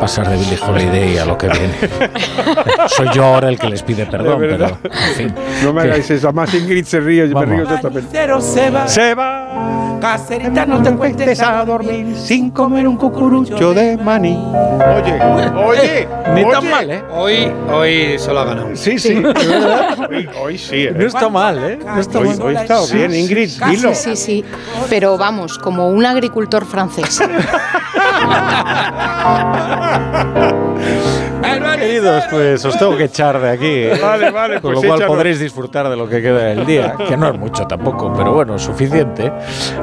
[0.00, 1.74] Pasar de Billie Holiday a lo que viene.
[2.88, 5.34] Soy yo ahora el que les pide perdón, pero en fin.
[5.64, 5.88] No me ¿Qué?
[5.88, 7.66] hagáis eso, además Ingrid se ríe, yo me Vamos.
[7.68, 8.06] río yo también.
[8.40, 8.86] Se va.
[8.88, 9.98] Se va.
[10.00, 14.36] Caserita, no te cuentes a dormir sin comer un cucurucho Yo de maní.
[14.96, 15.20] Oye,
[15.56, 16.52] oye, Ni oye.
[16.52, 17.02] tan mal, ¿eh?
[17.12, 18.68] Hoy, hoy se lo ha ganado.
[18.76, 19.20] Sí, sí.
[20.08, 20.92] Hoy, hoy sí, ¿eh?
[20.96, 21.78] No está mal, ¿eh?
[21.84, 22.42] No está Hoy, mal.
[22.42, 23.92] hoy está bien, Ingrid, dilo.
[23.92, 24.44] Sí, sí, sí.
[24.88, 27.20] Pero vamos, como un agricultor francés.
[31.78, 33.66] Queridos, pues os tengo que echar de aquí.
[33.66, 33.98] ¿eh?
[34.02, 37.16] Vale, vale, Con pues lo cual podréis disfrutar de lo que queda del día, que
[37.16, 39.32] no es mucho tampoco, pero bueno, suficiente.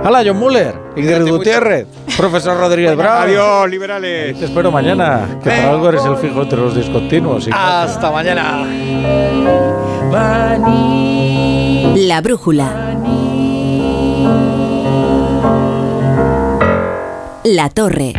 [0.04, 3.22] Hala, John Muller, Ingrid Gutiérrez, profesor Rodríguez Bravo.
[3.22, 4.38] Adiós, liberales.
[4.38, 7.48] Te espero mañana, que para algo eres el fijo entre los discontinuos.
[7.52, 8.66] Hasta mañana.
[11.96, 13.05] La brújula.
[17.48, 18.14] La torre.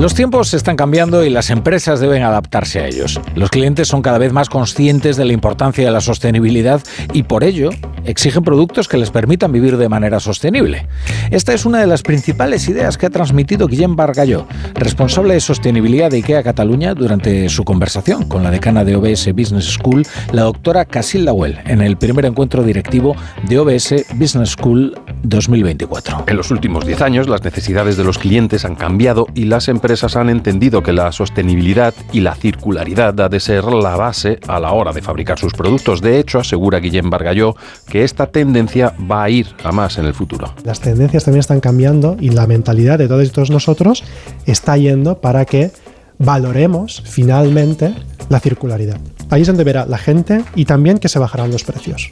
[0.00, 3.20] Los tiempos están cambiando y las empresas deben adaptarse a ellos.
[3.36, 6.82] Los clientes son cada vez más conscientes de la importancia de la sostenibilidad
[7.12, 7.70] y por ello
[8.04, 10.86] exigen productos que les permitan vivir de manera sostenible.
[11.30, 16.10] Esta es una de las principales ideas que ha transmitido Guillem Bargalló, responsable de sostenibilidad
[16.10, 20.84] de IKEA Cataluña, durante su conversación con la decana de OBS Business School, la doctora
[20.84, 23.14] Casilda Well, en el primer encuentro directivo
[23.46, 26.24] de OBS Business School 2024.
[26.26, 30.16] En los últimos 10 años, las necesidades de los clientes han cambiado y las empresas
[30.16, 34.72] han entendido que la sostenibilidad y la circularidad ha de ser la base a la
[34.72, 36.00] hora de fabricar sus productos.
[36.00, 40.14] De hecho, asegura Guillem Bargalló que esta tendencia va a ir a más en el
[40.14, 40.54] futuro.
[40.64, 44.04] Las tendencias también están cambiando y la mentalidad de todos y todos nosotros
[44.46, 45.70] está yendo para que
[46.18, 47.94] valoremos finalmente
[48.28, 48.98] la circularidad.
[49.30, 52.10] Ahí es donde verá la gente y también que se bajarán los precios.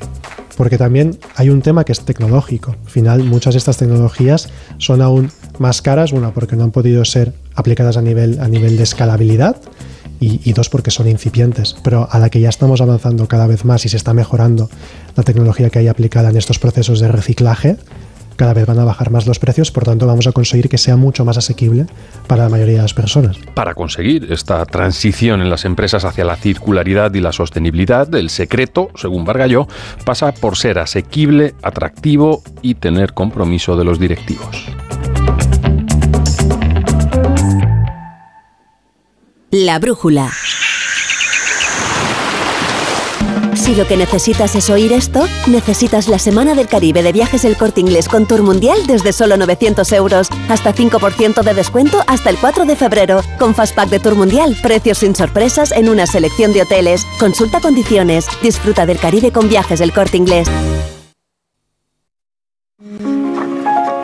[0.59, 2.75] Porque también hay un tema que es tecnológico.
[2.85, 5.31] Al final, muchas de estas tecnologías son aún
[5.61, 9.57] más caras, una porque no han podido ser aplicadas a nivel, a nivel de escalabilidad
[10.19, 11.77] y, y dos porque son incipientes.
[11.85, 14.69] Pero a la que ya estamos avanzando cada vez más y se está mejorando
[15.15, 17.77] la tecnología que hay aplicada en estos procesos de reciclaje,
[18.39, 20.97] cada vez van a bajar más los precios, por tanto vamos a conseguir que sea
[20.97, 21.87] mucho más asequible
[22.29, 23.37] para la mayoría de las personas.
[23.53, 28.91] Para conseguir esta transición en las empresas hacia la circularidad y la sostenibilidad, el secreto,
[28.95, 29.67] según Bargalló,
[30.05, 34.67] pasa por ser asequible, atractivo y tener compromiso de los directivos.
[39.51, 40.31] La brújula.
[43.69, 47.59] Si lo que necesitas es oír esto, necesitas la Semana del Caribe de Viajes El
[47.59, 50.31] Corte Inglés con Tour Mundial desde solo 900 euros.
[50.49, 53.21] Hasta 5% de descuento hasta el 4 de febrero.
[53.39, 57.05] Con Fastpack de Tour Mundial, precios sin sorpresas en una selección de hoteles.
[57.21, 58.27] Consulta condiciones.
[58.43, 60.49] Disfruta del Caribe con Viajes El Corte Inglés.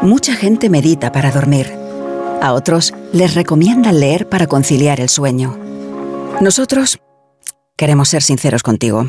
[0.02, 1.72] Mucha gente medita para dormir.
[2.42, 5.56] A otros les recomiendan leer para conciliar el sueño.
[6.42, 6.98] Nosotros
[7.78, 9.08] queremos ser sinceros contigo.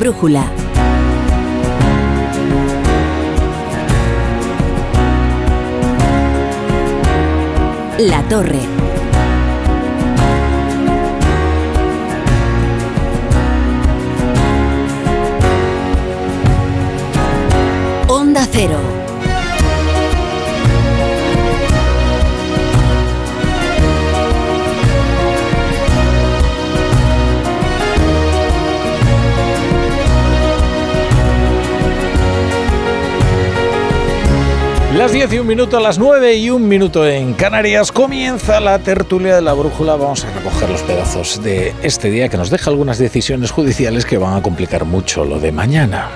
[0.00, 0.50] Brújula.
[7.98, 8.60] La torre.
[18.08, 18.99] Onda Cero.
[35.00, 39.34] Las 10 y un minuto, las 9 y un minuto en Canarias, comienza la tertulia
[39.34, 39.96] de la brújula.
[39.96, 44.18] Vamos a recoger los pedazos de este día que nos deja algunas decisiones judiciales que
[44.18, 46.10] van a complicar mucho lo de mañana.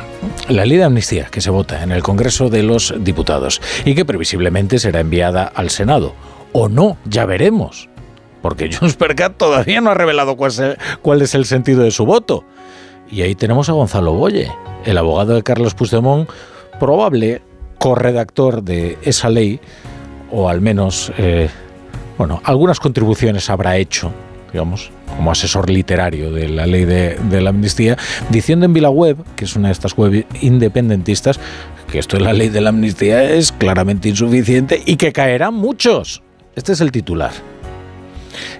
[0.51, 4.05] La ley de amnistía que se vota en el Congreso de los Diputados y que
[4.05, 6.13] previsiblemente será enviada al Senado.
[6.53, 7.89] O no, ya veremos.
[8.43, 11.85] Porque Junts per Cat todavía no ha revelado cuál es, el, cuál es el sentido
[11.85, 12.45] de su voto.
[13.11, 14.53] Y ahí tenemos a Gonzalo Boye,
[14.85, 16.29] el abogado de Carlos Puigdemont,
[16.79, 17.41] probable
[17.85, 19.61] corredactor de esa ley,
[20.33, 21.51] o al menos, eh,
[22.17, 24.11] bueno, algunas contribuciones habrá hecho,
[24.51, 27.99] digamos, como asesor literario de la ley de, la amnistía,
[28.31, 31.39] diciendo en VilaWeb, que es una de estas web independentistas,
[31.93, 36.23] que esto de la ley de la amnistía es claramente insuficiente y que caerán muchos.
[36.57, 37.33] Este es el titular.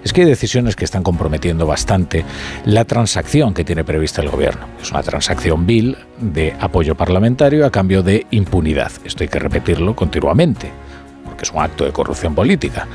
[0.03, 2.25] Es que hay decisiones que están comprometiendo bastante
[2.65, 4.67] la transacción que tiene prevista el gobierno.
[4.81, 8.91] Es una transacción bill de apoyo parlamentario a cambio de impunidad.
[9.03, 10.71] Esto hay que repetirlo continuamente,
[11.25, 12.87] porque es un acto de corrupción política.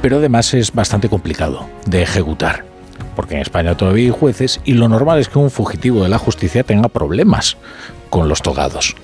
[0.00, 2.64] Pero además es bastante complicado de ejecutar,
[3.14, 6.18] porque en España todavía hay jueces y lo normal es que un fugitivo de la
[6.18, 7.56] justicia tenga problemas
[8.10, 8.96] con los togados.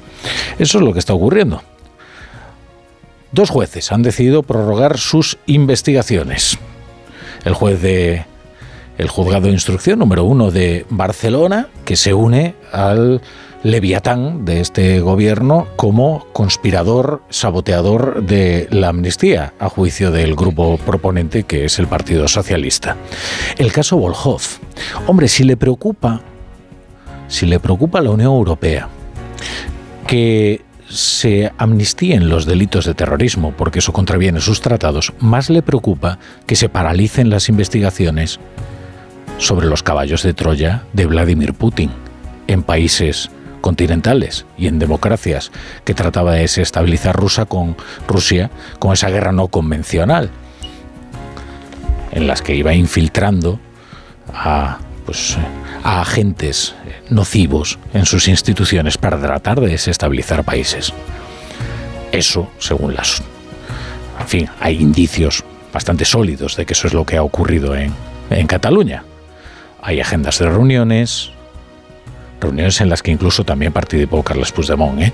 [0.58, 1.62] Eso es lo que está ocurriendo.
[3.30, 6.58] Dos jueces han decidido prorrogar sus investigaciones
[7.48, 8.26] el juez de
[8.98, 13.22] el juzgado de instrucción número uno de Barcelona, que se une al
[13.62, 21.44] leviatán de este gobierno como conspirador, saboteador de la amnistía, a juicio del grupo proponente
[21.44, 22.96] que es el Partido Socialista.
[23.56, 24.42] El caso Volhov.
[25.06, 26.20] Hombre, si le preocupa,
[27.28, 28.88] si le preocupa a la Unión Europea
[30.06, 36.18] que se amnistíen los delitos de terrorismo porque eso contraviene sus tratados, más le preocupa
[36.46, 38.40] que se paralicen las investigaciones
[39.38, 41.90] sobre los caballos de Troya de Vladimir Putin
[42.46, 45.50] en países continentales y en democracias
[45.84, 47.76] que trataba de desestabilizar Rusia con
[48.06, 50.30] Rusia con esa guerra no convencional
[52.12, 53.60] en las que iba infiltrando
[54.32, 55.36] a pues
[55.82, 56.74] a agentes
[57.10, 60.92] nocivos en sus instituciones para tratar de desestabilizar países.
[62.12, 63.22] Eso, según las...
[64.20, 67.92] En fin, hay indicios bastante sólidos de que eso es lo que ha ocurrido en,
[68.30, 69.04] en Cataluña.
[69.80, 71.30] Hay agendas de reuniones,
[72.40, 75.12] reuniones en las que incluso también participó Carles Puigdemont, ¿eh?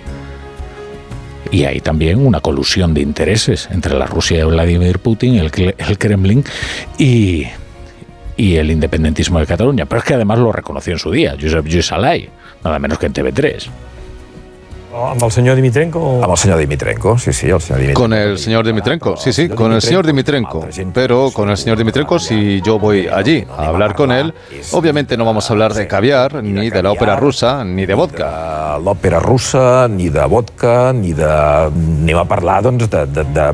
[1.51, 5.99] Y hay también una colusión de intereses entre la Rusia de Vladimir Putin, el, el
[5.99, 6.43] Kremlin
[6.99, 7.47] y,
[8.37, 9.87] y el independentismo de Cataluña.
[9.87, 13.13] Pero es que además lo reconoció en su día, Josep Lluís nada menos que en
[13.13, 13.69] TV3.
[14.95, 15.99] ¿Amb el senyor Dimitrenko?
[15.99, 16.23] O...
[16.23, 18.01] Amb el senyor Dimitrenko, sí, sí, el senyor Dimitrenko.
[18.01, 20.69] Con el señor Dimitrenko, sí, sí, con el señor Dimitrenko.
[20.93, 24.33] Pero con el señor Dimitrenko, si yo voy allí a hablar con él,
[24.73, 28.79] obviamente no vamos a hablar de caviar, ni de la ópera rusa, ni de vodka.
[28.79, 31.25] L'òpera russa, ni de vodka, ni de...
[31.25, 33.07] Anem a parlar, doncs, de...
[33.07, 33.53] de, de...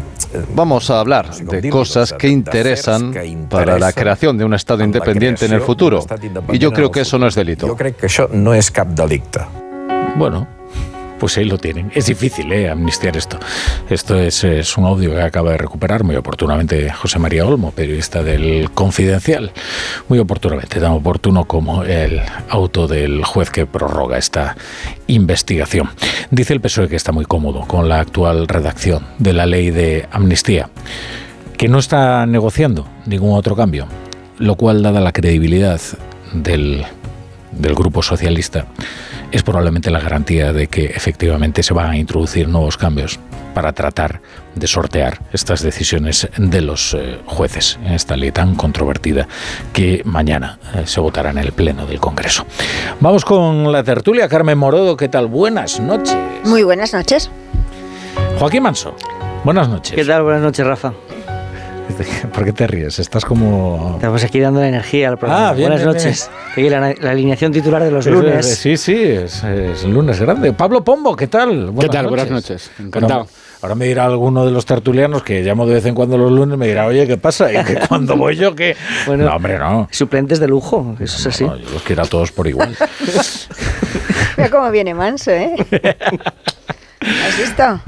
[0.55, 3.13] Vamos a hablar de cosas que interesan
[3.49, 6.05] para la creación de un Estado independiente en el futuro.
[6.53, 7.67] Y yo creo que eso no es delito.
[7.67, 9.41] Jo crec que això no és cap delicte.
[10.17, 10.47] Bueno,
[11.21, 11.93] pues ahí lo tienen.
[11.95, 12.71] Es difícil ¿eh?
[12.71, 13.39] amnistiar esto.
[13.91, 14.43] Esto es,
[14.77, 19.53] un audio que acaba de recuperar muy oportunamente José María Olmo, periodista del Confidencial.
[20.09, 24.57] Muy oportunamente, tan oportuno como el auto del juez que prorroga esta
[25.07, 25.91] investigación.
[26.31, 30.09] Dice el PSOE que está muy cómodo con la actual redacción de la ley de
[30.11, 30.71] amnistía,
[31.59, 33.87] que no está negociando ningún otro cambio,
[34.39, 35.81] lo cual, dada la credibilidad
[36.33, 36.87] del
[37.53, 38.65] Grupo Socialista,
[39.33, 43.19] es probablemente la garantía de que efectivamente se van a introducir nuevos cambios
[43.55, 44.21] para tratar
[44.55, 49.27] de sortear estas decisiones de los eh, jueces en esta ley tan controvertida
[49.73, 52.47] que mañana eh, se votará en el Pleno del Congreso.
[53.01, 54.29] Vamos con la tertulia.
[54.29, 55.27] Carmen Morodo, ¿qué tal?
[55.27, 56.17] Buenas noches.
[56.45, 57.31] Muy buenas noches.
[58.39, 58.95] Joaquín Manso,
[59.45, 59.95] buenas noches.
[59.95, 60.23] ¿Qué tal?
[60.23, 60.93] Buenas noches, Rafa.
[62.33, 62.99] ¿Por qué te ríes?
[62.99, 63.93] Estás como...
[63.97, 65.49] Estamos aquí dando la energía al programa.
[65.49, 66.31] Ah, bien, Buenas bien, noches.
[66.53, 68.47] Aquí la, la alineación titular de los Sí, lunes.
[68.47, 70.53] Sí, sí, es, es lunes grande.
[70.53, 71.73] Pablo Pombo, ¿qué tal?
[71.79, 72.09] ¿Qué tal?
[72.09, 72.71] Buenas noches.
[72.79, 73.21] Encantado.
[73.21, 73.31] Ahora,
[73.63, 76.57] ahora me dirá alguno de los tertulianos que llamo de vez en cuando los lunes,
[76.59, 77.53] me dirá, oye, ¿qué pasa?
[77.53, 78.77] Y que cuando voy yo, que...
[79.07, 79.89] Bueno, no, hombre, no.
[79.91, 81.45] Suplentes de lujo, eso es así.
[81.45, 82.77] No, yo los quiero a todos por igual.
[84.37, 85.55] Mira cómo viene manso, ¿eh?
[87.01, 87.81] ¿Has visto?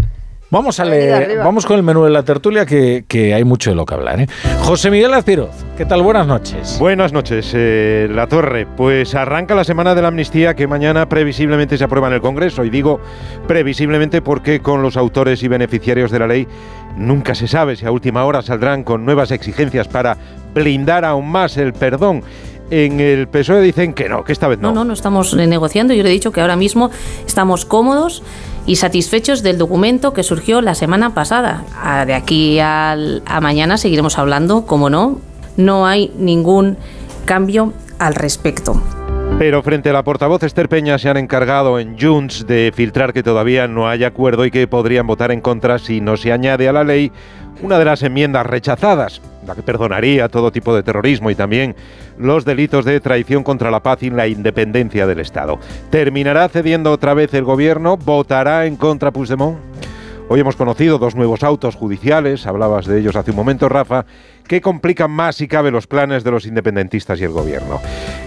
[0.53, 1.45] Vamos, a leer, arriba.
[1.45, 4.21] vamos con el menú de la tertulia, que, que hay mucho de lo que hablar.
[4.21, 4.27] ¿eh?
[4.61, 5.49] José Miguel Azpiroz,
[5.79, 6.03] ¿qué tal?
[6.03, 6.77] Buenas noches.
[6.79, 8.67] Buenas noches, eh, La Torre.
[8.67, 12.67] Pues arranca la semana de la amnistía que mañana previsiblemente se aprueba en el Congreso.
[12.67, 13.01] Y digo
[13.49, 16.47] previsiblemente porque con los autores y beneficiarios de la ley
[16.99, 20.19] nunca se sabe si a última hora saldrán con nuevas exigencias para
[20.53, 22.23] blindar aún más el perdón.
[22.71, 24.69] En el PSOE dicen que no, que esta vez no.
[24.69, 25.95] No, no, no estamos eh, negociando.
[25.95, 26.91] Yo le he dicho que ahora mismo
[27.27, 28.23] estamos cómodos
[28.67, 31.65] y satisfechos del documento que surgió la semana pasada.
[32.07, 32.97] De aquí a
[33.41, 35.21] mañana seguiremos hablando, como no.
[35.57, 36.77] No hay ningún
[37.25, 38.81] cambio al respecto.
[39.39, 43.23] Pero frente a la portavoz Esther Peña se han encargado en Junts de filtrar que
[43.23, 46.73] todavía no hay acuerdo y que podrían votar en contra si no se añade a
[46.73, 47.11] la ley
[47.61, 51.75] una de las enmiendas rechazadas, la que perdonaría todo tipo de terrorismo y también
[52.19, 55.59] los delitos de traición contra la paz y la independencia del Estado.
[55.91, 57.97] ¿Terminará cediendo otra vez el gobierno?
[57.97, 59.72] ¿Votará en contra Puigdemont?
[60.29, 64.07] Hoy hemos conocido dos nuevos autos judiciales, hablabas de ellos hace un momento, Rafa,
[64.47, 67.81] que complican más si cabe los planes de los independentistas y el gobierno.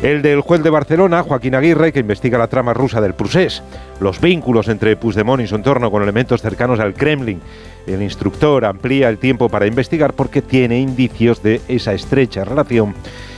[0.03, 3.63] El del juez de Barcelona, Joaquín Aguirre, que investiga la trama rusa del Prusés,
[3.99, 7.41] los vínculos entre Puigdemont y su entorno con elementos cercanos al Kremlin.
[7.87, 12.93] El instructor amplía el tiempo para investigar porque tiene indicios de esa estrecha relación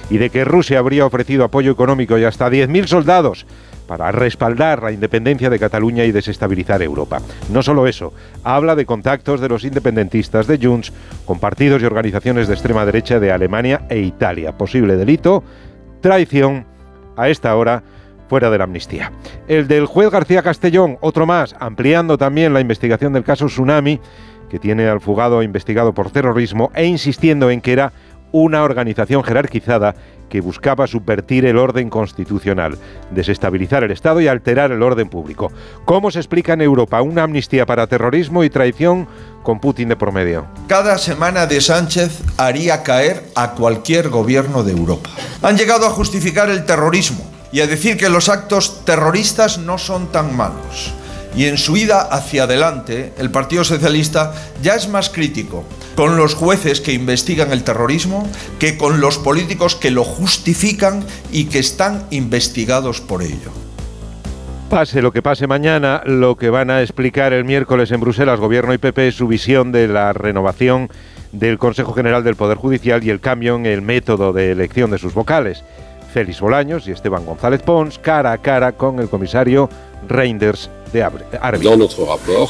[0.10, 3.46] y de que Rusia habría ofrecido apoyo económico y hasta 10.000 soldados
[3.88, 7.20] para respaldar la independencia de Cataluña y desestabilizar Europa.
[7.52, 10.94] No solo eso, habla de contactos de los independentistas de Junts
[11.26, 14.58] con partidos y organizaciones de extrema derecha de Alemania e Italia.
[14.58, 15.44] Posible delito,
[16.02, 16.66] traición,
[17.16, 17.84] a esta hora
[18.30, 19.12] fuera de la amnistía.
[19.48, 24.00] El del juez García Castellón, otro más, ampliando también la investigación del caso Tsunami,
[24.50, 27.92] que tiene al fugado investigado por terrorismo e insistiendo en que era
[28.32, 29.96] una organización jerarquizada
[30.30, 32.78] que buscaba subvertir el orden constitucional,
[33.12, 35.52] desestabilizar el Estado y alterar el orden público.
[35.86, 39.08] ¿Cómo se explica en Europa una amnistía para terrorismo y traición
[39.44, 40.48] con Putin de por medio?
[40.68, 45.10] Cada semana de Sánchez haría caer a cualquier gobierno de Europa.
[45.42, 50.08] Han llegado a justificar el terrorismo y a decir que los actos terroristas no son
[50.12, 50.94] tan malos.
[51.38, 54.34] Y en su ida hacia adelante, el Partido Socialista
[54.64, 55.64] ya es más crítico
[55.96, 61.46] con los jueces que investigan el terrorismo que con los políticos que lo justifican y
[61.46, 63.52] que están investigados por ello.
[64.72, 68.74] Pase lo que pase mañana, lo que van a explicar el miércoles en Bruselas, Gobierno
[68.74, 70.90] y PP, es su visión de la renovación
[71.32, 74.98] del Consejo General del Poder Judicial y el cambio en el método de elección de
[74.98, 75.64] sus vocales.
[76.12, 79.70] Félix Bolaños y Esteban González Pons, cara a cara con el comisario
[80.08, 81.20] Reinders de Arbi.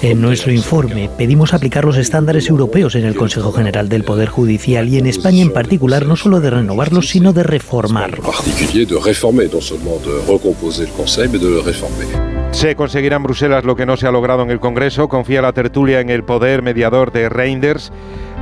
[0.02, 4.88] En nuestro informe pedimos aplicar los estándares europeos en el Consejo General del Poder Judicial
[4.90, 8.36] y en España en particular, no solo de renovarlos, sino de reformarlos.
[12.52, 15.08] Se conseguirá en Bruselas lo que no se ha logrado en el Congreso.
[15.10, 17.92] Confía la tertulia en el poder mediador de Reinders.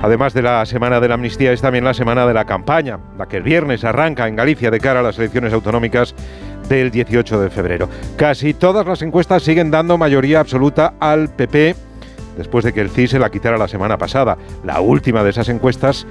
[0.02, 3.26] Además de la semana de la amnistía, es también la semana de la campaña, la
[3.28, 6.14] que el viernes arranca en Galicia de cara a las elecciones autonómicas
[6.68, 7.90] del 18 de febrero.
[8.18, 11.76] Casi todas las encuestas siguen dando mayoría absoluta al PP
[12.38, 14.38] después de que el CIS se la quitara la semana pasada.
[14.64, 16.06] La última de esas encuestas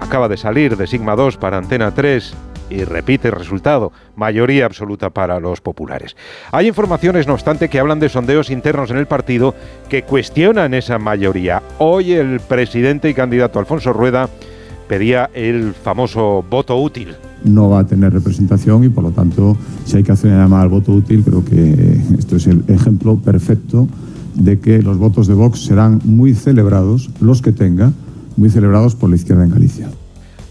[0.00, 2.34] acaba de salir de Sigma 2 para Antena 3
[2.70, 6.16] y repite el resultado, mayoría absoluta para los populares.
[6.52, 9.54] Hay informaciones, no obstante, que hablan de sondeos internos en el partido
[9.88, 11.62] que cuestionan esa mayoría.
[11.78, 14.28] Hoy el presidente y candidato Alfonso Rueda
[14.88, 17.16] pedía el famoso voto útil.
[17.44, 20.62] No va a tener representación y por lo tanto, si hay que hacer una llamada
[20.64, 23.88] al voto útil, creo que esto es el ejemplo perfecto
[24.34, 27.92] de que los votos de Vox serán muy celebrados, los que tenga,
[28.36, 29.88] muy celebrados por la izquierda en Galicia.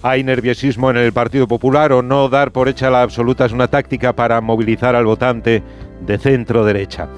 [0.01, 3.67] ¿Hay nerviosismo en el Partido Popular o no dar por hecha la absoluta es una
[3.67, 5.61] táctica para movilizar al votante
[6.05, 7.09] de centro derecha?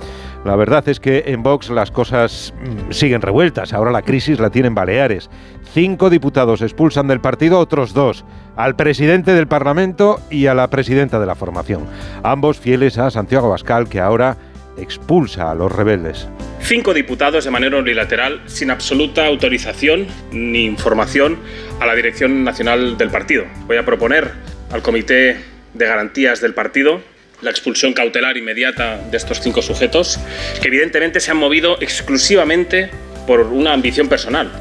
[0.44, 3.74] La verdad es que en Vox las cosas mm, siguen revueltas.
[3.74, 5.30] Ahora la crisis la tienen Baleares.
[5.74, 11.20] Cinco diputados expulsan del partido, otros dos, al presidente del Parlamento y a la presidenta
[11.20, 11.86] de la formación.
[12.24, 14.38] Ambos fieles a Santiago Abascal, que ahora
[14.78, 16.28] expulsa a los rebeldes.
[16.61, 21.38] Cinco diputados de manera unilateral, sin absoluta autorización ni información
[21.80, 23.45] a la Dirección Nacional del Partido.
[23.68, 24.32] Voy a proponer
[24.72, 25.38] al Comité
[25.74, 27.02] de Garantías del Partido
[27.42, 30.20] la expulsión cautelar inmediata de estos cinco sujetos,
[30.61, 32.90] que evidentemente se han movido exclusivamente
[33.28, 34.52] por una ambición personal.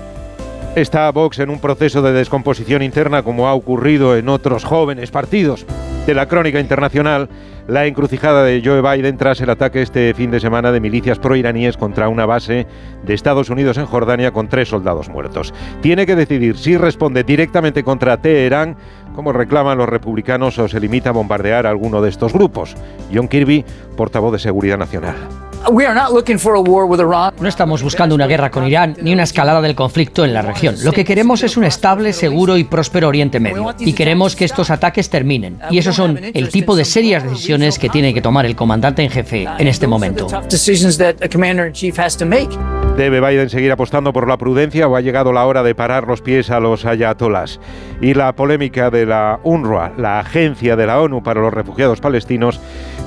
[0.76, 5.66] Está Vox en un proceso de descomposición interna como ha ocurrido en otros jóvenes partidos.
[6.06, 7.28] De la crónica internacional,
[7.66, 11.76] la encrucijada de Joe Biden tras el ataque este fin de semana de milicias proiraníes
[11.76, 12.66] contra una base
[13.04, 15.52] de Estados Unidos en Jordania con tres soldados muertos.
[15.80, 18.76] Tiene que decidir si responde directamente contra Teherán,
[19.14, 22.76] como reclaman los republicanos, o se limita a bombardear a alguno de estos grupos.
[23.12, 23.64] John Kirby,
[23.96, 25.16] portavoz de Seguridad Nacional.
[27.38, 30.74] No estamos buscando una guerra con Irán ni una escalada del conflicto en la región.
[30.82, 33.74] Lo que queremos es un estable, seguro y próspero Oriente Medio.
[33.78, 35.58] Y queremos que estos ataques terminen.
[35.70, 39.10] Y esos son el tipo de serias decisiones que tiene que tomar el comandante en
[39.10, 40.26] jefe en este momento.
[42.96, 46.20] ¿Debe Biden seguir apostando por la prudencia o ha llegado la hora de parar los
[46.20, 47.60] pies a los ayatolas?
[48.00, 52.60] Y la polémica de la UNRWA, la agencia de la ONU para los refugiados palestinos,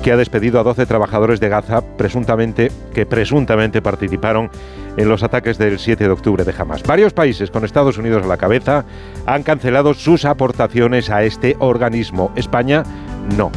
[0.04, 4.50] que ha despedido a 12 trabajadores de Gaza presuntamente, que presuntamente participaron
[4.98, 6.82] en los ataques del 7 de octubre de Hamas.
[6.82, 8.84] Varios países, con Estados Unidos a la cabeza,
[9.24, 12.32] han cancelado sus aportaciones a este organismo.
[12.36, 12.82] España
[13.38, 13.50] no.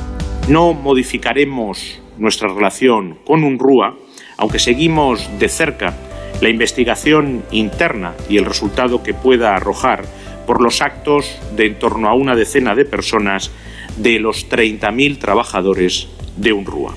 [0.47, 3.97] No modificaremos nuestra relación con UNRWA,
[4.37, 5.95] aunque seguimos de cerca
[6.39, 10.05] la investigación interna y el resultado que pueda arrojar
[10.47, 13.51] por los actos de en torno a una decena de personas
[13.97, 16.93] de los 30.000 trabajadores de UNRWA.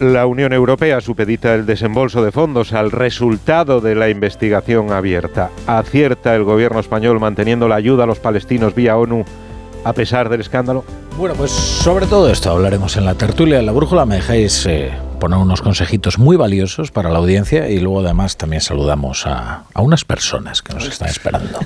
[0.00, 5.50] La Unión Europea supedita el desembolso de fondos al resultado de la investigación abierta.
[5.66, 9.24] ¿Acierta el gobierno español manteniendo la ayuda a los palestinos vía ONU
[9.84, 10.84] a pesar del escándalo?
[11.16, 13.58] Bueno, pues sobre todo esto hablaremos en la tertulia.
[13.58, 17.78] En la brújula me dejáis eh, poner unos consejitos muy valiosos para la audiencia y
[17.78, 21.58] luego además también saludamos a, a unas personas que nos están esperando.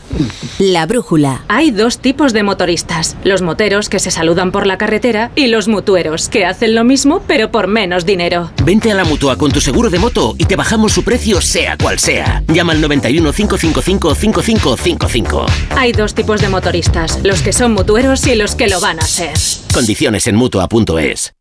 [0.58, 1.42] La brújula.
[1.48, 3.16] Hay dos tipos de motoristas.
[3.24, 7.22] Los moteros que se saludan por la carretera y los mutueros que hacen lo mismo
[7.26, 8.50] pero por menos dinero.
[8.64, 11.76] Vente a la mutua con tu seguro de moto y te bajamos su precio sea
[11.76, 12.42] cual sea.
[12.48, 15.46] Llama al 91 555 5555.
[15.76, 17.20] Hay dos tipos de motoristas.
[17.22, 19.32] Los que son mutueros y los que lo van a ser.
[19.72, 21.34] Condiciones en mutua.es.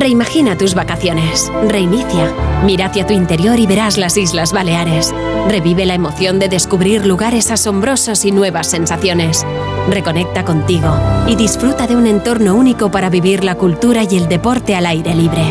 [0.00, 1.50] Reimagina tus vacaciones.
[1.68, 2.32] Reinicia.
[2.64, 5.12] Mira hacia tu interior y verás las Islas Baleares.
[5.48, 9.44] Revive la emoción de descubrir lugares asombrosos y nuevas sensaciones.
[9.88, 14.76] Reconecta contigo y disfruta de un entorno único para vivir la cultura y el deporte
[14.76, 15.44] al aire libre.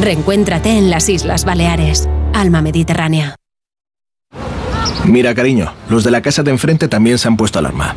[0.00, 2.08] Reencuéntrate en las Islas Baleares.
[2.34, 3.34] Alma Mediterránea.
[5.04, 7.96] Mira, cariño, los de la casa de enfrente también se han puesto alarma.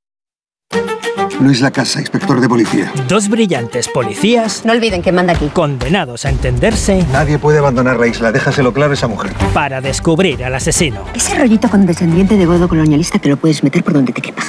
[1.41, 2.91] Luis Lacasa, inspector de policía.
[3.07, 4.63] Dos brillantes policías.
[4.65, 5.47] No olviden que manda aquí.
[5.47, 7.05] Condenados a entenderse.
[7.11, 9.33] Nadie puede abandonar la isla, déjaselo claro a esa mujer.
[9.53, 11.05] Para descubrir al asesino.
[11.13, 14.43] Ese rollito con descendiente de godo colonialista te lo puedes meter por donde te quepa.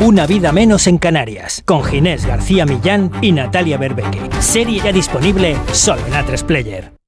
[0.00, 1.62] Una vida menos en Canarias.
[1.64, 4.20] Con Ginés García Millán y Natalia Berbeque.
[4.40, 7.01] Serie ya disponible solo en A3 Player.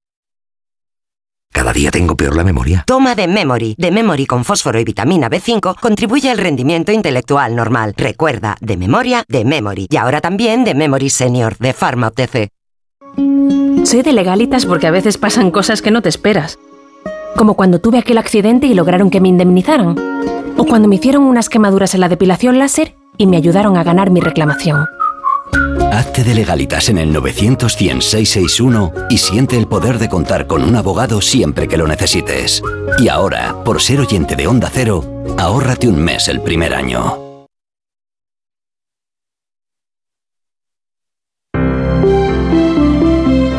[1.55, 2.83] Cada día tengo peor la memoria.
[2.84, 3.76] Toma de Memory.
[3.78, 7.94] De Memory con fósforo y vitamina B5 contribuye al rendimiento intelectual normal.
[7.97, 9.86] Recuerda, de memoria, de Memory.
[9.89, 12.49] Y ahora también de Memory Senior, de Pharma OTC.
[13.86, 16.58] Soy de legalitas porque a veces pasan cosas que no te esperas.
[17.36, 19.97] Como cuando tuve aquel accidente y lograron que me indemnizaran.
[20.57, 24.10] O cuando me hicieron unas quemaduras en la depilación láser y me ayudaron a ganar
[24.10, 24.86] mi reclamación.
[25.94, 27.76] Hazte de legalitas en el 900
[29.10, 32.60] y siente el poder de contar con un abogado siempre que lo necesites.
[32.98, 35.05] Y ahora, por ser oyente de Onda Cero,
[35.39, 37.47] ahórrate un mes el primer año.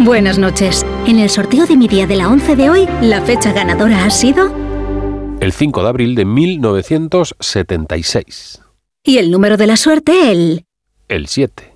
[0.01, 0.85] Buenas noches.
[1.07, 4.09] En el sorteo de mi día de la 11 de hoy, la fecha ganadora ha
[4.09, 4.53] sido...
[5.39, 8.61] El 5 de abril de 1976.
[9.05, 10.65] Y el número de la suerte, el...
[11.07, 11.74] El 7.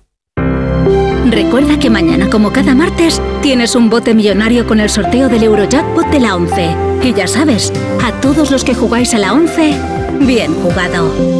[1.26, 6.06] Recuerda que mañana, como cada martes, tienes un bote millonario con el sorteo del Eurojackpot
[6.10, 6.76] de la 11.
[7.02, 9.74] Y ya sabes, a todos los que jugáis a la 11,
[10.20, 11.39] bien jugado.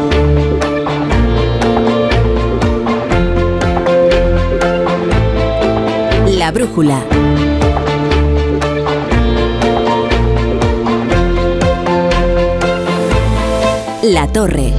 [6.41, 6.97] La brújula.
[14.03, 14.73] La torre.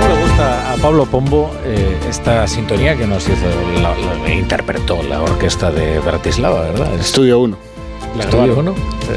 [0.00, 3.46] ¿Cómo le gusta a Pablo Pombo eh, esta sintonía que nos hizo,
[3.82, 6.94] la, la- interpretó la orquesta de Bratislava, ¿verdad?
[6.94, 7.56] Estudio 1.
[8.16, 8.74] La Estudio 1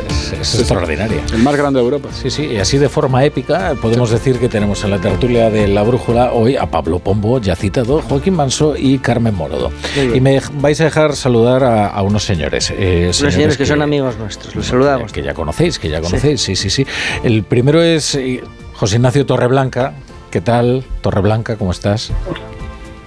[0.09, 1.21] es, es extraordinaria.
[1.33, 2.09] El más grande de Europa.
[2.13, 5.67] Sí, sí, y así de forma épica podemos decir que tenemos en la tertulia de
[5.69, 9.71] La Brújula hoy a Pablo Pombo, ya citado, Joaquín Manso y Carmen Morodo.
[10.13, 12.73] Y me vais a dejar saludar a, a unos señores.
[12.75, 15.13] eh, Unos señores que son amigos nuestros, los saludamos.
[15.13, 16.85] Que ya conocéis, que ya conocéis, sí, sí, sí.
[17.23, 18.43] El primero es eh,
[18.73, 19.93] José Ignacio Torreblanca.
[20.29, 21.55] ¿Qué tal, Torreblanca?
[21.55, 22.11] ¿Cómo estás?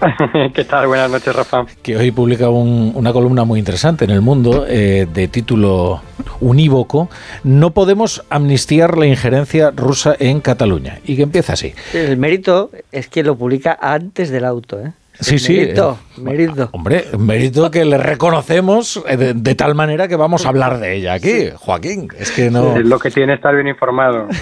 [0.55, 0.87] ¿Qué tal?
[0.89, 1.65] Buenas noches, Rafa.
[1.83, 6.01] que hoy publica un- una columna muy interesante en El Mundo eh, de título
[6.41, 7.09] unívoco,
[7.45, 10.99] No podemos amnistiar la injerencia rusa en Cataluña.
[11.05, 11.73] Y que empieza así.
[11.95, 14.93] El mérito es que lo publica antes del auto, ¿eh?
[15.21, 15.57] Sí, sí.
[15.57, 16.69] Mérito, eh, mérito.
[16.73, 20.97] Hombre, mérito que le reconocemos eh, de, de tal manera que vamos a hablar de
[20.97, 22.09] ella aquí, Joaquín.
[22.19, 22.77] Es que no...
[22.77, 24.29] Es lo que tiene estar bien informado.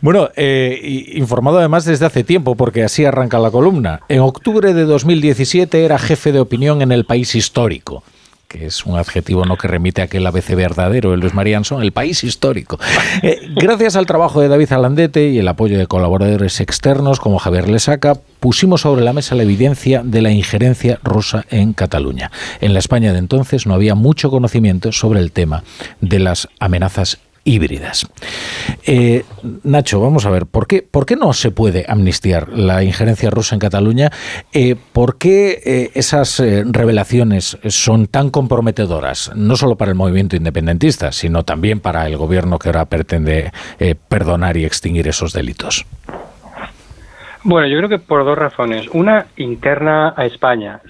[0.00, 4.00] Bueno, eh, informado además desde hace tiempo, porque así arranca la columna.
[4.08, 8.02] En octubre de 2017 era jefe de opinión en el país histórico
[8.48, 11.92] que es un adjetivo no que remite a aquel ABC verdadero de Luis Marianson, el
[11.92, 12.78] país histórico.
[13.22, 17.68] Eh, gracias al trabajo de David Alandete y el apoyo de colaboradores externos como Javier
[17.68, 22.30] Lesaca, pusimos sobre la mesa la evidencia de la injerencia rusa en Cataluña.
[22.60, 25.64] En la España de entonces no había mucho conocimiento sobre el tema
[26.00, 27.18] de las amenazas
[27.48, 28.06] híbridas.
[28.86, 29.24] Eh,
[29.64, 33.54] Nacho, vamos a ver, ¿por qué, ¿por qué no se puede amnistiar la injerencia rusa
[33.54, 34.10] en Cataluña?
[34.52, 41.10] Eh, ¿Por qué eh, esas revelaciones son tan comprometedoras, no solo para el movimiento independentista,
[41.10, 43.50] sino también para el gobierno que ahora pretende
[44.08, 45.86] perdonar y extinguir esos delitos?
[47.44, 48.88] Bueno, yo creo que por dos razones.
[48.92, 50.80] Una, interna a España.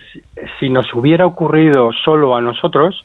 [0.58, 3.04] Si nos hubiera ocurrido solo a nosotros,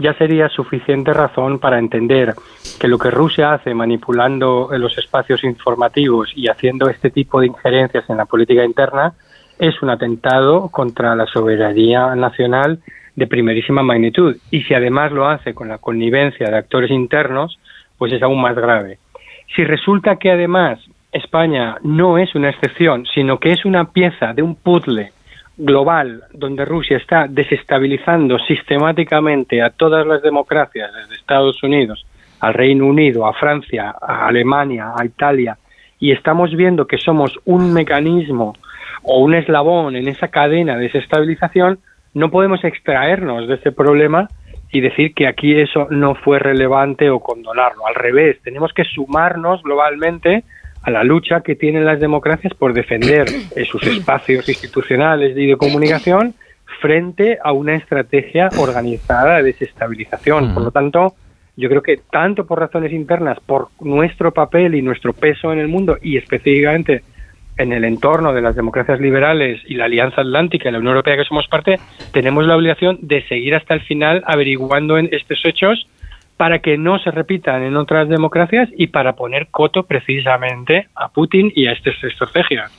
[0.00, 2.34] ya sería suficiente razón para entender
[2.80, 8.08] que lo que Rusia hace manipulando los espacios informativos y haciendo este tipo de injerencias
[8.08, 9.12] en la política interna
[9.58, 12.80] es un atentado contra la soberanía nacional
[13.14, 14.36] de primerísima magnitud.
[14.50, 17.58] Y si además lo hace con la connivencia de actores internos,
[17.98, 18.98] pues es aún más grave.
[19.54, 20.78] Si resulta que además
[21.12, 25.12] España no es una excepción, sino que es una pieza de un puzzle
[25.60, 32.04] global donde Rusia está desestabilizando sistemáticamente a todas las democracias, desde Estados Unidos
[32.40, 35.58] al Reino Unido, a Francia, a Alemania, a Italia,
[35.98, 38.54] y estamos viendo que somos un mecanismo
[39.02, 41.78] o un eslabón en esa cadena de desestabilización,
[42.14, 44.28] no podemos extraernos de ese problema
[44.72, 47.86] y decir que aquí eso no fue relevante o condonarlo.
[47.86, 50.44] Al revés, tenemos que sumarnos globalmente
[50.82, 53.28] a la lucha que tienen las democracias por defender
[53.70, 56.34] sus espacios institucionales y de comunicación
[56.80, 60.54] frente a una estrategia organizada de desestabilización.
[60.54, 61.14] Por lo tanto,
[61.56, 65.68] yo creo que tanto por razones internas, por nuestro papel y nuestro peso en el
[65.68, 67.02] mundo y específicamente
[67.58, 71.16] en el entorno de las democracias liberales y la Alianza Atlántica y la Unión Europea
[71.16, 71.78] que somos parte,
[72.12, 75.86] tenemos la obligación de seguir hasta el final averiguando en estos hechos
[76.40, 81.52] para que no se repitan en otras democracias y para poner coto precisamente a Putin
[81.54, 82.72] y a estas estrategias.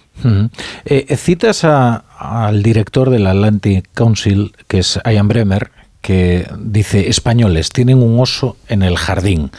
[0.84, 5.70] Eh, citas al director del Atlantic Council, que es Ian Bremer,
[6.02, 9.52] que dice españoles tienen un oso en el jardín.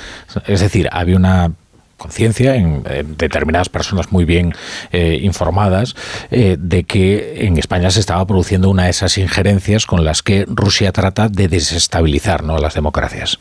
[0.49, 1.53] Es decir, había una
[1.97, 2.83] conciencia en,
[3.17, 4.53] determinadas personas muy bien
[4.91, 5.95] eh, informadas
[6.33, 10.45] eh, de que en España se estaba produciendo una de esas injerencias con las que
[10.49, 12.59] Rusia trata de desestabilizar ¿no?
[12.59, 13.39] las democracias.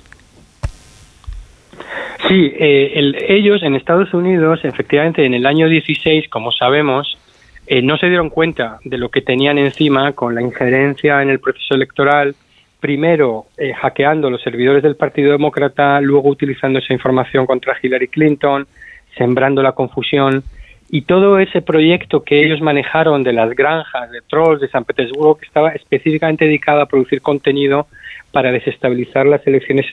[2.31, 7.17] Sí, eh, ellos en Estados Unidos, efectivamente, en el año 16, como sabemos,
[7.67, 11.41] eh, no se dieron cuenta de lo que tenían encima con la injerencia en el
[11.41, 12.33] proceso electoral,
[12.79, 18.65] primero eh, hackeando los servidores del Partido Demócrata, luego utilizando esa información contra Hillary Clinton,
[19.17, 20.41] sembrando la confusión
[20.89, 25.35] y todo ese proyecto que ellos manejaron de las granjas de trolls de San Petersburgo,
[25.35, 27.87] que estaba específicamente dedicado a producir contenido
[28.31, 29.85] para desestabilizar las elecciones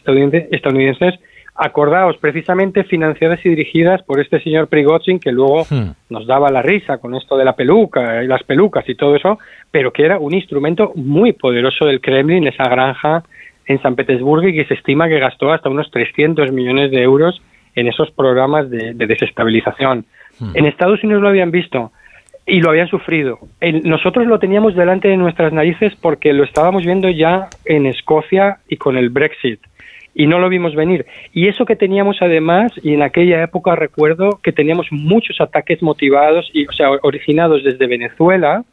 [0.52, 1.18] estadounidenses
[1.58, 5.90] acordaos, precisamente financiadas y dirigidas por este señor Prigozhin, que luego hmm.
[6.08, 9.38] nos daba la risa con esto de la peluca y las pelucas y todo eso,
[9.72, 13.24] pero que era un instrumento muy poderoso del Kremlin, esa granja
[13.66, 17.42] en San Petersburgo y que se estima que gastó hasta unos 300 millones de euros
[17.74, 20.06] en esos programas de, desestabilización.
[20.38, 20.52] Hmm.
[20.54, 21.90] En Estados Unidos lo habían visto
[22.46, 23.40] y lo habían sufrido.
[23.82, 28.76] nosotros lo teníamos delante de nuestras narices porque lo estábamos viendo ya en Escocia y
[28.76, 29.60] con el Brexit
[30.14, 31.06] y no lo vimos venir.
[31.32, 36.50] Y eso que teníamos además, y en aquella época recuerdo que teníamos muchos ataques motivados,
[36.52, 38.64] y, o sea, originados desde Venezuela,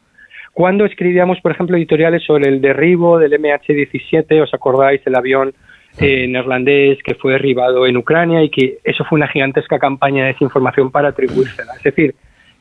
[0.53, 5.01] cuando escribíamos, por ejemplo, editoriales sobre el derribo del MH17, ¿os acordáis?
[5.05, 5.53] El avión
[5.99, 10.33] eh, neerlandés que fue derribado en Ucrania y que eso fue una gigantesca campaña de
[10.33, 11.73] desinformación para atribuírsela.
[11.77, 12.15] Es decir,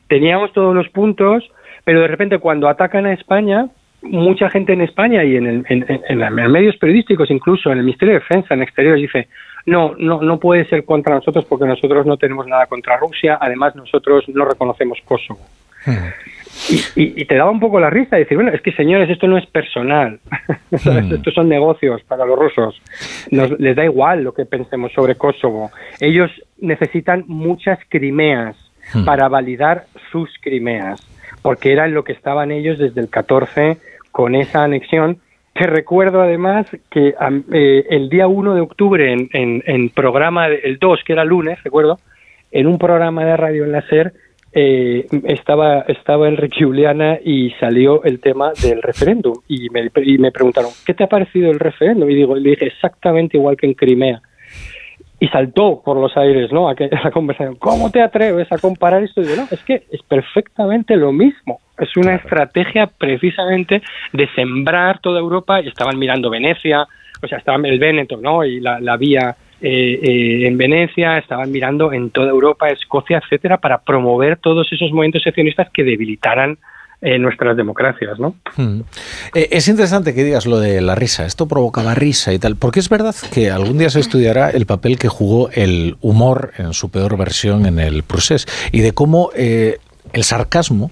[0.07, 1.49] teníamos todos los puntos,
[1.83, 3.67] pero de repente cuando atacan a España,
[4.05, 8.19] mucha gente en España y en, el, en, medios periodísticos, incluso en el Ministerio de
[8.19, 9.27] Defensa, en exteriores, dice,
[9.65, 13.75] no, no, no puede ser contra nosotros porque nosotros no tenemos nada contra Rusia, además
[13.75, 15.39] nosotros no reconocemos Kosovo.
[15.85, 16.09] Hmm.
[16.95, 19.45] Y, te daba un poco la risa decir, bueno, es que señores, esto no es
[19.45, 20.19] personal,
[20.71, 21.13] hmm.
[21.13, 22.81] estos son negocios para los rusos,
[23.29, 28.55] les da igual lo que pensemos sobre Kosovo, ellos necesitan muchas Crimeas
[28.93, 29.03] hmm.
[29.03, 31.05] para validar sus Crimeas,
[31.41, 33.77] porque era en lo que estaban ellos desde el 14
[34.15, 35.17] con esa anexión.
[35.51, 37.13] Te recuerdo además que
[37.51, 41.99] eh, el día 1 de octubre en, en, programa, el 2, que era lunes, recuerdo,
[42.49, 44.13] en un programa de radio en la SER,
[44.53, 49.33] eh, estaba, estaba Enrique Juliana y salió el tema del referéndum.
[49.49, 52.09] Y me, y me preguntaron, ¿qué te ha parecido el referéndum?
[52.09, 54.21] Y digo, le dije exactamente igual que en Crimea
[55.19, 56.69] y saltó por los aires, ¿no?
[56.69, 57.55] Aquella conversación.
[57.55, 59.21] ¿Cómo te atreves a comparar esto?
[59.21, 61.59] Y yo, no, es que es perfectamente lo mismo.
[61.79, 63.81] Es una estrategia precisamente
[64.13, 66.85] de sembrar toda Europa y estaban mirando Venecia,
[67.21, 68.43] o sea, estaban el Véneto, ¿no?
[68.43, 73.57] Y la, la vía eh, eh, en Venecia, estaban mirando en toda Europa, Escocia, etcétera,
[73.57, 76.57] para promover todos esos movimientos seccionistas que debilitaran
[77.01, 78.35] en nuestras democracias, ¿no?
[78.57, 78.81] Hmm.
[79.33, 81.25] Eh, es interesante que digas lo de la risa.
[81.25, 84.99] Esto provocaba risa y tal, porque es verdad que algún día se estudiará el papel
[84.99, 90.23] que jugó el humor en su peor versión en el procés y de cómo el
[90.23, 90.91] sarcasmo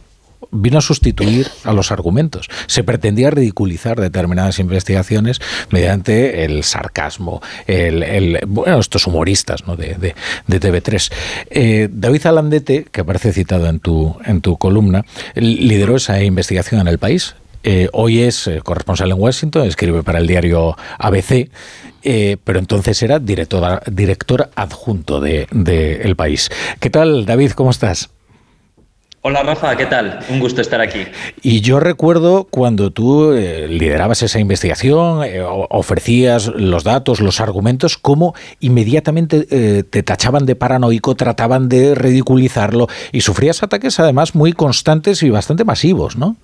[0.54, 2.50] vino a sustituir a los argumentos.
[2.68, 5.42] Se pretendía ridiculizar determinadas investigaciones
[5.72, 10.14] mediante el sarcasmo, el, bueno, estos humoristas de,
[10.48, 11.12] de, TV3.
[11.50, 16.88] Eh, David Alandete, que aparece citado en tu, en tu columna, lideró esa investigación en
[16.88, 21.50] el país Eh, hoy es eh, corresponsal en Washington, escribe para el diario ABC,
[22.44, 26.50] pero entonces era director, director adjunto de, de El País.
[26.82, 27.52] ¿Qué tal, David?
[27.52, 28.10] ¿Cómo estás?
[29.26, 30.20] Hola Rafa, ¿qué tal?
[30.28, 31.06] Un gusto estar aquí.
[31.42, 37.98] Y yo recuerdo cuando tú eh, liderabas esa investigación, eh, ofrecías los datos, los argumentos,
[37.98, 44.52] cómo inmediatamente eh, te tachaban de paranoico, trataban de ridiculizarlo y sufrías ataques además muy
[44.52, 46.36] constantes y bastante masivos, ¿no?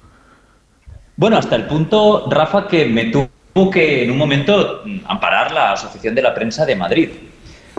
[1.18, 6.16] Bueno, hasta el punto, Rafa, que me tuvo que en un momento amparar la Asociación
[6.16, 7.10] de la Prensa de Madrid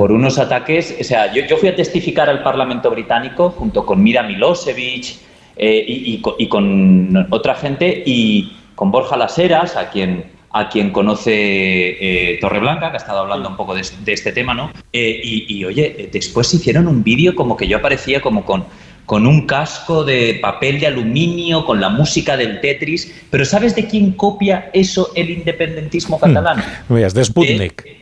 [0.00, 0.96] por unos ataques.
[0.98, 5.16] O sea, yo, fui a testificar al Parlamento británico junto con Mira Milosevic
[5.58, 12.38] eh, y, con otra gente y con Borja Laseras, a quien, a quien conoce eh,
[12.40, 14.70] Torreblanca, que ha estado hablando un poco de, este tema, ¿no?
[14.90, 18.64] Eh, y, oye, después hicieron un vídeo como que yo aparecía como con
[19.10, 23.12] con un casco de papel de aluminio, con la música del Tetris.
[23.28, 26.20] Pero ¿sabes de quién copia eso el independentismo hmm.
[26.20, 26.64] catalán?
[26.88, 27.99] de Sputnik.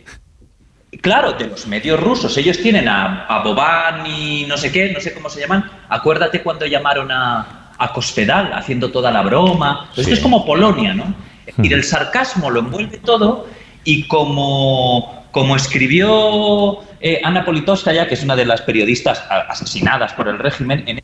[1.01, 2.37] Claro, de los medios rusos.
[2.37, 5.71] Ellos tienen a, a Boban y no sé qué, no sé cómo se llaman.
[5.89, 9.91] Acuérdate cuando llamaron a, a Cospedal haciendo toda la broma.
[9.97, 11.15] Esto es como Polonia, ¿no?
[11.63, 13.49] Y el sarcasmo lo envuelve todo
[13.85, 20.29] y como, como escribió eh, Ana Politkovskaya, que es una de las periodistas asesinadas por
[20.29, 21.01] el régimen, en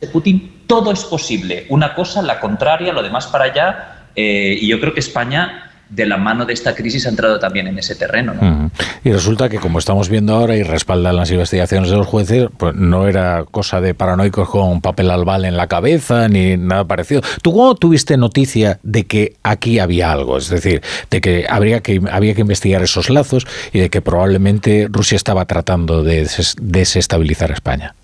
[0.00, 1.66] de Putin todo es posible.
[1.68, 4.06] Una cosa, la contraria, lo demás para allá.
[4.16, 7.66] Eh, y yo creo que España de la mano de esta crisis ha entrado también
[7.66, 8.34] en ese terreno.
[9.04, 12.74] Y resulta que, como estamos viendo ahora y respaldan las investigaciones de los jueces, pues
[12.74, 17.22] no era cosa de paranoicos con papel albal en la cabeza ni nada parecido.
[17.42, 20.38] ¿Tú cómo tuviste noticia de que aquí había algo?
[20.38, 24.88] Es decir, de que, habría que había que investigar esos lazos y de que probablemente
[24.90, 26.28] Rusia estaba tratando de
[26.60, 27.94] desestabilizar España.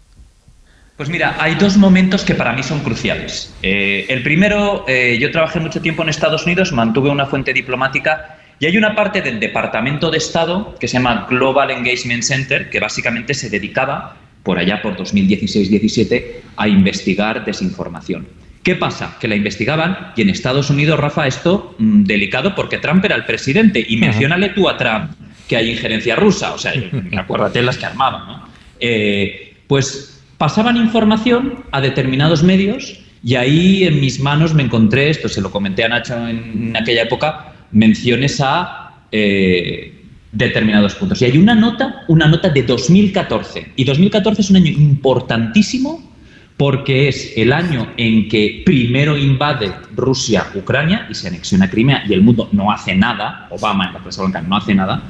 [1.01, 3.55] Pues mira, hay dos momentos que para mí son cruciales.
[3.63, 8.37] Eh, el primero, eh, yo trabajé mucho tiempo en Estados Unidos, mantuve una fuente diplomática
[8.59, 12.81] y hay una parte del Departamento de Estado que se llama Global Engagement Center, que
[12.81, 16.25] básicamente se dedicaba, por allá por 2016-17,
[16.59, 18.29] a investigar desinformación.
[18.63, 19.17] ¿Qué pasa?
[19.19, 23.25] Que la investigaban y en Estados Unidos, Rafa, esto mm, delicado porque Trump era el
[23.25, 25.13] presidente y menciónale tú a Trump
[25.49, 26.75] que hay injerencia rusa, o sea,
[27.17, 28.49] acuérdate las que armaban, ¿no?
[28.79, 35.29] Eh, pues pasaban información a determinados medios y ahí en mis manos me encontré, esto
[35.29, 40.03] se lo comenté a Nacho en, aquella época, menciones a eh,
[40.33, 41.21] determinados puntos.
[41.21, 43.73] Y hay una nota, una nota de 2014.
[43.77, 46.11] Y 2014 es un año importantísimo
[46.57, 52.15] porque es el año en que primero invade Rusia Ucrania y se anexiona Crimea y
[52.15, 55.03] el mundo no hace nada, Obama en la Casa Blanca no hace nada,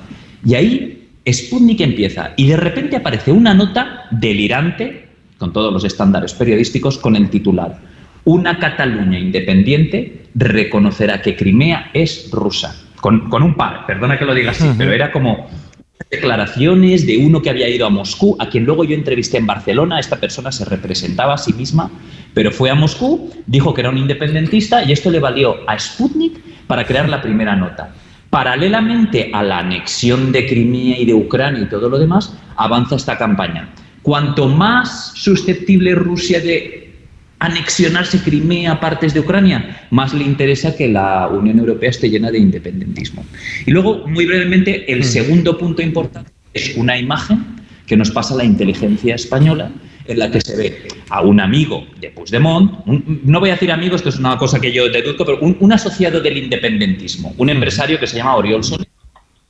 [0.45, 5.10] y ahí Sputnik empieza y de repente aparece una nota delirante
[5.41, 7.79] con todos los estándares periodísticos, con el titular
[8.25, 12.77] Una Cataluña independiente reconocerá que Crimea es rusa.
[13.01, 15.49] Con, un par, perdona que lo diga así, pero era como
[16.11, 19.99] declaraciones de uno que había ido a Moscú, a quien luego yo entrevisté en Barcelona.
[19.99, 21.91] Esta persona se representaba a sí misma,
[22.35, 26.67] pero fue a Moscú, dijo que era un independentista y esto le valió a Sputnik
[26.67, 27.95] para crear la primera nota.
[28.29, 33.17] Paralelamente a la anexión de Crimea y de Ucrania y todo lo demás, avanza esta
[33.17, 33.71] campaña.
[34.03, 36.91] Cuanto más susceptible Rusia de
[37.39, 42.39] anexionarse Crimea, partes de Ucrania, más le interesa que la Unión Europea esté llena de
[42.39, 43.25] independentismo.
[43.67, 45.05] Y luego, muy brevemente, el mm.
[45.05, 47.45] segundo punto importante es una imagen
[47.87, 49.71] que nos pasa la inteligencia española,
[50.07, 53.97] en la que se ve a un amigo de Puigdemont, no voy a decir amigo,
[53.97, 58.07] esto es una cosa que yo deduzco, pero un, asociado del independentismo, un empresario que
[58.07, 58.89] se llama Oriol Soler,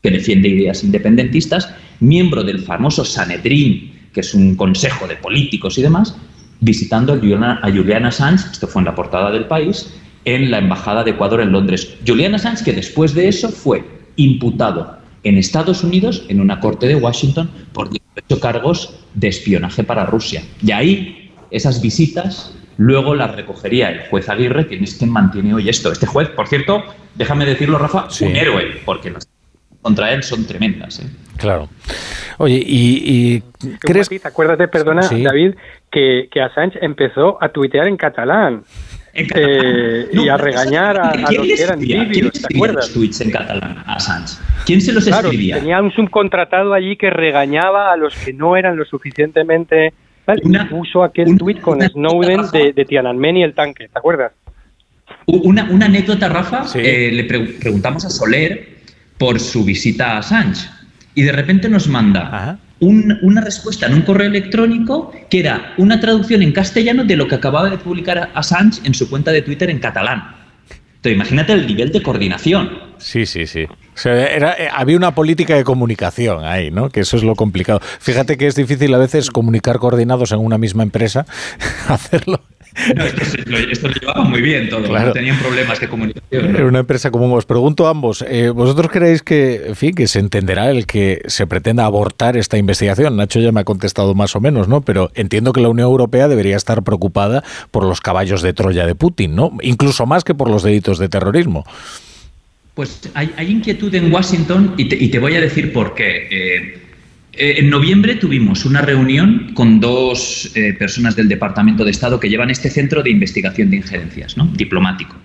[0.02, 5.82] que defiende ideas independentistas, miembro del famoso Sanedrín que es un consejo de políticos y
[5.82, 6.16] demás,
[6.60, 11.12] visitando a Juliana, Assange, esto fue en la portada del país, en la Embajada de
[11.12, 11.96] Ecuador en Londres.
[12.06, 13.84] Julian Assange, que después de eso fue
[14.16, 20.06] imputado en Estados Unidos, en una corte de Washington, por 18 cargos de espionaje para
[20.06, 20.42] Rusia.
[20.62, 25.68] Y ahí, esas visitas, luego las recogería el juez Aguirre, quien es quien mantiene hoy
[25.68, 25.92] esto.
[25.92, 29.28] Este juez, por cierto, déjame decirlo, Rafa, un héroe, porque las
[29.82, 31.00] contra él son tremendas.
[31.00, 31.06] ¿eh?
[31.40, 31.68] Claro.
[32.38, 33.42] Oye, y,
[33.80, 34.08] crees...
[34.24, 35.54] acuérdate, perdona, David,
[35.90, 38.64] que, que Assange empezó a tuitear en catalán.
[39.12, 42.86] Eh, y a regañar a, los que eran libios, ¿te acuerdas?
[42.86, 44.34] Los tweets en catalán a Assange?
[44.64, 45.56] ¿Quién se los escribía?
[45.58, 49.92] Tenía un subcontratado allí que regañaba a los que no eran lo suficientemente.
[50.44, 54.32] Una, puso aquel tuit con Snowden de, de, Tiananmen y el tanque, ¿te acuerdas?
[55.26, 56.64] Una, una anécdota, Rafa.
[56.78, 58.68] Eh, le preguntamos a Soler
[59.18, 60.68] por su visita a Assange.
[61.14, 66.42] Y de repente nos manda una respuesta en un correo electrónico que era una traducción
[66.42, 69.80] en castellano de lo que acababa de publicar Assange en su cuenta de Twitter en
[69.80, 70.36] catalán.
[70.96, 72.78] Entonces, imagínate el nivel de coordinación.
[72.98, 73.64] Sí, sí, sí.
[73.64, 76.90] O sea, era, eh, había una política de comunicación ahí, ¿no?
[76.90, 77.80] Que eso es lo complicado.
[77.80, 81.24] Fíjate que es difícil a veces comunicar coordinados en una misma empresa,
[81.88, 82.42] hacerlo
[82.96, 86.56] no, esto, lo llevaba muy bien todo, no tenían problemas de comunicación.
[86.56, 87.32] Era una empresa común.
[87.32, 91.22] Os pregunto a ambos, eh, ¿vosotros creéis que, en fin, que se entenderá el que
[91.26, 93.16] se pretenda abortar esta investigación?
[93.16, 94.80] Nacho ya me ha contestado más o menos, ¿no?
[94.82, 98.94] Pero entiendo que la Unión Europea debería estar preocupada por los caballos de Troya de
[98.94, 99.52] Putin, ¿no?
[99.62, 101.64] Incluso más que por los delitos de terrorismo.
[102.74, 106.28] Pues hay, inquietud en Washington y te, voy a decir por qué.
[106.30, 106.89] Eh,
[107.32, 112.28] eh, en noviembre tuvimos una reunión con dos eh, personas del Departamento de Estado que
[112.28, 114.46] llevan este centro de investigación de injerencias, ¿no?
[114.46, 115.16] diplomático.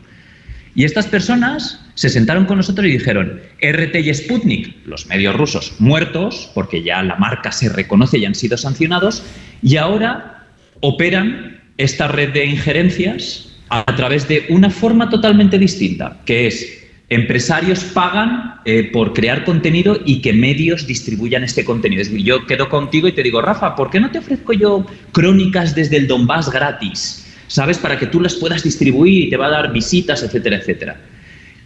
[0.76, 5.74] Y estas personas se sentaron con nosotros y dijeron, RT y Sputnik, los medios rusos,
[5.80, 9.24] muertos, porque ya la marca se reconoce y han sido sancionados,
[9.64, 10.48] y ahora
[10.82, 17.84] operan esta red de injerencias a través de una forma totalmente distinta, que es empresarios
[17.84, 22.02] pagan eh, por crear contenido y que medios distribuyan este contenido.
[22.02, 24.86] Es decir, yo quedo contigo y te digo, Rafa, ¿por qué no te ofrezco yo
[25.12, 27.22] crónicas desde el Donbass gratis?
[27.48, 27.78] ¿Sabes?
[27.78, 30.98] Para que tú las puedas distribuir y te va a dar visitas, etcétera, etcétera.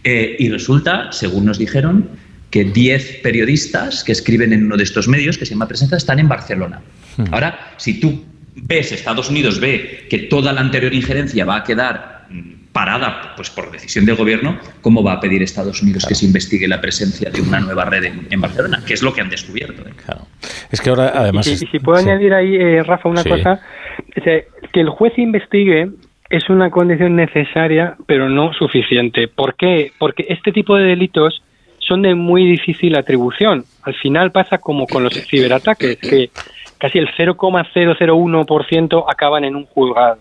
[0.04, 2.08] Eh, y resulta, según nos dijeron,
[2.50, 6.18] que 10 periodistas que escriben en uno de estos medios, que se llama Presencia, están
[6.18, 6.82] en Barcelona.
[7.16, 7.24] Hmm.
[7.32, 8.24] Ahora, si tú
[8.56, 13.50] ves, Estados Unidos ve que toda la anterior injerencia va a quedar mm, parada pues
[13.50, 17.30] por decisión del gobierno, ¿cómo va a pedir Estados Unidos que se investigue la presencia
[17.30, 18.82] de una nueva red en, Barcelona?
[18.86, 19.82] Que es lo que han descubierto.
[19.82, 19.92] ¿eh?
[20.70, 21.46] Es que ahora, además.
[21.46, 23.60] Y, si puedo añadir ahí, eh, Rafa, una cosa:
[24.14, 25.90] que el juez investigue
[26.30, 29.26] es una condición necesaria, pero no suficiente.
[29.26, 29.92] ¿Por qué?
[29.98, 31.42] Porque este tipo de delitos
[31.78, 33.64] son de muy difícil atribución.
[33.82, 36.30] Al final pasa como con los ciberataques, que
[36.78, 40.18] casi el 0,001% acaban en un juzgado.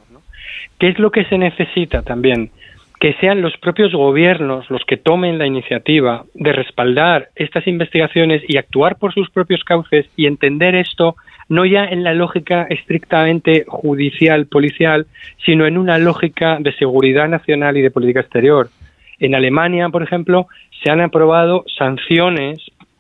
[0.80, 2.52] ¿Qué es lo que se necesita también?
[3.00, 8.58] Que sean los propios gobiernos los que tomen la iniciativa de respaldar estas investigaciones y
[8.58, 11.16] actuar por sus propios cauces y entender esto
[11.50, 15.08] no ya en la lógica estrictamente judicial, policial,
[15.46, 18.70] sino en una lógica de seguridad nacional y de política exterior.
[19.20, 20.48] En Alemania, por ejemplo,
[20.82, 22.60] se han aprobado sanciones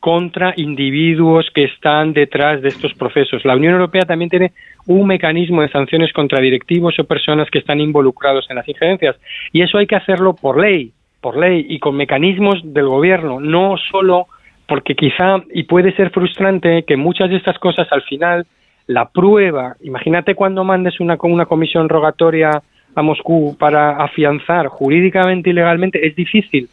[0.10, 3.46] contra individuos que están detrás de estos procesos.
[3.46, 4.54] La Unión Europea también tiene
[4.88, 9.18] un mecanismo de sanciones contra directivos o personas que están involucrados en las injerencias.
[9.54, 13.76] Y eso hay que hacerlo por ley, por ley y con mecanismos del gobierno, no
[13.92, 14.26] solo
[14.68, 18.48] porque quizá, y puede ser frustrante, que muchas de estas cosas al final,
[18.88, 22.64] la prueba, imagínate cuando mandes una, una comisión rogatoria
[22.96, 26.68] a Moscú para afianzar jurídicamente y legalmente, es difícil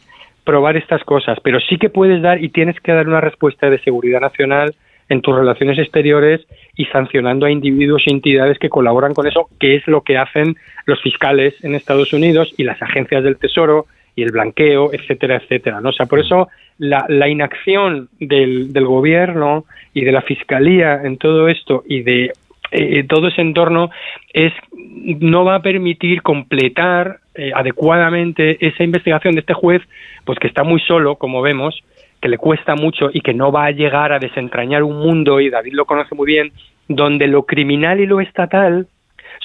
[0.47, 3.79] probar estas cosas, pero sí que puedes dar y tienes que dar una respuesta de
[3.79, 4.73] seguridad nacional
[5.09, 9.75] en tus relaciones exteriores y sancionando a individuos y entidades que colaboran con eso, que
[9.75, 14.23] es lo que hacen los fiscales en Estados Unidos y las agencias del Tesoro y
[14.23, 15.81] el blanqueo, etcétera, etcétera.
[15.81, 15.89] ¿no?
[15.89, 21.17] O sea, por eso la, la inacción del, del gobierno y de la fiscalía en
[21.17, 22.31] todo esto y de
[22.71, 23.89] eh, todo ese entorno
[24.33, 24.53] es
[25.19, 29.81] no va a permitir completar eh, adecuadamente esa investigación de este juez,
[30.25, 31.83] pues que está muy solo, como vemos,
[32.21, 35.49] que le cuesta mucho y que no va a llegar a desentrañar un mundo, y
[35.49, 36.51] David lo conoce muy bien,
[36.87, 38.87] donde lo criminal y lo estatal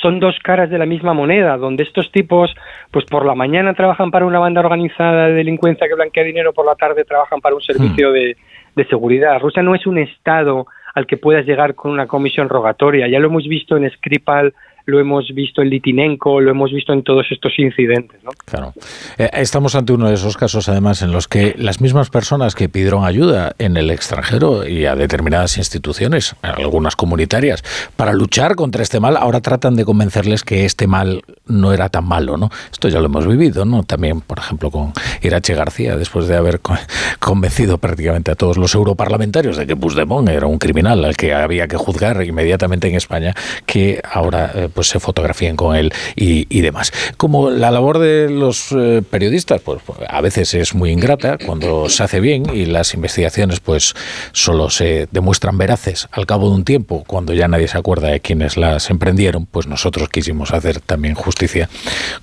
[0.00, 2.54] son dos caras de la misma moneda, donde estos tipos,
[2.90, 6.66] pues por la mañana trabajan para una banda organizada de delincuencia que blanquea dinero, por
[6.66, 8.12] la tarde trabajan para un servicio hmm.
[8.12, 8.36] de,
[8.74, 9.38] de seguridad.
[9.40, 13.08] Rusia no es un Estado al que puedas llegar con una comisión rogatoria.
[13.08, 17.02] Ya lo hemos visto en Skripal, lo hemos visto en Litinenko, lo hemos visto en
[17.02, 18.22] todos estos incidentes.
[18.24, 18.30] ¿no?
[18.44, 18.72] Claro.
[19.18, 22.68] Eh, estamos ante uno de esos casos, además, en los que las mismas personas que
[22.68, 27.62] pidieron ayuda en el extranjero y a determinadas instituciones, algunas comunitarias,
[27.96, 32.04] para luchar contra este mal, ahora tratan de convencerles que este mal no era tan
[32.04, 32.36] malo.
[32.36, 32.50] ¿no?
[32.70, 33.82] Esto ya lo hemos vivido, ¿no?
[33.82, 36.60] También, por ejemplo, con Irache García, después de haber
[37.18, 41.68] convencido prácticamente a todos los europarlamentarios de que Puigdemont era un criminal al que había
[41.68, 43.34] que juzgar inmediatamente en España,
[43.66, 46.92] que ahora eh, pues se fotografíen con él y, demás.
[47.16, 52.04] Como la labor de los eh, periodistas, pues a veces es muy ingrata cuando se
[52.04, 53.94] hace bien y las investigaciones pues
[54.32, 58.20] solo se demuestran veraces al cabo de un tiempo, cuando ya nadie se acuerda de
[58.20, 61.68] quienes las emprendieron, pues nosotros quisimos hacer también justicia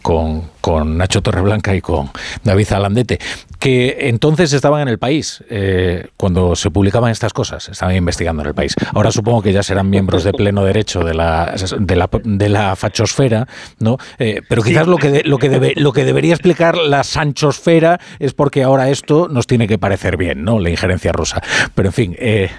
[0.01, 2.09] con, con Nacho Torreblanca y con
[2.43, 3.19] David Alandete
[3.59, 8.47] que entonces estaban en el país eh, cuando se publicaban estas cosas, estaban investigando en
[8.47, 8.73] el país.
[8.93, 12.75] Ahora supongo que ya serán miembros de pleno derecho de la, de la, de la
[12.77, 13.47] fachosfera,
[13.79, 13.97] ¿no?
[14.17, 18.33] Eh, pero quizás lo que lo que debe, lo que debería explicar la sanchosfera es
[18.33, 20.59] porque ahora esto nos tiene que parecer bien, ¿no?
[20.59, 21.41] La injerencia rusa.
[21.75, 22.49] Pero en fin, eh,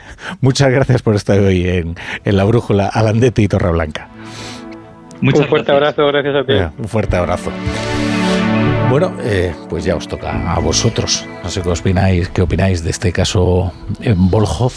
[0.43, 4.09] muchas gracias por estar hoy en, en la brújula Alandete y Torreblanca.
[5.23, 6.53] un fuerte abrazo, gracias a ti.
[6.79, 7.51] un fuerte abrazo.
[8.91, 11.25] Bueno, eh, pues ya os toca a vosotros.
[11.45, 14.73] No sé qué opináis, qué opináis de este caso en Volhov.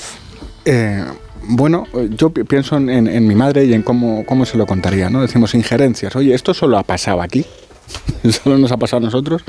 [0.65, 1.03] Eh,
[1.47, 5.23] bueno, yo pienso en, mi madre y en cómo, cómo se lo contaría, ¿no?
[5.23, 6.15] Decimos injerencias.
[6.15, 7.43] Oye, esto solo ha pasado aquí,
[8.43, 9.41] solo nos ha pasado a nosotros.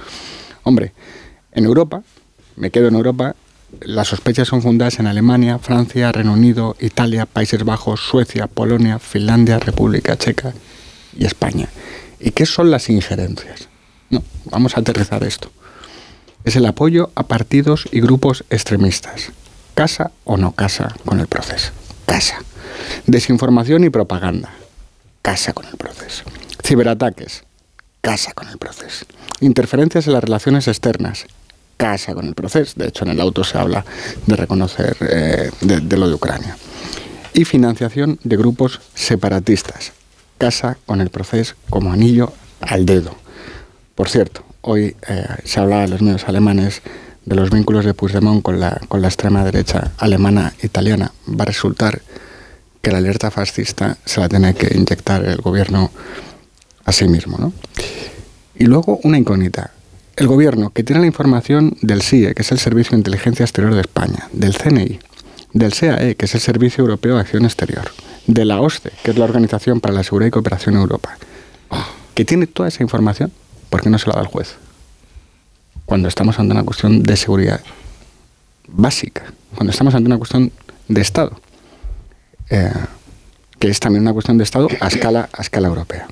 [0.62, 0.92] Hombre,
[1.52, 2.02] en Europa,
[2.56, 3.36] me quedo en Europa,
[3.82, 9.58] las sospechas son fundadas en Alemania, Francia, Reino Unido, Italia, Países Bajos, Suecia, Polonia, Finlandia,
[9.58, 10.54] República Checa
[11.18, 11.68] y España.
[12.18, 13.68] ¿Y qué son las injerencias?
[14.14, 15.50] No, vamos a aterrizar esto.
[16.44, 19.32] Es el apoyo a partidos y grupos extremistas.
[19.74, 21.72] Casa o no casa con el proceso.
[22.06, 22.36] Casa.
[23.08, 24.50] Desinformación y propaganda.
[25.20, 26.22] Casa con el proceso.
[26.62, 27.42] Ciberataques.
[28.02, 29.04] Casa con el proceso.
[29.40, 31.26] Interferencias en las relaciones externas.
[31.76, 32.74] Casa con el proceso.
[32.76, 33.84] De hecho, en el auto se habla
[34.26, 36.56] de reconocer eh, de lo de Ucrania.
[37.32, 39.92] Y financiación de grupos separatistas.
[40.38, 43.23] Casa con el proceso como anillo al dedo.
[43.94, 46.82] Por cierto, hoy eh, se hablaba en los medios alemanes
[47.24, 51.12] de los vínculos de Puigdemont con la, con la extrema derecha alemana italiana.
[51.28, 52.02] Va a resultar
[52.82, 55.90] que la alerta fascista se la tiene que inyectar el gobierno
[56.84, 57.38] a sí mismo.
[57.38, 57.52] ¿no?
[58.56, 59.70] Y luego una incógnita.
[60.16, 63.74] El gobierno que tiene la información del CIE, que es el Servicio de Inteligencia Exterior
[63.74, 65.00] de España, del CNI,
[65.54, 67.90] del SEAE, que es el Servicio Europeo de Acción Exterior,
[68.26, 71.16] de la OSCE, que es la Organización para la Seguridad y Cooperación en Europa,
[72.14, 73.32] que tiene toda esa información,
[73.74, 74.54] ¿por qué no se la da el juez?
[75.84, 77.60] Cuando estamos ante una cuestión de seguridad
[78.68, 79.24] básica,
[79.56, 80.52] cuando estamos ante una cuestión
[80.86, 81.32] de Estado,
[82.50, 82.72] eh,
[83.58, 86.06] que es también una cuestión de Estado a escala, a escala europea.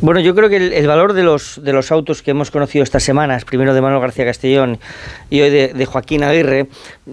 [0.00, 3.02] Bueno, yo creo que el, valor de los, de los autos que hemos conocido estas
[3.02, 4.78] semanas, primero de Manuel García Castellón
[5.30, 6.66] y hoy de, Joaquín Aguirre,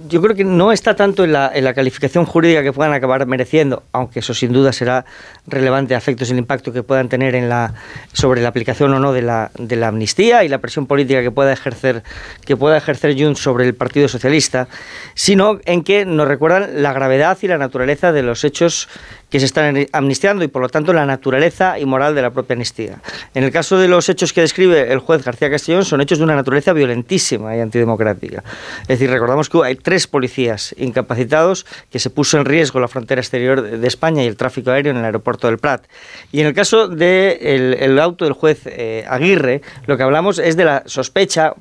[0.09, 3.25] yo creo que no está tanto en la, en la, calificación jurídica que puedan acabar
[3.27, 5.05] mereciendo, aunque eso sin duda será
[5.47, 7.73] relevante a efectos del impacto que puedan tener en la,
[8.11, 11.31] sobre la aplicación o no de la, de la amnistía y la presión política que
[11.31, 12.03] pueda ejercer,
[12.45, 14.67] que pueda ejercer Junts sobre el Partido Socialista,
[15.13, 18.89] sino en que nos recuerdan la gravedad y la naturaleza de los hechos
[19.29, 22.40] que se están amnistiando y por lo tanto la naturaleza y moral de la propia
[22.49, 23.01] amnistía.
[23.33, 26.23] En el caso de los hechos que describe el juez García Castellón son hechos de
[26.23, 28.43] una naturaleza violentísima y antidemocrática.
[28.83, 33.21] Es decir, recordamos que hay tres policías incapacitados que se puso en riesgo la frontera
[33.21, 35.85] exterior de España y el tráfico aéreo en el aeropuerto del Prat.
[36.31, 40.57] Y en el caso del el auto del juez eh, Aguirre, lo que hablamos es
[40.57, 41.53] de la sospecha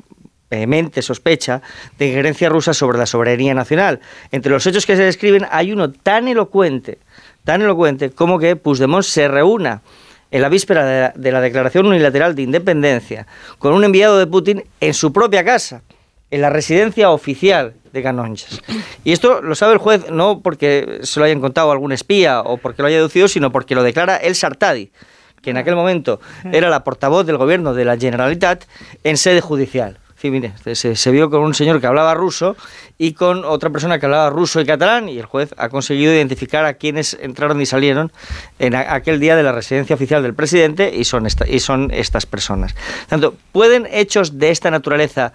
[0.51, 1.63] vehemente sospecha
[1.97, 4.01] de injerencia rusa sobre la soberanía nacional.
[4.33, 6.99] Entre los hechos que se describen hay uno tan elocuente
[7.45, 9.83] tan elocuente como que Puigdemont se reúna
[10.31, 13.27] en la víspera de la, declaración unilateral de independencia
[13.59, 15.83] con un enviado de Putin en su propia casa,
[16.31, 18.61] en la residencia oficial de Canonjas.
[19.05, 22.59] Y esto lo sabe el juez no porque se lo hayan contado algún espía o
[22.59, 24.93] porque lo haya deducido, sino porque lo declara el Sartadi,
[25.43, 26.21] que en aquel momento
[26.53, 28.65] era la portavoz del gobierno de la Generalitat
[29.03, 29.99] en sede judicial.
[30.21, 32.55] Sí, mire, se, vio con un señor que hablaba ruso
[32.99, 36.67] y con otra persona que hablaba ruso y catalán y el juez ha conseguido identificar
[36.67, 38.13] a quienes entraron y salieron
[38.59, 42.75] en aquel día de la residencia oficial del presidente y son, y son estas personas.
[43.09, 45.33] Tanto, ¿pueden hechos de esta naturaleza,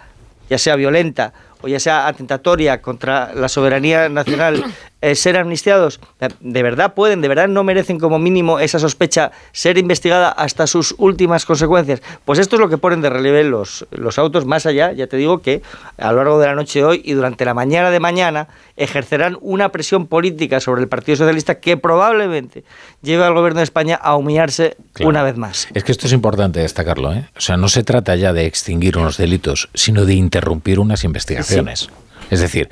[0.51, 4.63] ya sea violenta o ya sea atentatoria contra la soberanía nacional,
[5.01, 5.99] eh, ser amnistiados?
[6.39, 10.95] ¿De verdad pueden, de verdad no merecen como mínimo esa sospecha ser investigada hasta sus
[10.97, 12.01] últimas consecuencias?
[12.25, 15.17] Pues esto es lo que ponen de relieve los, los autos, más allá, ya te
[15.17, 15.61] digo que
[15.97, 19.37] a lo largo de la noche de hoy y durante la mañana de mañana ejercerán
[19.41, 22.63] una presión política sobre el Partido Socialista que probablemente
[23.01, 25.67] lleve al gobierno de España a humillarse una vez más.
[25.73, 27.29] Es que esto es importante destacarlo, ¿eh?
[27.37, 31.89] O sea, no se trata ya de extinguir unos delitos, sino de interrumpir unas investigaciones.
[32.29, 32.69] Es decir,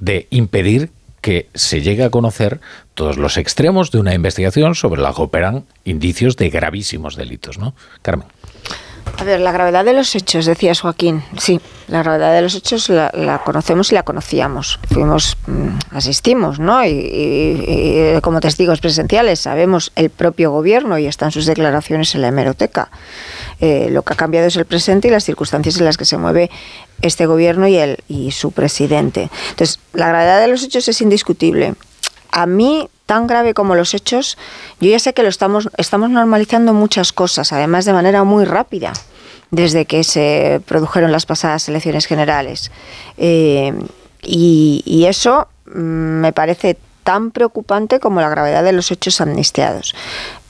[0.00, 0.90] de impedir
[1.26, 2.60] que se llegue a conocer
[2.94, 7.74] todos los extremos de una investigación sobre la que operan indicios de gravísimos delitos, ¿no?
[8.00, 8.28] Carmen.
[9.18, 11.24] A ver, la gravedad de los hechos, decías Joaquín.
[11.36, 14.78] Sí, la gravedad de los hechos la, conocemos y la conocíamos.
[14.88, 16.86] Fuimos, mm, asistimos, ¿no?
[16.86, 22.88] Y, como testigos presenciales sabemos el propio gobierno y están sus declaraciones en la hemeroteca.
[23.60, 26.18] Eh, lo que ha cambiado es el presente y las circunstancias en las que se
[26.18, 26.50] mueve
[27.00, 29.30] este gobierno y, el, y su presidente.
[29.50, 31.74] Entonces, la gravedad de los hechos es indiscutible.
[32.30, 34.36] A mí tan grave como los hechos,
[34.80, 38.92] yo ya sé que lo estamos, estamos normalizando muchas cosas, además de manera muy rápida,
[39.50, 42.72] desde que se produjeron las pasadas elecciones generales.
[43.16, 43.72] Eh,
[44.22, 49.94] y, y, eso mm, me parece tan preocupante como la gravedad de los hechos amnistiados.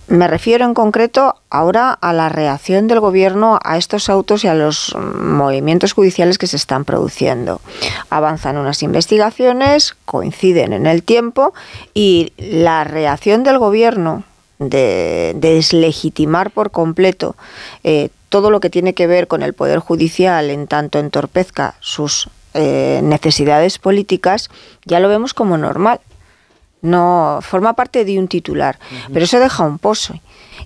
[0.09, 4.55] Me refiero en concreto ahora a la reacción del gobierno a estos autos y a
[4.55, 7.61] los movimientos judiciales que se están produciendo.
[8.09, 11.55] Avanzan unas investigaciones, coinciden en el tiempo
[11.93, 14.23] y la reacción del gobierno
[14.61, 17.35] de, deslegitimar por completo
[17.83, 22.29] eh, todo lo que tiene que ver con el Poder Judicial en tanto entorpezca sus
[22.55, 24.51] eh, necesidades políticas,
[24.85, 26.01] ya lo vemos como normal.
[26.87, 28.79] No forma parte de un titular,
[29.13, 30.15] pero eso deja un pozo.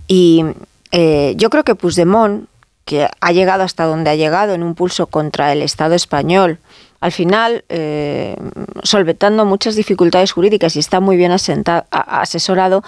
[0.06, 0.44] Y
[0.92, 2.46] eh, yo creo que Puigdemont,
[2.84, 6.58] que ha llegado hasta donde ha llegado en un pulso contra el Estado español,
[7.00, 8.36] al final eh,
[8.82, 12.84] solventando muchas dificultades jurídicas y está muy bien asesorado,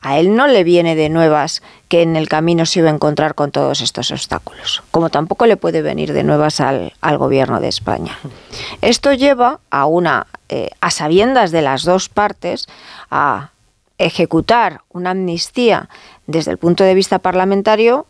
[0.00, 3.34] a él no le viene de nuevas que en el camino se iba a encontrar
[3.34, 8.16] con todos estos obstáculos, como tampoco le puede venir de nuevas al, gobierno de España.
[8.82, 12.68] Esto lleva a una, eh, a sabiendas de las dos partes,
[13.10, 13.50] a
[13.98, 15.88] ejecutar una amnistía
[16.26, 18.06] desde el punto de vista parlamentario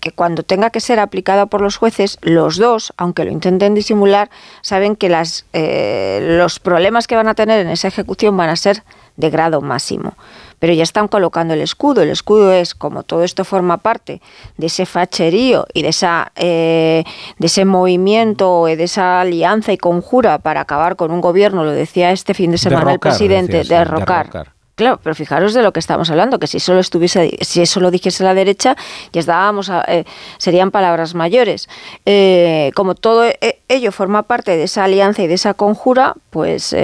[0.00, 4.30] que cuando tenga que ser aplicada por los jueces, los dos, aunque lo intenten disimular,
[4.60, 8.56] saben que las, eh, los problemas que van a tener en esa ejecución van a
[8.56, 8.82] ser
[9.16, 10.14] de grado máximo.
[10.58, 12.02] Pero ya están colocando el escudo.
[12.02, 14.20] El escudo es, como todo esto forma parte
[14.56, 17.02] de ese facherío y de, esa, eh,
[17.38, 22.12] de ese movimiento, de esa alianza y conjura para acabar con un gobierno, lo decía
[22.12, 26.38] este fin de semana el presidente, derrocar Claro, pero fijaros de lo que estamos hablando,
[26.38, 28.74] que si solo estuviese, si eso lo dijese la derecha,
[29.12, 30.04] ya estábamos, eh,
[30.38, 31.68] serían palabras mayores.
[32.06, 36.74] Eh, como todo eh, ello forma parte de esa alianza y de esa conjura, pues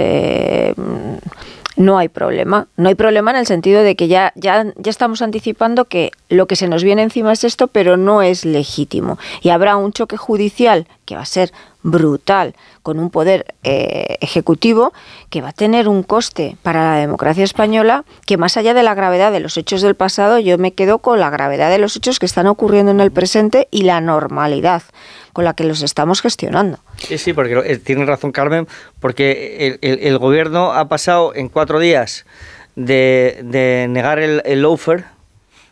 [1.79, 2.67] no hay problema.
[2.75, 6.45] No hay problema en el sentido de que ya, ya, ya estamos anticipando que lo
[6.45, 9.17] que se nos viene encima es esto, pero no es legítimo.
[9.41, 14.93] Y habrá un choque judicial que va a ser brutal con un poder eh, ejecutivo
[15.29, 18.95] que va a tener un coste para la democracia española que más allá de la
[18.95, 22.19] gravedad de los hechos del pasado, yo me quedo con la gravedad de los hechos
[22.19, 24.83] que están ocurriendo en el presente y la normalidad
[25.33, 26.79] con la que los estamos gestionando.
[26.97, 28.67] Sí, sí, porque eh, tiene razón Carmen,
[28.99, 32.25] porque el, gobierno ha pasado en cuatro días
[32.75, 34.65] de, negar el, el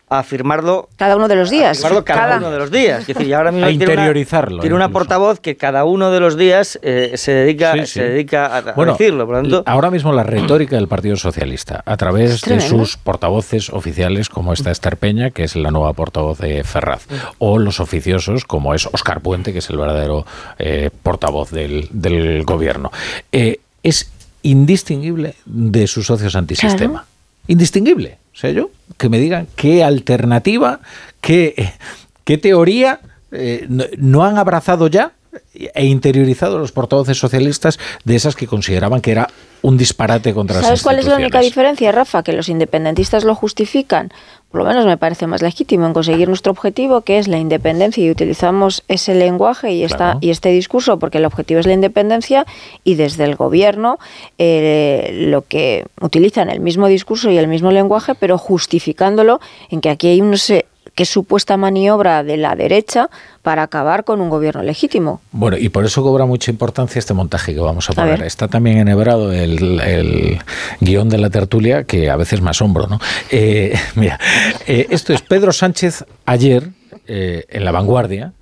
[0.09, 1.83] a firmarlo cada uno de los días.
[2.05, 3.05] cada, uno de los días.
[3.05, 4.61] decir, ahora mismo a interiorizarlo.
[4.61, 8.61] Tiene una, portavoz que cada uno de los días eh, se dedica, Se dedica a,
[8.61, 9.25] decirlo.
[9.25, 14.29] Por tanto, ahora mismo la retórica del Partido Socialista, a través de sus portavoces oficiales,
[14.29, 17.05] como esta Esther Peña, que es la nueva portavoz de Ferraz,
[17.37, 20.25] o los oficiosos, como es Oscar Puente, que es el verdadero
[20.57, 22.91] eh, portavoz del, del gobierno,
[23.31, 24.11] eh, es
[24.41, 27.05] indistinguible de sus socios antisistema.
[27.47, 28.17] Indistinguible.
[28.33, 30.79] O sea, yo, que me digan qué alternativa,
[31.21, 31.73] qué,
[32.23, 32.99] qué teoría
[33.31, 35.13] eh, no, han abrazado ya
[35.53, 39.27] e interiorizado los portavoces socialistas de esas que consideraban que era
[39.61, 42.23] un disparate contra ¿Sabes cuál es la única diferencia, Rafa?
[42.23, 44.11] Que los independentistas lo justifican
[44.51, 48.03] por lo menos me parece más legítimo en conseguir nuestro objetivo, que es la independencia,
[48.03, 52.45] y utilizamos ese lenguaje y, esta, y este discurso porque el objetivo es la independencia,
[52.83, 53.99] y desde el gobierno
[54.37, 59.89] eh, lo que utilizan el mismo discurso y el mismo lenguaje, pero justificándolo en que
[59.89, 60.29] aquí hay un
[60.97, 63.11] que supuesta maniobra de la derecha
[63.43, 65.21] para acabar con un gobierno legítimo.
[65.31, 68.23] Bueno, y por eso cobra mucha importancia este montaje que vamos a poner.
[68.23, 70.39] Está también enhebrado el, el,
[70.81, 72.99] guion de la tertulia, que a veces me asombro, ¿no?
[73.29, 74.19] Eh, mira,
[74.65, 76.69] eh, esto es Pedro Sánchez ayer
[77.05, 78.33] eh, en La Vanguardia,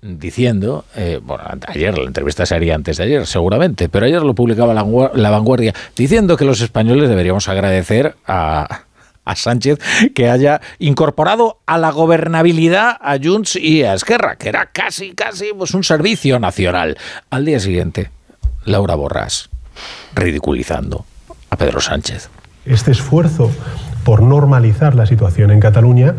[0.00, 0.84] diciendo,
[1.22, 5.30] bueno, ayer la entrevista se haría antes de ayer, seguramente, pero ayer lo publicaba la
[5.30, 8.83] Vanguardia, diciendo que los españoles deberíamos agradecer a
[9.24, 9.78] a Sánchez
[10.14, 15.52] que haya incorporado a la gobernabilidad a Junts y a Esquerra, que era casi, casi
[15.56, 16.96] pues, un servicio nacional.
[17.30, 18.10] Al día siguiente,
[18.64, 19.50] Laura Borrás,
[20.14, 21.04] ridiculizando
[21.50, 22.30] a Pedro Sánchez.
[22.64, 23.50] Este esfuerzo
[24.04, 26.14] por normalizar la situación en Cataluña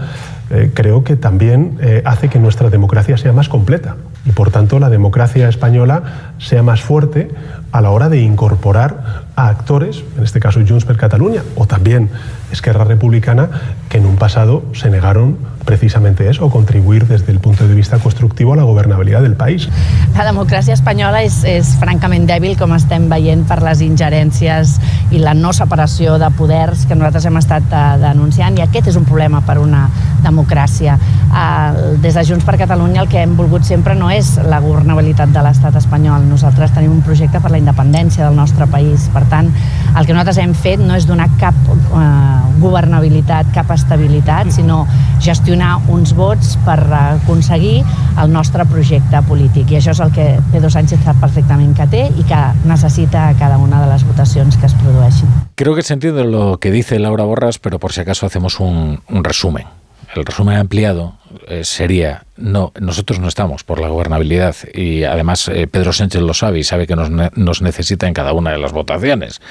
[0.49, 4.79] eh, creo que también eh, hace que nuestra democracia sea más completa y por tanto
[4.79, 7.29] la democracia española sea más fuerte
[7.71, 12.09] a la hora de incorporar a actores, en este caso Junts per Catalunya o también
[12.51, 13.49] Esquerra Republicana,
[13.89, 18.53] que en un pasado se negaron precisamente eso, contribuir desde el punto de vista constructiu
[18.53, 19.67] a la governabilitat del país.
[20.15, 24.77] La democràcia espanyola és, és francament dèbil, com estem veient per les ingerències
[25.11, 28.99] i la no separació de poders que nosaltres hem estat uh, denunciant, i aquest és
[28.99, 29.87] un problema per una
[30.23, 30.99] democràcia.
[31.25, 35.33] Uh, des de Junts per Catalunya el que hem volgut sempre no és la governabilitat
[35.33, 36.23] de l'estat espanyol.
[36.29, 39.09] Nosaltres tenim un projecte per la independència del nostre país.
[39.13, 39.49] Per tant,
[39.95, 44.85] el que nosaltres hem fet no és donar cap uh, governabilitat, cap estabilitat, sinó
[45.19, 45.54] gestionar
[45.89, 47.83] uns vots per aconseguir
[48.21, 49.71] el nostre projecte polític.
[49.71, 53.57] I això és el que Pedro Sánchez sap perfectament que té i que necessita cada
[53.57, 55.31] una de les votacions que es produeixin.
[55.55, 58.99] Creo que se entiende lo que dice Laura Borras, pero por si acaso hacemos un,
[59.09, 59.65] un resumen.
[60.15, 61.15] El resumen ampliado
[61.47, 66.33] eh, sería, no, nosotros no estamos por la gobernabilidad y además eh, Pedro Sánchez lo
[66.33, 69.41] sabe y sabe que nos, nos, necesita en cada una de las votaciones.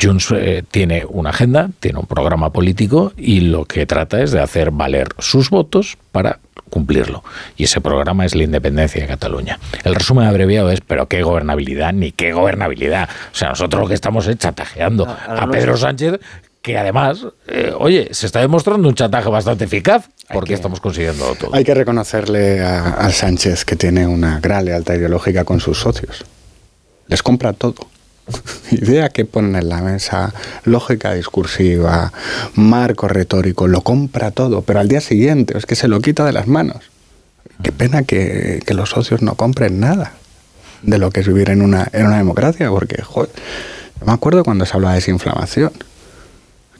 [0.00, 4.40] Junts eh, tiene una agenda, tiene un programa político y lo que trata es de
[4.40, 6.38] hacer valer sus votos para
[6.70, 7.22] cumplirlo.
[7.56, 9.58] Y ese programa es la independencia de Cataluña.
[9.84, 13.08] El resumen abreviado es, pero qué gobernabilidad, ni qué gobernabilidad.
[13.32, 16.18] O sea, nosotros lo que estamos es chantajeando a Pedro Sánchez,
[16.64, 21.54] que además, eh, oye, se está demostrando un chantaje bastante eficaz porque estamos consiguiendo todo.
[21.54, 26.24] Hay que reconocerle a, a Sánchez que tiene una gran lealtad ideológica con sus socios.
[27.06, 27.86] Les compra todo
[28.70, 30.32] idea que ponen en la mesa,
[30.64, 32.14] lógica discursiva,
[32.54, 36.32] marco retórico, lo compra todo, pero al día siguiente es que se lo quita de
[36.32, 36.78] las manos.
[37.62, 40.14] Qué pena que, que los socios no compren nada
[40.80, 43.28] de lo que es vivir en una, en una democracia, porque joder,
[44.00, 45.70] yo me acuerdo cuando se hablaba de desinflamación.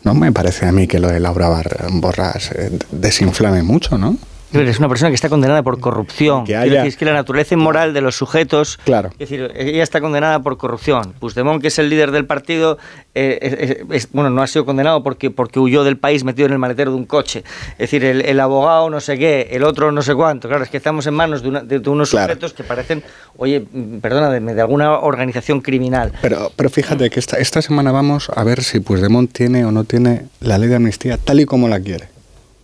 [0.05, 1.49] No me parece a mí que lo de Laura
[1.91, 4.16] Borras eh, desinflame mucho, ¿no?
[4.55, 6.44] Es una persona que está condenada por corrupción.
[6.44, 8.78] Que haya- decir, es que la naturaleza inmoral de los sujetos.
[8.84, 9.10] Claro.
[9.12, 11.12] Es decir, ella está condenada por corrupción.
[11.18, 12.78] Puigdemont, que es el líder del partido,
[13.15, 16.47] eh, es- es- es- bueno, no ha sido condenado porque, porque huyó del país metido
[16.47, 17.42] en el maletero de un coche.
[17.73, 20.49] Es decir, el, el abogado no sé qué, el otro no sé cuánto.
[20.49, 23.02] Claro, es que estamos en manos de, una- de- de unos sujetos que parecen,
[23.36, 23.65] oye,
[24.00, 26.12] perdóname, de alguna organización criminal.
[26.23, 29.84] Pero, pero fíjate que esta, esta semana vamos a ver si Puigdemont tiene o no
[29.84, 32.14] tiene la ley de amnistía tal y como la quiere.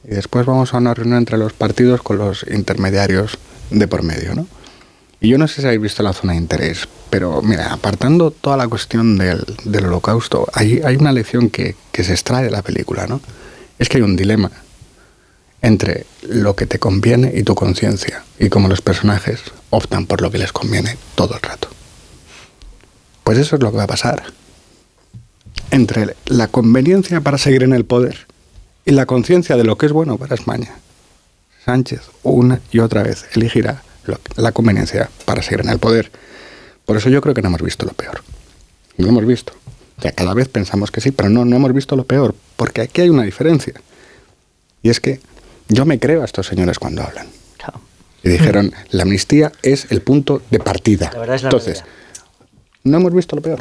[0.04, 3.38] Y después vamos a una reunión entre los partidos con los intermediarios
[3.70, 4.46] de por medio, ¿no?
[5.20, 8.56] Y yo no sé si habéis visto la zona de interés, pero mira, apartando toda
[8.56, 12.62] la cuestión del, del holocausto, hay, hay una lección que, que se extrae de la
[12.62, 13.20] película, ¿no?
[13.78, 14.50] Es que hay un dilema
[15.62, 20.30] entre lo que te conviene y tu conciencia, y cómo los personajes optan por lo
[20.30, 21.68] que les conviene todo el rato.
[23.22, 24.22] Pues eso es lo que va a pasar.
[25.70, 28.26] Entre la conveniencia para seguir en el poder
[28.90, 30.74] y la conciencia de lo que es bueno para España.
[31.64, 36.10] Sánchez una y otra vez elegirá lo- la conveniencia para seguir en el poder.
[36.84, 38.20] Por eso yo creo que no hemos visto lo peor.
[38.96, 39.52] No lo hemos visto.
[39.96, 42.34] O sea, cada vez pensamos que sí, pero no, no hemos visto lo peor.
[42.56, 43.74] Porque aquí hay una diferencia.
[44.82, 45.20] Y es que
[45.68, 47.28] yo me creo a estos señores cuando hablan.
[48.22, 51.10] Y dijeron, la amnistía es el punto de partida.
[51.14, 51.84] La verdad es la Entonces,
[52.82, 53.60] no hemos visto lo peor.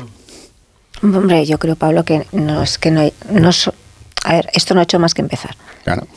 [1.04, 3.14] Hombre, yo creo, Pablo, que no es que no hay.
[3.32, 3.74] No so-
[4.24, 5.56] a ver, esto no ha hecho más que empezar.
[5.84, 6.08] Claro.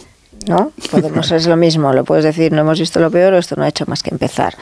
[0.47, 0.73] ¿No?
[0.91, 3.63] Podemos es lo mismo, lo puedes decir, no hemos visto lo peor o esto no
[3.65, 4.55] ha hecho más que empezar.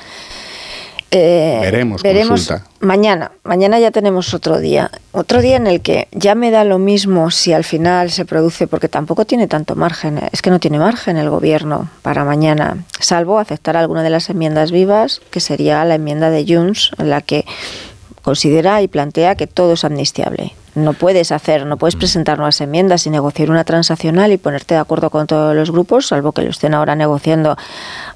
[1.12, 2.70] Eh, Veremos, veremos consulta.
[2.78, 3.32] mañana.
[3.42, 4.92] Mañana ya tenemos otro día.
[5.10, 8.68] Otro día en el que ya me da lo mismo si al final se produce,
[8.68, 10.20] porque tampoco tiene tanto margen.
[10.30, 14.70] Es que no tiene margen el gobierno para mañana, salvo aceptar alguna de las enmiendas
[14.70, 17.44] vivas, que sería la enmienda de Junts, en la que
[18.22, 20.52] considera y plantea que todo es amnistiable.
[20.74, 24.81] No puedes hacer, no puedes presentar nuevas enmiendas y negociar una transaccional y ponerte de
[24.81, 27.57] acuerdo con todos los grupos, salvo que lo estén ahora negociando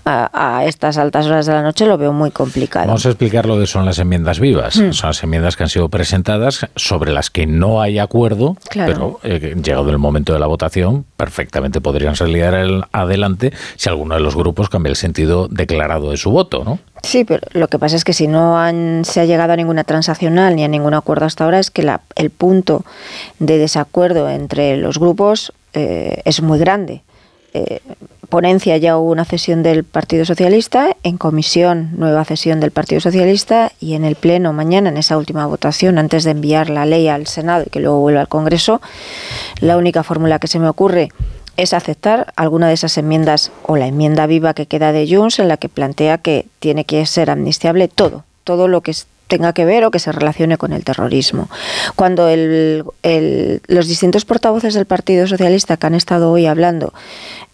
[0.05, 2.86] a, a estas altas horas de la noche, lo veo muy complicado.
[2.86, 4.76] Vamos a explicar lo que son las enmiendas vivas.
[4.76, 4.92] Mm.
[4.92, 9.18] Son las enmiendas que han sido presentadas sobre las que no hay acuerdo, Claro.
[9.23, 14.15] pero eh, llegado el momento de la votación, perfectamente podrían salir al- adelante si alguno
[14.15, 16.78] de los grupos cambia el sentido declarado de su voto, ¿no?
[17.05, 19.84] Sí, pero lo que pasa es que si no han- se ha llegado a ninguna
[19.84, 22.84] transaccional ni a ningún acuerdo hasta ahora, es que la- el punto
[23.39, 27.02] de desacuerdo entre los grupos eh, es muy grande.
[27.52, 27.81] Eh,
[28.28, 33.70] ponencia ya hubo una cesión del Partido Socialista, en comisión nueva cesión del Partido Socialista
[33.81, 37.26] y en el Pleno mañana, en esa última votación, antes de enviar la ley al
[37.26, 38.81] Senado y que luego vuelva al Congreso,
[39.60, 41.10] la única fórmula que se me ocurre
[41.57, 45.49] es aceptar alguna de esas enmiendas o la enmienda viva que queda de Junts en
[45.49, 48.92] la que plantea que tiene que ser amnistiable todo, todo lo que
[49.28, 51.49] tenga que ver o que se relacione con el terrorismo.
[51.97, 52.84] Cuando el-
[53.66, 56.92] los distintos portavoces del Partido Socialista que han estado hoy hablando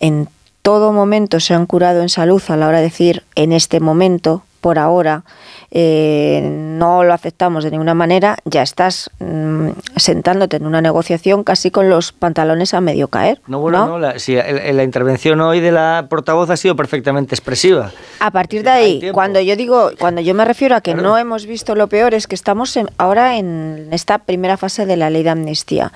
[0.01, 0.29] en
[0.63, 4.43] todo momento se han curado en salud a la hora de decir en este momento,
[4.61, 5.25] por ahora,
[5.71, 11.71] eh, no lo aceptamos de ninguna manera, ya estás mm, sentándote en una negociación casi
[11.71, 13.41] con los pantalones a medio caer.
[13.47, 17.35] No, bueno, no, la, sí, el- la intervención hoy de la portavoz ha sido perfectamente
[17.35, 17.93] expresiva.
[18.21, 21.47] A partir de ahí, cuando yo digo, cuando yo me refiero a que no hemos
[21.47, 25.23] visto lo peor, es que estamos en- ahora en esta primera fase de la ley
[25.23, 25.93] de amnistía.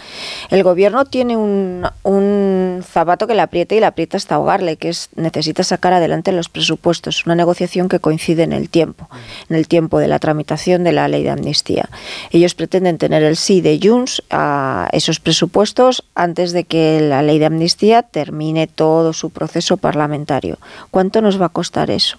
[0.51, 4.89] El gobierno tiene un, un zapato que le aprieta y le aprieta hasta ahogarle, que
[4.89, 9.09] es necesita sacar adelante los presupuestos, una negociación que coincide en el tiempo,
[9.49, 11.89] en el tiempo de la tramitación de la ley de amnistía.
[12.31, 17.39] Ellos pretenden tener el sí de Junts a esos presupuestos antes de que la ley
[17.39, 20.59] de amnistía termine todo su proceso parlamentario.
[20.91, 22.19] ¿Cuánto nos va a costar eso?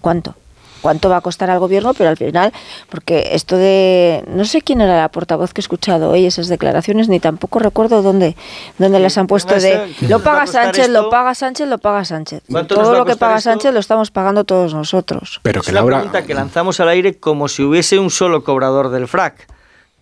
[0.00, 0.34] ¿Cuánto?
[0.82, 1.94] ¿Cuánto va a costar al gobierno?
[1.94, 2.52] Pero al final,
[2.90, 4.22] porque esto de.
[4.26, 8.02] No sé quién era la portavoz que he escuchado hoy esas declaraciones, ni tampoco recuerdo
[8.02, 8.36] dónde,
[8.78, 9.74] dónde las han puesto de.
[9.76, 11.02] además, ¿qué Lo paga Sánchez, esto?
[11.02, 12.42] lo paga Sánchez, lo paga Sánchez.
[12.50, 13.50] ¿Cuánto nos va Todo lo que paga esto?
[13.50, 15.40] Sánchez lo estamos pagando todos nosotros.
[15.42, 18.42] Pero es que una Laura- pregunta que lanzamos al aire como si hubiese un solo
[18.44, 19.46] cobrador del frac.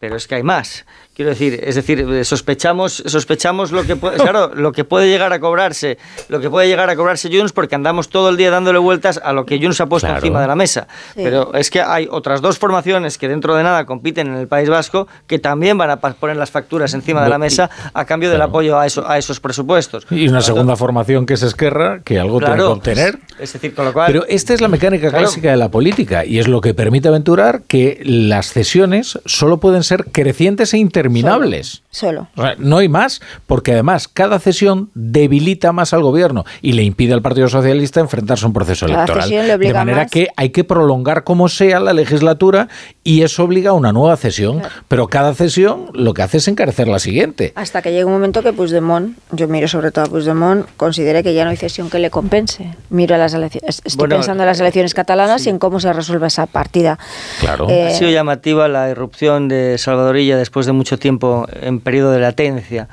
[0.01, 0.87] Pero es que hay más.
[1.21, 5.39] Quiero decir, es decir, sospechamos, sospechamos lo que puede, claro, lo que puede llegar a
[5.39, 5.99] cobrarse,
[6.31, 9.35] lo que puede llegar a cobrarse Junts porque andamos todo el día dándole vueltas a
[9.35, 10.89] lo que Junts ha puesto encima de la mesa.
[11.15, 14.71] Pero es que hay otras dos formaciones que dentro de nada compiten en el País
[14.71, 18.41] Vasco que también van a poner las facturas encima de la mesa a cambio del
[18.41, 20.07] apoyo a, eso, a esos presupuestos.
[20.11, 23.19] Y una segunda formación que es Esquerra, que algo tiene que obtener.
[23.39, 24.07] Es decir, con lo cual.
[24.11, 27.61] Pero esta es la mecánica clásica de la política y es lo que permite aventurar
[27.69, 30.79] que las cesiones solo pueden ser crecientes e
[31.19, 31.83] interminables.
[31.91, 32.29] Solo.
[32.37, 36.83] O sea, no hay más, porque además cada cesión debilita más al gobierno y le
[36.85, 39.23] impide al Partido Socialista enfrentarse a un proceso Cada electoral.
[39.25, 40.11] cesión le De manera más.
[40.11, 42.69] que hay que prolongar como sea la legislatura
[43.03, 44.63] y eso obliga a una nueva cesión.
[44.89, 47.53] Pero cada cesión lo que hace es encarecer la siguiente.
[47.57, 51.35] Hasta que llegue un momento que Puigdemont, yo miro sobre todo a Puigdemont, considere que
[51.35, 52.75] ya no hay cesión que le compense.
[52.91, 55.93] Miro a las elecciones, estoy Bueno, pensando en las elecciones catalanas y en cómo se
[55.93, 56.99] resuelve esa partida.
[57.41, 57.69] Claro.
[57.69, 62.21] Eh, Ha sido llamativa la irrupción de Salvadorilla después de mucho tiempo en periodo de
[62.21, 62.89] latencia.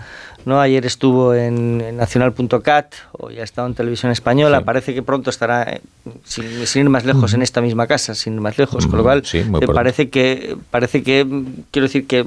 [0.45, 0.59] ¿no?
[0.61, 4.61] Ayer estuvo en, en nacional.cat, hoy ha estado en televisión española.
[4.61, 5.79] Parece que pronto estará,
[6.23, 8.85] sin, sin ir más lejos, en esta misma casa, sin ir más lejos.
[8.87, 11.25] Con lo cual, Sí, eh, parece que, parece que,
[11.71, 12.25] quiero decir que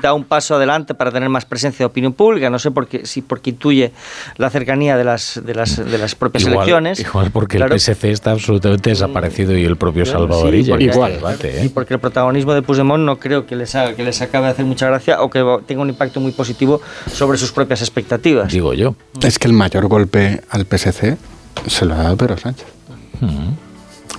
[0.00, 2.50] da un paso adelante para tener más presencia de opinión pública.
[2.50, 3.92] No sé por qué, si porque intuye
[4.36, 7.00] la cercanía de las, de las, de las propias Igual, elecciones.
[7.00, 7.74] igual porque Claro.
[7.74, 10.64] el PSC está absolutamente desaparecido y el propio Claro, Salvadorilla.
[10.64, 11.12] sí, porque- Igual.
[11.14, 11.64] Debate, ¿eh?
[11.66, 14.52] Y porque el protagonismo de Puigdemont no creo que les, haga, que les acabe de
[14.52, 16.80] hacer mucha gracia o que tenga un impacto muy positivo
[17.12, 18.52] sobre sus propias expectativas.
[18.52, 18.94] Digo yo.
[19.22, 21.16] Es que el mayor golpe al PSC
[21.66, 22.66] se lo ha dado Pedro Sánchez.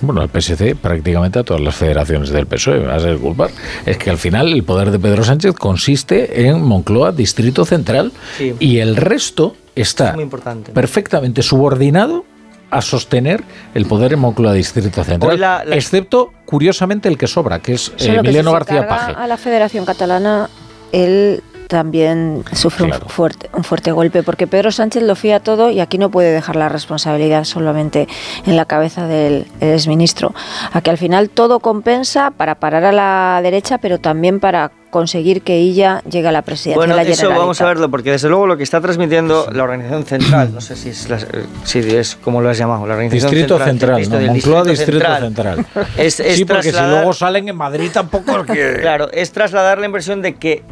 [0.00, 3.50] Bueno, al PSC prácticamente a todas las federaciones del PSOE, vas a culpar.
[3.84, 8.54] Es que al final el poder de Pedro Sánchez consiste en Moncloa, Distrito Central, Sí.
[8.60, 10.70] y el resto está Es muy importante.
[10.72, 12.24] perfectamente subordinado
[12.70, 13.42] a sostener
[13.74, 17.72] el poder en Moncloa, Distrito Central, Hoy la- la- excepto, curiosamente, el que sobra, que
[17.72, 19.12] es eh, Emiliano García carga Paje.
[19.16, 20.48] A la Federación Catalana,
[20.92, 25.80] él también sufre un, fuerte, un fuerte golpe, porque Pedro Sánchez lo fía todo y
[25.80, 28.08] aquí no puede dejar la responsabilidad solamente
[28.46, 30.34] en la cabeza del exministro.
[30.72, 35.42] A que al final todo compensa para parar a la derecha, pero también para conseguir
[35.42, 38.28] que ella llegue a la presidencia Bueno, de la eso vamos a verlo, porque desde
[38.28, 41.78] luego lo que está transmitiendo la organización central, no sé si es, la- eh, si
[41.80, 45.66] es como lo has llamado, la organización Distrito Central, esto no, Moncloa, Distrito Central.
[45.98, 48.44] Es, es sí, porque si luego salen en Madrid tampoco...
[48.44, 50.62] que- Claro, es trasladar la impresión de que,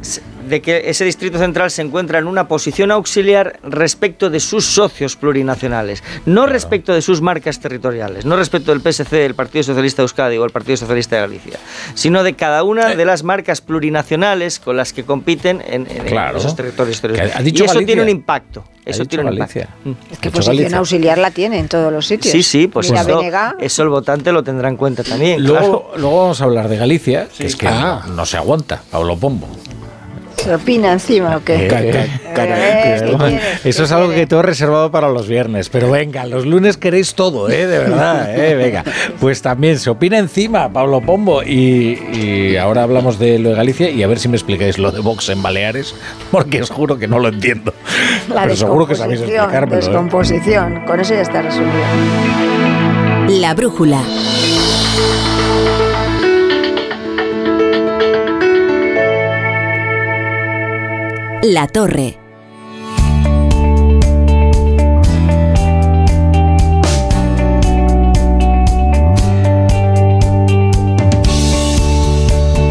[0.48, 5.16] de que ese distrito central se encuentra en una posición auxiliar respecto de sus socios
[5.16, 10.04] plurinacionales, no respecto de sus marcas territoriales, no respecto del PSC, el Partido Socialista de
[10.04, 11.58] Euskadi o el Partido Socialista de Galicia,
[11.94, 12.96] sino de cada una Eh.
[12.96, 14.05] de las marcas plurinacionales
[14.60, 16.38] con las que compiten en, en- en Claro.
[16.38, 17.00] esos territorios.
[17.42, 17.86] Dicho y eso Galicia.
[17.86, 18.64] tiene un impacto.
[18.84, 19.62] Eso tiene un Galicia.
[19.62, 19.88] impacto.
[19.90, 20.12] Mm.
[20.12, 22.30] Es que posición auxiliar la tiene en todos los sitios.
[22.32, 23.20] Sí, sí, pues Mira, eso,
[23.58, 25.44] eso el votante lo tendrá en cuenta también.
[25.44, 28.04] Luego, luego vamos a hablar de Galicia, que es que Ah.
[28.14, 29.48] no se aguanta, Pablo Pombo.
[30.46, 31.66] ¿Se opina encima o qué?
[31.66, 33.40] Eh, Eh.
[33.64, 35.68] Eso es algo que tengo reservado para los viernes.
[35.70, 37.66] Pero venga, los lunes queréis todo, ¿eh?
[37.66, 38.54] De verdad, ¿eh?
[38.54, 38.84] Venga.
[39.18, 41.42] Pues también se opina encima, Pablo Pombo.
[41.42, 44.92] Y, y ahora hablamos de lo de Galicia y a ver si me explicáis lo
[44.92, 45.94] de Vox en Baleares,
[46.30, 47.72] porque os juro que no lo entiendo.
[48.32, 49.82] La Pero seguro que sabéis descomposición, explicármelo.
[49.82, 49.86] ¿eh?
[49.86, 51.72] Descomposición, con eso ya está resuelto.
[53.28, 54.00] La brújula.
[61.42, 62.18] La torre.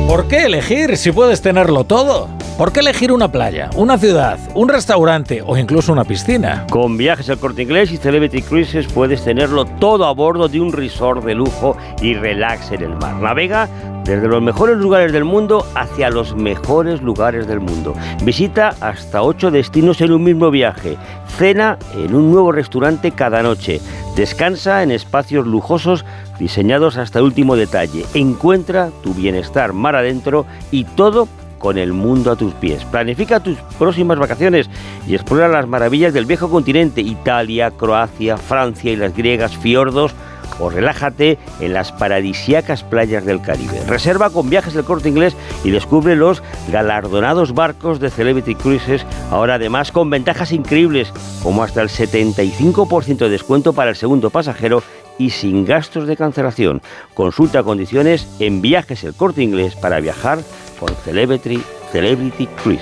[0.08, 2.30] ¿Por qué elegir si puedes tenerlo todo?
[2.58, 6.66] ¿Por qué elegir una playa, una ciudad, un restaurante o incluso una piscina?
[6.72, 10.72] Con viajes al corte inglés y Celebrity Cruises puedes tenerlo todo a bordo de un
[10.72, 13.16] resort de lujo y relax en el mar.
[13.16, 13.67] Navega
[14.06, 17.93] desde los mejores lugares del mundo hacia los mejores lugares del mundo.
[18.24, 20.95] Visita hasta ocho destinos en un mismo viaje.
[21.38, 23.82] Cena en un nuevo restaurante cada noche.
[24.16, 26.06] Descansa en espacios lujosos
[26.40, 28.06] diseñados hasta último detalle.
[28.14, 31.27] Encuentra tu bienestar mar adentro y todo
[31.66, 32.85] con el mundo a tus pies.
[32.85, 34.69] Planifica tus próximas vacaciones
[35.08, 40.14] y explora las maravillas del viejo continente, Italia, Croacia, Francia y las griegas fiordos
[40.60, 43.84] o relájate en las paradisíacas playas del Caribe.
[43.88, 49.56] Reserva con viajes del corte inglés y descubre los galardonados barcos de Celebrity Cruises, ahora
[49.56, 51.11] además con ventajas increíbles,
[51.42, 54.84] como hasta el 75% de descuento para el segundo pasajero
[55.18, 56.82] y sin gastos de cancelación.
[57.14, 60.40] Consulta condiciones en viajes el corte inglés para viajar
[60.80, 61.61] con Celebrity,
[61.92, 62.82] Celebrity Cruise.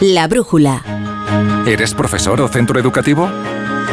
[0.00, 0.80] La brújula.
[1.66, 3.28] ¿Eres profesor o centro educativo?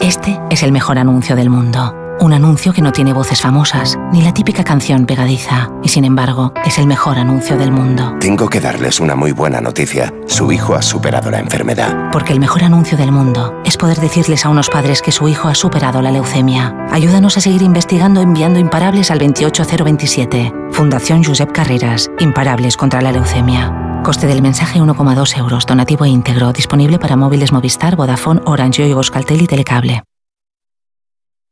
[0.00, 1.94] Este es el mejor anuncio del mundo.
[2.20, 6.52] Un anuncio que no tiene voces famosas, ni la típica canción pegadiza, y sin embargo,
[6.64, 8.14] es el mejor anuncio del mundo.
[8.20, 10.12] Tengo que darles una muy buena noticia.
[10.26, 12.10] Su hijo ha superado la enfermedad.
[12.12, 15.48] Porque el mejor anuncio del mundo es poder decirles a unos padres que su hijo
[15.48, 16.74] ha superado la leucemia.
[16.90, 20.52] Ayúdanos a seguir investigando enviando imparables al 28027.
[20.70, 22.10] Fundación Josep Carreras.
[22.18, 23.83] Imparables contra la leucemia.
[24.04, 25.64] Coste del mensaje 1,2 euros.
[25.64, 26.52] Donativo e íntegro.
[26.52, 30.02] Disponible para móviles Movistar, Vodafone, Orange, Yoigo, Euskaltel y Telecable.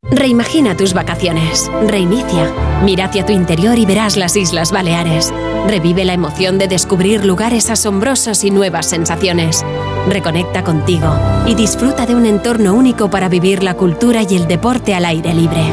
[0.03, 1.71] Reimagina tus vacaciones.
[1.87, 2.53] Reinicia.
[2.85, 5.33] Mira hacia tu interior y verás las Islas Baleares.
[5.67, 9.65] Revive la emoción de descubrir lugares asombrosos y nuevas sensaciones.
[10.11, 11.09] Reconecta contigo
[11.47, 15.33] y disfruta de un entorno único para vivir la cultura y el deporte al aire
[15.33, 15.73] libre.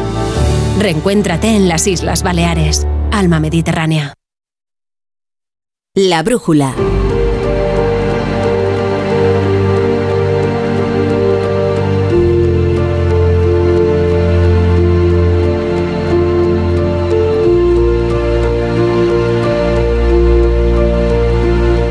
[0.80, 2.88] Reencuéntrate en las Islas Baleares.
[3.12, 4.14] Alma Mediterránea.
[6.08, 6.74] La brújula.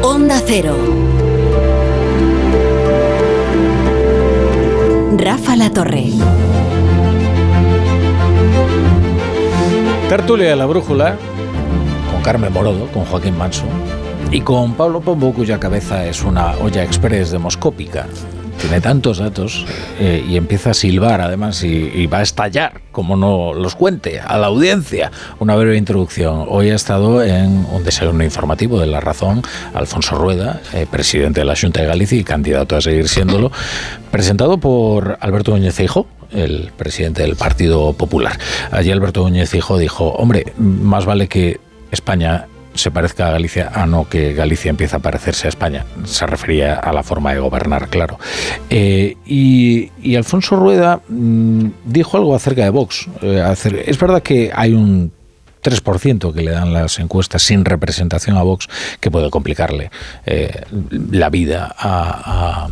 [0.02, 0.74] Onda Cero.
[5.18, 6.12] Rafa La Torre.
[10.08, 11.18] Tertulia de la Brújula,
[12.28, 13.64] Carmen Morodo, con Joaquín Manso
[14.30, 18.04] y con Pablo Pombo, cuya cabeza es una olla express demoscópica.
[18.60, 19.64] Tiene tantos datos
[19.98, 24.20] eh, y empieza a silbar además y, y va a estallar, como no los cuente
[24.20, 25.10] a la audiencia.
[25.38, 26.44] Una breve introducción.
[26.50, 29.40] Hoy ha estado en un desayuno informativo de La Razón
[29.72, 33.50] Alfonso Rueda, eh, presidente de la Junta de Galicia y candidato a seguir siéndolo,
[34.10, 38.38] presentado por Alberto Núñez Feijóo, el presidente del Partido Popular.
[38.70, 42.46] Allí Alberto Núñez Feijóo dijo, hombre, más vale que España
[42.78, 45.84] se parezca a Galicia a no que Galicia empiece a parecerse a España.
[46.04, 48.18] Se refería a la forma de gobernar, claro.
[48.70, 53.08] Eh, y, Alfonso Rueda mmm, dijo algo acerca de Vox.
[53.22, 53.54] Eh,
[53.86, 55.12] es verdad que hay un
[55.62, 58.68] 3% que le dan las encuestas sin representación a Vox,
[59.00, 59.90] que puede complicarle
[60.24, 60.62] eh,
[61.10, 62.68] la vida a,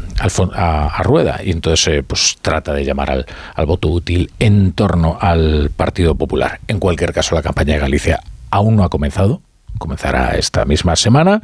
[1.03, 1.41] Rueda.
[1.45, 6.61] Y entonces pues trata de llamar al, al voto útil en torno al Partido Popular.
[6.69, 8.21] En cualquier caso, la campaña de Galicia
[8.57, 9.43] aún no ha comenzado
[9.79, 11.43] comenzará esta misma semana.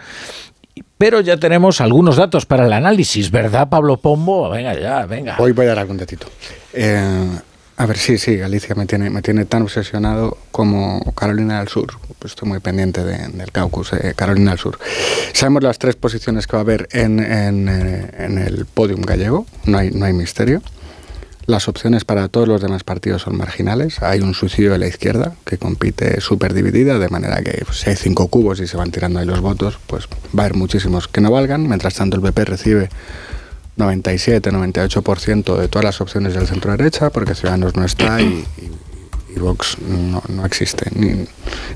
[0.99, 4.49] Pero ya tenemos algunos datos para el análisis, ¿verdad, Pablo Pombo?
[4.49, 5.37] Venga ya, venga.
[5.39, 6.29] Hoy voy a dar algún datito.
[6.73, 7.29] Eh,
[7.77, 11.89] a ver, sí, sí, Galicia me tiene, me tiene tan obsesionado como Carolina del Sur.
[12.19, 14.79] Pues estoy muy pendiente de, del caucus de Carolina del Sur.
[15.33, 19.79] Sabemos las tres posiciones que va a haber en, en, en el podium gallego, no
[19.79, 20.63] hay, no hay misterio.
[21.47, 24.01] Las opciones para todos los demás partidos son marginales.
[24.03, 27.91] Hay un suicidio de la izquierda que compite súper dividida, de manera que pues, si
[27.91, 31.09] hay cinco cubos y se van tirando ahí los votos, pues va a haber muchísimos
[31.09, 31.67] que no valgan.
[31.67, 32.89] Mientras tanto, el PP recibe
[33.77, 38.45] 97-98% de todas las opciones del centro derecha, porque Ciudadanos no está y,
[39.37, 40.91] Vox no, existe.
[40.95, 41.27] Ni,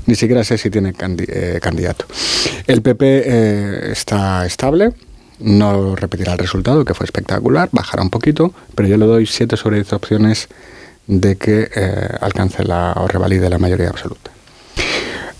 [0.05, 0.93] ni, siquiera sé si tiene
[1.27, 2.05] eh, candidato.
[2.67, 4.93] El PP eh, está estable
[5.39, 9.57] no repetirá el resultado, que fue espectacular, bajará un poquito, pero yo le doy 7
[9.57, 10.47] sobre 10 opciones
[11.07, 14.31] de que eh, alcance la, o revalide la mayoría absoluta.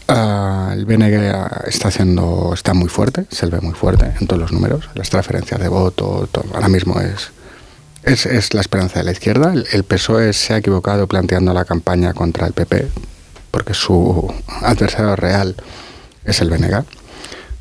[0.10, 4.54] Uh, el BNG está haciendo, está muy fuerte, se ve muy fuerte en todos los
[4.54, 7.32] números, las transferencias de voto, ahora mismo es,
[8.04, 9.52] es, es, la esperanza de la izquierda.
[9.54, 12.88] El, el PSOE se ha equivocado planteando la campaña contra el PP,
[13.52, 15.58] porque su adversario real
[16.24, 16.86] es el BNG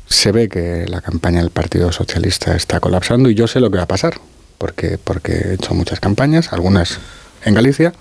[0.09, 3.77] se ve que la campaña del Partido Socialista está colapsando y yo sé lo que
[3.77, 4.19] va a pasar,
[4.57, 6.99] porque, porque he hecho muchas campañas, algunas
[7.43, 7.93] en Galicia,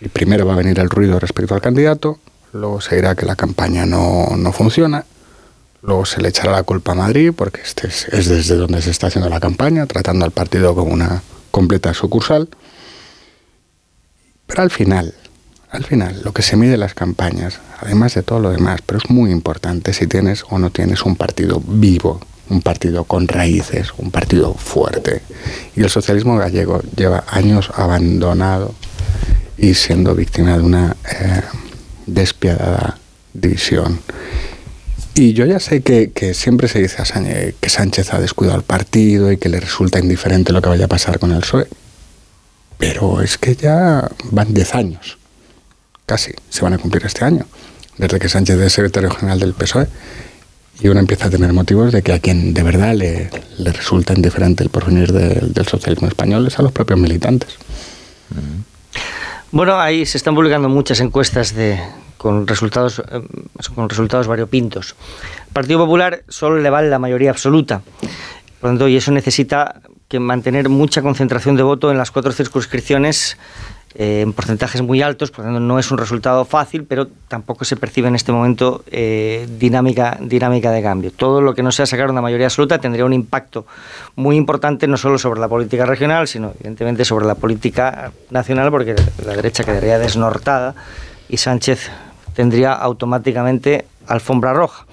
[0.00, 2.18] y primero va a venir el ruido respecto al candidato,
[2.52, 5.04] luego se dirá que la campaña no, no funciona,
[5.82, 8.90] luego se le echará la culpa a Madrid, porque este es, es desde donde se
[8.90, 12.48] está haciendo la campaña, tratando al partido como una completa sucursal,
[14.46, 15.14] pero al final,
[15.70, 18.98] al final, lo que se mide en las campañas, además de todo lo demás, pero
[18.98, 23.92] es muy importante si tienes o no tienes un partido vivo, un partido con raíces,
[23.98, 25.20] un partido fuerte.
[25.76, 28.74] Y el socialismo gallego lleva años abandonado
[29.58, 31.42] y siendo víctima de una eh,
[32.06, 32.98] despiadada
[33.34, 34.00] división.
[35.14, 37.02] Y yo ya sé que, siempre se dice
[37.60, 40.88] que Sánchez ha descuidado al partido y que le resulta indiferente lo que vaya a
[40.88, 41.66] pasar con el PSOE.
[42.78, 45.17] Pero es que ya van 10 años,
[46.08, 47.44] casi, se van a cumplir este año,
[47.98, 49.86] desde que Sánchez es secretario general del PSOE.
[50.80, 54.62] Y uno empieza a tener motivos de que a quien de verdad le, resulta indiferente
[54.62, 57.58] el porvenir del socialismo español es a los propios militantes.
[59.50, 61.80] Bueno, ahí se están publicando muchas encuestas de,
[62.16, 63.20] con resultados, eh,
[63.74, 64.94] con resultados variopintos.
[65.48, 67.82] El Partido Popular solo le vale la mayoría absoluta.
[68.60, 72.32] Por lo tanto, y eso necesita que mantener mucha concentración de voto en las cuatro
[72.32, 73.36] circunscripciones
[73.94, 77.64] eh, en porcentajes muy altos, por lo tanto no es un resultado fácil, pero tampoco
[77.64, 81.10] se percibe en este momento eh, dinámica, dinámica de cambio.
[81.10, 83.66] Todo lo que no sea sacar una mayoría absoluta tendría un impacto
[84.14, 88.94] muy importante no solo sobre la política regional, sino evidentemente sobre la política nacional, porque
[89.24, 90.74] la derecha quedaría desnortada
[91.28, 91.90] y Sánchez
[92.34, 94.84] tendría automáticamente alfombra roja.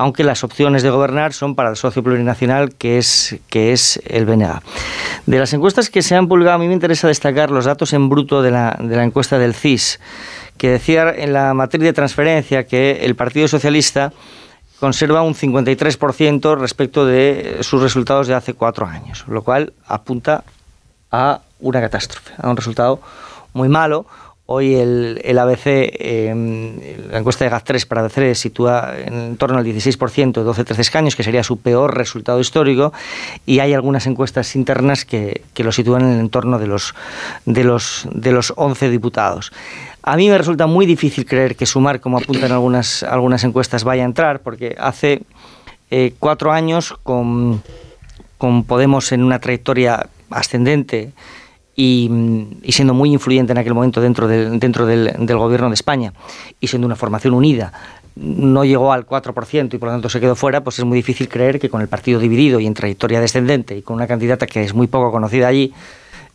[0.00, 4.24] Aunque las opciones de gobernar son para el socio plurinacional que es, que es el
[4.24, 4.62] BNA.
[5.26, 8.08] De las encuestas que se han publicado, a mí me interesa destacar los datos en
[8.08, 10.00] bruto de la, de la encuesta del CIS,
[10.56, 14.10] que decía en la matriz de transferencia que el Partido Socialista
[14.78, 20.44] conserva un 53% respecto de sus resultados de hace cuatro años, lo cual apunta
[21.12, 23.02] a una catástrofe, a un resultado
[23.52, 24.06] muy malo,
[24.52, 26.72] Hoy el, ABC, em,
[27.08, 31.44] la encuesta de GAZ3 para ABC sitúa en torno al 16%, 12-13 escaños, que sería
[31.44, 32.92] su peor resultado histórico,
[33.46, 36.96] y hay algunas encuestas internas que, lo sitúan en el entorno de los,
[37.46, 39.52] de, los, de los 11 diputados.
[40.02, 44.02] A mí me resulta muy difícil creer que Sumar, como apuntan algunas, algunas encuestas, vaya
[44.02, 45.22] a entrar, porque hace
[45.92, 47.62] eh, cuatro años, con,
[48.36, 51.12] con Podemos en una trayectoria ascendente,
[51.82, 52.10] y,
[52.72, 56.12] siendo muy influyente en aquel momento dentro, dentro del, gobierno de España
[56.60, 57.72] y siendo una formación unida,
[58.16, 61.26] no llegó al 4% y por lo tanto se quedó fuera, pues es muy difícil
[61.30, 64.62] creer que con el partido dividido y en trayectoria descendente y con una candidata que
[64.62, 65.72] es muy poco conocida allí,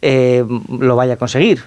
[0.01, 1.63] eh, lo vaya a conseguir.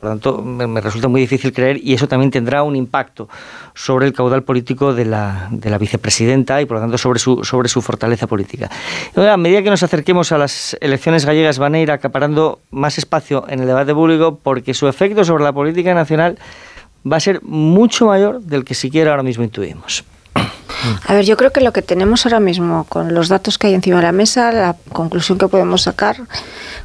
[0.00, 3.28] Por lo tanto, me, resulta muy difícil creer y eso también tendrá un impacto
[3.74, 7.42] sobre el caudal político de la, de la vicepresidenta y por lo tanto sobre su,
[7.42, 8.70] sobre su fortaleza política.
[9.16, 13.44] a medida que nos acerquemos a las elecciones gallegas van a ir acaparando más espacio
[13.48, 16.38] en el debate público porque su efecto sobre la política nacional
[17.10, 20.04] va a ser mucho mayor del que siquiera ahora mismo intuimos.
[21.06, 23.74] A ver, yo creo que lo que tenemos ahora mismo, con los datos que hay
[23.74, 26.16] encima de la mesa, la conclusión que podemos sacar,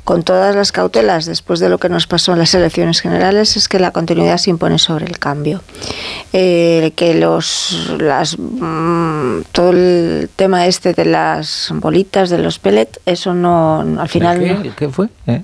[0.03, 3.67] con todas las cautelas después de lo que nos pasó en las elecciones generales, es
[3.67, 5.61] que la continuidad se impone sobre el cambio.
[6.33, 12.99] Eh, que los, las, mm, todo el tema este de las bolitas, de los pellets,
[13.05, 14.39] eso no, al final...
[14.63, 15.09] ¿Qué, ¿qué fue?
[15.27, 15.43] ¿Eh?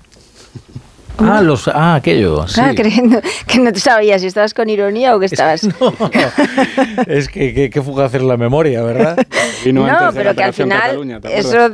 [1.20, 2.46] Ah, los, ah, aquello.
[2.58, 5.64] Ah, creyendo que no te sabías si estabas con ironía o que estabas.
[5.64, 5.94] No,
[7.08, 9.18] es que, que, fugaz hacer la memoria, ¿verdad?
[9.72, 11.70] no, pero que al final eso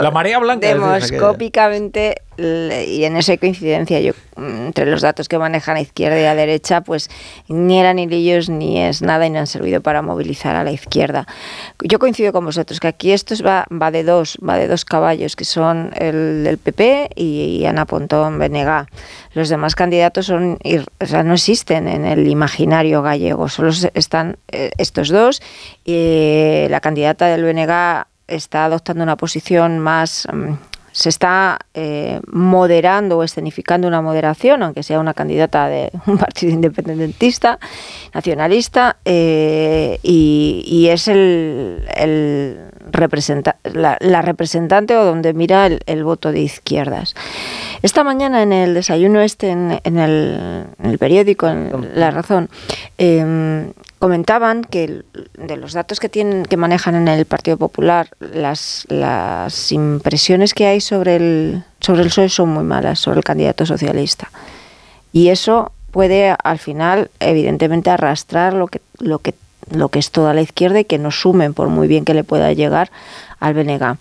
[0.00, 5.80] la marea blanca demoscópicamente y en esa coincidencia yo entre los datos que manejan a
[5.80, 7.10] izquierda y a derecha pues
[7.48, 11.26] ni eran ellos ni es nada y no han servido para movilizar a la izquierda.
[11.82, 15.36] Yo coincido con vosotros que aquí esto va, va de dos va de dos caballos
[15.36, 18.86] que son el del PP y, Ana Pontón Benega
[19.32, 20.58] los demás candidatos son
[21.00, 25.40] o sea, no existen en el imaginario gallego solo están eh, estos dos
[25.84, 30.54] y la candidata del BNG está adoptando una posición más mm,
[30.94, 36.52] se está eh, moderando o escenificando una moderación, aunque sea una candidata de un partido
[36.52, 37.58] independentista,
[38.14, 41.82] nacionalista, eh, y, es el,
[43.72, 47.14] la, representante o donde mira el, voto de izquierdas.
[47.82, 52.48] Esta mañana en el desayuno este, en, el, periódico, en La Razón,
[52.98, 53.72] em,
[54.04, 55.02] comentaban que
[55.32, 60.66] de los datos que tienen que manejan en el Partido Popular las, las impresiones que
[60.66, 64.30] hay sobre el sobre el PSOE son muy malas sobre el candidato socialista.
[65.10, 69.32] Y eso puede al final evidentemente arrastrar lo que lo que
[69.70, 72.24] lo que es toda la izquierda y que no sumen por muy bien que le
[72.24, 72.90] pueda llegar
[73.44, 73.96] al BNG.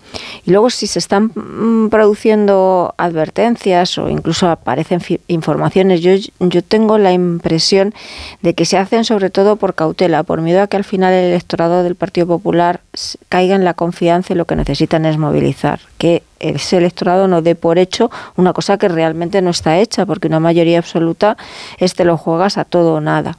[0.46, 6.98] Y luego si se están mm, produciendo advertencias o incluso aparecen informaciones, yo, yo tengo
[6.98, 7.94] la impresión
[8.42, 11.26] de que se hacen sobre todo por cautela, por miedo a que al final el
[11.26, 12.82] electorado del Partido Popular
[13.28, 17.56] caiga en la confianza y lo que necesitan es movilizar, que ese electorado no dé
[17.56, 21.38] por hecho una cosa que realmente no está hecha, porque una mayoría absoluta
[21.80, 23.38] este lo juegas a todo o nada.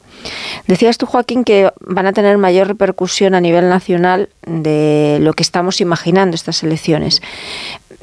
[0.66, 5.42] Decías tú, Joaquín, que van a tener mayor repercusión a nivel nacional de lo que
[5.42, 7.20] estamos imaginando estas elecciones.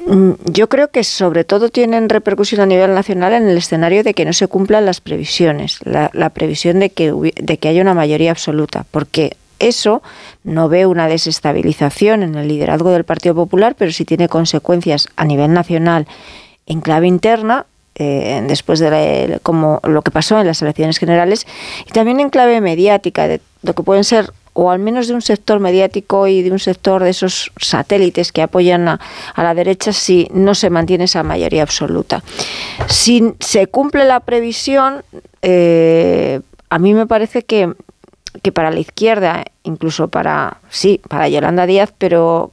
[0.05, 4.13] Mm, yo creo que sobre todo tienen repercusión a nivel nacional en el escenario de
[4.13, 8.31] que no se cumplan las previsiones, la, previsión de que, de que haya una mayoría
[8.31, 10.01] absoluta, porque eso
[10.43, 15.25] no ve una desestabilización en el liderazgo del Partido Popular, pero sí tiene consecuencias a
[15.25, 16.07] nivel nacional
[16.65, 21.45] en clave interna, eh, después de como lo que pasó en las elecciones generales,
[21.87, 25.21] y también en clave mediática, de lo que pueden ser o al menos de un
[25.21, 28.99] sector mediático y de un sector de esos satélites que apoyan a,
[29.37, 32.21] la derecha si no se mantiene esa mayoría absoluta.
[32.87, 35.03] Si se cumple la previsión,
[35.41, 37.73] eh, a mí me parece que,
[38.41, 42.51] que para la izquierda, incluso para, sí, para Yolanda Díaz, pero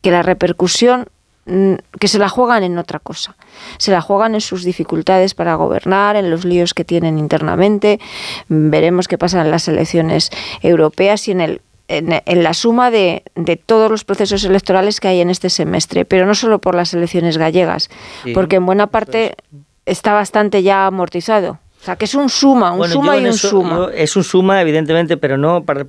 [0.00, 1.08] que la repercusión
[1.46, 3.36] que se la juegan en otra cosa.
[3.78, 8.00] Se la juegan en sus dificultades para gobernar, en los líos que tienen internamente.
[8.48, 10.30] Veremos qué pasa en las elecciones
[10.62, 15.20] europeas y en el en, la suma de, de, todos los procesos electorales que hay
[15.20, 17.90] en este semestre, pero no solo por las elecciones gallegas,
[18.32, 19.36] porque en buena parte
[19.84, 21.58] está bastante ya amortizado.
[21.84, 23.88] O sea, que es un suma, un suma y un suma.
[23.94, 25.84] es un suma, evidentemente, pero no para,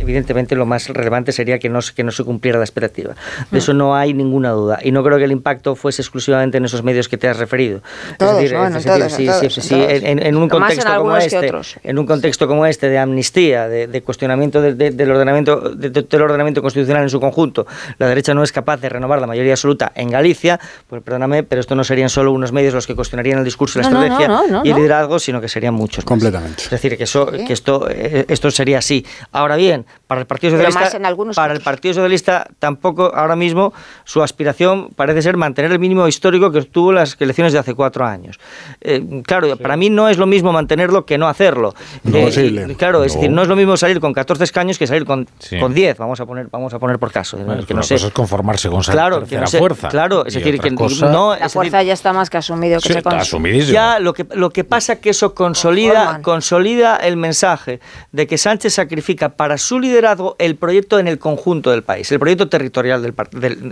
[0.00, 3.14] evidentemente lo más relevante sería que no, que no se cumpliera la expectativa.
[3.50, 4.80] De eso no hay ninguna duda.
[4.82, 7.80] Y no creo que el impacto fuese exclusivamente en esos medios que te has referido.
[8.18, 11.50] Todos, es decir, en, un contexto como este,
[11.84, 17.08] en un contexto como este de amnistía, de, cuestionamiento del ordenamiento del ordenamiento constitucional en
[17.08, 21.02] su conjunto, la derecha no es capaz de renovar la mayoría absoluta en Galicia, pues
[21.02, 23.88] perdóname, pero esto no serían solo unos medios los que cuestionarían el discurso y la
[23.88, 26.04] estrategia liderazgo, sino que serían muchos.
[26.04, 26.64] Completamente.
[26.64, 29.04] Es decir, que, eso, que esto, eh, esto sería así.
[29.32, 30.98] Ahora bien, para el Partido Socialista,
[31.34, 33.72] para el Partido Socialista tampoco ahora mismo
[34.04, 38.04] su aspiración parece ser mantener el mínimo histórico que obtuvo las elecciones de hace cuatro
[38.04, 38.38] años.
[38.80, 41.74] Eh, claro, para mí no es lo mismo mantenerlo que no hacerlo.
[42.04, 45.04] No eh, claro, es decir, no es lo mismo salir con 14 escaños que salir
[45.04, 45.26] con,
[45.60, 47.38] con 10, vamos a poner, vamos a poner por caso.
[47.66, 47.94] que no sé.
[47.94, 49.88] es conformarse con claro, que fuerza.
[49.88, 53.98] Claro, es decir, que no, la fuerza ya está más que asumido que se Ya
[53.98, 57.80] lo que lo que pasa que eso consolida, consolida el mensaje
[58.12, 62.18] de que Sánchez sacrifica para su liderazgo el proyecto en el conjunto del país, el
[62.18, 63.14] proyecto territorial del,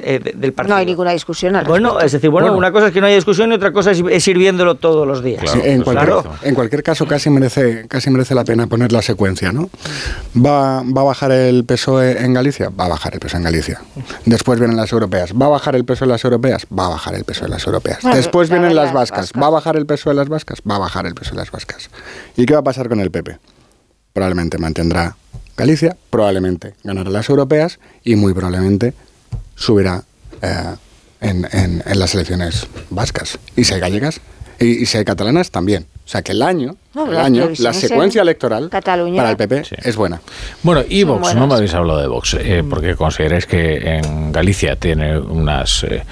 [0.02, 0.74] eh, del, partido.
[0.74, 3.16] No hay ninguna discusión al Bueno, es decir, bueno, una cosa es que no haya
[3.16, 5.42] discusión y otra cosa es, ir viéndolo todos los días.
[5.64, 9.70] en, cualquier, caso, casi merece, casi merece la pena poner la secuencia, ¿no?
[10.36, 12.70] ¿Va, ¿Va a bajar el PSOE en Galicia?
[12.70, 13.80] Va a bajar el PSOE en Galicia.
[14.26, 15.32] Después vienen las europeas.
[15.32, 16.66] ¿Va a bajar el peso en las europeas?
[16.76, 17.98] Va a bajar el peso en las europeas.
[18.14, 19.32] Después vienen las vascas.
[19.40, 20.60] ¿Va a bajar el peso de las vascas?
[20.68, 21.90] Va a bajar el peso de las vascas.
[22.36, 23.38] ¿Y qué va a pasar con el PP?
[24.12, 25.16] Probablemente mantendrá
[25.60, 28.94] Galicia, probablemente ganará las europeas y muy probablemente
[29.56, 30.04] subirá
[30.40, 30.74] eh,
[31.20, 33.38] en, las elecciones vascas.
[33.56, 34.22] Y si hay gallegas,
[34.58, 35.86] y, si hay catalanas, también.
[36.10, 40.20] O sea que el año, el año la secuencia electoral para el PP es buena.
[40.64, 44.74] Bueno, y Vox, no me habéis hablado de Vox, eh, porque consideráis que en Galicia
[44.74, 46.02] tiene unas eh,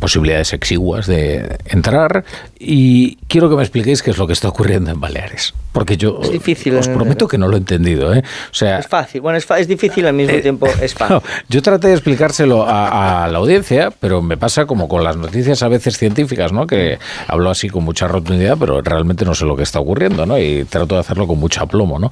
[0.00, 2.24] posibilidades exiguas de entrar
[2.58, 5.52] y quiero que me expliquéis qué es lo que está ocurriendo en Baleares.
[5.72, 8.14] Porque yo es difícil, os prometo que no lo he entendido.
[8.14, 8.22] ¿eh?
[8.50, 11.18] O sea, es fácil, bueno, es, es difícil al mismo tiempo, es fácil.
[11.50, 15.68] yo traté de explicárselo a, la audiencia, pero me pasa como con las noticias a
[15.68, 16.66] veces científicas, ¿no?
[16.66, 20.38] que hablo así con mucha rotundidad, pero realmente no sé lo que está ocurriendo ¿no?
[20.38, 21.98] y trato de hacerlo con mucho aplomo.
[21.98, 22.10] ¿no?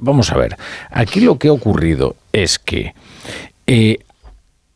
[0.00, 0.56] vamos a ver,
[0.90, 2.94] aquí lo que ha ocurrido es que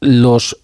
[0.00, 0.56] los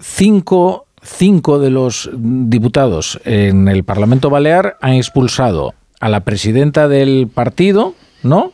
[0.00, 7.28] cinco, cinco de los diputados en el Parlamento Balear han expulsado a la presidenta del
[7.32, 8.52] partido, ¿no?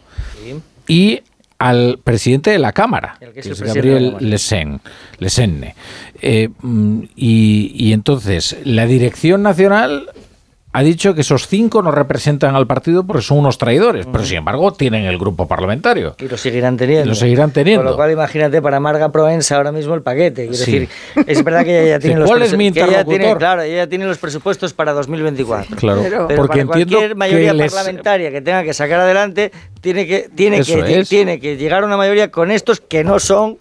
[0.86, 1.20] Y
[1.58, 4.80] al presidente de la Cámara, que es, Gabriel Lesenne.
[6.20, 10.10] Eh, mm, y, y entonces, la dirección nacional
[10.76, 14.38] ha dicho que esos cinco no representan al partido porque son unos traidores, pero sin
[14.38, 16.16] embargo tienen el grupo parlamentario.
[16.18, 17.06] Y lo seguirán teniendo.
[17.06, 17.84] lo seguirán teniendo.
[17.84, 20.48] Con lo cual, imagínate para Marga Provenza ahora mismo el paquete.
[20.48, 20.88] decir,
[21.26, 24.18] es verdad que ella ya tiene los ¿Cuál es mi tiene, Claro, ella tiene los
[24.18, 25.76] presupuestos para 2024.
[25.76, 30.60] Claro, pero porque para cualquier mayoría parlamentaria que tenga que sacar adelante, tiene que, tiene,
[30.62, 33.58] que, tiene que llegar a una mayoría con estos que no son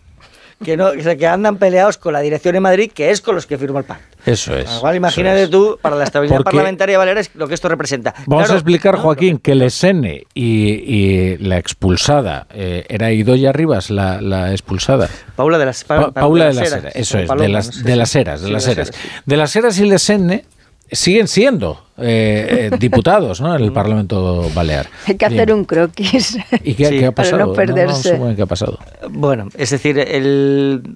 [0.63, 3.57] que, no, que andan peleados con la dirección en Madrid, que es con los que
[3.57, 4.05] firma el pacto.
[4.25, 4.73] Eso es.
[4.77, 8.13] Igual imagínate tú, para la estabilidad parlamentaria Baleares, lo que esto representa.
[8.25, 14.21] Vamos a explicar, Joaquín, que Lesene y, y la expulsada, eh, era Idoya Rivas la,
[14.21, 15.09] la expulsada.
[15.35, 16.95] Paula de las, Paula de las Heras.
[16.95, 18.41] Eso es, de las, de las Heras.
[18.41, 18.91] De las Heras.
[19.25, 20.45] De las Heras y Lesene
[20.91, 23.55] siguen siendo eh, eh, diputados ¿no?
[23.55, 24.87] en el Parlamento Balear.
[25.07, 26.37] Hay que hacer un croquis.
[26.63, 27.37] ¿Y qué, ha pasado?
[27.37, 28.19] Para no perderse.
[28.35, 28.79] qué ha pasado.
[29.09, 29.95] Bueno, es decir,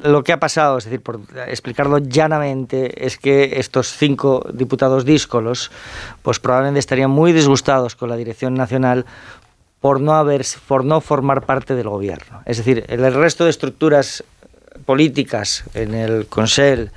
[0.03, 5.72] lo que ha pasado, es decir, por explicarlo llanamente, es que estos cinco diputados díscolos,
[6.22, 9.06] pues probablemente estarían muy disgustados con la dirección nacional
[9.80, 12.41] por no haber, por no formar parte del gobierno.
[12.45, 14.24] Es decir, el resto de estructuras
[14.85, 16.91] políticas en el Consell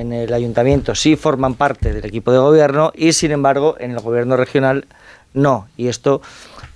[0.00, 4.00] en el ayuntamiento sí forman parte del equipo de gobierno y sin embargo en el
[4.00, 4.86] gobierno regional
[5.34, 5.68] no.
[5.76, 6.20] Y esto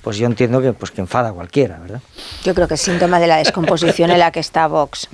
[0.03, 2.01] pues yo entiendo que, pues, que enfada a cualquiera, ¿verdad?
[2.43, 5.09] Yo creo que es síntoma de la descomposición en la que está Vox.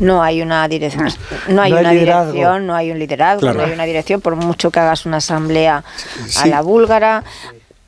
[0.00, 1.08] No hay una dirección,
[1.48, 2.32] no hay, No hay una liderazgo.
[2.32, 3.58] dirección, no hay un liderazgo, Claro.
[3.58, 5.82] no hay una dirección, por mucho que hagas una asamblea
[6.36, 7.24] a la búlgara,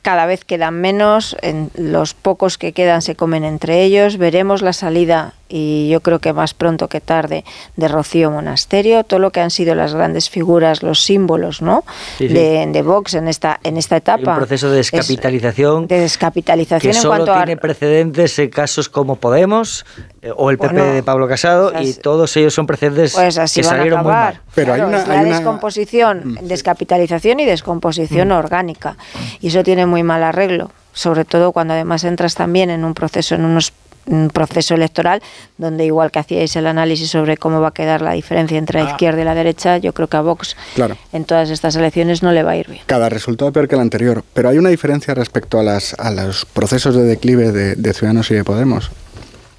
[0.01, 4.73] cada vez quedan menos, en los pocos que quedan se comen entre ellos, veremos la
[4.73, 7.43] salida y yo creo que más pronto que tarde
[7.75, 11.83] de Rocío Monasterio, todo lo que han sido las grandes figuras, los símbolos, ¿no?
[12.17, 12.33] Sí, sí.
[12.33, 14.31] De, de Vox en esta en esta etapa.
[14.31, 18.49] un proceso de Es- descapitalización de descapitalización que en solo cuanto a tiene precedentes en
[18.49, 19.85] casos como Podemos
[20.21, 23.61] eh, o el PP Bueno, de Pablo Casado y todos ellos son precedentes Pues así
[23.61, 24.39] que van a salieron muy mal.
[24.55, 28.95] Pero hay Claro, una- la hay una- descomposición, descapitalización y descomposición orgánica.
[29.41, 33.35] Y eso tiene muy mal arreglo, sobre todo cuando además entras también en un proceso,
[33.35, 33.73] en unos
[34.05, 35.21] un proceso electoral
[35.57, 38.89] donde igual que hacíais el análisis sobre cómo va a quedar la diferencia entre la
[38.91, 40.97] izquierda y la derecha, yo creo que a Vox Claro.
[41.13, 42.81] en todas estas elecciones no le va a ir bien.
[42.87, 44.23] Cada resultado peor que el anterior.
[44.33, 48.29] Pero hay una diferencia respecto a, las, a los procesos de declive de, de Ciudadanos
[48.31, 48.91] y de Podemos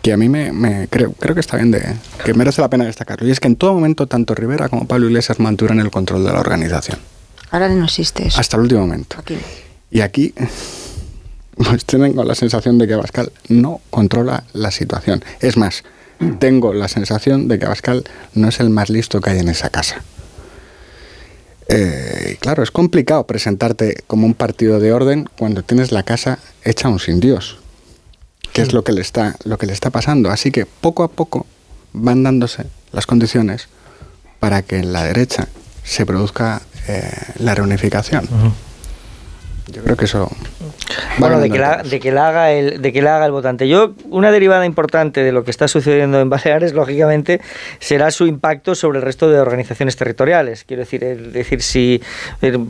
[0.02, 2.84] que a mí me, me creo, creo que está bien, de, que merece la pena
[2.84, 3.26] destacarlo.
[3.28, 6.32] Y es que en todo momento tanto Rivera como Pablo Iglesias mantuvieron el control de
[6.32, 6.98] la organización.
[7.52, 8.40] Ahora no existe eso.
[8.40, 9.16] Hasta el último momento.
[9.20, 9.36] Aquí.
[9.92, 10.34] Y aquí
[11.56, 15.24] pues tengo la sensación de que Abascal no controla la situación.
[15.40, 15.84] Es más,
[16.38, 19.70] tengo la sensación de que Abascal no es el más listo que hay en esa
[19.70, 20.02] casa.
[21.68, 26.88] Eh, claro, es complicado presentarte como un partido de orden cuando tienes la casa hecha
[26.88, 27.58] un sin Dios,
[28.52, 30.30] que es lo que le está, lo que le está pasando.
[30.30, 31.46] Así que poco a poco
[31.92, 33.68] van dándose las condiciones
[34.40, 35.48] para que en la derecha
[35.84, 38.28] se produzca eh, la reunificación.
[39.68, 40.30] Yo creo que eso.
[41.18, 43.68] Bueno, de que, la, de, que la haga el, de que la haga el votante.
[43.68, 47.40] Yo, una derivada importante de lo que está sucediendo en Baleares, lógicamente,
[47.78, 50.64] será su impacto sobre el resto de organizaciones territoriales.
[50.64, 52.02] Quiero decir, el decir si,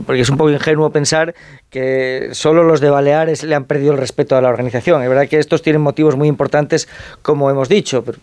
[0.07, 1.35] porque es un poco ingenuo pensar
[1.71, 5.03] que solo los de Baleares le han perdido el respeto a la organización.
[5.03, 6.89] Es verdad que estos tienen motivos muy importantes,
[7.23, 8.19] como hemos dicho, pero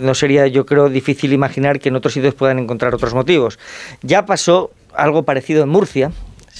[0.00, 3.58] no sería, yo creo, difícil imaginar que en otros sitios puedan encontrar otros motivos.
[4.02, 6.10] Ya pasó algo parecido en Murcia,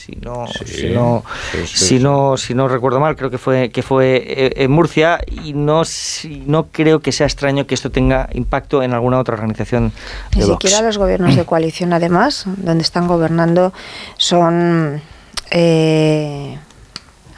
[0.09, 1.23] si no, si no,
[1.53, 4.71] sí, sí, si no, si no recuerdo mal, creo que fue que fue eh, en
[4.71, 9.19] Murcia y no, si- no creo que sea extraño que esto tenga impacto en alguna
[9.19, 9.93] otra organización
[10.35, 13.75] Ni siquiera los gobiernos de coalición, además, donde están gobernando,
[14.17, 15.03] son
[15.51, 16.59] eh,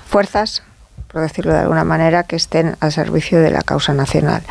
[0.07, 0.63] fuerzas,
[1.13, 4.43] por decirlo de alguna manera, que estén al servicio de la causa nacional.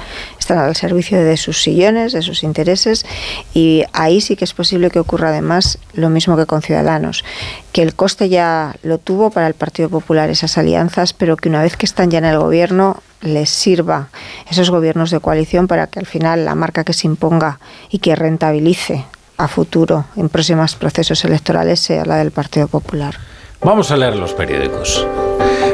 [0.49, 3.05] Están al servicio de sus sillones, de sus intereses,
[3.53, 7.23] y ahí sí que es posible que ocurra además lo mismo que con Ciudadanos,
[7.71, 11.61] que el coste ya lo tuvo para el Partido Popular esas alianzas, pero que una
[11.61, 14.07] vez que están ya en el gobierno les sirva
[14.49, 17.59] esos gobiernos de coalición para que al final la marca que se imponga
[17.91, 19.05] y que rentabilice
[19.37, 23.13] a futuro en próximos procesos electorales sea la del Partido Popular.
[23.61, 25.05] Vamos a leer los periódicos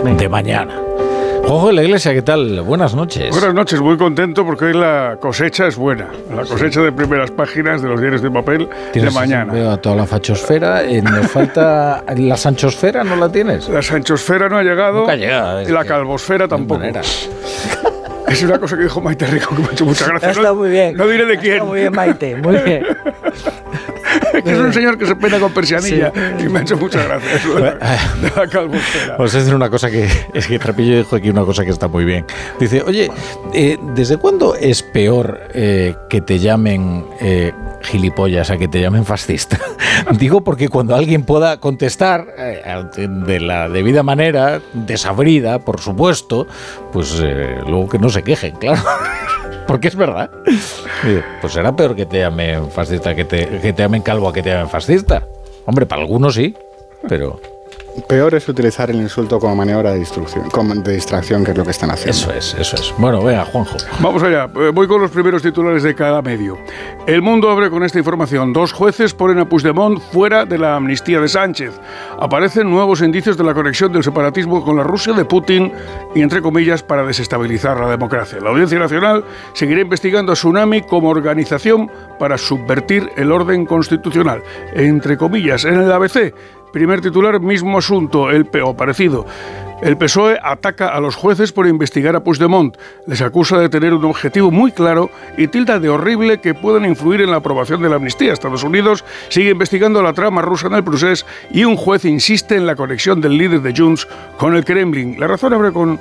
[0.03, 0.81] de mañana.
[1.47, 2.61] Ojo de la Iglesia, ¿qué tal?
[2.61, 3.29] Buenas noches.
[3.29, 6.07] Buenas noches, muy contento porque hoy la cosecha es buena.
[6.35, 9.53] La cosecha de primeras páginas de los diarios de papel de mañana.
[9.53, 10.83] Veo a toda la fachosfera.
[10.83, 12.03] eh, nos falta.
[12.17, 13.69] ¿La sanchosfera no la tienes?
[13.69, 15.01] La sanchosfera no ha llegado.
[15.01, 16.81] Nunca llega, es Y la que- calvosfera tampoco.
[18.27, 20.27] Es una cosa que dijo Maite Rico que me ha hecho mucha gracia.
[20.27, 20.97] Ha estado muy bien.
[20.97, 21.63] No diré de quién.
[21.63, 22.83] Muy bien, Maite, muy bien.
[24.43, 27.35] que es un señor que se peina con persianilla y me ha hecho mucha gracia
[27.35, 29.13] eso de la, de la calvosfera.
[29.17, 31.71] Os voy a decir una cosa que es que Trapillo dijo aquí una cosa que
[31.71, 32.25] está muy bien.
[32.59, 33.09] Dice, oye,
[33.53, 39.05] eh, ¿desde cuándo es peor eh, que te llamen eh, gilipollas a que te llamen
[39.05, 39.59] fascista?
[40.17, 42.61] Digo porque cuando alguien pueda contestar eh,
[42.97, 46.47] de la debida manera, desabrida, por supuesto,
[46.91, 48.81] pues eh, luego que no se quejen, claro.
[49.67, 50.29] Porque es verdad.
[51.41, 54.43] Pues será peor que te llamen fascista, que te, que te llamen calvo a que
[54.43, 55.27] te llamen fascista.
[55.65, 56.55] Hombre, para algunos sí,
[57.07, 57.39] pero...
[58.07, 61.63] Peor es utilizar el insulto como maniobra de distracción, como de distracción, que es lo
[61.63, 62.11] que están haciendo.
[62.11, 62.93] Eso es, eso es.
[62.97, 63.77] Bueno, venga, Juanjo.
[64.01, 66.57] Vamos allá, eh, voy con los primeros titulares de cada medio.
[67.07, 68.51] El mundo abre con esta información.
[68.51, 71.71] Dos jueces ponen a Puigdemont fuera de la amnistía de Sánchez.
[72.19, 75.71] Aparecen nuevos indicios de la conexión del separatismo con la Rusia de Putin
[76.13, 78.39] y, entre comillas, para desestabilizar la democracia.
[78.41, 84.43] La Audiencia Nacional seguirá investigando a Tsunami como organización para subvertir el orden constitucional.
[84.73, 86.33] Entre comillas, en el ABC.
[86.75, 89.25] Primer titular, mismo asunto, el PO parecido.
[89.81, 92.75] El PSOE ataca a los jueces por investigar a Puigdemont.
[93.07, 97.21] Les acusa de tener un objetivo muy claro y tilda de horrible que puedan influir
[97.21, 98.33] en la aprobación de la amnistía.
[98.33, 102.65] Estados Unidos sigue investigando la trama rusa en el procés y un juez insiste en
[102.65, 104.05] la conexión del líder de Junts
[104.37, 105.17] con el Kremlin.
[105.17, 105.97] La razón abre con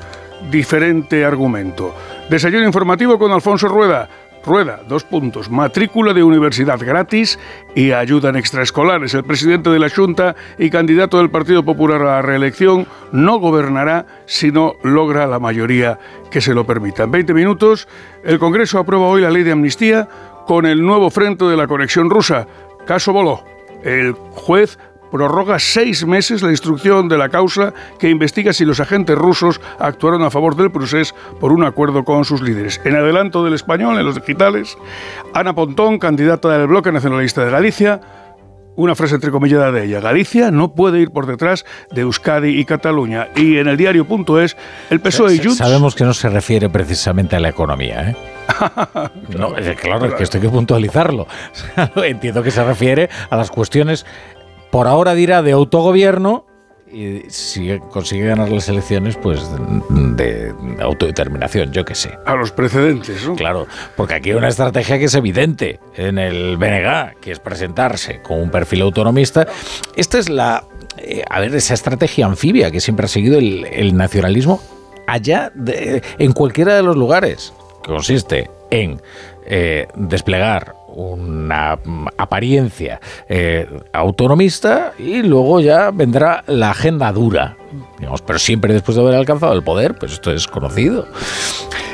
[0.51, 1.95] diferente argumento.
[2.29, 4.09] Desayuno informativo con Alfonso Rueda.
[4.47, 5.51] Rueda, dos puntos.
[5.51, 7.39] Matrícula de universidad gratis
[7.75, 9.15] y ayuda en extraescolares.
[9.15, 14.07] El presidente de la Junta y candidato del Partido Popular a la reelección no gobernará
[14.27, 15.99] si no logra la mayoría
[16.31, 17.05] que se lo permita.
[17.05, 17.89] En 20 minutos,
[18.23, 20.09] el Congreso aprueba hoy la ley de amnistía
[20.47, 22.47] con el nuevo frente de la conexión rusa.
[22.87, 23.43] Caso Boló.
[23.83, 24.79] El juez
[25.15, 30.25] prorroga seis meses la instrucción de la causa que investiga si los agentes rusos actuaron
[30.25, 32.81] a favor del procés por un acuerdo con sus líderes.
[32.85, 34.77] En adelanto del español, en los digitales,
[35.33, 38.01] Ana Pontón, candidata del Bloque Nacionalista de Galicia,
[38.75, 40.01] una frase entrecomillada de ella.
[40.01, 43.29] Galicia no puede ir por detrás de Euskadi y Cataluña.
[43.37, 44.57] Y en el diario.es,
[44.91, 45.59] el PSOE y Junts...
[45.59, 48.17] Sabemos que no se refiere precisamente a la economía, ¿eh?
[49.39, 51.27] no, eh, claro, es que esto hay que puntualizarlo.
[51.97, 54.05] Entiendo que se refiere a las cuestiones
[54.75, 56.47] por ahora dirá de autogobierno
[56.93, 59.49] y si consigue ganar las elecciones, pues
[59.89, 62.19] de autodeterminación, yo qué sé.
[62.27, 63.37] A los precedentes, ¿no?
[63.37, 68.21] Claro, porque aquí hay una estrategia que es evidente en el BNG, que es presentarse
[68.21, 69.47] con un perfil autonomista.
[69.95, 70.65] Esta es la,
[70.99, 74.61] eh, a ver, esa estrategia anfibia que siempre ha seguido el, nacionalismo
[75.07, 75.53] allá,
[76.19, 77.53] en cualquiera de los lugares,
[77.85, 79.01] que consiste en
[79.47, 81.79] eh, desplegar una
[82.17, 87.57] apariencia eh, autonomista y luego ya vendrá la agenda dura,
[87.99, 91.07] digamos, pero siempre después de haber alcanzado el poder, pues esto es conocido.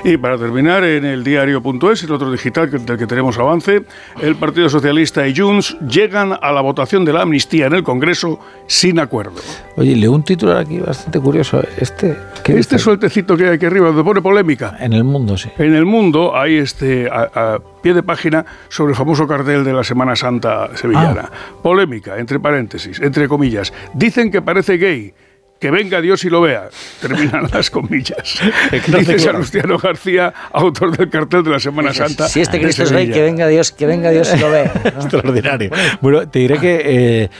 [0.02, 3.82] Y para terminar, en el diario.es, el otro digital del que tenemos avance,
[4.22, 8.40] el Partido Socialista y Junts llegan a la votación de la amnistía en el Congreso
[8.66, 9.34] sin acuerdo.
[9.76, 11.62] Oye, leo un titular aquí bastante curioso.
[11.76, 14.76] Este, este sueltecito que hay aquí arriba, donde pone polémica.
[14.80, 15.50] En el mundo, sí.
[15.58, 19.84] En el mundo hay este, a, pie de página sobre el famoso cartel de la
[19.84, 21.30] Semana Santa sevillana.
[21.30, 21.58] Ah.
[21.62, 23.72] Polémica, entre paréntesis, entre comillas.
[23.92, 25.12] Dicen que parece gay
[25.60, 26.70] que venga Dios y lo vea.
[27.02, 28.40] Terminan las comillas.
[28.86, 32.28] Dice Salustiano García, autor del cartel de la Semana Santa.
[32.28, 34.72] Si este Cristo es rey, que venga Dios, que venga Dios y lo vea.
[34.84, 35.70] Extraordinario.
[36.00, 37.30] Bueno, te diré que, eh,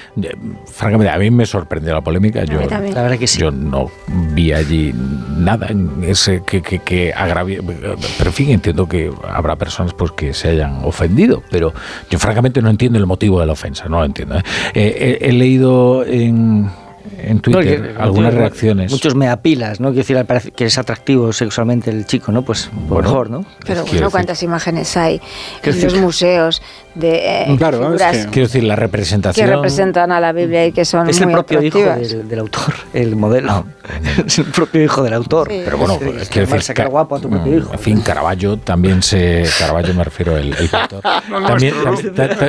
[0.71, 2.45] francamente, a mí me sorprendió la polémica.
[2.45, 3.41] Yo, la verdad que sí.
[3.41, 3.91] Yo no
[4.35, 4.95] vi allí
[5.39, 5.69] nada
[6.03, 7.63] ese que, que, que agravie.
[7.63, 7.97] Pero
[8.31, 11.73] en fin, entiendo que habrá personas pues, que se hayan ofendido, pero
[12.11, 14.37] yo francamente no entiendo el motivo de la ofensa, no lo entiendo.
[14.37, 14.43] ¿eh?
[14.75, 16.69] Eh, he leído en
[17.19, 18.93] en Twitter algunas reacciones.
[18.93, 19.93] Muchos me apilas, ¿no?
[19.93, 22.43] Quiero decir, que es atractivo sexualmente el chico, ¿no?
[22.43, 23.45] Pues mejor, ¿no?
[23.67, 25.21] Pero bueno, ¿cuántas imágenes hay
[25.63, 26.63] en los museos
[26.95, 29.47] de eh, claro, figuras quiero decir, la representación...
[29.47, 33.17] Que representan a la Biblia y que son Es el propio hijo del, autor, el
[33.17, 33.51] modelo.
[33.51, 33.65] Ah,
[34.27, 35.49] es el propio hijo del autor.
[35.49, 36.63] Pero bueno, es, que decir...
[36.63, 37.73] sacar guapo a tu propio mm, hijo.
[37.73, 39.45] En fin, Caravaggio también se...
[39.59, 41.03] Caravaggio me refiero, el, el pintor.
[41.47, 41.75] también,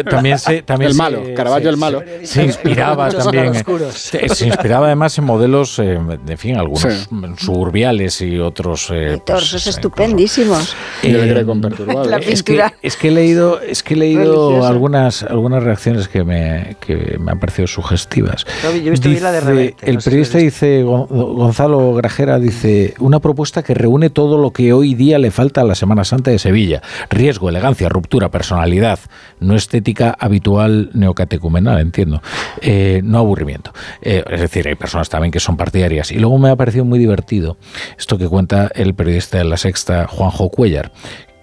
[0.10, 0.61] también, se...
[0.64, 2.03] También el malo, Caravaggio el malo.
[2.24, 3.53] Se inspiraba también...
[3.95, 8.90] Se inspiraba además en modelos, eh, en fin, algunos suburbiales y otros...
[8.92, 10.76] Eh, pues, estupendísimos.
[11.03, 11.44] Eh,
[12.08, 16.24] la es, que, es que he leído, es que he leído algunas, algunas reacciones que
[16.24, 18.45] me, que me han parecido sugestivas.
[18.64, 20.84] el periodista dice,
[21.34, 25.64] Gonzalo Grajera dice, una propuesta que reúne todo lo que hoy día le falta a
[25.64, 26.82] la Semana Santa de Sevilla.
[27.10, 29.00] Riesgo, elegancia, ruptura, personalidad,
[29.40, 32.22] no estética habitual neocatecumenal, entiendo.
[33.03, 33.72] no aburrimiento.
[34.01, 36.11] es decir, hay personas también que son partidarias.
[36.11, 37.58] Y luego me ha parecido muy divertido
[37.98, 40.92] esto que cuenta el periodista de La Sexta, Juanjo Cuellar,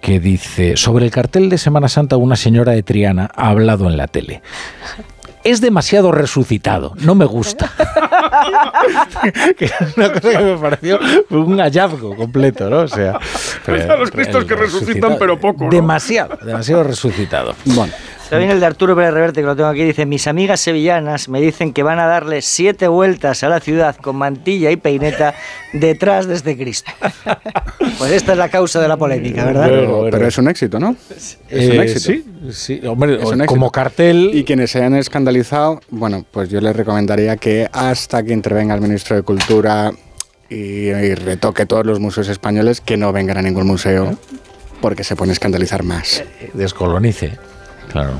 [0.00, 3.96] que dice, sobre el cartel de Semana Santa una señora de Triana ha hablado en
[3.96, 4.42] la tele
[5.50, 7.70] es demasiado resucitado, no me gusta.
[9.58, 10.98] que es una cosa que me pareció
[11.30, 12.80] un hallazgo completo, ¿no?
[12.80, 13.18] O sea,
[13.98, 15.68] los cristos que resucitan, pero poco.
[15.70, 17.54] Demasiado, demasiado resucitado.
[17.64, 17.92] Bueno.
[18.28, 21.30] Está bien el de Arturo Pérez Reverte, que lo tengo aquí, dice, mis amigas sevillanas
[21.30, 25.34] me dicen que van a darle siete vueltas a la ciudad con mantilla y peineta
[25.72, 26.92] detrás de este Cristo.
[27.98, 29.66] Pues esta es la causa de la polémica, ¿verdad?
[30.10, 30.94] Pero, es un éxito, ¿no?
[31.10, 32.00] Es un eh, éxito.
[32.00, 34.30] Sí, sí, hombre, como cartel...
[34.34, 38.82] Y quienes se hayan escandalizado, bueno, pues yo les recomendaría que hasta que intervenga el
[38.82, 39.90] ministro de Cultura
[40.50, 44.18] y, y retoque todos los museos españoles, que no vengan a ningún museo
[44.82, 46.20] porque se pone a escandalizar más.
[46.20, 47.38] Eh, descolonice.
[47.90, 48.12] Claro.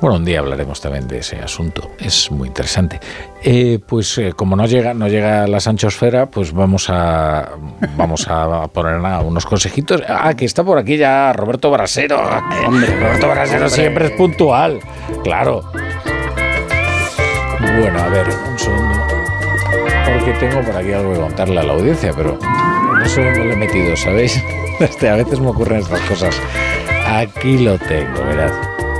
[0.00, 1.90] Bueno, un día hablaremos también de ese asunto.
[1.98, 3.00] Es muy interesante.
[3.42, 7.50] Eh, pues eh, como no llega, no llega la Sanchosfera, pues vamos a
[7.96, 10.02] vamos a poner unos consejitos.
[10.08, 12.20] Ah, que está por aquí ya Roberto Brasero.
[12.66, 14.80] Hombre, Roberto Brasero siempre es puntual.
[15.22, 15.70] Claro.
[17.60, 19.06] Bueno, a ver, un segundo.
[20.06, 23.52] Porque tengo por aquí algo que contarle a la audiencia, pero no sé dónde lo
[23.52, 24.42] he metido, ¿sabéis?
[24.80, 26.40] Este, a veces me ocurren estas cosas.
[27.06, 28.79] Aquí lo tengo, ¿verdad?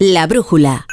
[0.00, 0.86] La brújula.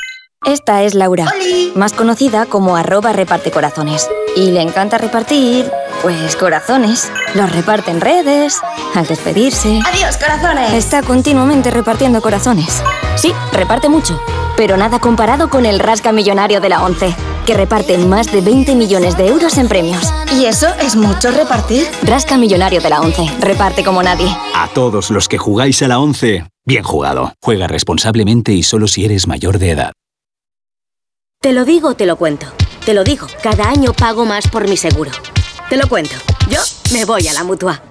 [0.48, 1.32] Esta es Laura,
[1.76, 4.10] más conocida como arroba reparte corazones.
[4.36, 7.10] Y le encanta repartir, pues corazones.
[7.36, 8.60] Los reparte en redes,
[8.94, 9.80] al despedirse.
[9.86, 10.74] ¡Adiós, corazones!
[10.74, 12.84] Está continuamente repartiendo corazones.
[13.16, 14.22] Sí, reparte mucho,
[14.58, 17.16] pero nada comparado con el Rasca Millonario de la ONCE,
[17.46, 20.14] que reparte más de 20 millones de euros en premios.
[20.38, 21.88] ¿Y eso es mucho repartir?
[22.04, 24.28] Rasca Millonario de la ONCE, reparte como nadie.
[24.54, 27.32] A todos los que jugáis a la 11, bien jugado.
[27.42, 29.94] Juega responsablemente y solo si eres mayor de edad.
[31.42, 32.48] Te lo digo, te lo cuento.
[32.86, 35.10] Te lo digo, cada año pago más por mi seguro.
[35.72, 36.14] Te lo cuento.
[36.48, 36.62] Yo
[36.94, 37.82] me voy a la mutua.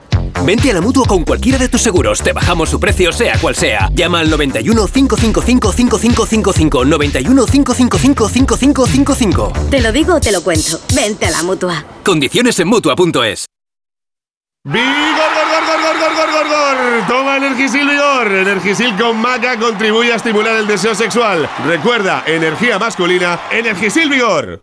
[0.45, 2.23] Vente a la mutua con cualquiera de tus seguros.
[2.23, 3.91] Te bajamos su precio, sea cual sea.
[3.93, 6.85] Llama al 91 555 5555.
[6.85, 9.53] 91 555 5555.
[9.69, 10.79] Te lo digo, te lo cuento.
[10.95, 11.85] Vente a la mutua.
[12.05, 13.47] Condiciones en mutua.es.
[14.63, 17.07] ¡Vigor, gor, gor, gor, gor, gor, gor, gor!
[17.09, 18.29] Toma Energisil Vigor.
[18.29, 21.51] Energisil con maca contribuye a estimular el deseo sexual.
[21.67, 24.63] Recuerda, energía masculina, Energisil Vigor.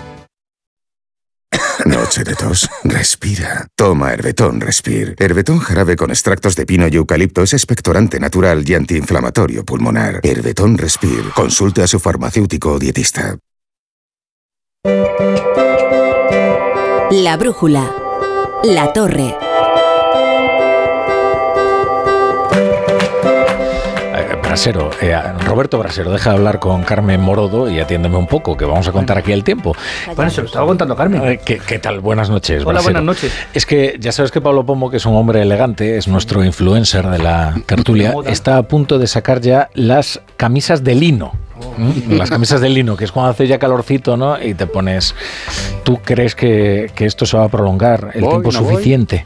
[2.11, 2.35] De.
[2.83, 3.67] Respira.
[3.77, 5.15] Toma Herbetón Respir.
[5.17, 10.19] Herbetón jarabe con extractos de pino y eucalipto es expectorante natural y antiinflamatorio pulmonar.
[10.21, 11.23] Herbetón Respir.
[11.33, 13.37] Consulte a su farmacéutico o dietista.
[17.11, 17.95] La brújula.
[18.63, 19.50] La torre.
[24.51, 28.65] Brasero, eh, Roberto Brasero, deja de hablar con Carmen Morodo y atiéndeme un poco, que
[28.65, 29.73] vamos a contar aquí el tiempo.
[30.13, 31.25] Bueno, se lo estaba contando Carmen.
[31.25, 32.01] Eh, ¿Qué, qué tal?
[32.01, 32.63] Buenas noches.
[32.63, 32.83] Hola, Brasero.
[32.95, 33.33] buenas noches.
[33.53, 37.07] Es que ya sabes que Pablo Pombo, que es un hombre elegante, es nuestro influencer
[37.07, 41.31] de la tertulia, está a punto de sacar ya las camisas de lino.
[41.77, 42.17] ¿Mm?
[42.17, 44.37] Las camisas de lino, que es cuando hace ya calorcito, ¿no?
[44.43, 45.15] Y te pones.
[45.85, 49.23] ¿Tú crees que, que esto se va a prolongar el Voy, tiempo no voy.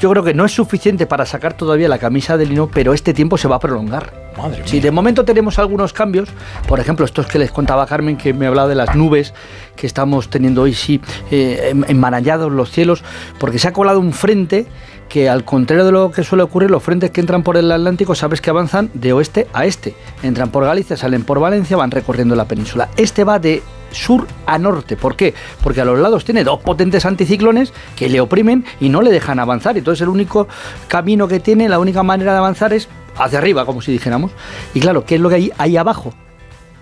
[0.00, 3.14] Yo creo que no es suficiente para sacar todavía la camisa de lino, pero este
[3.14, 4.12] tiempo se va a prolongar.
[4.36, 6.28] Madre Si de momento tenemos algunos cambios,
[6.68, 9.32] por ejemplo, estos que les contaba Carmen, que me hablaba de las nubes
[9.74, 11.00] que estamos teniendo hoy, sí,
[11.30, 12.04] eh, em-
[12.50, 13.02] los cielos,
[13.38, 14.66] porque se ha colado un frente
[15.08, 18.14] que al contrario de lo que suele ocurrir, los frentes que entran por el Atlántico,
[18.14, 19.94] sabes que avanzan de oeste a este.
[20.22, 22.88] Entran por Galicia, salen por Valencia, van recorriendo la península.
[22.96, 24.96] Este va de sur a norte.
[24.96, 25.34] ¿Por qué?
[25.62, 29.38] Porque a los lados tiene dos potentes anticiclones que le oprimen y no le dejan
[29.38, 29.78] avanzar.
[29.78, 30.48] Entonces el único
[30.88, 34.32] camino que tiene, la única manera de avanzar es hacia arriba, como si dijéramos.
[34.74, 36.12] Y claro, ¿qué es lo que hay ahí abajo?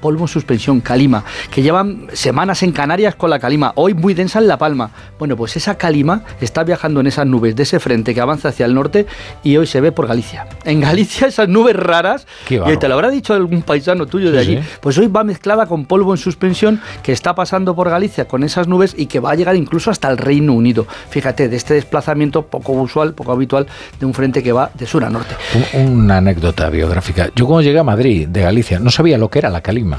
[0.05, 4.39] Polvo en suspensión, calima, que llevan semanas en Canarias con la calima, hoy muy densa
[4.39, 4.91] en La Palma.
[5.19, 8.67] Bueno, pues esa calima está viajando en esas nubes de ese frente que avanza hacia
[8.67, 9.07] el norte
[9.43, 10.47] y hoy se ve por Galicia.
[10.67, 14.57] En Galicia esas nubes raras, y te lo habrá dicho algún paisano tuyo de allí,
[14.59, 14.63] sí.
[14.83, 18.69] pues hoy va mezclada con polvo en suspensión que está pasando por Galicia con esas
[18.69, 20.87] nubes y que va a llegar incluso hasta el Reino Unido.
[21.09, 23.67] Fíjate, de este desplazamiento poco usual, poco habitual
[23.99, 25.35] de un frente que va de sur a norte.
[25.73, 27.31] Un- Una anécdota biográfica.
[27.35, 29.94] Yo cuando llegué a Madrid, de Galicia, no sabía lo que era la calima.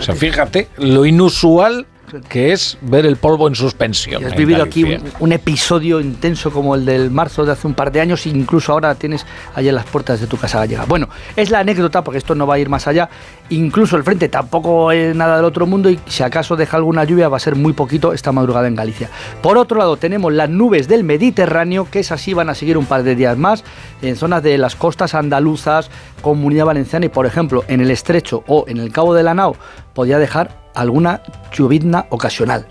[0.00, 1.86] O sea, fíjate lo inusual
[2.28, 4.22] que es ver el polvo en suspensión.
[4.22, 7.74] Y has vivido aquí un, un episodio intenso como el del marzo de hace un
[7.74, 10.84] par de años, e incluso ahora tienes allá en las puertas de tu casa gallega.
[10.84, 13.08] Bueno, es la anécdota, porque esto no va a ir más allá.
[13.50, 17.28] Incluso el frente tampoco es nada del otro mundo y si acaso deja alguna lluvia
[17.28, 19.10] va a ser muy poquito esta madrugada en Galicia.
[19.42, 22.86] Por otro lado, tenemos las nubes del Mediterráneo, que esas sí van a seguir un
[22.86, 23.64] par de días más
[24.02, 25.90] en zonas de las costas andaluzas,
[26.22, 29.56] Comunidad Valenciana y, por ejemplo, en el Estrecho o en el Cabo de la Nao,
[30.00, 31.20] podía dejar alguna
[31.52, 32.64] lluvizna ocasional.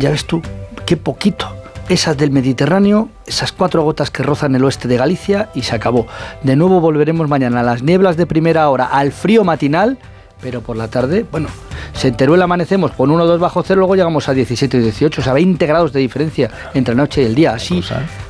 [0.00, 0.42] Ya ves tú,
[0.86, 1.46] qué poquito.
[1.88, 6.08] Esas del Mediterráneo, esas cuatro gotas que rozan el oeste de Galicia y se acabó.
[6.42, 9.98] De nuevo volveremos mañana a las nieblas de primera hora, al frío matinal,
[10.40, 11.48] pero por la tarde, bueno,
[11.94, 15.20] se Teruel amanecemos con 1 o 2 bajo cero, luego llegamos a 17 y 18,
[15.20, 17.52] o sea, 20 grados de diferencia entre la noche y el día.
[17.52, 17.82] Así,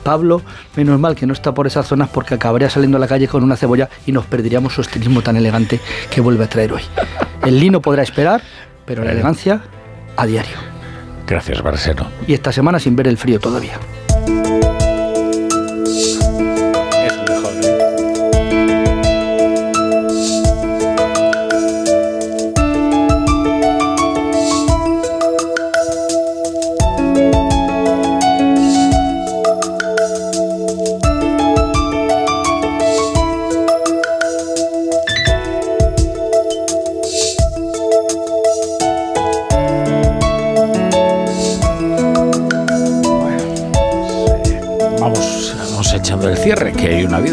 [0.03, 0.43] Pablo,
[0.77, 3.43] menos mal que no está por esas zonas porque acabaría saliendo a la calle con
[3.43, 5.81] una cebolla y nos perderíamos su estilismo tan elegante
[6.11, 6.83] que vuelve a traer hoy.
[7.45, 8.43] El lino podrá esperar,
[8.87, 9.63] pero la elegancia
[10.17, 10.57] a diario.
[11.27, 12.07] Gracias, Barcelo.
[12.27, 13.79] Y esta semana sin ver el frío todavía.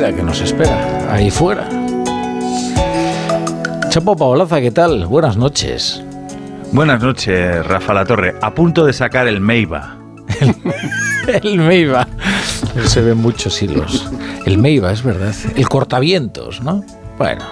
[0.05, 1.67] Vida que nos espera ahí fuera.
[3.89, 5.05] Chapo Paolaza, ¿qué tal?
[5.05, 6.03] Buenas noches.
[6.71, 8.35] Buenas noches, Rafa La Torre.
[8.41, 9.97] A punto de sacar el Meiba.
[11.27, 12.07] El Meiba.
[12.85, 14.09] Se ven muchos hilos.
[14.45, 15.33] El Meiba, es verdad.
[15.55, 16.83] El cortavientos, ¿no?
[17.17, 17.45] Bueno.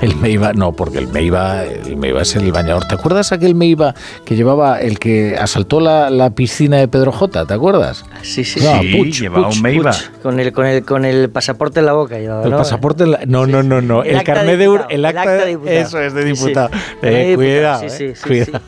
[0.00, 2.84] El Meiba, no, porque el Meiba, el Meiba es el bañador.
[2.86, 3.94] ¿Te acuerdas aquel Meiba
[4.24, 7.46] que llevaba el que asaltó la, la piscina de Pedro J?
[7.46, 8.04] ¿Te acuerdas?
[8.22, 8.94] Sí, sí, No, sí.
[8.96, 9.90] Puig, llevaba un Meiba.
[10.22, 12.16] Con el, con, el, con el pasaporte en la boca.
[12.18, 12.58] llevaba, El ¿no?
[12.58, 14.04] pasaporte, en la- no, no, no, no.
[14.04, 15.76] El carnet de diputado, el el acta, de diputado.
[15.76, 16.42] Eso es de Sí, sí.
[16.42, 16.70] diputado.
[17.02, 18.60] Eh, diputado, cuidado, sí, sí, eh, sí, cuidado.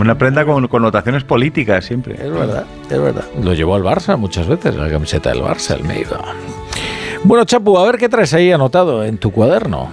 [0.00, 2.14] Una prenda con connotaciones políticas siempre.
[2.16, 3.24] Es verdad, es verdad.
[3.42, 6.20] Lo llevó al Barça muchas veces, la camiseta del Barça, el Meiba.
[7.24, 9.90] Bueno, Chapu, a ver qué traes ahí anotado en tu cuaderno.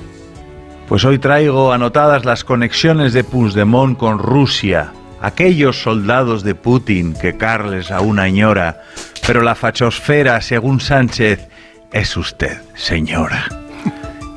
[0.88, 4.94] Pues hoy traigo anotadas las conexiones de Puigdemont con Rusia.
[5.22, 8.84] Aquellos soldados de Putin que Carles aún añora.
[9.26, 11.48] Pero la fachosfera, según Sánchez,
[11.92, 13.65] es usted, señora.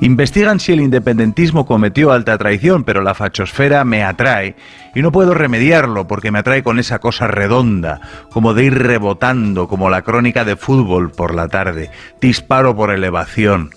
[0.01, 4.55] Investigan si el independentismo cometió alta traición, pero la fachosfera me atrae
[4.95, 9.67] y no puedo remediarlo porque me atrae con esa cosa redonda, como de ir rebotando,
[9.67, 13.71] como la crónica de fútbol por la tarde, disparo por elevación.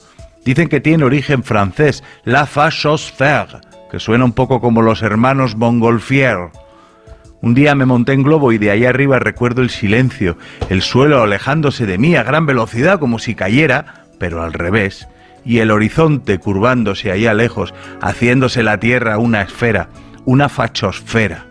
[0.45, 6.51] Dicen que tiene origen francés, la fachosphère, que suena un poco como los hermanos Montgolfier.
[7.41, 10.37] Un día me monté en globo y de ahí arriba recuerdo el silencio,
[10.69, 15.07] el suelo alejándose de mí a gran velocidad como si cayera, pero al revés,
[15.45, 19.89] y el horizonte curvándose allá lejos, haciéndose la tierra una esfera,
[20.25, 21.47] una fachosfera.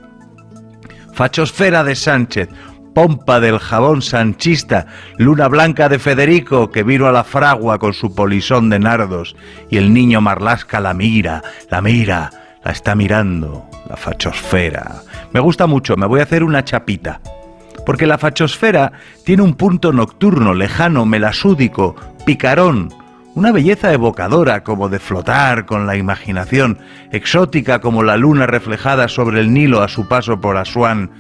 [1.13, 2.49] Fachosfera de Sánchez,
[2.95, 4.87] pompa del jabón sanchista,
[5.19, 9.37] luna blanca de Federico que vino a la fragua con su polisón de nardos
[9.71, 12.31] y el niño Marlasca la mira, la mira,
[12.65, 15.03] la está mirando, la fachosfera.
[15.33, 17.21] Me gusta mucho, me voy a hacer una chapita.
[17.87, 18.93] Porque la fachosfera
[19.25, 21.97] tiene un punto nocturno, lejano, melasúdico,
[22.27, 22.93] picarón,
[23.35, 26.79] una belleza evocadora como de flotar con la imaginación,
[27.13, 31.11] exótica como la luna reflejada sobre el Nilo a su paso por Asuán,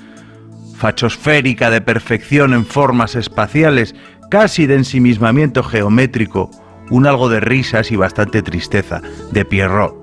[0.76, 3.94] fachosférica de perfección en formas espaciales,
[4.30, 6.50] casi de ensimismamiento geométrico,
[6.90, 9.94] un algo de risas y bastante tristeza, de Pierrot.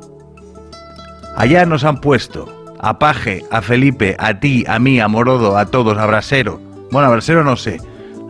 [1.35, 5.65] Allá nos han puesto a Paje, a Felipe, a ti, a mí, a Morodo, a
[5.65, 6.59] todos, a Brasero.
[6.91, 7.79] Bueno, a Brasero no sé.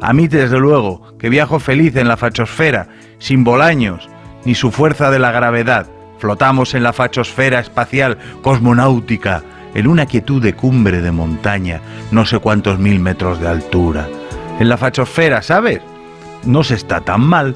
[0.01, 4.08] A mí, desde luego, que viajo feliz en la fachosfera, sin bolaños,
[4.45, 5.88] ni su fuerza de la gravedad.
[6.19, 9.43] Flotamos en la fachosfera espacial cosmonáutica,
[9.74, 14.08] en una quietud de cumbre de montaña, no sé cuántos mil metros de altura.
[14.59, 15.82] En la fachosfera, ¿sabes?
[16.45, 17.56] No se está tan mal.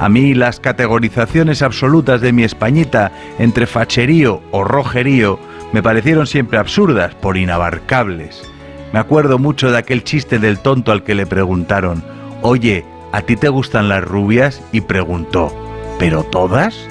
[0.00, 5.38] A mí las categorizaciones absolutas de mi Españita entre facherío o rojerío
[5.72, 8.48] me parecieron siempre absurdas por inabarcables.
[8.92, 12.02] Me acuerdo mucho de aquel chiste del tonto al que le preguntaron,
[12.42, 14.62] oye, ¿a ti te gustan las rubias?
[14.72, 15.52] Y preguntó,
[15.98, 16.74] ¿pero todas?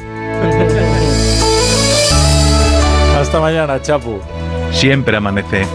[3.20, 4.20] Hasta mañana, Chapu.
[4.72, 5.66] Siempre amanece.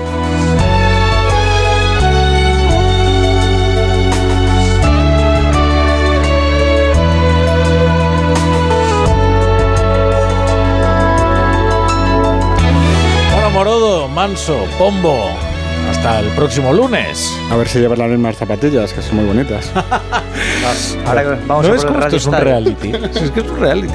[13.52, 15.51] Morodo, Manso, Pombo.
[15.90, 17.32] Hasta el próximo lunes.
[17.50, 19.70] A ver si llevas las mismas zapatillas, que son muy bonitas.
[21.06, 22.92] Ahora que vamos ¿No a es como esto es un reality?
[23.12, 23.94] Si es que es un reality.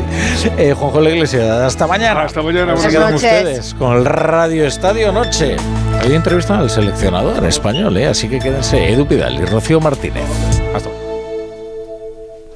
[0.58, 2.24] Eh, Juanjo La Iglesia, hasta mañana.
[2.24, 3.32] Hasta mañana, Se buenas quedan noches.
[3.34, 5.56] ustedes con el Radio Estadio Noche.
[6.06, 8.08] Hoy entrevistan al seleccionador español, ¿eh?
[8.08, 10.24] así que quédense Edu Pidal y Rocío Martínez.
[10.76, 10.90] Hasta